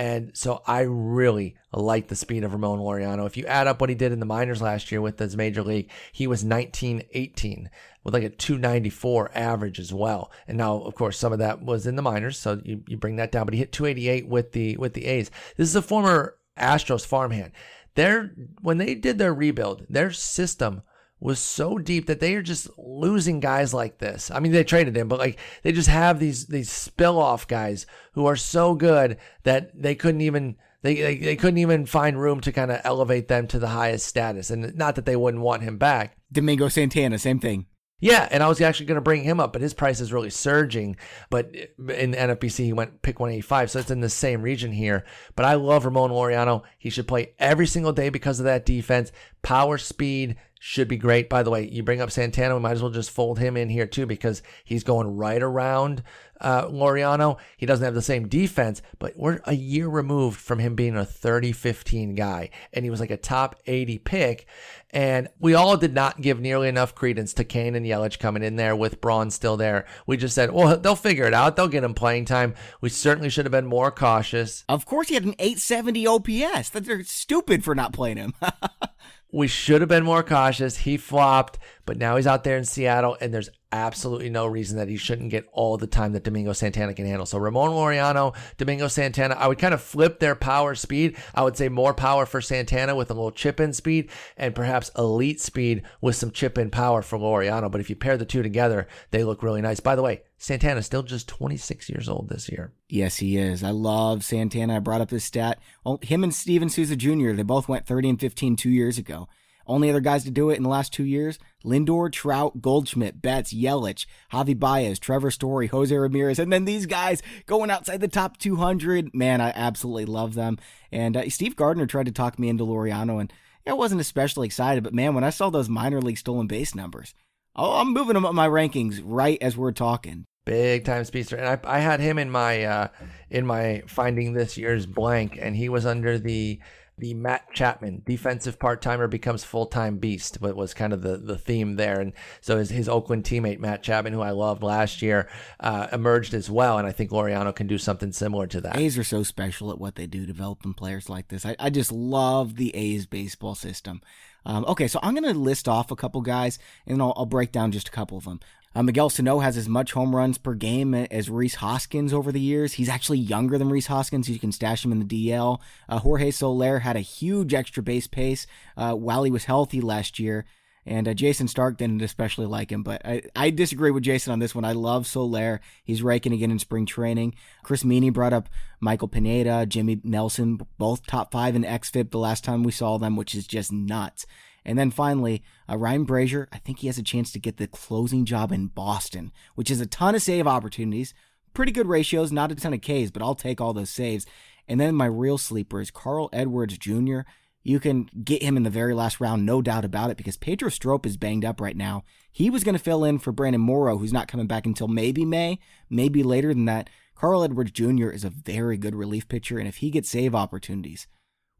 And 0.00 0.30
so 0.32 0.62
I 0.66 0.80
really 0.80 1.56
like 1.74 2.08
the 2.08 2.16
speed 2.16 2.42
of 2.42 2.54
Ramon 2.54 2.78
Laureano. 2.78 3.26
If 3.26 3.36
you 3.36 3.44
add 3.44 3.66
up 3.66 3.82
what 3.82 3.90
he 3.90 3.94
did 3.94 4.12
in 4.12 4.18
the 4.18 4.24
minors 4.24 4.62
last 4.62 4.90
year 4.90 5.02
with 5.02 5.18
his 5.18 5.36
major 5.36 5.62
league, 5.62 5.90
he 6.10 6.26
was 6.26 6.42
19 6.42 7.02
18 7.10 7.68
with 8.02 8.14
like 8.14 8.22
a 8.22 8.30
294 8.30 9.30
average 9.34 9.78
as 9.78 9.92
well. 9.92 10.32
And 10.48 10.56
now, 10.56 10.80
of 10.80 10.94
course, 10.94 11.18
some 11.18 11.34
of 11.34 11.38
that 11.40 11.60
was 11.60 11.86
in 11.86 11.96
the 11.96 12.02
minors, 12.02 12.38
so 12.38 12.62
you, 12.64 12.82
you 12.88 12.96
bring 12.96 13.16
that 13.16 13.30
down. 13.30 13.44
But 13.44 13.52
he 13.52 13.60
hit 13.60 13.72
288 13.72 14.26
with 14.26 14.52
the 14.52 14.78
with 14.78 14.94
the 14.94 15.04
A's. 15.04 15.30
This 15.58 15.68
is 15.68 15.76
a 15.76 15.82
former 15.82 16.34
Astros 16.58 17.04
farmhand. 17.04 17.52
Their 17.94 18.32
when 18.62 18.78
they 18.78 18.94
did 18.94 19.18
their 19.18 19.34
rebuild, 19.34 19.84
their 19.90 20.12
system 20.12 20.80
was 21.20 21.38
so 21.38 21.78
deep 21.78 22.06
that 22.06 22.20
they 22.20 22.34
are 22.34 22.42
just 22.42 22.68
losing 22.78 23.40
guys 23.40 23.74
like 23.74 23.98
this. 23.98 24.30
I 24.30 24.40
mean, 24.40 24.52
they 24.52 24.64
traded 24.64 24.96
him, 24.96 25.08
but 25.08 25.18
like 25.18 25.38
they 25.62 25.72
just 25.72 25.88
have 25.88 26.18
these 26.18 26.46
these 26.46 26.70
spill 26.70 27.18
off 27.18 27.46
guys 27.46 27.86
who 28.14 28.26
are 28.26 28.36
so 28.36 28.74
good 28.74 29.18
that 29.44 29.70
they 29.80 29.94
couldn't 29.94 30.22
even 30.22 30.56
they, 30.82 30.94
they, 30.94 31.16
they 31.18 31.36
couldn't 31.36 31.58
even 31.58 31.84
find 31.86 32.18
room 32.18 32.40
to 32.40 32.52
kind 32.52 32.70
of 32.70 32.80
elevate 32.84 33.28
them 33.28 33.46
to 33.48 33.58
the 33.58 33.68
highest 33.68 34.06
status. 34.06 34.50
And 34.50 34.74
not 34.76 34.94
that 34.94 35.04
they 35.04 35.16
wouldn't 35.16 35.42
want 35.42 35.62
him 35.62 35.76
back. 35.76 36.16
Domingo 36.32 36.68
Santana, 36.68 37.18
same 37.18 37.38
thing. 37.38 37.66
Yeah, 38.02 38.26
and 38.30 38.42
I 38.42 38.48
was 38.48 38.62
actually 38.62 38.86
going 38.86 38.96
to 38.96 39.02
bring 39.02 39.24
him 39.24 39.40
up, 39.40 39.52
but 39.52 39.60
his 39.60 39.74
price 39.74 40.00
is 40.00 40.12
really 40.12 40.30
surging. 40.30 40.96
But 41.28 41.54
in 41.54 42.12
the 42.12 42.16
NFBC, 42.16 42.64
he 42.64 42.72
went 42.72 43.02
pick 43.02 43.20
185, 43.20 43.70
so 43.70 43.78
it's 43.78 43.90
in 43.90 44.00
the 44.00 44.08
same 44.08 44.40
region 44.40 44.72
here. 44.72 45.04
But 45.36 45.44
I 45.44 45.54
love 45.54 45.84
Ramon 45.84 46.10
Laureano. 46.10 46.62
He 46.78 46.88
should 46.88 47.06
play 47.06 47.34
every 47.38 47.66
single 47.66 47.92
day 47.92 48.08
because 48.08 48.40
of 48.40 48.44
that 48.44 48.64
defense. 48.64 49.12
Power, 49.42 49.76
speed, 49.76 50.36
should 50.62 50.88
be 50.88 50.98
great. 50.98 51.30
By 51.30 51.42
the 51.42 51.50
way, 51.50 51.66
you 51.66 51.82
bring 51.82 52.02
up 52.02 52.10
Santana, 52.10 52.54
we 52.54 52.60
might 52.60 52.72
as 52.72 52.82
well 52.82 52.90
just 52.90 53.10
fold 53.10 53.38
him 53.38 53.56
in 53.56 53.70
here 53.70 53.86
too 53.86 54.04
because 54.04 54.42
he's 54.62 54.84
going 54.84 55.16
right 55.16 55.42
around 55.42 56.02
uh, 56.38 56.66
Laureano. 56.66 57.38
He 57.56 57.64
doesn't 57.64 57.84
have 57.84 57.94
the 57.94 58.02
same 58.02 58.28
defense, 58.28 58.82
but 58.98 59.16
we're 59.16 59.40
a 59.44 59.54
year 59.54 59.88
removed 59.88 60.38
from 60.38 60.58
him 60.58 60.74
being 60.74 60.96
a 60.96 61.04
30 61.06 61.52
15 61.52 62.14
guy. 62.14 62.50
And 62.74 62.84
he 62.84 62.90
was 62.90 63.00
like 63.00 63.10
a 63.10 63.16
top 63.16 63.56
80 63.66 63.98
pick. 63.98 64.46
And 64.90 65.28
we 65.38 65.54
all 65.54 65.78
did 65.78 65.94
not 65.94 66.20
give 66.20 66.40
nearly 66.40 66.68
enough 66.68 66.94
credence 66.94 67.32
to 67.34 67.44
Cain 67.44 67.74
and 67.74 67.86
Yelich 67.86 68.18
coming 68.18 68.42
in 68.42 68.56
there 68.56 68.76
with 68.76 69.00
Braun 69.00 69.30
still 69.30 69.56
there. 69.56 69.86
We 70.06 70.18
just 70.18 70.34
said, 70.34 70.52
well, 70.52 70.76
they'll 70.76 70.94
figure 70.94 71.24
it 71.24 71.32
out. 71.32 71.56
They'll 71.56 71.68
get 71.68 71.84
him 71.84 71.94
playing 71.94 72.26
time. 72.26 72.54
We 72.82 72.90
certainly 72.90 73.30
should 73.30 73.46
have 73.46 73.52
been 73.52 73.66
more 73.66 73.90
cautious. 73.90 74.64
Of 74.68 74.84
course, 74.84 75.08
he 75.08 75.14
had 75.14 75.24
an 75.24 75.36
870 75.38 76.06
OPS. 76.06 76.68
They're 76.70 77.02
stupid 77.04 77.64
for 77.64 77.74
not 77.74 77.94
playing 77.94 78.18
him. 78.18 78.34
We 79.32 79.46
should 79.46 79.80
have 79.80 79.88
been 79.88 80.04
more 80.04 80.22
cautious. 80.22 80.78
He 80.78 80.96
flopped, 80.96 81.58
but 81.86 81.96
now 81.96 82.16
he's 82.16 82.26
out 82.26 82.44
there 82.44 82.56
in 82.56 82.64
Seattle, 82.64 83.16
and 83.20 83.32
there's 83.32 83.50
absolutely 83.72 84.30
no 84.30 84.46
reason 84.46 84.78
that 84.78 84.88
he 84.88 84.96
shouldn't 84.96 85.30
get 85.30 85.48
all 85.52 85.76
the 85.76 85.86
time 85.86 86.12
that 86.12 86.24
Domingo 86.24 86.52
Santana 86.52 86.94
can 86.94 87.06
handle. 87.06 87.26
So 87.26 87.38
Ramon 87.38 87.70
Laureano, 87.70 88.34
Domingo 88.56 88.88
Santana, 88.88 89.34
I 89.34 89.46
would 89.46 89.58
kind 89.58 89.74
of 89.74 89.80
flip 89.80 90.18
their 90.18 90.34
power 90.34 90.74
speed. 90.74 91.16
I 91.34 91.42
would 91.42 91.56
say 91.56 91.68
more 91.68 91.94
power 91.94 92.26
for 92.26 92.40
Santana 92.40 92.96
with 92.96 93.10
a 93.10 93.14
little 93.14 93.30
chip 93.30 93.60
in 93.60 93.72
speed, 93.72 94.10
and 94.36 94.54
perhaps 94.54 94.90
elite 94.96 95.40
speed 95.40 95.82
with 96.00 96.16
some 96.16 96.30
chip 96.30 96.58
in 96.58 96.70
power 96.70 97.02
for 97.02 97.18
Laureano. 97.18 97.70
But 97.70 97.80
if 97.80 97.90
you 97.90 97.96
pair 97.96 98.16
the 98.16 98.24
two 98.24 98.42
together, 98.42 98.88
they 99.10 99.24
look 99.24 99.42
really 99.42 99.62
nice. 99.62 99.80
By 99.80 99.96
the 99.96 100.02
way, 100.02 100.22
Santana's 100.38 100.86
still 100.86 101.02
just 101.02 101.28
26 101.28 101.88
years 101.88 102.08
old 102.08 102.28
this 102.28 102.48
year. 102.48 102.72
Yes, 102.88 103.18
he 103.18 103.36
is. 103.36 103.62
I 103.62 103.70
love 103.70 104.24
Santana. 104.24 104.76
I 104.76 104.78
brought 104.80 105.00
up 105.00 105.10
this 105.10 105.24
stat. 105.24 105.58
Oh, 105.84 105.98
him 106.02 106.24
and 106.24 106.34
Steven 106.34 106.70
Souza 106.70 106.96
Jr., 106.96 107.32
they 107.32 107.42
both 107.42 107.68
went 107.68 107.86
30 107.86 108.10
and 108.10 108.20
15 108.20 108.56
two 108.56 108.70
years 108.70 108.98
ago. 108.98 109.28
Only 109.70 109.88
other 109.88 110.00
guys 110.00 110.24
to 110.24 110.32
do 110.32 110.50
it 110.50 110.56
in 110.56 110.64
the 110.64 110.68
last 110.68 110.92
two 110.92 111.04
years 111.04 111.38
Lindor, 111.64 112.10
Trout, 112.10 112.60
Goldschmidt, 112.60 113.22
Betts, 113.22 113.54
Yelich, 113.54 114.04
Javi 114.32 114.58
Baez, 114.58 114.98
Trevor 114.98 115.30
Story, 115.30 115.68
Jose 115.68 115.96
Ramirez, 115.96 116.40
and 116.40 116.52
then 116.52 116.64
these 116.64 116.86
guys 116.86 117.22
going 117.46 117.70
outside 117.70 118.00
the 118.00 118.08
top 118.08 118.36
200. 118.38 119.14
Man, 119.14 119.40
I 119.40 119.52
absolutely 119.54 120.06
love 120.06 120.34
them. 120.34 120.58
And 120.90 121.16
uh, 121.16 121.30
Steve 121.30 121.54
Gardner 121.54 121.86
tried 121.86 122.06
to 122.06 122.12
talk 122.12 122.36
me 122.36 122.48
into 122.48 122.64
Laureano, 122.64 123.20
and 123.20 123.32
I 123.64 123.74
wasn't 123.74 124.00
especially 124.00 124.46
excited, 124.46 124.82
but 124.82 124.92
man, 124.94 125.14
when 125.14 125.22
I 125.22 125.30
saw 125.30 125.50
those 125.50 125.68
minor 125.68 126.02
league 126.02 126.18
stolen 126.18 126.48
base 126.48 126.74
numbers, 126.74 127.14
oh, 127.54 127.80
I'm 127.80 127.92
moving 127.92 128.14
them 128.14 128.26
up 128.26 128.34
my 128.34 128.48
rankings 128.48 129.00
right 129.04 129.38
as 129.40 129.56
we're 129.56 129.70
talking. 129.70 130.24
Big 130.46 130.84
time 130.84 131.04
speedster, 131.04 131.36
and 131.36 131.46
I, 131.46 131.76
I 131.76 131.78
had 131.78 132.00
him 132.00 132.18
in 132.18 132.28
my 132.30 132.64
uh, 132.64 132.88
in 133.28 133.46
my 133.46 133.84
finding 133.86 134.32
this 134.32 134.56
year's 134.56 134.86
blank, 134.86 135.38
and 135.40 135.54
he 135.54 135.68
was 135.68 135.86
under 135.86 136.18
the 136.18 136.58
the 137.00 137.14
Matt 137.14 137.52
Chapman 137.52 138.02
defensive 138.06 138.58
part 138.58 138.80
timer 138.82 139.08
becomes 139.08 139.42
full 139.42 139.66
time 139.66 139.98
beast. 139.98 140.40
What 140.40 140.54
was 140.54 140.74
kind 140.74 140.92
of 140.92 141.02
the, 141.02 141.16
the 141.16 141.38
theme 141.38 141.76
there, 141.76 142.00
and 142.00 142.12
so 142.40 142.58
his, 142.58 142.70
his 142.70 142.88
Oakland 142.88 143.24
teammate 143.24 143.58
Matt 143.58 143.82
Chapman, 143.82 144.12
who 144.12 144.20
I 144.20 144.30
loved 144.30 144.62
last 144.62 145.02
year, 145.02 145.28
uh, 145.58 145.88
emerged 145.92 146.34
as 146.34 146.50
well, 146.50 146.78
and 146.78 146.86
I 146.86 146.92
think 146.92 147.10
Laureano 147.10 147.54
can 147.54 147.66
do 147.66 147.78
something 147.78 148.12
similar 148.12 148.46
to 148.48 148.60
that. 148.60 148.76
A's 148.76 148.98
are 148.98 149.04
so 149.04 149.22
special 149.22 149.70
at 149.70 149.78
what 149.78 149.96
they 149.96 150.06
do, 150.06 150.26
developing 150.26 150.74
players 150.74 151.08
like 151.08 151.28
this. 151.28 151.44
I, 151.44 151.56
I 151.58 151.70
just 151.70 151.90
love 151.90 152.56
the 152.56 152.74
A's 152.76 153.06
baseball 153.06 153.54
system. 153.54 154.00
Um, 154.46 154.64
okay, 154.66 154.88
so 154.88 154.98
I'm 155.02 155.14
going 155.14 155.30
to 155.30 155.38
list 155.38 155.68
off 155.68 155.90
a 155.90 155.96
couple 155.96 156.20
guys, 156.22 156.58
and 156.86 157.00
I'll, 157.02 157.12
I'll 157.16 157.26
break 157.26 157.52
down 157.52 157.72
just 157.72 157.88
a 157.88 157.92
couple 157.92 158.16
of 158.16 158.24
them. 158.24 158.40
Uh, 158.72 158.84
Miguel 158.84 159.10
Sano 159.10 159.40
has 159.40 159.56
as 159.56 159.68
much 159.68 159.92
home 159.92 160.14
runs 160.14 160.38
per 160.38 160.54
game 160.54 160.94
as 160.94 161.28
Rhys 161.28 161.56
Hoskins 161.56 162.12
over 162.12 162.30
the 162.30 162.40
years. 162.40 162.74
He's 162.74 162.88
actually 162.88 163.18
younger 163.18 163.58
than 163.58 163.68
Rhys 163.68 163.88
Hoskins. 163.88 164.28
So 164.28 164.32
you 164.32 164.38
can 164.38 164.52
stash 164.52 164.84
him 164.84 164.92
in 164.92 165.00
the 165.00 165.28
DL. 165.28 165.60
Uh, 165.88 165.98
Jorge 165.98 166.30
Soler 166.30 166.78
had 166.78 166.96
a 166.96 167.00
huge 167.00 167.52
extra 167.52 167.82
base 167.82 168.06
pace 168.06 168.46
uh, 168.76 168.94
while 168.94 169.24
he 169.24 169.30
was 169.30 169.44
healthy 169.44 169.80
last 169.80 170.20
year. 170.20 170.44
And 170.86 171.08
uh, 171.08 171.14
Jayson 171.14 171.48
Stark 171.48 171.76
didn't 171.76 172.00
especially 172.00 172.46
like 172.46 172.72
him, 172.72 172.82
but 172.82 173.04
I, 173.04 173.22
I 173.36 173.50
disagree 173.50 173.90
with 173.90 174.02
Jason 174.02 174.32
on 174.32 174.38
this 174.38 174.54
one. 174.54 174.64
I 174.64 174.72
love 174.72 175.06
Soler. 175.06 175.60
He's 175.84 176.02
raking 176.02 176.32
again 176.32 176.50
in 176.50 176.58
spring 176.58 176.86
training. 176.86 177.34
Chris 177.62 177.82
Meaney 177.82 178.12
brought 178.12 178.32
up 178.32 178.48
Michael 178.80 179.08
Pineda, 179.08 179.66
Jimmy 179.66 180.00
Nelson, 180.04 180.58
both 180.78 181.06
top 181.06 181.32
five 181.32 181.54
in 181.54 181.64
XFIP 181.64 182.10
the 182.10 182.18
last 182.18 182.44
time 182.44 182.62
we 182.62 182.72
saw 182.72 182.98
them, 182.98 183.14
which 183.14 183.34
is 183.34 183.46
just 183.46 183.70
nuts. 183.70 184.26
And 184.64 184.78
then 184.78 184.90
finally, 184.90 185.42
uh, 185.68 185.76
Ryan 185.76 186.06
Brasier, 186.06 186.46
I 186.52 186.58
think 186.58 186.80
he 186.80 186.86
has 186.86 186.98
a 186.98 187.02
chance 187.02 187.32
to 187.32 187.38
get 187.38 187.56
the 187.56 187.66
closing 187.66 188.24
job 188.24 188.52
in 188.52 188.68
Boston, 188.68 189.32
which 189.54 189.70
is 189.70 189.80
a 189.80 189.86
ton 189.86 190.14
of 190.14 190.22
save 190.22 190.46
opportunities. 190.46 191.14
Pretty 191.54 191.72
good 191.72 191.86
ratios, 191.86 192.30
not 192.30 192.52
a 192.52 192.54
ton 192.54 192.74
of 192.74 192.80
Ks, 192.80 193.10
but 193.10 193.22
I'll 193.22 193.34
take 193.34 193.60
all 193.60 193.72
those 193.72 193.90
saves. 193.90 194.26
And 194.68 194.80
then 194.80 194.94
my 194.94 195.06
real 195.06 195.38
sleeper 195.38 195.80
is 195.80 195.90
Carl 195.90 196.28
Edwards 196.32 196.78
Jr. 196.78 197.20
You 197.62 197.80
can 197.80 198.08
get 198.24 198.42
him 198.42 198.56
in 198.56 198.62
the 198.62 198.70
very 198.70 198.94
last 198.94 199.20
round, 199.20 199.44
no 199.44 199.60
doubt 199.60 199.84
about 199.84 200.10
it, 200.10 200.16
because 200.16 200.36
Pedro 200.36 200.70
Strop 200.70 201.04
is 201.04 201.16
banged 201.16 201.44
up 201.44 201.60
right 201.60 201.76
now. 201.76 202.04
He 202.30 202.48
was 202.48 202.64
going 202.64 202.76
to 202.76 202.82
fill 202.82 203.04
in 203.04 203.18
for 203.18 203.32
Brandon 203.32 203.60
Morrow, 203.60 203.98
who's 203.98 204.12
not 204.12 204.28
coming 204.28 204.46
back 204.46 204.64
until 204.64 204.88
maybe 204.88 205.24
May, 205.24 205.58
maybe 205.90 206.22
later 206.22 206.54
than 206.54 206.64
that. 206.66 206.88
Carl 207.14 207.44
Edwards 207.44 207.72
Jr. 207.72 208.08
is 208.08 208.24
a 208.24 208.30
very 208.30 208.78
good 208.78 208.94
relief 208.94 209.28
pitcher, 209.28 209.58
and 209.58 209.68
if 209.68 209.78
he 209.78 209.90
gets 209.90 210.08
save 210.08 210.34
opportunities, 210.34 211.06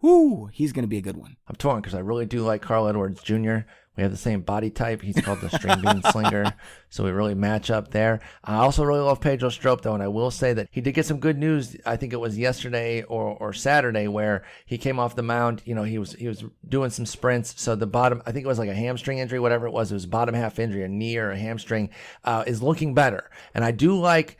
whoo, 0.01 0.46
he's 0.53 0.72
going 0.72 0.84
to 0.84 0.88
be 0.88 0.98
a 0.98 1.03
good 1.03 1.16
one. 1.16 1.36
I'm 1.48 1.57
torn 1.57 1.80
because 1.80 1.94
I 1.94 2.01
really 2.01 2.26
do 2.26 2.40
like 2.40 2.62
Carl 2.62 2.88
Edwards 2.88 3.22
Jr. 3.22 3.59
We 3.96 4.05
have 4.05 4.12
the 4.12 4.18
same 4.18 4.40
body 4.40 4.70
type. 4.70 5.03
He's 5.03 5.20
called 5.20 5.40
the 5.40 5.51
string 5.51 5.80
bean 5.82 6.01
slinger, 6.11 6.55
so 6.88 7.05
we 7.05 7.11
really 7.11 7.34
match 7.34 7.70
up 7.70 7.90
there. 7.90 8.20
I 8.42 8.55
also 8.55 8.84
really 8.84 9.01
love 9.01 9.20
Pedro 9.20 9.51
Strop 9.51 9.82
though, 9.82 9.92
and 9.92 10.03
I 10.03 10.09
will 10.09 10.30
say 10.30 10.53
that 10.55 10.68
he 10.70 10.80
did 10.80 10.92
get 10.92 11.07
some 11.07 11.18
good 11.18 11.36
news. 11.36 11.76
I 11.84 11.96
think 11.96 12.12
it 12.12 12.20
was 12.20 12.38
yesterday 12.38 13.03
or, 13.03 13.36
or 13.38 13.53
Saturday 13.53 14.09
where 14.09 14.44
he 14.64 14.78
came 14.78 14.98
off 14.98 15.16
the 15.16 15.22
mound. 15.22 15.62
You 15.64 15.74
know, 15.74 15.82
he 15.82 15.98
was 15.98 16.12
he 16.12 16.28
was 16.28 16.44
doing 16.66 16.90
some 16.90 17.05
sprints. 17.05 17.61
So 17.61 17.74
the 17.74 17.86
bottom, 17.86 18.22
I 18.24 18.32
think 18.32 18.44
it 18.44 18.48
was 18.48 18.59
like 18.59 18.70
a 18.70 18.74
hamstring 18.74 19.18
injury, 19.18 19.40
whatever 19.40 19.66
it 19.66 19.72
was. 19.72 19.90
It 19.90 19.94
was 19.94 20.07
bottom 20.07 20.34
half 20.34 20.59
injury, 20.59 20.84
a 20.84 20.88
knee 20.88 21.18
or 21.18 21.32
a 21.32 21.38
hamstring, 21.38 21.90
uh, 22.24 22.44
is 22.46 22.62
looking 22.62 22.94
better. 22.94 23.30
And 23.55 23.64
I 23.64 23.70
do 23.72 23.98
like. 23.98 24.38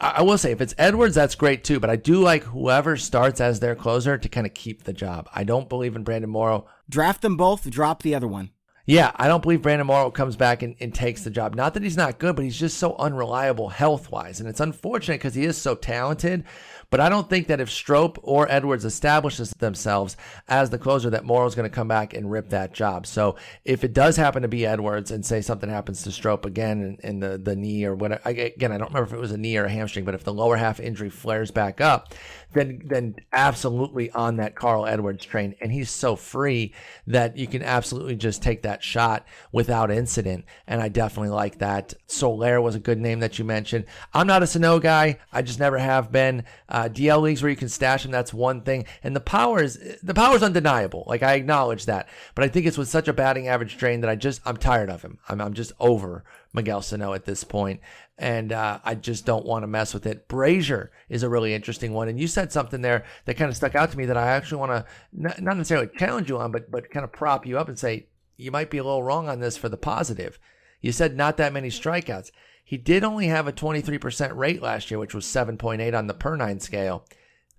I 0.00 0.22
will 0.22 0.38
say 0.38 0.52
if 0.52 0.60
it's 0.60 0.74
Edwards, 0.78 1.16
that's 1.16 1.34
great 1.34 1.64
too. 1.64 1.80
But 1.80 1.90
I 1.90 1.96
do 1.96 2.20
like 2.20 2.44
whoever 2.44 2.96
starts 2.96 3.40
as 3.40 3.58
their 3.58 3.74
closer 3.74 4.16
to 4.16 4.28
kind 4.28 4.46
of 4.46 4.54
keep 4.54 4.84
the 4.84 4.92
job. 4.92 5.28
I 5.34 5.44
don't 5.44 5.68
believe 5.68 5.96
in 5.96 6.04
Brandon 6.04 6.30
Morrow. 6.30 6.66
Draft 6.88 7.22
them 7.22 7.36
both, 7.36 7.68
drop 7.68 8.02
the 8.02 8.14
other 8.14 8.28
one. 8.28 8.50
Yeah, 8.86 9.12
I 9.16 9.28
don't 9.28 9.42
believe 9.42 9.60
Brandon 9.60 9.86
Morrow 9.86 10.10
comes 10.10 10.34
back 10.34 10.62
and, 10.62 10.74
and 10.80 10.94
takes 10.94 11.22
the 11.22 11.30
job. 11.30 11.54
Not 11.54 11.74
that 11.74 11.82
he's 11.82 11.96
not 11.96 12.18
good, 12.18 12.34
but 12.34 12.44
he's 12.46 12.58
just 12.58 12.78
so 12.78 12.96
unreliable 12.98 13.68
health 13.68 14.10
wise. 14.10 14.40
And 14.40 14.48
it's 14.48 14.60
unfortunate 14.60 15.18
because 15.18 15.34
he 15.34 15.44
is 15.44 15.58
so 15.58 15.74
talented. 15.74 16.44
But 16.90 17.00
I 17.00 17.08
don't 17.08 17.28
think 17.28 17.48
that 17.48 17.60
if 17.60 17.70
Strop 17.70 18.18
or 18.22 18.50
Edwards 18.50 18.84
establishes 18.84 19.50
themselves 19.50 20.16
as 20.48 20.70
the 20.70 20.78
closer, 20.78 21.10
that 21.10 21.24
Morrow's 21.24 21.54
going 21.54 21.68
to 21.68 21.74
come 21.74 21.88
back 21.88 22.14
and 22.14 22.30
rip 22.30 22.48
that 22.48 22.72
job. 22.72 23.06
So 23.06 23.36
if 23.64 23.84
it 23.84 23.92
does 23.92 24.16
happen 24.16 24.42
to 24.42 24.48
be 24.48 24.64
Edwards 24.64 25.10
and 25.10 25.24
say 25.24 25.42
something 25.42 25.68
happens 25.68 26.02
to 26.04 26.12
Strop 26.12 26.46
again 26.46 26.98
in, 27.02 27.10
in 27.10 27.20
the, 27.20 27.36
the 27.36 27.54
knee 27.54 27.84
or 27.84 27.94
whatever, 27.94 28.22
again, 28.24 28.72
I 28.72 28.78
don't 28.78 28.88
remember 28.88 29.08
if 29.08 29.12
it 29.12 29.20
was 29.20 29.32
a 29.32 29.36
knee 29.36 29.58
or 29.58 29.66
a 29.66 29.70
hamstring, 29.70 30.06
but 30.06 30.14
if 30.14 30.24
the 30.24 30.32
lower 30.32 30.56
half 30.56 30.80
injury 30.80 31.10
flares 31.10 31.50
back 31.50 31.80
up, 31.80 32.14
then 32.52 32.82
then 32.84 33.16
absolutely 33.32 34.10
on 34.12 34.36
that 34.36 34.54
Carl 34.54 34.86
Edwards 34.86 35.24
train. 35.24 35.54
And 35.60 35.70
he's 35.70 35.90
so 35.90 36.16
free 36.16 36.72
that 37.06 37.36
you 37.36 37.46
can 37.46 37.62
absolutely 37.62 38.16
just 38.16 38.42
take 38.42 38.62
that 38.62 38.82
shot 38.82 39.26
without 39.52 39.90
incident. 39.90 40.44
And 40.66 40.80
I 40.80 40.88
definitely 40.88 41.30
like 41.30 41.58
that. 41.58 41.94
Soler 42.06 42.60
was 42.60 42.74
a 42.74 42.80
good 42.80 42.98
name 42.98 43.20
that 43.20 43.38
you 43.38 43.44
mentioned. 43.44 43.84
I'm 44.14 44.26
not 44.26 44.42
a 44.42 44.46
Sano 44.46 44.78
guy. 44.78 45.18
I 45.32 45.42
just 45.42 45.60
never 45.60 45.78
have 45.78 46.10
been. 46.10 46.44
Uh, 46.68 46.84
DL 46.84 47.20
leagues 47.20 47.42
where 47.42 47.50
you 47.50 47.56
can 47.56 47.68
stash 47.68 48.04
him, 48.04 48.10
that's 48.10 48.32
one 48.32 48.62
thing. 48.62 48.86
And 49.02 49.14
the 49.14 49.20
power 49.20 49.62
is 49.62 49.78
the 50.02 50.14
power 50.14 50.36
is 50.36 50.42
undeniable. 50.42 51.04
Like 51.06 51.22
I 51.22 51.34
acknowledge 51.34 51.86
that, 51.86 52.08
but 52.34 52.44
I 52.44 52.48
think 52.48 52.66
it's 52.66 52.78
with 52.78 52.88
such 52.88 53.08
a 53.08 53.12
batting 53.12 53.48
average 53.48 53.76
train 53.76 54.00
that 54.00 54.10
I 54.10 54.16
just 54.16 54.40
I'm 54.44 54.56
tired 54.56 54.90
of 54.90 55.02
him. 55.02 55.18
I'm 55.28 55.40
I'm 55.40 55.54
just 55.54 55.72
over 55.78 56.24
Miguel 56.52 56.82
Sano 56.82 57.12
at 57.12 57.24
this 57.24 57.44
point, 57.44 57.80
and 58.16 58.52
uh, 58.52 58.80
I 58.84 58.94
just 58.94 59.26
don't 59.26 59.46
want 59.46 59.62
to 59.62 59.66
mess 59.66 59.92
with 59.92 60.06
it. 60.06 60.28
Brasier 60.28 60.88
is 61.08 61.22
a 61.22 61.28
really 61.28 61.54
interesting 61.54 61.92
one, 61.92 62.08
and 62.08 62.18
you 62.18 62.26
said 62.26 62.52
something 62.52 62.80
there 62.80 63.04
that 63.26 63.36
kind 63.36 63.50
of 63.50 63.56
stuck 63.56 63.74
out 63.74 63.90
to 63.90 63.98
me 63.98 64.06
that 64.06 64.16
I 64.16 64.28
actually 64.28 64.58
want 64.58 64.72
to 64.72 64.86
not, 65.12 65.40
not 65.42 65.56
necessarily 65.56 65.90
challenge 65.98 66.28
you 66.28 66.38
on, 66.38 66.50
but 66.50 66.70
but 66.70 66.90
kind 66.90 67.04
of 67.04 67.12
prop 67.12 67.46
you 67.46 67.58
up 67.58 67.68
and 67.68 67.78
say 67.78 68.06
you 68.36 68.50
might 68.50 68.70
be 68.70 68.78
a 68.78 68.84
little 68.84 69.02
wrong 69.02 69.28
on 69.28 69.40
this 69.40 69.56
for 69.56 69.68
the 69.68 69.76
positive. 69.76 70.38
You 70.80 70.92
said 70.92 71.16
not 71.16 71.36
that 71.36 71.52
many 71.52 71.68
strikeouts. 71.68 72.30
He 72.64 72.76
did 72.76 73.02
only 73.02 73.28
have 73.28 73.48
a 73.48 73.52
23% 73.52 74.36
rate 74.36 74.62
last 74.62 74.90
year, 74.90 74.98
which 74.98 75.14
was 75.14 75.24
7.8 75.24 75.96
on 75.96 76.06
the 76.06 76.14
per 76.14 76.36
nine 76.36 76.60
scale. 76.60 77.04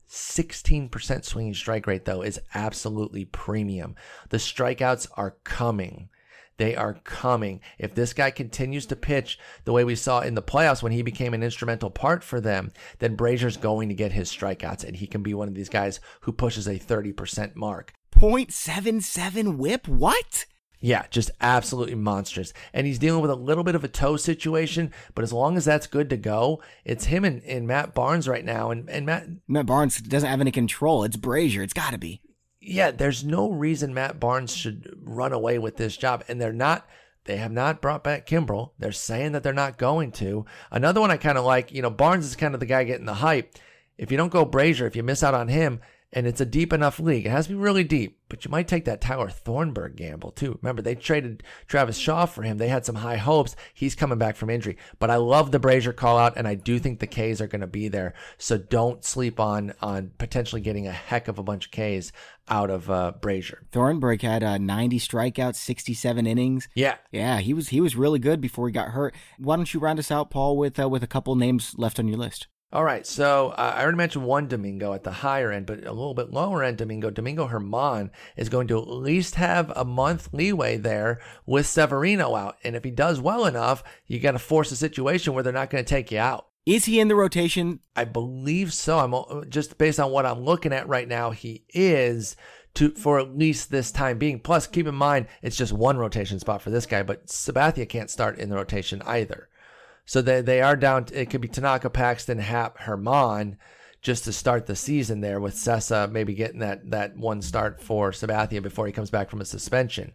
16% 0.07 1.25
swinging 1.25 1.53
strike 1.53 1.85
rate, 1.85 2.05
though, 2.05 2.21
is 2.21 2.39
absolutely 2.55 3.25
premium. 3.25 3.95
The 4.29 4.37
strikeouts 4.37 5.07
are 5.15 5.37
coming. 5.43 6.09
They 6.59 6.75
are 6.75 6.95
coming. 7.05 7.61
If 7.77 7.95
this 7.95 8.11
guy 8.11 8.31
continues 8.31 8.85
to 8.87 8.97
pitch 8.97 9.39
the 9.63 9.71
way 9.71 9.85
we 9.85 9.95
saw 9.95 10.19
in 10.19 10.35
the 10.35 10.43
playoffs 10.43 10.83
when 10.83 10.91
he 10.91 11.01
became 11.01 11.33
an 11.33 11.41
instrumental 11.41 11.89
part 11.89 12.21
for 12.21 12.41
them, 12.41 12.73
then 12.99 13.15
Brasier's 13.15 13.55
going 13.55 13.87
to 13.87 13.95
get 13.95 14.11
his 14.11 14.29
strikeouts 14.29 14.83
and 14.83 14.97
he 14.97 15.07
can 15.07 15.23
be 15.23 15.33
one 15.33 15.47
of 15.47 15.55
these 15.55 15.69
guys 15.69 16.01
who 16.21 16.33
pushes 16.33 16.67
a 16.67 16.77
30% 16.77 17.55
mark. 17.55 17.93
0.77 18.13 19.55
whip? 19.55 19.87
What? 19.87 20.45
Yeah, 20.81 21.05
just 21.09 21.31
absolutely 21.39 21.95
monstrous. 21.95 22.51
And 22.73 22.85
he's 22.85 22.99
dealing 22.99 23.21
with 23.21 23.31
a 23.31 23.35
little 23.35 23.63
bit 23.63 23.75
of 23.75 23.85
a 23.85 23.89
toe 23.89 24.17
situation, 24.17 24.91
but 25.15 25.23
as 25.23 25.31
long 25.31 25.55
as 25.55 25.63
that's 25.63 25.87
good 25.87 26.09
to 26.09 26.17
go, 26.17 26.61
it's 26.83 27.05
him 27.05 27.23
and, 27.23 27.41
and 27.43 27.67
Matt 27.67 27.93
Barnes 27.93 28.27
right 28.27 28.43
now. 28.43 28.69
And, 28.69 28.89
and 28.89 29.05
Matt 29.05 29.27
Matt 29.47 29.65
Barnes 29.65 30.01
doesn't 30.01 30.29
have 30.29 30.41
any 30.41 30.51
control. 30.51 31.05
It's 31.05 31.15
Brazier. 31.15 31.63
It's 31.63 31.73
got 31.73 31.91
to 31.91 31.97
be 31.97 32.21
yeah, 32.61 32.91
there's 32.91 33.23
no 33.23 33.49
reason 33.49 33.93
Matt 33.93 34.19
Barnes 34.19 34.55
should 34.55 34.93
run 35.01 35.31
away 35.33 35.57
with 35.59 35.77
this 35.77 35.95
job. 35.95 36.23
And 36.27 36.39
they're 36.41 36.53
not, 36.53 36.87
they 37.25 37.37
have 37.37 37.51
not 37.51 37.81
brought 37.81 38.03
back 38.03 38.27
Kimbrel. 38.27 38.71
They're 38.77 38.91
saying 38.91 39.31
that 39.31 39.43
they're 39.43 39.53
not 39.53 39.77
going 39.77 40.11
to. 40.13 40.45
Another 40.71 40.99
one 40.99 41.11
I 41.11 41.17
kind 41.17 41.37
of 41.37 41.45
like, 41.45 41.71
you 41.71 41.81
know, 41.81 41.89
Barnes 41.89 42.25
is 42.25 42.35
kind 42.35 42.53
of 42.53 42.59
the 42.59 42.65
guy 42.65 42.83
getting 42.83 43.05
the 43.05 43.13
hype. 43.15 43.55
If 43.97 44.11
you 44.11 44.17
don't 44.17 44.31
go 44.31 44.45
Brasier, 44.45 44.87
if 44.87 44.95
you 44.95 45.03
miss 45.03 45.23
out 45.23 45.33
on 45.33 45.47
him, 45.47 45.81
and 46.11 46.25
it's 46.25 46.41
a 46.41 46.45
deep 46.45 46.73
enough 46.73 46.99
league. 46.99 47.25
It 47.25 47.29
has 47.29 47.45
to 47.45 47.53
be 47.53 47.59
really 47.59 47.83
deep, 47.83 48.19
but 48.29 48.43
you 48.43 48.51
might 48.51 48.67
take 48.67 48.85
that 48.85 49.01
Tyler 49.01 49.29
Thornburg 49.29 49.95
gamble 49.95 50.31
too. 50.31 50.57
Remember, 50.61 50.81
they 50.81 50.95
traded 50.95 51.43
Travis 51.67 51.97
Shaw 51.97 52.25
for 52.25 52.41
him. 52.41 52.57
They 52.57 52.67
had 52.67 52.85
some 52.85 52.95
high 52.95 53.17
hopes. 53.17 53.55
He's 53.73 53.95
coming 53.95 54.17
back 54.17 54.35
from 54.35 54.49
injury. 54.49 54.77
But 54.97 55.11
I 55.11 55.17
love 55.17 55.51
the 55.51 55.59
Brasier 55.59 55.95
call 55.95 56.17
out, 56.17 56.33
and 56.35 56.47
I 56.47 56.55
do 56.55 56.79
think 56.79 56.99
the 56.99 57.07
Ks 57.07 57.41
are 57.41 57.47
going 57.47 57.61
to 57.61 57.67
be 57.67 57.87
there. 57.87 58.13
So 58.37 58.57
don't 58.57 59.03
sleep 59.03 59.39
on 59.39 59.73
on 59.81 60.11
potentially 60.17 60.61
getting 60.61 60.87
a 60.87 60.91
heck 60.91 61.27
of 61.27 61.37
a 61.37 61.43
bunch 61.43 61.67
of 61.67 61.71
Ks 61.71 62.11
out 62.47 62.71
of 62.71 62.89
uh, 62.89 63.13
Brasier. 63.19 63.59
Thornburg 63.71 64.23
had 64.23 64.43
uh, 64.43 64.57
90 64.57 64.99
strikeouts, 64.99 65.55
67 65.55 66.25
innings. 66.25 66.67
Yeah, 66.73 66.95
yeah, 67.11 67.39
he 67.39 67.53
was 67.53 67.69
he 67.69 67.81
was 67.81 67.95
really 67.95 68.19
good 68.19 68.41
before 68.41 68.67
he 68.67 68.73
got 68.73 68.89
hurt. 68.89 69.13
Why 69.37 69.55
don't 69.55 69.71
you 69.71 69.79
round 69.79 69.99
us 69.99 70.09
out, 70.09 70.31
Paul, 70.31 70.57
with 70.57 70.79
uh, 70.79 70.89
with 70.89 71.03
a 71.03 71.07
couple 71.07 71.35
names 71.35 71.75
left 71.77 71.99
on 71.99 72.07
your 72.07 72.17
list? 72.17 72.47
All 72.71 72.83
right, 72.83 73.03
so 73.03 73.49
uh, 73.49 73.73
I 73.75 73.81
already 73.81 73.97
mentioned 73.97 74.25
one 74.25 74.47
Domingo 74.47 74.93
at 74.93 75.03
the 75.03 75.09
higher 75.09 75.51
end, 75.51 75.65
but 75.65 75.87
a 75.87 75.91
little 75.91 76.13
bit 76.13 76.29
lower 76.29 76.63
end 76.63 76.77
Domingo. 76.77 77.09
Domingo 77.09 77.47
German 77.49 78.11
is 78.37 78.47
going 78.47 78.67
to 78.67 78.77
at 78.77 78.87
least 78.87 79.35
have 79.35 79.73
a 79.75 79.83
month 79.83 80.29
leeway 80.33 80.77
there 80.77 81.19
with 81.47 81.65
Severino 81.65 82.35
out, 82.35 82.57
and 82.63 82.75
if 82.75 82.83
he 82.83 82.91
does 82.91 83.19
well 83.19 83.47
enough, 83.47 83.83
you 84.05 84.19
got 84.19 84.33
to 84.33 84.39
force 84.39 84.71
a 84.71 84.75
situation 84.75 85.33
where 85.33 85.41
they're 85.41 85.51
not 85.51 85.71
going 85.71 85.83
to 85.83 85.89
take 85.89 86.11
you 86.11 86.19
out. 86.19 86.45
Is 86.67 86.85
he 86.85 86.99
in 86.99 87.07
the 87.07 87.15
rotation? 87.15 87.79
I 87.95 88.03
believe 88.03 88.71
so. 88.71 88.99
I'm 88.99 89.49
just 89.49 89.79
based 89.79 89.99
on 89.99 90.11
what 90.11 90.27
I'm 90.27 90.41
looking 90.41 90.71
at 90.71 90.87
right 90.87 91.07
now. 91.07 91.31
He 91.31 91.65
is 91.69 92.35
to 92.75 92.91
for 92.91 93.19
at 93.19 93.35
least 93.35 93.71
this 93.71 93.91
time 93.91 94.19
being. 94.19 94.39
Plus, 94.39 94.67
keep 94.67 94.85
in 94.85 94.93
mind 94.93 95.25
it's 95.41 95.57
just 95.57 95.73
one 95.73 95.97
rotation 95.97 96.37
spot 96.37 96.61
for 96.61 96.69
this 96.69 96.85
guy, 96.85 97.01
but 97.01 97.25
Sabathia 97.25 97.89
can't 97.89 98.11
start 98.11 98.37
in 98.37 98.49
the 98.49 98.57
rotation 98.57 99.01
either. 99.07 99.48
So 100.09 100.23
they, 100.23 100.41
they 100.41 100.59
are 100.59 100.75
down. 100.75 101.05
It 101.13 101.29
could 101.29 101.39
be 101.39 101.47
Tanaka, 101.47 101.87
Paxton, 101.87 102.39
Happ, 102.39 102.83
German 102.83 103.59
just 104.01 104.23
to 104.23 104.33
start 104.33 104.65
the 104.65 104.75
season 104.75 105.21
there 105.21 105.39
with 105.39 105.53
Cessa 105.53 106.11
maybe 106.11 106.33
getting 106.33 106.61
that, 106.61 106.89
that 106.89 107.15
one 107.15 107.43
start 107.43 107.79
for 107.79 108.09
Sabathia 108.09 108.63
before 108.63 108.87
he 108.87 108.91
comes 108.91 109.11
back 109.11 109.29
from 109.29 109.39
a 109.39 109.45
suspension. 109.45 110.13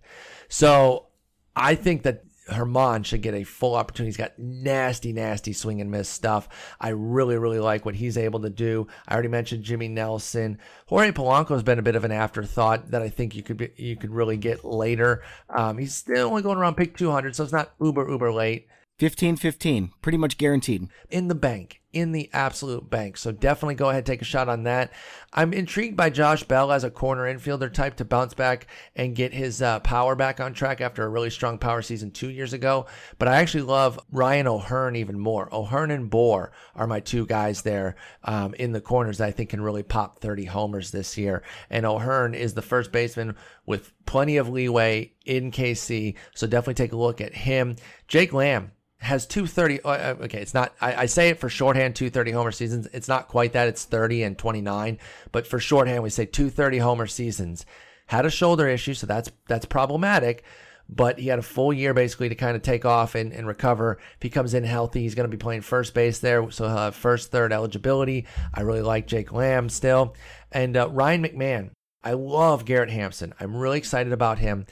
So 0.49 1.07
I 1.55 1.77
think 1.77 2.03
that 2.03 2.25
German 2.53 3.05
should 3.05 3.23
get 3.23 3.35
a 3.35 3.45
full 3.45 3.77
opportunity. 3.77 4.09
He's 4.09 4.17
got 4.17 4.37
nasty, 4.37 5.13
nasty 5.13 5.53
swing 5.53 5.81
and 5.81 5.93
miss 5.93 6.09
stuff. 6.09 6.49
I 6.81 6.89
really, 6.89 7.39
really 7.39 7.61
like 7.61 7.85
what 7.85 7.95
he's 7.95 8.19
able 8.19 8.41
to 8.41 8.51
do. 8.51 8.89
I 9.07 9.15
already 9.15 9.29
mentioned 9.29 9.63
Jimmy 9.63 9.87
Nelson. 9.87 10.59
Jorge 10.87 11.13
Polanco 11.13 11.51
has 11.51 11.63
been 11.63 11.79
a 11.79 11.83
bit 11.83 11.95
of 11.95 12.03
an 12.03 12.11
afterthought 12.11 12.91
that 12.91 13.01
I 13.01 13.11
think 13.11 13.37
you 13.37 13.45
could 13.45 13.59
be, 13.59 13.71
you 13.77 13.95
could 13.95 14.11
really 14.11 14.39
get 14.39 14.65
later. 14.65 15.23
Um, 15.49 15.79
he's 15.79 15.95
still 15.95 16.31
only 16.31 16.43
going 16.43 16.59
around 16.59 16.75
pick 16.75 16.97
200, 16.97 17.37
so 17.37 17.45
it's 17.45 17.53
not 17.53 17.75
uber, 17.81 18.11
uber 18.11 18.33
late. 18.33 18.67
15 18.99 19.37
15, 19.37 19.91
pretty 20.03 20.19
much 20.19 20.39
guaranteed. 20.39 20.87
In 21.11 21.27
the 21.27 21.35
bank. 21.35 21.81
in 21.93 22.13
the 22.13 22.29
absolute 22.33 22.91
bank. 22.91 23.17
So 23.17 23.31
definitely 23.33 23.77
go 23.77 23.89
ahead 23.89 24.05
take 24.05 24.21
a 24.21 24.25
shot 24.25 24.49
on 24.49 24.65
that. 24.65 24.93
I'm 25.33 25.53
intrigued 25.53 25.97
by 25.97 26.11
Josh 26.11 26.43
Bell 26.43 26.73
as 26.73 26.85
a 26.85 26.91
corner 26.91 27.23
infielder 27.23 27.73
type 27.73 27.97
to 27.97 28.05
bounce 28.05 28.35
back 28.35 28.67
and 28.97 29.15
get 29.15 29.33
his 29.33 29.63
uh, 29.63 29.81
power 29.81 30.15
back 30.17 30.41
on 30.41 30.55
track 30.55 30.81
after 30.81 31.05
a 31.05 31.09
really 31.09 31.31
strong 31.31 31.59
power 31.59 31.83
season 31.83 32.11
two 32.11 32.31
years 32.31 32.53
ago. 32.53 32.87
But 33.19 33.29
I 33.29 33.37
actually 33.37 33.63
love 33.63 33.99
Ryan 34.13 34.47
O'Hearn 34.49 34.97
even 34.97 35.19
more. 35.19 35.53
O'Hearn 35.53 35.91
and 35.91 36.11
Bour 36.11 36.53
are 36.75 36.87
my 36.87 37.01
two 37.01 37.27
guys 37.27 37.63
there 37.63 37.97
um, 38.25 38.55
in 38.55 38.73
the 38.73 38.81
corners 38.81 39.19
that 39.19 39.29
I 39.29 39.33
think 39.33 39.51
can 39.51 39.61
really 39.61 39.83
pop 39.83 40.21
30 40.21 40.45
homers 40.45 40.91
this 40.91 41.17
year. 41.19 41.43
And 41.71 41.87
O'Hearn 41.87 42.35
is 42.35 42.55
the 42.55 42.63
first 42.63 42.93
baseman 42.93 43.37
with 43.67 43.93
plenty 44.07 44.37
of 44.37 44.49
leeway 44.49 45.13
in 45.25 45.51
KC. 45.51 46.15
So 46.35 46.47
definitely 46.47 46.75
take 46.75 46.93
a 46.93 46.97
look 46.97 47.21
at 47.21 47.35
him. 47.35 47.77
Jake 48.09 48.33
Lamb 48.33 48.73
has 49.05 49.27
230. 49.27 49.83
Uh, 49.83 49.89
uh, 49.89 50.17
okay, 50.23 50.41
it's 50.41 50.55
not, 50.55 50.75
I, 50.81 51.03
I, 51.03 51.07
say 51.07 51.29
it 51.29 51.39
for 51.39 51.49
shorthand 51.49 51.95
230 51.95 52.31
homer 52.33 52.53
seasons. 52.53 52.89
It's 52.93 53.09
not 53.09 53.29
quite 53.29 53.53
that. 53.53 53.69
It's 53.69 53.85
30 53.85 54.23
and 54.23 54.39
29. 54.39 54.99
But 55.31 55.47
for 55.47 55.61
shorthand, 55.61 56.03
we 56.03 56.11
say 56.11 56.25
230 56.25 56.79
homer 56.79 57.07
seasons. 57.07 57.67
Had 58.07 58.27
a 58.27 58.31
shoulder 58.31 58.69
issue, 58.69 58.95
so 58.95 59.07
that's 59.07 59.31
that's 59.47 59.67
problematic. 59.67 60.45
But 60.89 61.19
he 61.19 61.29
had 61.29 61.39
a 61.39 61.43
full 61.43 61.73
year 61.73 61.95
basically 61.95 62.29
to 62.29 62.35
kind 62.35 62.57
of 62.57 62.63
take 62.63 62.85
off 62.85 63.15
and, 63.15 63.33
and 63.33 63.47
recover. 63.47 63.99
If 64.17 64.23
he 64.23 64.31
comes 64.31 64.53
in 64.53 64.65
healthy, 64.65 65.01
he's 65.01 65.15
going 65.15 65.31
to 65.31 65.35
be 65.35 65.41
playing 65.41 65.63
first 65.63 65.95
base 65.95 66.19
there, 66.19 66.51
so 66.51 66.91
first, 66.91 67.31
third 67.31 67.53
eligibility. 67.53 68.27
I 68.53 68.61
really 68.61 68.83
like 68.83 69.07
Jake 69.07 69.33
Lamb 69.33 69.71
still. 69.71 70.15
And 70.53 70.77
uh, 70.77 70.89
Ryan 70.91 71.25
McMahon. 71.25 71.71
I 72.03 72.13
love 72.13 72.67
Garrett 72.67 72.91
Hampson. 72.91 73.33
I'm 73.41 73.57
really 73.57 73.79
excited 73.79 74.13
about 74.13 74.39
him. 74.39 74.67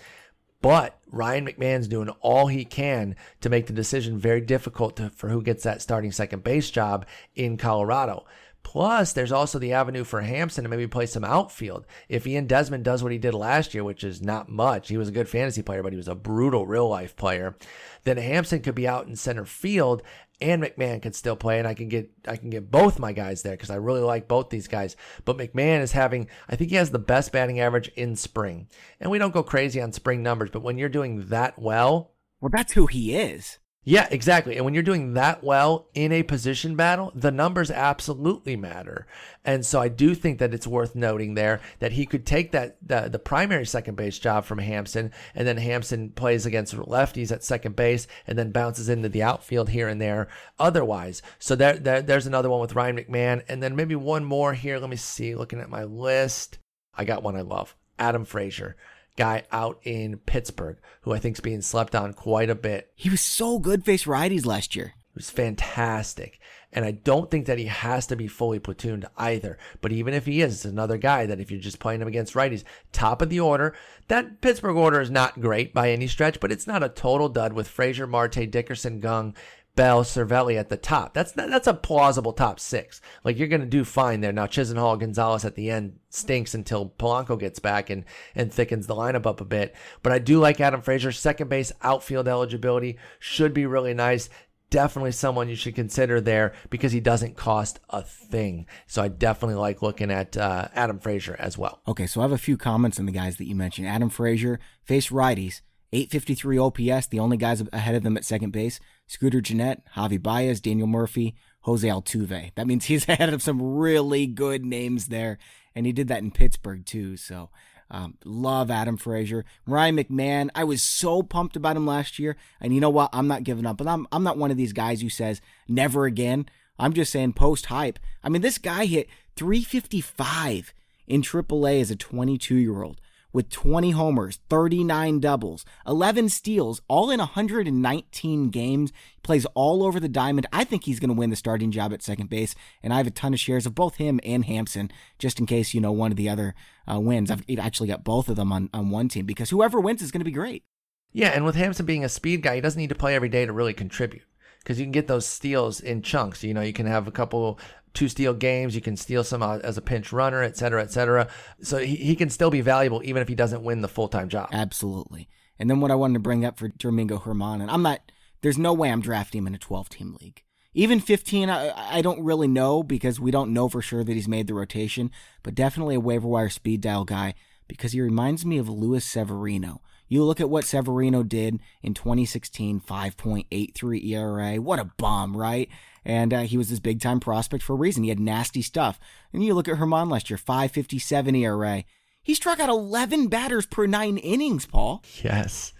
But 0.63 0.99
Ryan 1.11 1.47
McMahon's 1.47 1.89
doing 1.89 2.09
all 2.21 2.47
he 2.47 2.65
can 2.65 3.17
to 3.41 3.51
make 3.51 3.67
the 3.67 3.73
decision 3.73 4.17
very 4.17 4.41
difficult 4.41 4.97
to, 4.97 5.11
for 5.11 5.29
who 5.29 5.43
gets 5.43 5.65
that 5.65 5.83
starting 5.83 6.13
second 6.13 6.45
base 6.45 6.71
job 6.71 7.05
in 7.35 7.57
Colorado. 7.57 8.25
Plus, 8.63 9.13
there's 9.13 9.33
also 9.33 9.59
the 9.59 9.73
avenue 9.73 10.05
for 10.05 10.21
Hampson 10.21 10.63
to 10.63 10.71
maybe 10.71 10.87
play 10.87 11.07
some 11.07 11.25
outfield. 11.25 11.85
If 12.09 12.27
Ian 12.27 12.47
Desmond 12.47 12.85
does 12.85 13.03
what 13.03 13.11
he 13.11 13.19
did 13.19 13.35
last 13.35 13.75
year, 13.75 13.83
which 13.83 14.05
is 14.05 14.23
not 14.23 14.49
much, 14.49 14.89
he 14.89 14.97
was 14.97 15.09
a 15.09 15.13
good 15.13 15.29
fantasy 15.29 15.63
player, 15.63 15.83
but 15.83 15.93
he 15.93 15.97
was 15.97 16.09
a 16.09 16.15
brutal 16.15 16.65
real 16.65 16.89
life 16.89 17.17
player, 17.17 17.57
then 18.05 18.17
Hampson 18.19 18.61
could 18.61 18.77
be 18.77 18.87
out 18.87 19.09
in 19.09 19.17
center 19.17 19.45
field 19.45 20.03
and 20.43 20.63
McMahon 20.63 21.01
can 21.01 21.13
still 21.13 21.37
play, 21.37 21.59
and 21.59 21.69
I 21.69 21.75
can 21.75 21.89
get 21.89 22.11
I 22.27 22.37
can 22.37 22.51
get 22.51 22.71
both 22.71 22.99
my 22.99 23.13
guys 23.13 23.43
there 23.43 23.55
because 23.55 23.71
I 23.71 23.77
really 23.77 24.01
like 24.01 24.29
both 24.29 24.51
these 24.51 24.69
guys. 24.69 24.97
But 25.25 25.39
McMahon 25.39 25.81
is 25.81 25.93
having 25.93 26.29
I 26.49 26.57
think 26.57 26.71
he 26.71 26.77
has 26.77 26.91
the 26.91 26.99
best 26.99 27.33
batting 27.33 27.61
average 27.61 27.89
in 27.97 28.17
spring, 28.17 28.69
and 29.01 29.11
we 29.11 29.19
don't 29.19 29.35
go 29.35 29.43
crazy 29.43 29.81
on 29.81 29.93
spring 29.93 30.23
numbers, 30.23 30.51
but 30.51 30.63
when 30.63 30.79
you're 30.79 30.89
doing 30.89 31.27
that 31.29 31.59
well, 31.59 32.13
well, 32.41 32.51
that's 32.53 32.73
who 32.73 32.87
he 32.87 33.17
is. 33.17 33.59
Yeah, 33.85 34.07
exactly. 34.13 34.57
And 34.57 34.65
when 34.65 34.75
you're 34.75 34.83
doing 34.85 35.15
that 35.15 35.43
well 35.43 35.89
in 35.93 36.13
a 36.13 36.23
position 36.23 36.77
battle, 36.77 37.11
the 37.17 37.33
numbers 37.33 37.69
absolutely 37.69 38.55
matter. 38.55 39.09
And 39.45 39.67
so 39.67 39.81
I 39.81 39.89
do 39.89 40.15
think 40.15 40.39
that 40.39 40.55
it's 40.55 40.69
worth 40.69 40.95
noting 40.95 41.35
there 41.35 41.61
that 41.81 41.91
he 41.93 42.07
could 42.07 42.25
take 42.25 42.53
that 42.53 42.77
the, 42.81 43.09
the 43.11 43.19
primary 43.19 43.67
second 43.67 43.97
base 43.97 44.21
job 44.21 44.45
from 44.45 44.59
Hampson, 44.59 45.11
and 45.35 45.49
then 45.49 45.57
Hampson 45.57 46.11
plays 46.11 46.47
against 46.47 46.77
lefties 46.77 47.33
at 47.33 47.43
second 47.43 47.75
base, 47.75 48.07
and 48.25 48.39
then 48.39 48.53
bounces 48.53 48.89
into 48.89 49.09
the 49.09 49.25
outfield 49.25 49.71
here 49.71 49.89
and 49.89 50.01
there. 50.01 50.29
Otherwise, 50.61 51.21
so 51.41 51.57
there, 51.57 51.75
there 51.77 52.03
there's 52.03 52.27
another 52.27 52.51
one 52.51 52.61
with 52.61 52.77
Ryan 52.77 52.97
McMahon, 52.97 53.43
and 53.49 53.61
then 53.61 53.75
maybe 53.75 53.97
one 53.97 54.25
more 54.25 54.55
here. 54.55 54.79
Let 54.79 54.91
me 54.91 54.97
see. 54.97 55.35
Looking 55.35 55.59
at 55.59 55.69
my 55.69 55.83
list, 55.83 56.59
I 56.95 57.05
got 57.05 57.25
one 57.25 57.35
I 57.35 57.41
love. 57.41 57.75
Adam 57.99 58.25
Frazier 58.25 58.77
guy 59.17 59.45
out 59.53 59.79
in 59.83 60.19
Pittsburgh, 60.19 60.79
who 61.03 61.13
I 61.13 61.19
think 61.19 61.37
is 61.37 61.41
being 61.41 61.63
slept 61.63 61.95
on 61.95 62.13
quite 62.15 62.51
a 62.51 62.55
bit. 62.55 62.91
He 62.95 63.11
was 63.11 63.21
so 63.21 63.59
good 63.59 63.85
face 63.85 64.05
righties 64.05 64.47
last 64.47 64.75
year. 64.75 64.95
He 64.97 65.17
was 65.17 65.31
fantastic. 65.31 66.41
And 66.73 66.87
I 66.87 66.93
don't 66.93 67.31
think 67.31 67.45
that 67.47 67.59
he 67.59 67.67
has 67.67 68.07
to 68.07 68.17
be 68.17 68.29
fully 68.29 68.59
platooned 68.59 69.05
either. 69.19 69.59
But 69.83 69.93
even 69.93 70.15
if 70.15 70.25
he 70.25 70.41
is, 70.41 70.55
it's 70.55 70.65
another 70.65 70.97
guy 70.97 71.27
that 71.27 71.39
if 71.39 71.51
you're 71.51 71.61
just 71.61 71.79
playing 71.79 72.01
him 72.01 72.09
against 72.09 72.33
righties, 72.33 72.65
top 72.93 73.21
of 73.21 73.29
the 73.29 73.41
order. 73.41 73.75
That 74.09 74.41
Pittsburgh 74.41 74.77
order 74.77 75.01
is 75.01 75.11
not 75.11 75.41
great 75.41 75.75
by 75.75 75.91
any 75.91 76.07
stretch, 76.07 76.41
but 76.41 76.51
it's 76.51 76.67
not 76.67 76.83
a 76.83 76.89
total 76.89 77.29
dud 77.29 77.53
with 77.53 77.69
Frazier, 77.69 78.07
Marte, 78.07 78.51
Dickerson, 78.51 79.03
Kang, 79.03 79.37
Bell, 79.75 80.05
Cervelli 80.05 80.59
at 80.59 80.69
the 80.69 80.77
top. 80.77 81.15
That's 81.15 81.33
that's 81.33 81.67
a 81.67 81.73
plausible 81.73 82.35
top 82.35 82.61
six. 82.61 83.01
Like 83.25 83.39
you're 83.39 83.49
going 83.49 83.63
to 83.63 83.67
do 83.67 83.85
fine 83.85 84.21
there. 84.21 84.33
Now 84.33 84.47
Chisenhall, 84.47 85.01
Gonzalez 85.01 85.47
at 85.47 85.55
the 85.55 85.71
end 85.71 85.99
stinks 86.11 86.55
until 86.55 86.91
Polanco 86.99 87.39
gets 87.39 87.59
back 87.59 87.89
and 87.89 88.05
and 88.35 88.53
thickens 88.53 88.87
the 88.87 88.95
lineup 88.95 89.27
up 89.27 89.41
a 89.41 89.47
bit. 89.47 89.75
But 90.03 90.13
I 90.13 90.19
do 90.19 90.39
like 90.39 90.61
Adam 90.61 90.83
Frazier. 90.83 91.11
Second 91.11 91.49
base 91.49 91.73
outfield 91.81 92.29
eligibility 92.29 92.99
should 93.19 93.55
be 93.55 93.65
really 93.65 93.95
nice. 93.95 94.29
Definitely 94.69 95.13
someone 95.13 95.49
you 95.49 95.57
should 95.57 95.75
consider 95.75 96.21
there 96.21 96.53
because 96.69 96.93
he 96.93 97.01
doesn't 97.01 97.37
cost 97.37 97.81
a 97.89 98.03
thing. 98.03 98.67
So 98.87 99.03
I 99.03 99.09
definitely 99.09 99.57
like 99.57 99.83
looking 99.83 100.11
at 100.11 100.37
uh, 100.37 100.69
Adam 100.75 100.99
Frazier 100.99 101.37
as 101.39 101.57
well. 101.57 101.81
Okay, 101.89 102.07
so 102.07 102.21
I 102.21 102.25
have 102.25 102.33
a 102.33 102.39
few 102.39 102.57
comments 102.57 102.99
on 102.99 103.07
the 103.07 103.13
guys 103.13 103.37
that 103.37 103.47
you 103.47 103.55
mentioned. 103.55 103.87
Adam 103.87 104.09
Frazier, 104.09 104.61
face 104.85 105.09
righties 105.09 105.61
853 105.93 106.59
OPS, 106.59 107.07
the 107.09 107.19
only 107.19 107.37
guys 107.37 107.63
ahead 107.73 107.95
of 107.95 108.03
them 108.03 108.17
at 108.17 108.25
second 108.25 108.51
base 108.51 108.81
Scooter 109.13 109.43
Gennett, 109.43 109.83
Javi 109.95 110.21
Baez, 110.21 110.59
Daniel 110.59 110.87
Murphy, 110.87 111.35
Jose 111.61 111.87
Altuve. 111.87 112.51
That 112.55 112.67
means 112.67 112.85
he's 112.87 113.07
ahead 113.07 113.31
of 113.31 113.43
some 113.43 113.61
really 113.61 114.27
good 114.27 114.65
names 114.65 115.09
there. 115.09 115.37
And 115.75 115.85
he 115.85 115.93
did 115.93 116.09
that 116.09 116.23
in 116.23 116.31
Pittsburgh 116.31 116.87
too. 116.87 117.19
So 117.19 117.51
um, 117.91 118.17
love 118.25 118.71
Adam 118.71 118.97
Frazier. 118.97 119.45
Ryan 119.67 119.99
McMahon, 119.99 120.49
I 120.55 120.65
was 120.65 120.83
so 120.83 121.23
pumped 121.23 121.57
about 121.57 121.77
him 121.77 121.87
last 121.87 122.19
year. 122.19 122.39
And 122.59 122.75
you 122.75 122.81
know 122.81 122.89
what? 122.89 123.11
I'm 123.13 123.29
not 123.29 123.45
giving 123.45 123.67
up. 123.67 123.77
But 123.77 123.87
I'm, 123.87 124.07
I'm 124.13 124.23
not 124.23 124.39
one 124.39 124.51
of 124.51 124.57
these 124.57 124.73
guys 124.73 125.03
who 125.03 125.11
says 125.11 125.43
never 125.69 126.07
again. 126.07 126.47
I'm 126.79 126.95
just 126.95 127.13
saying 127.13 127.35
post 127.35 127.67
hype. 127.67 127.99
I 128.25 128.31
mean, 128.31 128.41
this 128.41 128.57
guy 128.57 128.87
hit 128.87 129.11
355 129.37 130.73
in 131.07 131.21
AAA 131.21 131.83
as 131.83 131.91
a 131.91 131.97
22 131.97 132.55
year 132.55 132.83
old 132.83 132.99
with 133.33 133.51
20 133.51 133.93
homers, 133.93 134.39
39 134.49 135.21
doubles, 135.21 135.65
11 135.87 136.29
steals, 136.29 136.83
all 136.89 137.11
in 137.11 137.19
119 137.19 138.51
games. 138.51 138.93
He 139.15 139.21
plays 139.23 139.47
all 139.55 139.83
over 139.83 139.99
the 139.99 140.09
diamond. 140.09 140.47
I 140.53 140.65
think 140.65 140.85
he's 140.85 141.01
going 141.01 141.09
to 141.09 141.15
win 141.15 141.31
the 141.31 141.37
starting 141.37 141.71
job 141.71 141.93
at 141.93 142.03
second 142.03 142.29
base, 142.29 142.55
and 142.83 142.93
I 142.93 142.99
have 142.99 143.07
a 143.07 143.11
ton 143.11 143.33
of 143.33 143.41
shares 143.41 143.67
of 143.67 143.75
both 143.75 143.97
him 143.97 144.21
and 144.25 144.45
Hampson, 144.45 144.91
just 145.19 145.39
in 145.39 145.47
case, 145.47 145.75
you 145.75 145.81
know, 145.81 145.93
one 145.93 146.11
of 146.11 146.17
the 146.17 146.29
other 146.29 146.55
uh, 146.91 147.01
wins. 147.01 147.31
I've 147.31 147.45
actually 147.59 147.89
got 147.89 148.05
both 148.05 148.29
of 148.29 148.37
them 148.37 148.53
on, 148.53 148.71
on 148.75 148.91
one 148.91 149.09
team 149.09 149.27
because 149.27 149.51
whoever 149.51 149.81
wins 149.81 150.03
is 150.03 150.11
going 150.11 150.21
to 150.21 150.25
be 150.25 150.31
great. 150.31 150.65
Yeah, 151.13 151.29
and 151.29 151.45
with 151.45 151.57
Hampson 151.57 151.85
being 151.85 152.05
a 152.05 152.09
speed 152.09 152.43
guy, 152.43 152.55
he 152.55 152.61
doesn't 152.61 152.81
need 152.81 152.89
to 152.89 152.95
play 152.95 153.15
every 153.15 153.29
day 153.29 153.45
to 153.45 153.53
really 153.53 153.75
contribute 153.75 154.23
because 154.63 154.79
you 154.79 154.85
can 154.85 154.93
get 154.93 155.09
those 155.09 155.27
steals 155.27 155.81
in 155.81 156.03
chunks. 156.03 156.43
You 156.43 156.55
know, 156.55 156.61
you 156.61 156.73
can 156.73 156.87
have 156.87 157.07
a 157.07 157.13
couple 157.13 157.59
two 157.95 158.09
steal 158.09 158.35
games. 158.35 158.75
You 158.75 158.81
can 158.81 158.97
steal 158.97 159.25
some 159.25 159.43
uh, 159.43 159.59
as 159.59 159.77
a 159.77 159.83
pinch 159.83 160.13
runner, 160.13 160.43
et 160.43 160.57
cetera, 160.57 160.83
et 160.83 160.91
cetera. 160.91 161.29
So 161.63 161.79
he, 161.79 161.97
he 161.97 162.17
can 162.17 162.31
still 162.31 162.51
be 162.51 162.61
valuable 162.61 163.03
even 163.05 163.23
if 163.23 163.29
he 163.29 163.35
doesn't 163.35 163.63
win 163.63 163.83
the 163.83 163.89
full 163.89 164.09
time 164.09 164.29
job. 164.29 164.49
Absolutely. 164.53 165.29
And 165.59 165.69
then 165.69 165.81
what 165.81 165.91
I 165.91 165.95
wanted 165.95 166.15
to 166.15 166.21
bring 166.21 166.45
up 166.45 166.59
for 166.59 166.69
Domingo 166.69 167.19
Herman, 167.19 167.61
and 167.61 167.71
I'm 167.71 167.83
not, 167.83 168.01
there's 168.41 168.59
no 168.59 168.73
way 168.73 168.91
I'm 168.91 169.01
drafting 169.01 169.41
him 169.41 169.47
in 169.47 169.55
a 169.55 169.59
12 169.59 169.89
team 169.89 170.17
league. 170.21 170.43
Even 170.75 171.01
15, 171.01 171.51
I, 171.51 171.97
I 171.97 172.01
don't 172.01 172.25
really 172.25 172.49
know 172.49 172.83
because 172.83 173.21
we 173.21 173.31
don't 173.31 173.53
know 173.53 173.69
for 173.69 173.83
sure 173.83 174.03
that 174.03 174.13
he's 174.13 174.29
made 174.29 174.47
the 174.47 174.55
rotation, 174.55 175.11
but 175.43 175.55
definitely 175.55 175.97
a 175.97 176.01
waiver 176.01 176.27
wire 176.27 176.49
speed 176.49 176.81
dial 176.81 177.05
guy 177.05 177.35
because 177.69 177.93
he 177.93 178.01
reminds 178.01 178.47
me 178.47 178.57
of 178.57 178.69
Luis 178.69 179.05
Severino. 179.05 179.83
You 180.13 180.25
look 180.25 180.43
at 180.43 180.51
what 180.51 180.67
Severino 180.67 181.23
did 181.23 181.59
in 181.81 181.95
2016, 181.95 182.81
5.83 182.81 184.05
ERA. 184.11 184.61
What 184.61 184.79
a 184.79 184.91
bomb, 184.99 185.35
right? 185.35 185.71
And 186.05 186.35
uh, 186.35 186.41
he 186.43 186.59
was 186.59 186.69
this 186.69 186.81
big 186.81 187.01
time 187.01 187.19
prospect 187.19 187.65
for 187.65 187.73
a 187.73 187.77
reason. 187.77 188.03
He 188.03 188.11
had 188.11 188.21
nasty 188.21 188.61
stuff. 188.61 189.01
And 189.33 189.43
you 189.43 189.55
look 189.55 189.69
at 189.69 189.79
Herman 189.79 190.11
last 190.11 190.29
year, 190.29 190.37
557 190.37 191.35
ERA. 191.35 191.85
He 192.23 192.35
struck 192.35 192.61
out 192.61 192.69
11 192.69 193.29
batters 193.29 193.65
per 193.65 193.87
nine 193.87 194.19
innings, 194.19 194.67
Paul. 194.67 195.03
Yes. 195.25 195.73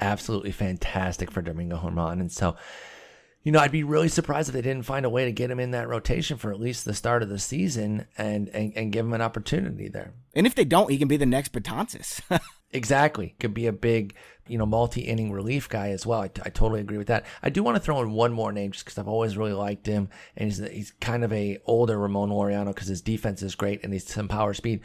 Absolutely 0.00 0.52
fantastic 0.52 1.30
for 1.30 1.42
Domingo 1.42 1.76
Herman. 1.76 2.22
And 2.22 2.32
so, 2.32 2.56
you 3.42 3.52
know, 3.52 3.58
I'd 3.58 3.70
be 3.70 3.84
really 3.84 4.08
surprised 4.08 4.48
if 4.48 4.54
they 4.54 4.62
didn't 4.62 4.86
find 4.86 5.04
a 5.04 5.10
way 5.10 5.26
to 5.26 5.32
get 5.32 5.50
him 5.50 5.60
in 5.60 5.72
that 5.72 5.88
rotation 5.88 6.38
for 6.38 6.50
at 6.50 6.58
least 6.58 6.86
the 6.86 6.94
start 6.94 7.22
of 7.22 7.28
the 7.28 7.38
season 7.38 8.06
and, 8.16 8.48
and, 8.48 8.72
and 8.74 8.92
give 8.92 9.04
him 9.04 9.12
an 9.12 9.20
opportunity 9.20 9.88
there. 9.88 10.14
And 10.34 10.46
if 10.46 10.54
they 10.54 10.64
don't, 10.64 10.90
he 10.90 10.96
can 10.96 11.06
be 11.06 11.18
the 11.18 11.26
next 11.26 11.52
Betances. 11.52 12.22
exactly. 12.74 13.34
Could 13.38 13.54
be 13.54 13.66
a 13.66 13.72
big 13.72 14.14
you 14.46 14.58
know, 14.58 14.66
multi 14.66 15.02
inning 15.02 15.32
relief 15.32 15.68
guy 15.68 15.90
as 15.90 16.04
well. 16.04 16.20
I, 16.20 16.24
I, 16.24 16.50
totally 16.50 16.80
agree 16.80 16.98
with 16.98 17.06
that. 17.06 17.24
I 17.42 17.48
do 17.48 17.62
want 17.62 17.76
to 17.76 17.80
throw 17.82 18.00
in 18.02 18.12
one 18.12 18.32
more 18.32 18.52
name 18.52 18.72
just 18.72 18.84
because 18.84 18.98
I've 18.98 19.08
always 19.08 19.36
really 19.36 19.52
liked 19.52 19.86
him, 19.86 20.08
and 20.36 20.50
he's 20.50 20.58
he's 20.58 20.92
kind 21.00 21.24
of 21.24 21.32
a 21.32 21.58
older 21.64 21.98
Ramon 21.98 22.30
Laureano 22.30 22.66
because 22.66 22.88
his 22.88 23.00
defense 23.00 23.42
is 23.42 23.54
great 23.54 23.82
and 23.82 23.92
he's 23.92 24.06
some 24.06 24.28
power 24.28 24.54
speed. 24.54 24.80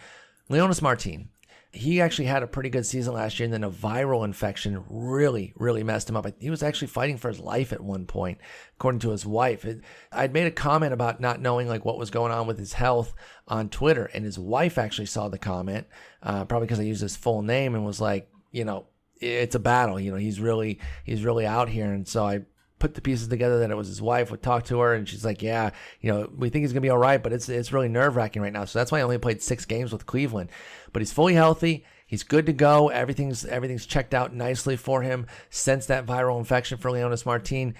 Leonys 0.50 0.82
Martin. 0.82 1.30
He 1.72 2.01
actually 2.01 2.26
had 2.26 2.41
a 2.41 2.47
pretty 2.47 2.70
good 2.70 2.86
season 2.86 3.13
last 3.13 3.39
year, 3.39 3.45
and 3.45 3.53
then 3.53 3.63
a 3.63 3.70
viral 3.70 4.26
infection 4.26 4.84
really, 4.89 5.53
really 5.55 5.84
messed 5.84 6.09
him 6.09 6.17
up. 6.17 6.26
He 6.39 6.49
was 6.49 6.63
actually 6.63 6.88
fighting 6.88 7.17
for 7.17 7.28
his 7.28 7.39
life 7.39 7.72
at 7.72 7.82
one 7.82 8.05
point, 8.05 8.39
according 8.76 8.99
to 9.01 9.11
his 9.11 9.24
wife. 9.24 9.67
I'd 10.11 10.34
made 10.34 10.47
a 10.47 10.51
comment 10.51 10.93
about 10.93 11.20
not 11.20 11.41
knowing 11.41 11.67
like 11.67 11.86
what 11.86 11.99
was 11.99 12.09
going 12.09 12.32
on 12.32 12.47
with 12.47 12.57
his 12.57 12.74
health 12.74 13.13
on 13.47 13.70
Twitter, 13.70 14.05
and 14.13 14.26
his 14.26 14.39
wife 14.39 14.80
actually 14.80 15.05
saw 15.05 15.30
the 15.30 15.38
comment, 15.38 15.86
uh, 16.24 16.45
probably 16.45 16.65
because 16.65 16.80
I 16.80 16.84
used 16.84 17.01
his 17.01 17.15
full 17.15 17.43
name, 17.43 17.76
and 17.76 17.86
was 17.86 18.01
like, 18.01 18.28
you 18.51 18.65
know, 18.65 18.88
it's 19.20 19.55
a 19.55 19.59
battle. 19.59 19.99
You 19.99 20.11
know, 20.11 20.17
he's 20.17 20.39
really 20.39 20.80
he's 21.03 21.24
really 21.24 21.45
out 21.45 21.70
here, 21.70 21.91
and 21.91 22.07
so 22.07 22.26
I 22.26 22.41
put 22.80 22.95
the 22.95 23.01
pieces 23.01 23.27
together 23.27 23.59
that 23.59 23.71
it 23.71 23.77
was 23.77 23.88
his 23.88 24.01
wife 24.01 24.32
would 24.32 24.41
talk 24.41 24.65
to 24.65 24.80
her 24.80 24.93
and 24.93 25.07
she's 25.07 25.25
like, 25.25 25.41
yeah, 25.41 25.71
you 26.01 26.11
know, 26.11 26.30
we 26.36 26.49
think 26.49 26.63
he's 26.63 26.71
going 26.71 26.82
to 26.82 26.86
be 26.86 26.89
all 26.89 26.97
right, 26.97 27.21
but 27.21 27.34
it's, 27.34 27.49
it's 27.49 27.71
really 27.71 27.89
nerve 27.89 28.15
wracking 28.15 28.41
right 28.41 28.53
now. 28.53 28.65
So 28.65 28.80
that's 28.80 28.91
why 28.91 28.99
I 28.99 29.03
only 29.03 29.17
played 29.17 29.41
six 29.41 29.65
games 29.65 29.91
with 29.91 30.05
Cleveland, 30.05 30.49
but 30.93 31.01
he's 31.01 31.13
fully 31.13 31.34
healthy. 31.34 31.86
He's 32.07 32.23
good 32.23 32.45
to 32.47 32.53
go. 32.53 32.89
Everything's, 32.89 33.45
everything's 33.45 33.86
checked 33.86 34.13
out 34.13 34.34
nicely 34.34 34.75
for 34.75 35.01
him 35.01 35.27
since 35.49 35.85
that 35.85 36.06
viral 36.06 36.39
infection 36.39 36.77
for 36.77 36.89
Leonys 36.89 37.26
Martin. 37.26 37.76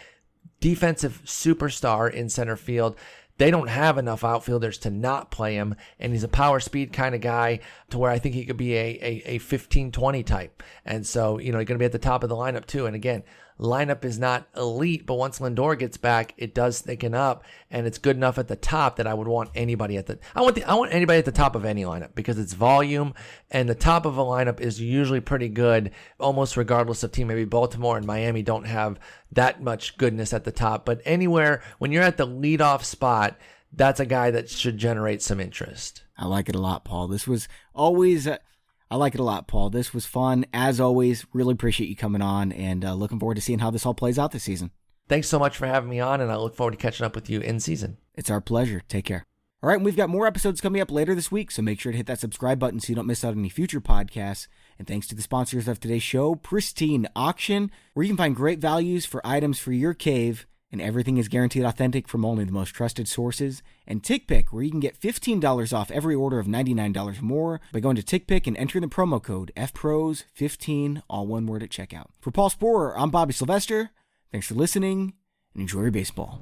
Defensive 0.60 1.22
superstar 1.26 2.12
in 2.12 2.30
center 2.30 2.56
field 2.56 2.96
they 3.40 3.52
don't 3.52 3.70
have 3.70 3.98
enough 3.98 4.26
outfielders 4.26 4.78
to 4.80 4.90
not 4.90 5.32
play 5.32 5.56
him. 5.56 5.76
And 5.98 6.12
he's 6.12 6.26
a 6.26 6.28
power 6.28 6.60
speed 6.60 6.92
kind 6.94 7.16
of 7.16 7.22
guy 7.22 7.62
to 7.90 7.98
where 7.98 8.12
I 8.12 8.20
think 8.20 8.36
he 8.36 8.46
could 8.46 8.58
be 8.58 8.76
a, 8.76 9.00
a, 9.02 9.24
a 9.26 9.38
15 9.40 9.92
20 9.92 10.24
type. 10.24 10.62
And 10.86 11.08
so, 11.08 11.40
you 11.40 11.52
know, 11.52 11.58
he's 11.58 11.68
going 11.68 11.78
to 11.78 11.82
be 11.82 11.86
at 11.86 11.94
the 11.94 12.00
top 12.00 12.22
of 12.22 12.30
the 12.30 12.36
lineup 12.36 12.66
too. 12.66 12.86
And 12.86 12.96
again, 12.96 13.24
lineup 13.60 14.06
is 14.06 14.18
not 14.18 14.48
elite, 14.56 15.06
but 15.06 15.16
once 15.16 15.40
Lindor 15.40 15.78
gets 15.78 15.98
back, 15.98 16.34
it 16.38 16.56
does 16.56 16.80
thicken 16.80 17.14
up, 17.14 17.44
and 17.70 17.86
it's 17.86 17.98
good 17.98 18.16
enough 18.16 18.38
at 18.38 18.48
the 18.48 18.56
top 18.56 18.96
that 18.96 19.08
I 19.08 19.14
would 19.14 19.28
want 19.28 19.50
anybody 19.54 19.98
at 19.98 20.06
the 20.06 20.18
I 20.34 20.42
want 20.42 20.56
the, 20.56 20.64
I 20.64 20.74
want 20.76 20.94
anybody 20.94 21.20
at 21.20 21.26
the 21.26 21.32
top 21.32 21.56
of 21.56 21.66
any 21.66 21.84
lineup 21.84 22.16
because 22.16 22.40
it's 22.40 22.54
volume, 22.54 23.14
and 23.52 23.68
the 23.68 23.76
top 23.76 24.06
of 24.06 24.18
a 24.18 24.24
lineup 24.24 24.62
is 24.62 24.80
usually 24.80 25.20
pretty 25.20 25.50
good, 25.50 25.92
almost 26.20 26.58
regardless 26.58 27.04
of 27.04 27.12
team. 27.12 27.28
Maybe 27.28 27.46
Baltimore 27.46 27.98
and 27.98 28.06
Miami 28.06 28.42
don't 28.42 28.66
have 28.66 29.00
that 29.34 29.62
much 29.62 29.98
goodness 29.98 30.34
at 30.34 30.46
the 30.46 30.52
top, 30.52 30.86
but 30.86 31.02
anywhere 31.06 31.62
when 31.78 31.92
you're 31.92 32.04
at 32.04 32.18
the 32.18 32.28
leadoff 32.28 32.84
spot. 32.84 33.38
That's 33.72 34.00
a 34.00 34.06
guy 34.08 34.32
that 34.32 34.50
should 34.50 34.80
generate 34.80 35.22
some 35.22 35.40
interest. 35.40 36.02
I 36.18 36.26
like 36.26 36.50
it 36.50 36.56
a 36.56 36.60
lot, 36.60 36.86
Paul. 36.86 37.08
This 37.08 37.28
was 37.28 37.48
always 37.76 38.28
I 38.92 38.96
like 38.96 39.14
it 39.14 39.20
a 39.20 39.24
lot, 39.24 39.48
Paul. 39.48 39.70
This 39.70 39.94
was 39.94 40.08
fun. 40.08 40.46
As 40.52 40.80
always, 40.80 41.26
really 41.32 41.54
appreciate 41.54 41.90
you 41.90 41.96
coming 41.96 42.24
on 42.24 42.52
and 42.52 42.84
uh, 42.84 42.96
looking 42.96 43.20
forward 43.20 43.36
to 43.36 43.42
seeing 43.42 43.60
how 43.60 43.70
this 43.70 43.86
all 43.86 43.94
plays 43.94 44.18
out 44.18 44.32
this 44.32 44.44
season. 44.44 44.72
Thanks 45.08 45.28
so 45.28 45.38
much 45.38 45.58
for 45.58 45.68
having 45.68 45.90
me 45.90 46.00
on, 46.00 46.22
and 46.22 46.32
I 46.32 46.38
look 46.38 46.56
forward 46.56 46.72
to 46.72 46.78
catching 46.78 47.06
up 47.06 47.16
with 47.16 47.30
you 47.30 47.40
in 47.40 47.60
season. 47.60 47.98
It's 48.16 48.32
our 48.32 48.42
pleasure. 48.42 48.82
Take 48.88 49.06
care. 49.06 49.26
All 49.62 49.68
right, 49.68 49.76
and 49.76 49.86
we've 49.86 49.98
got 49.98 50.10
more 50.10 50.26
episodes 50.26 50.62
coming 50.62 50.82
up 50.82 50.90
later 50.90 51.14
this 51.14 51.32
week, 51.32 51.52
so 51.52 51.62
make 51.62 51.80
sure 51.80 51.92
to 51.92 51.98
hit 51.98 52.08
that 52.08 52.20
subscribe 52.20 52.60
button 52.60 52.80
so 52.80 52.90
you 52.90 52.96
don't 52.96 53.08
miss 53.08 53.24
out 53.24 53.34
on 53.34 53.40
any 53.40 53.50
future 53.50 53.82
podcasts. 53.82 54.48
And 54.78 54.88
thanks 54.88 55.06
to 55.08 55.16
the 55.16 55.22
sponsors 55.22 55.68
of 55.68 55.80
today's 55.80 56.04
show, 56.04 56.36
Pristine 56.36 57.08
Auction, 57.16 57.70
where 57.94 58.04
you 58.04 58.10
can 58.10 58.18
find 58.18 58.36
great 58.36 58.60
values 58.60 59.06
for 59.06 59.26
items 59.26 59.60
for 59.60 59.72
your 59.72 59.94
cave 59.94 60.48
and 60.72 60.82
everything 60.82 61.18
is 61.18 61.28
guaranteed 61.28 61.64
authentic 61.64 62.08
from 62.08 62.26
only 62.26 62.44
the 62.44 62.52
most 62.52 62.70
trusted 62.70 63.08
sources. 63.08 63.64
And 63.88 64.04
TickPick, 64.04 64.46
where 64.52 64.64
you 64.64 64.72
can 64.72 64.80
get 64.80 65.00
$15 65.00 65.74
off 65.74 65.92
every 65.92 66.16
order 66.16 66.40
of 66.40 66.48
$99 66.48 67.20
or 67.20 67.24
more 67.24 67.62
by 67.72 67.80
going 67.80 67.96
to 67.96 68.04
TickPick 68.04 68.48
and 68.48 68.58
entering 68.58 68.82
the 68.82 68.88
promo 68.88 69.22
code 69.22 69.52
FPROS15, 69.58 71.02
all 71.10 71.28
one 71.28 71.46
word 71.46 71.64
at 71.64 71.70
checkout. 71.70 72.08
For 72.20 72.32
Paul 72.32 72.50
Sporer, 72.50 72.94
I'm 72.96 73.10
Bobby 73.10 73.34
Sylvester. 73.34 73.92
Thanks 74.32 74.48
for 74.48 74.56
listening 74.56 75.14
and 75.54 75.62
enjoy 75.62 75.82
your 75.82 75.92
baseball. 75.92 76.42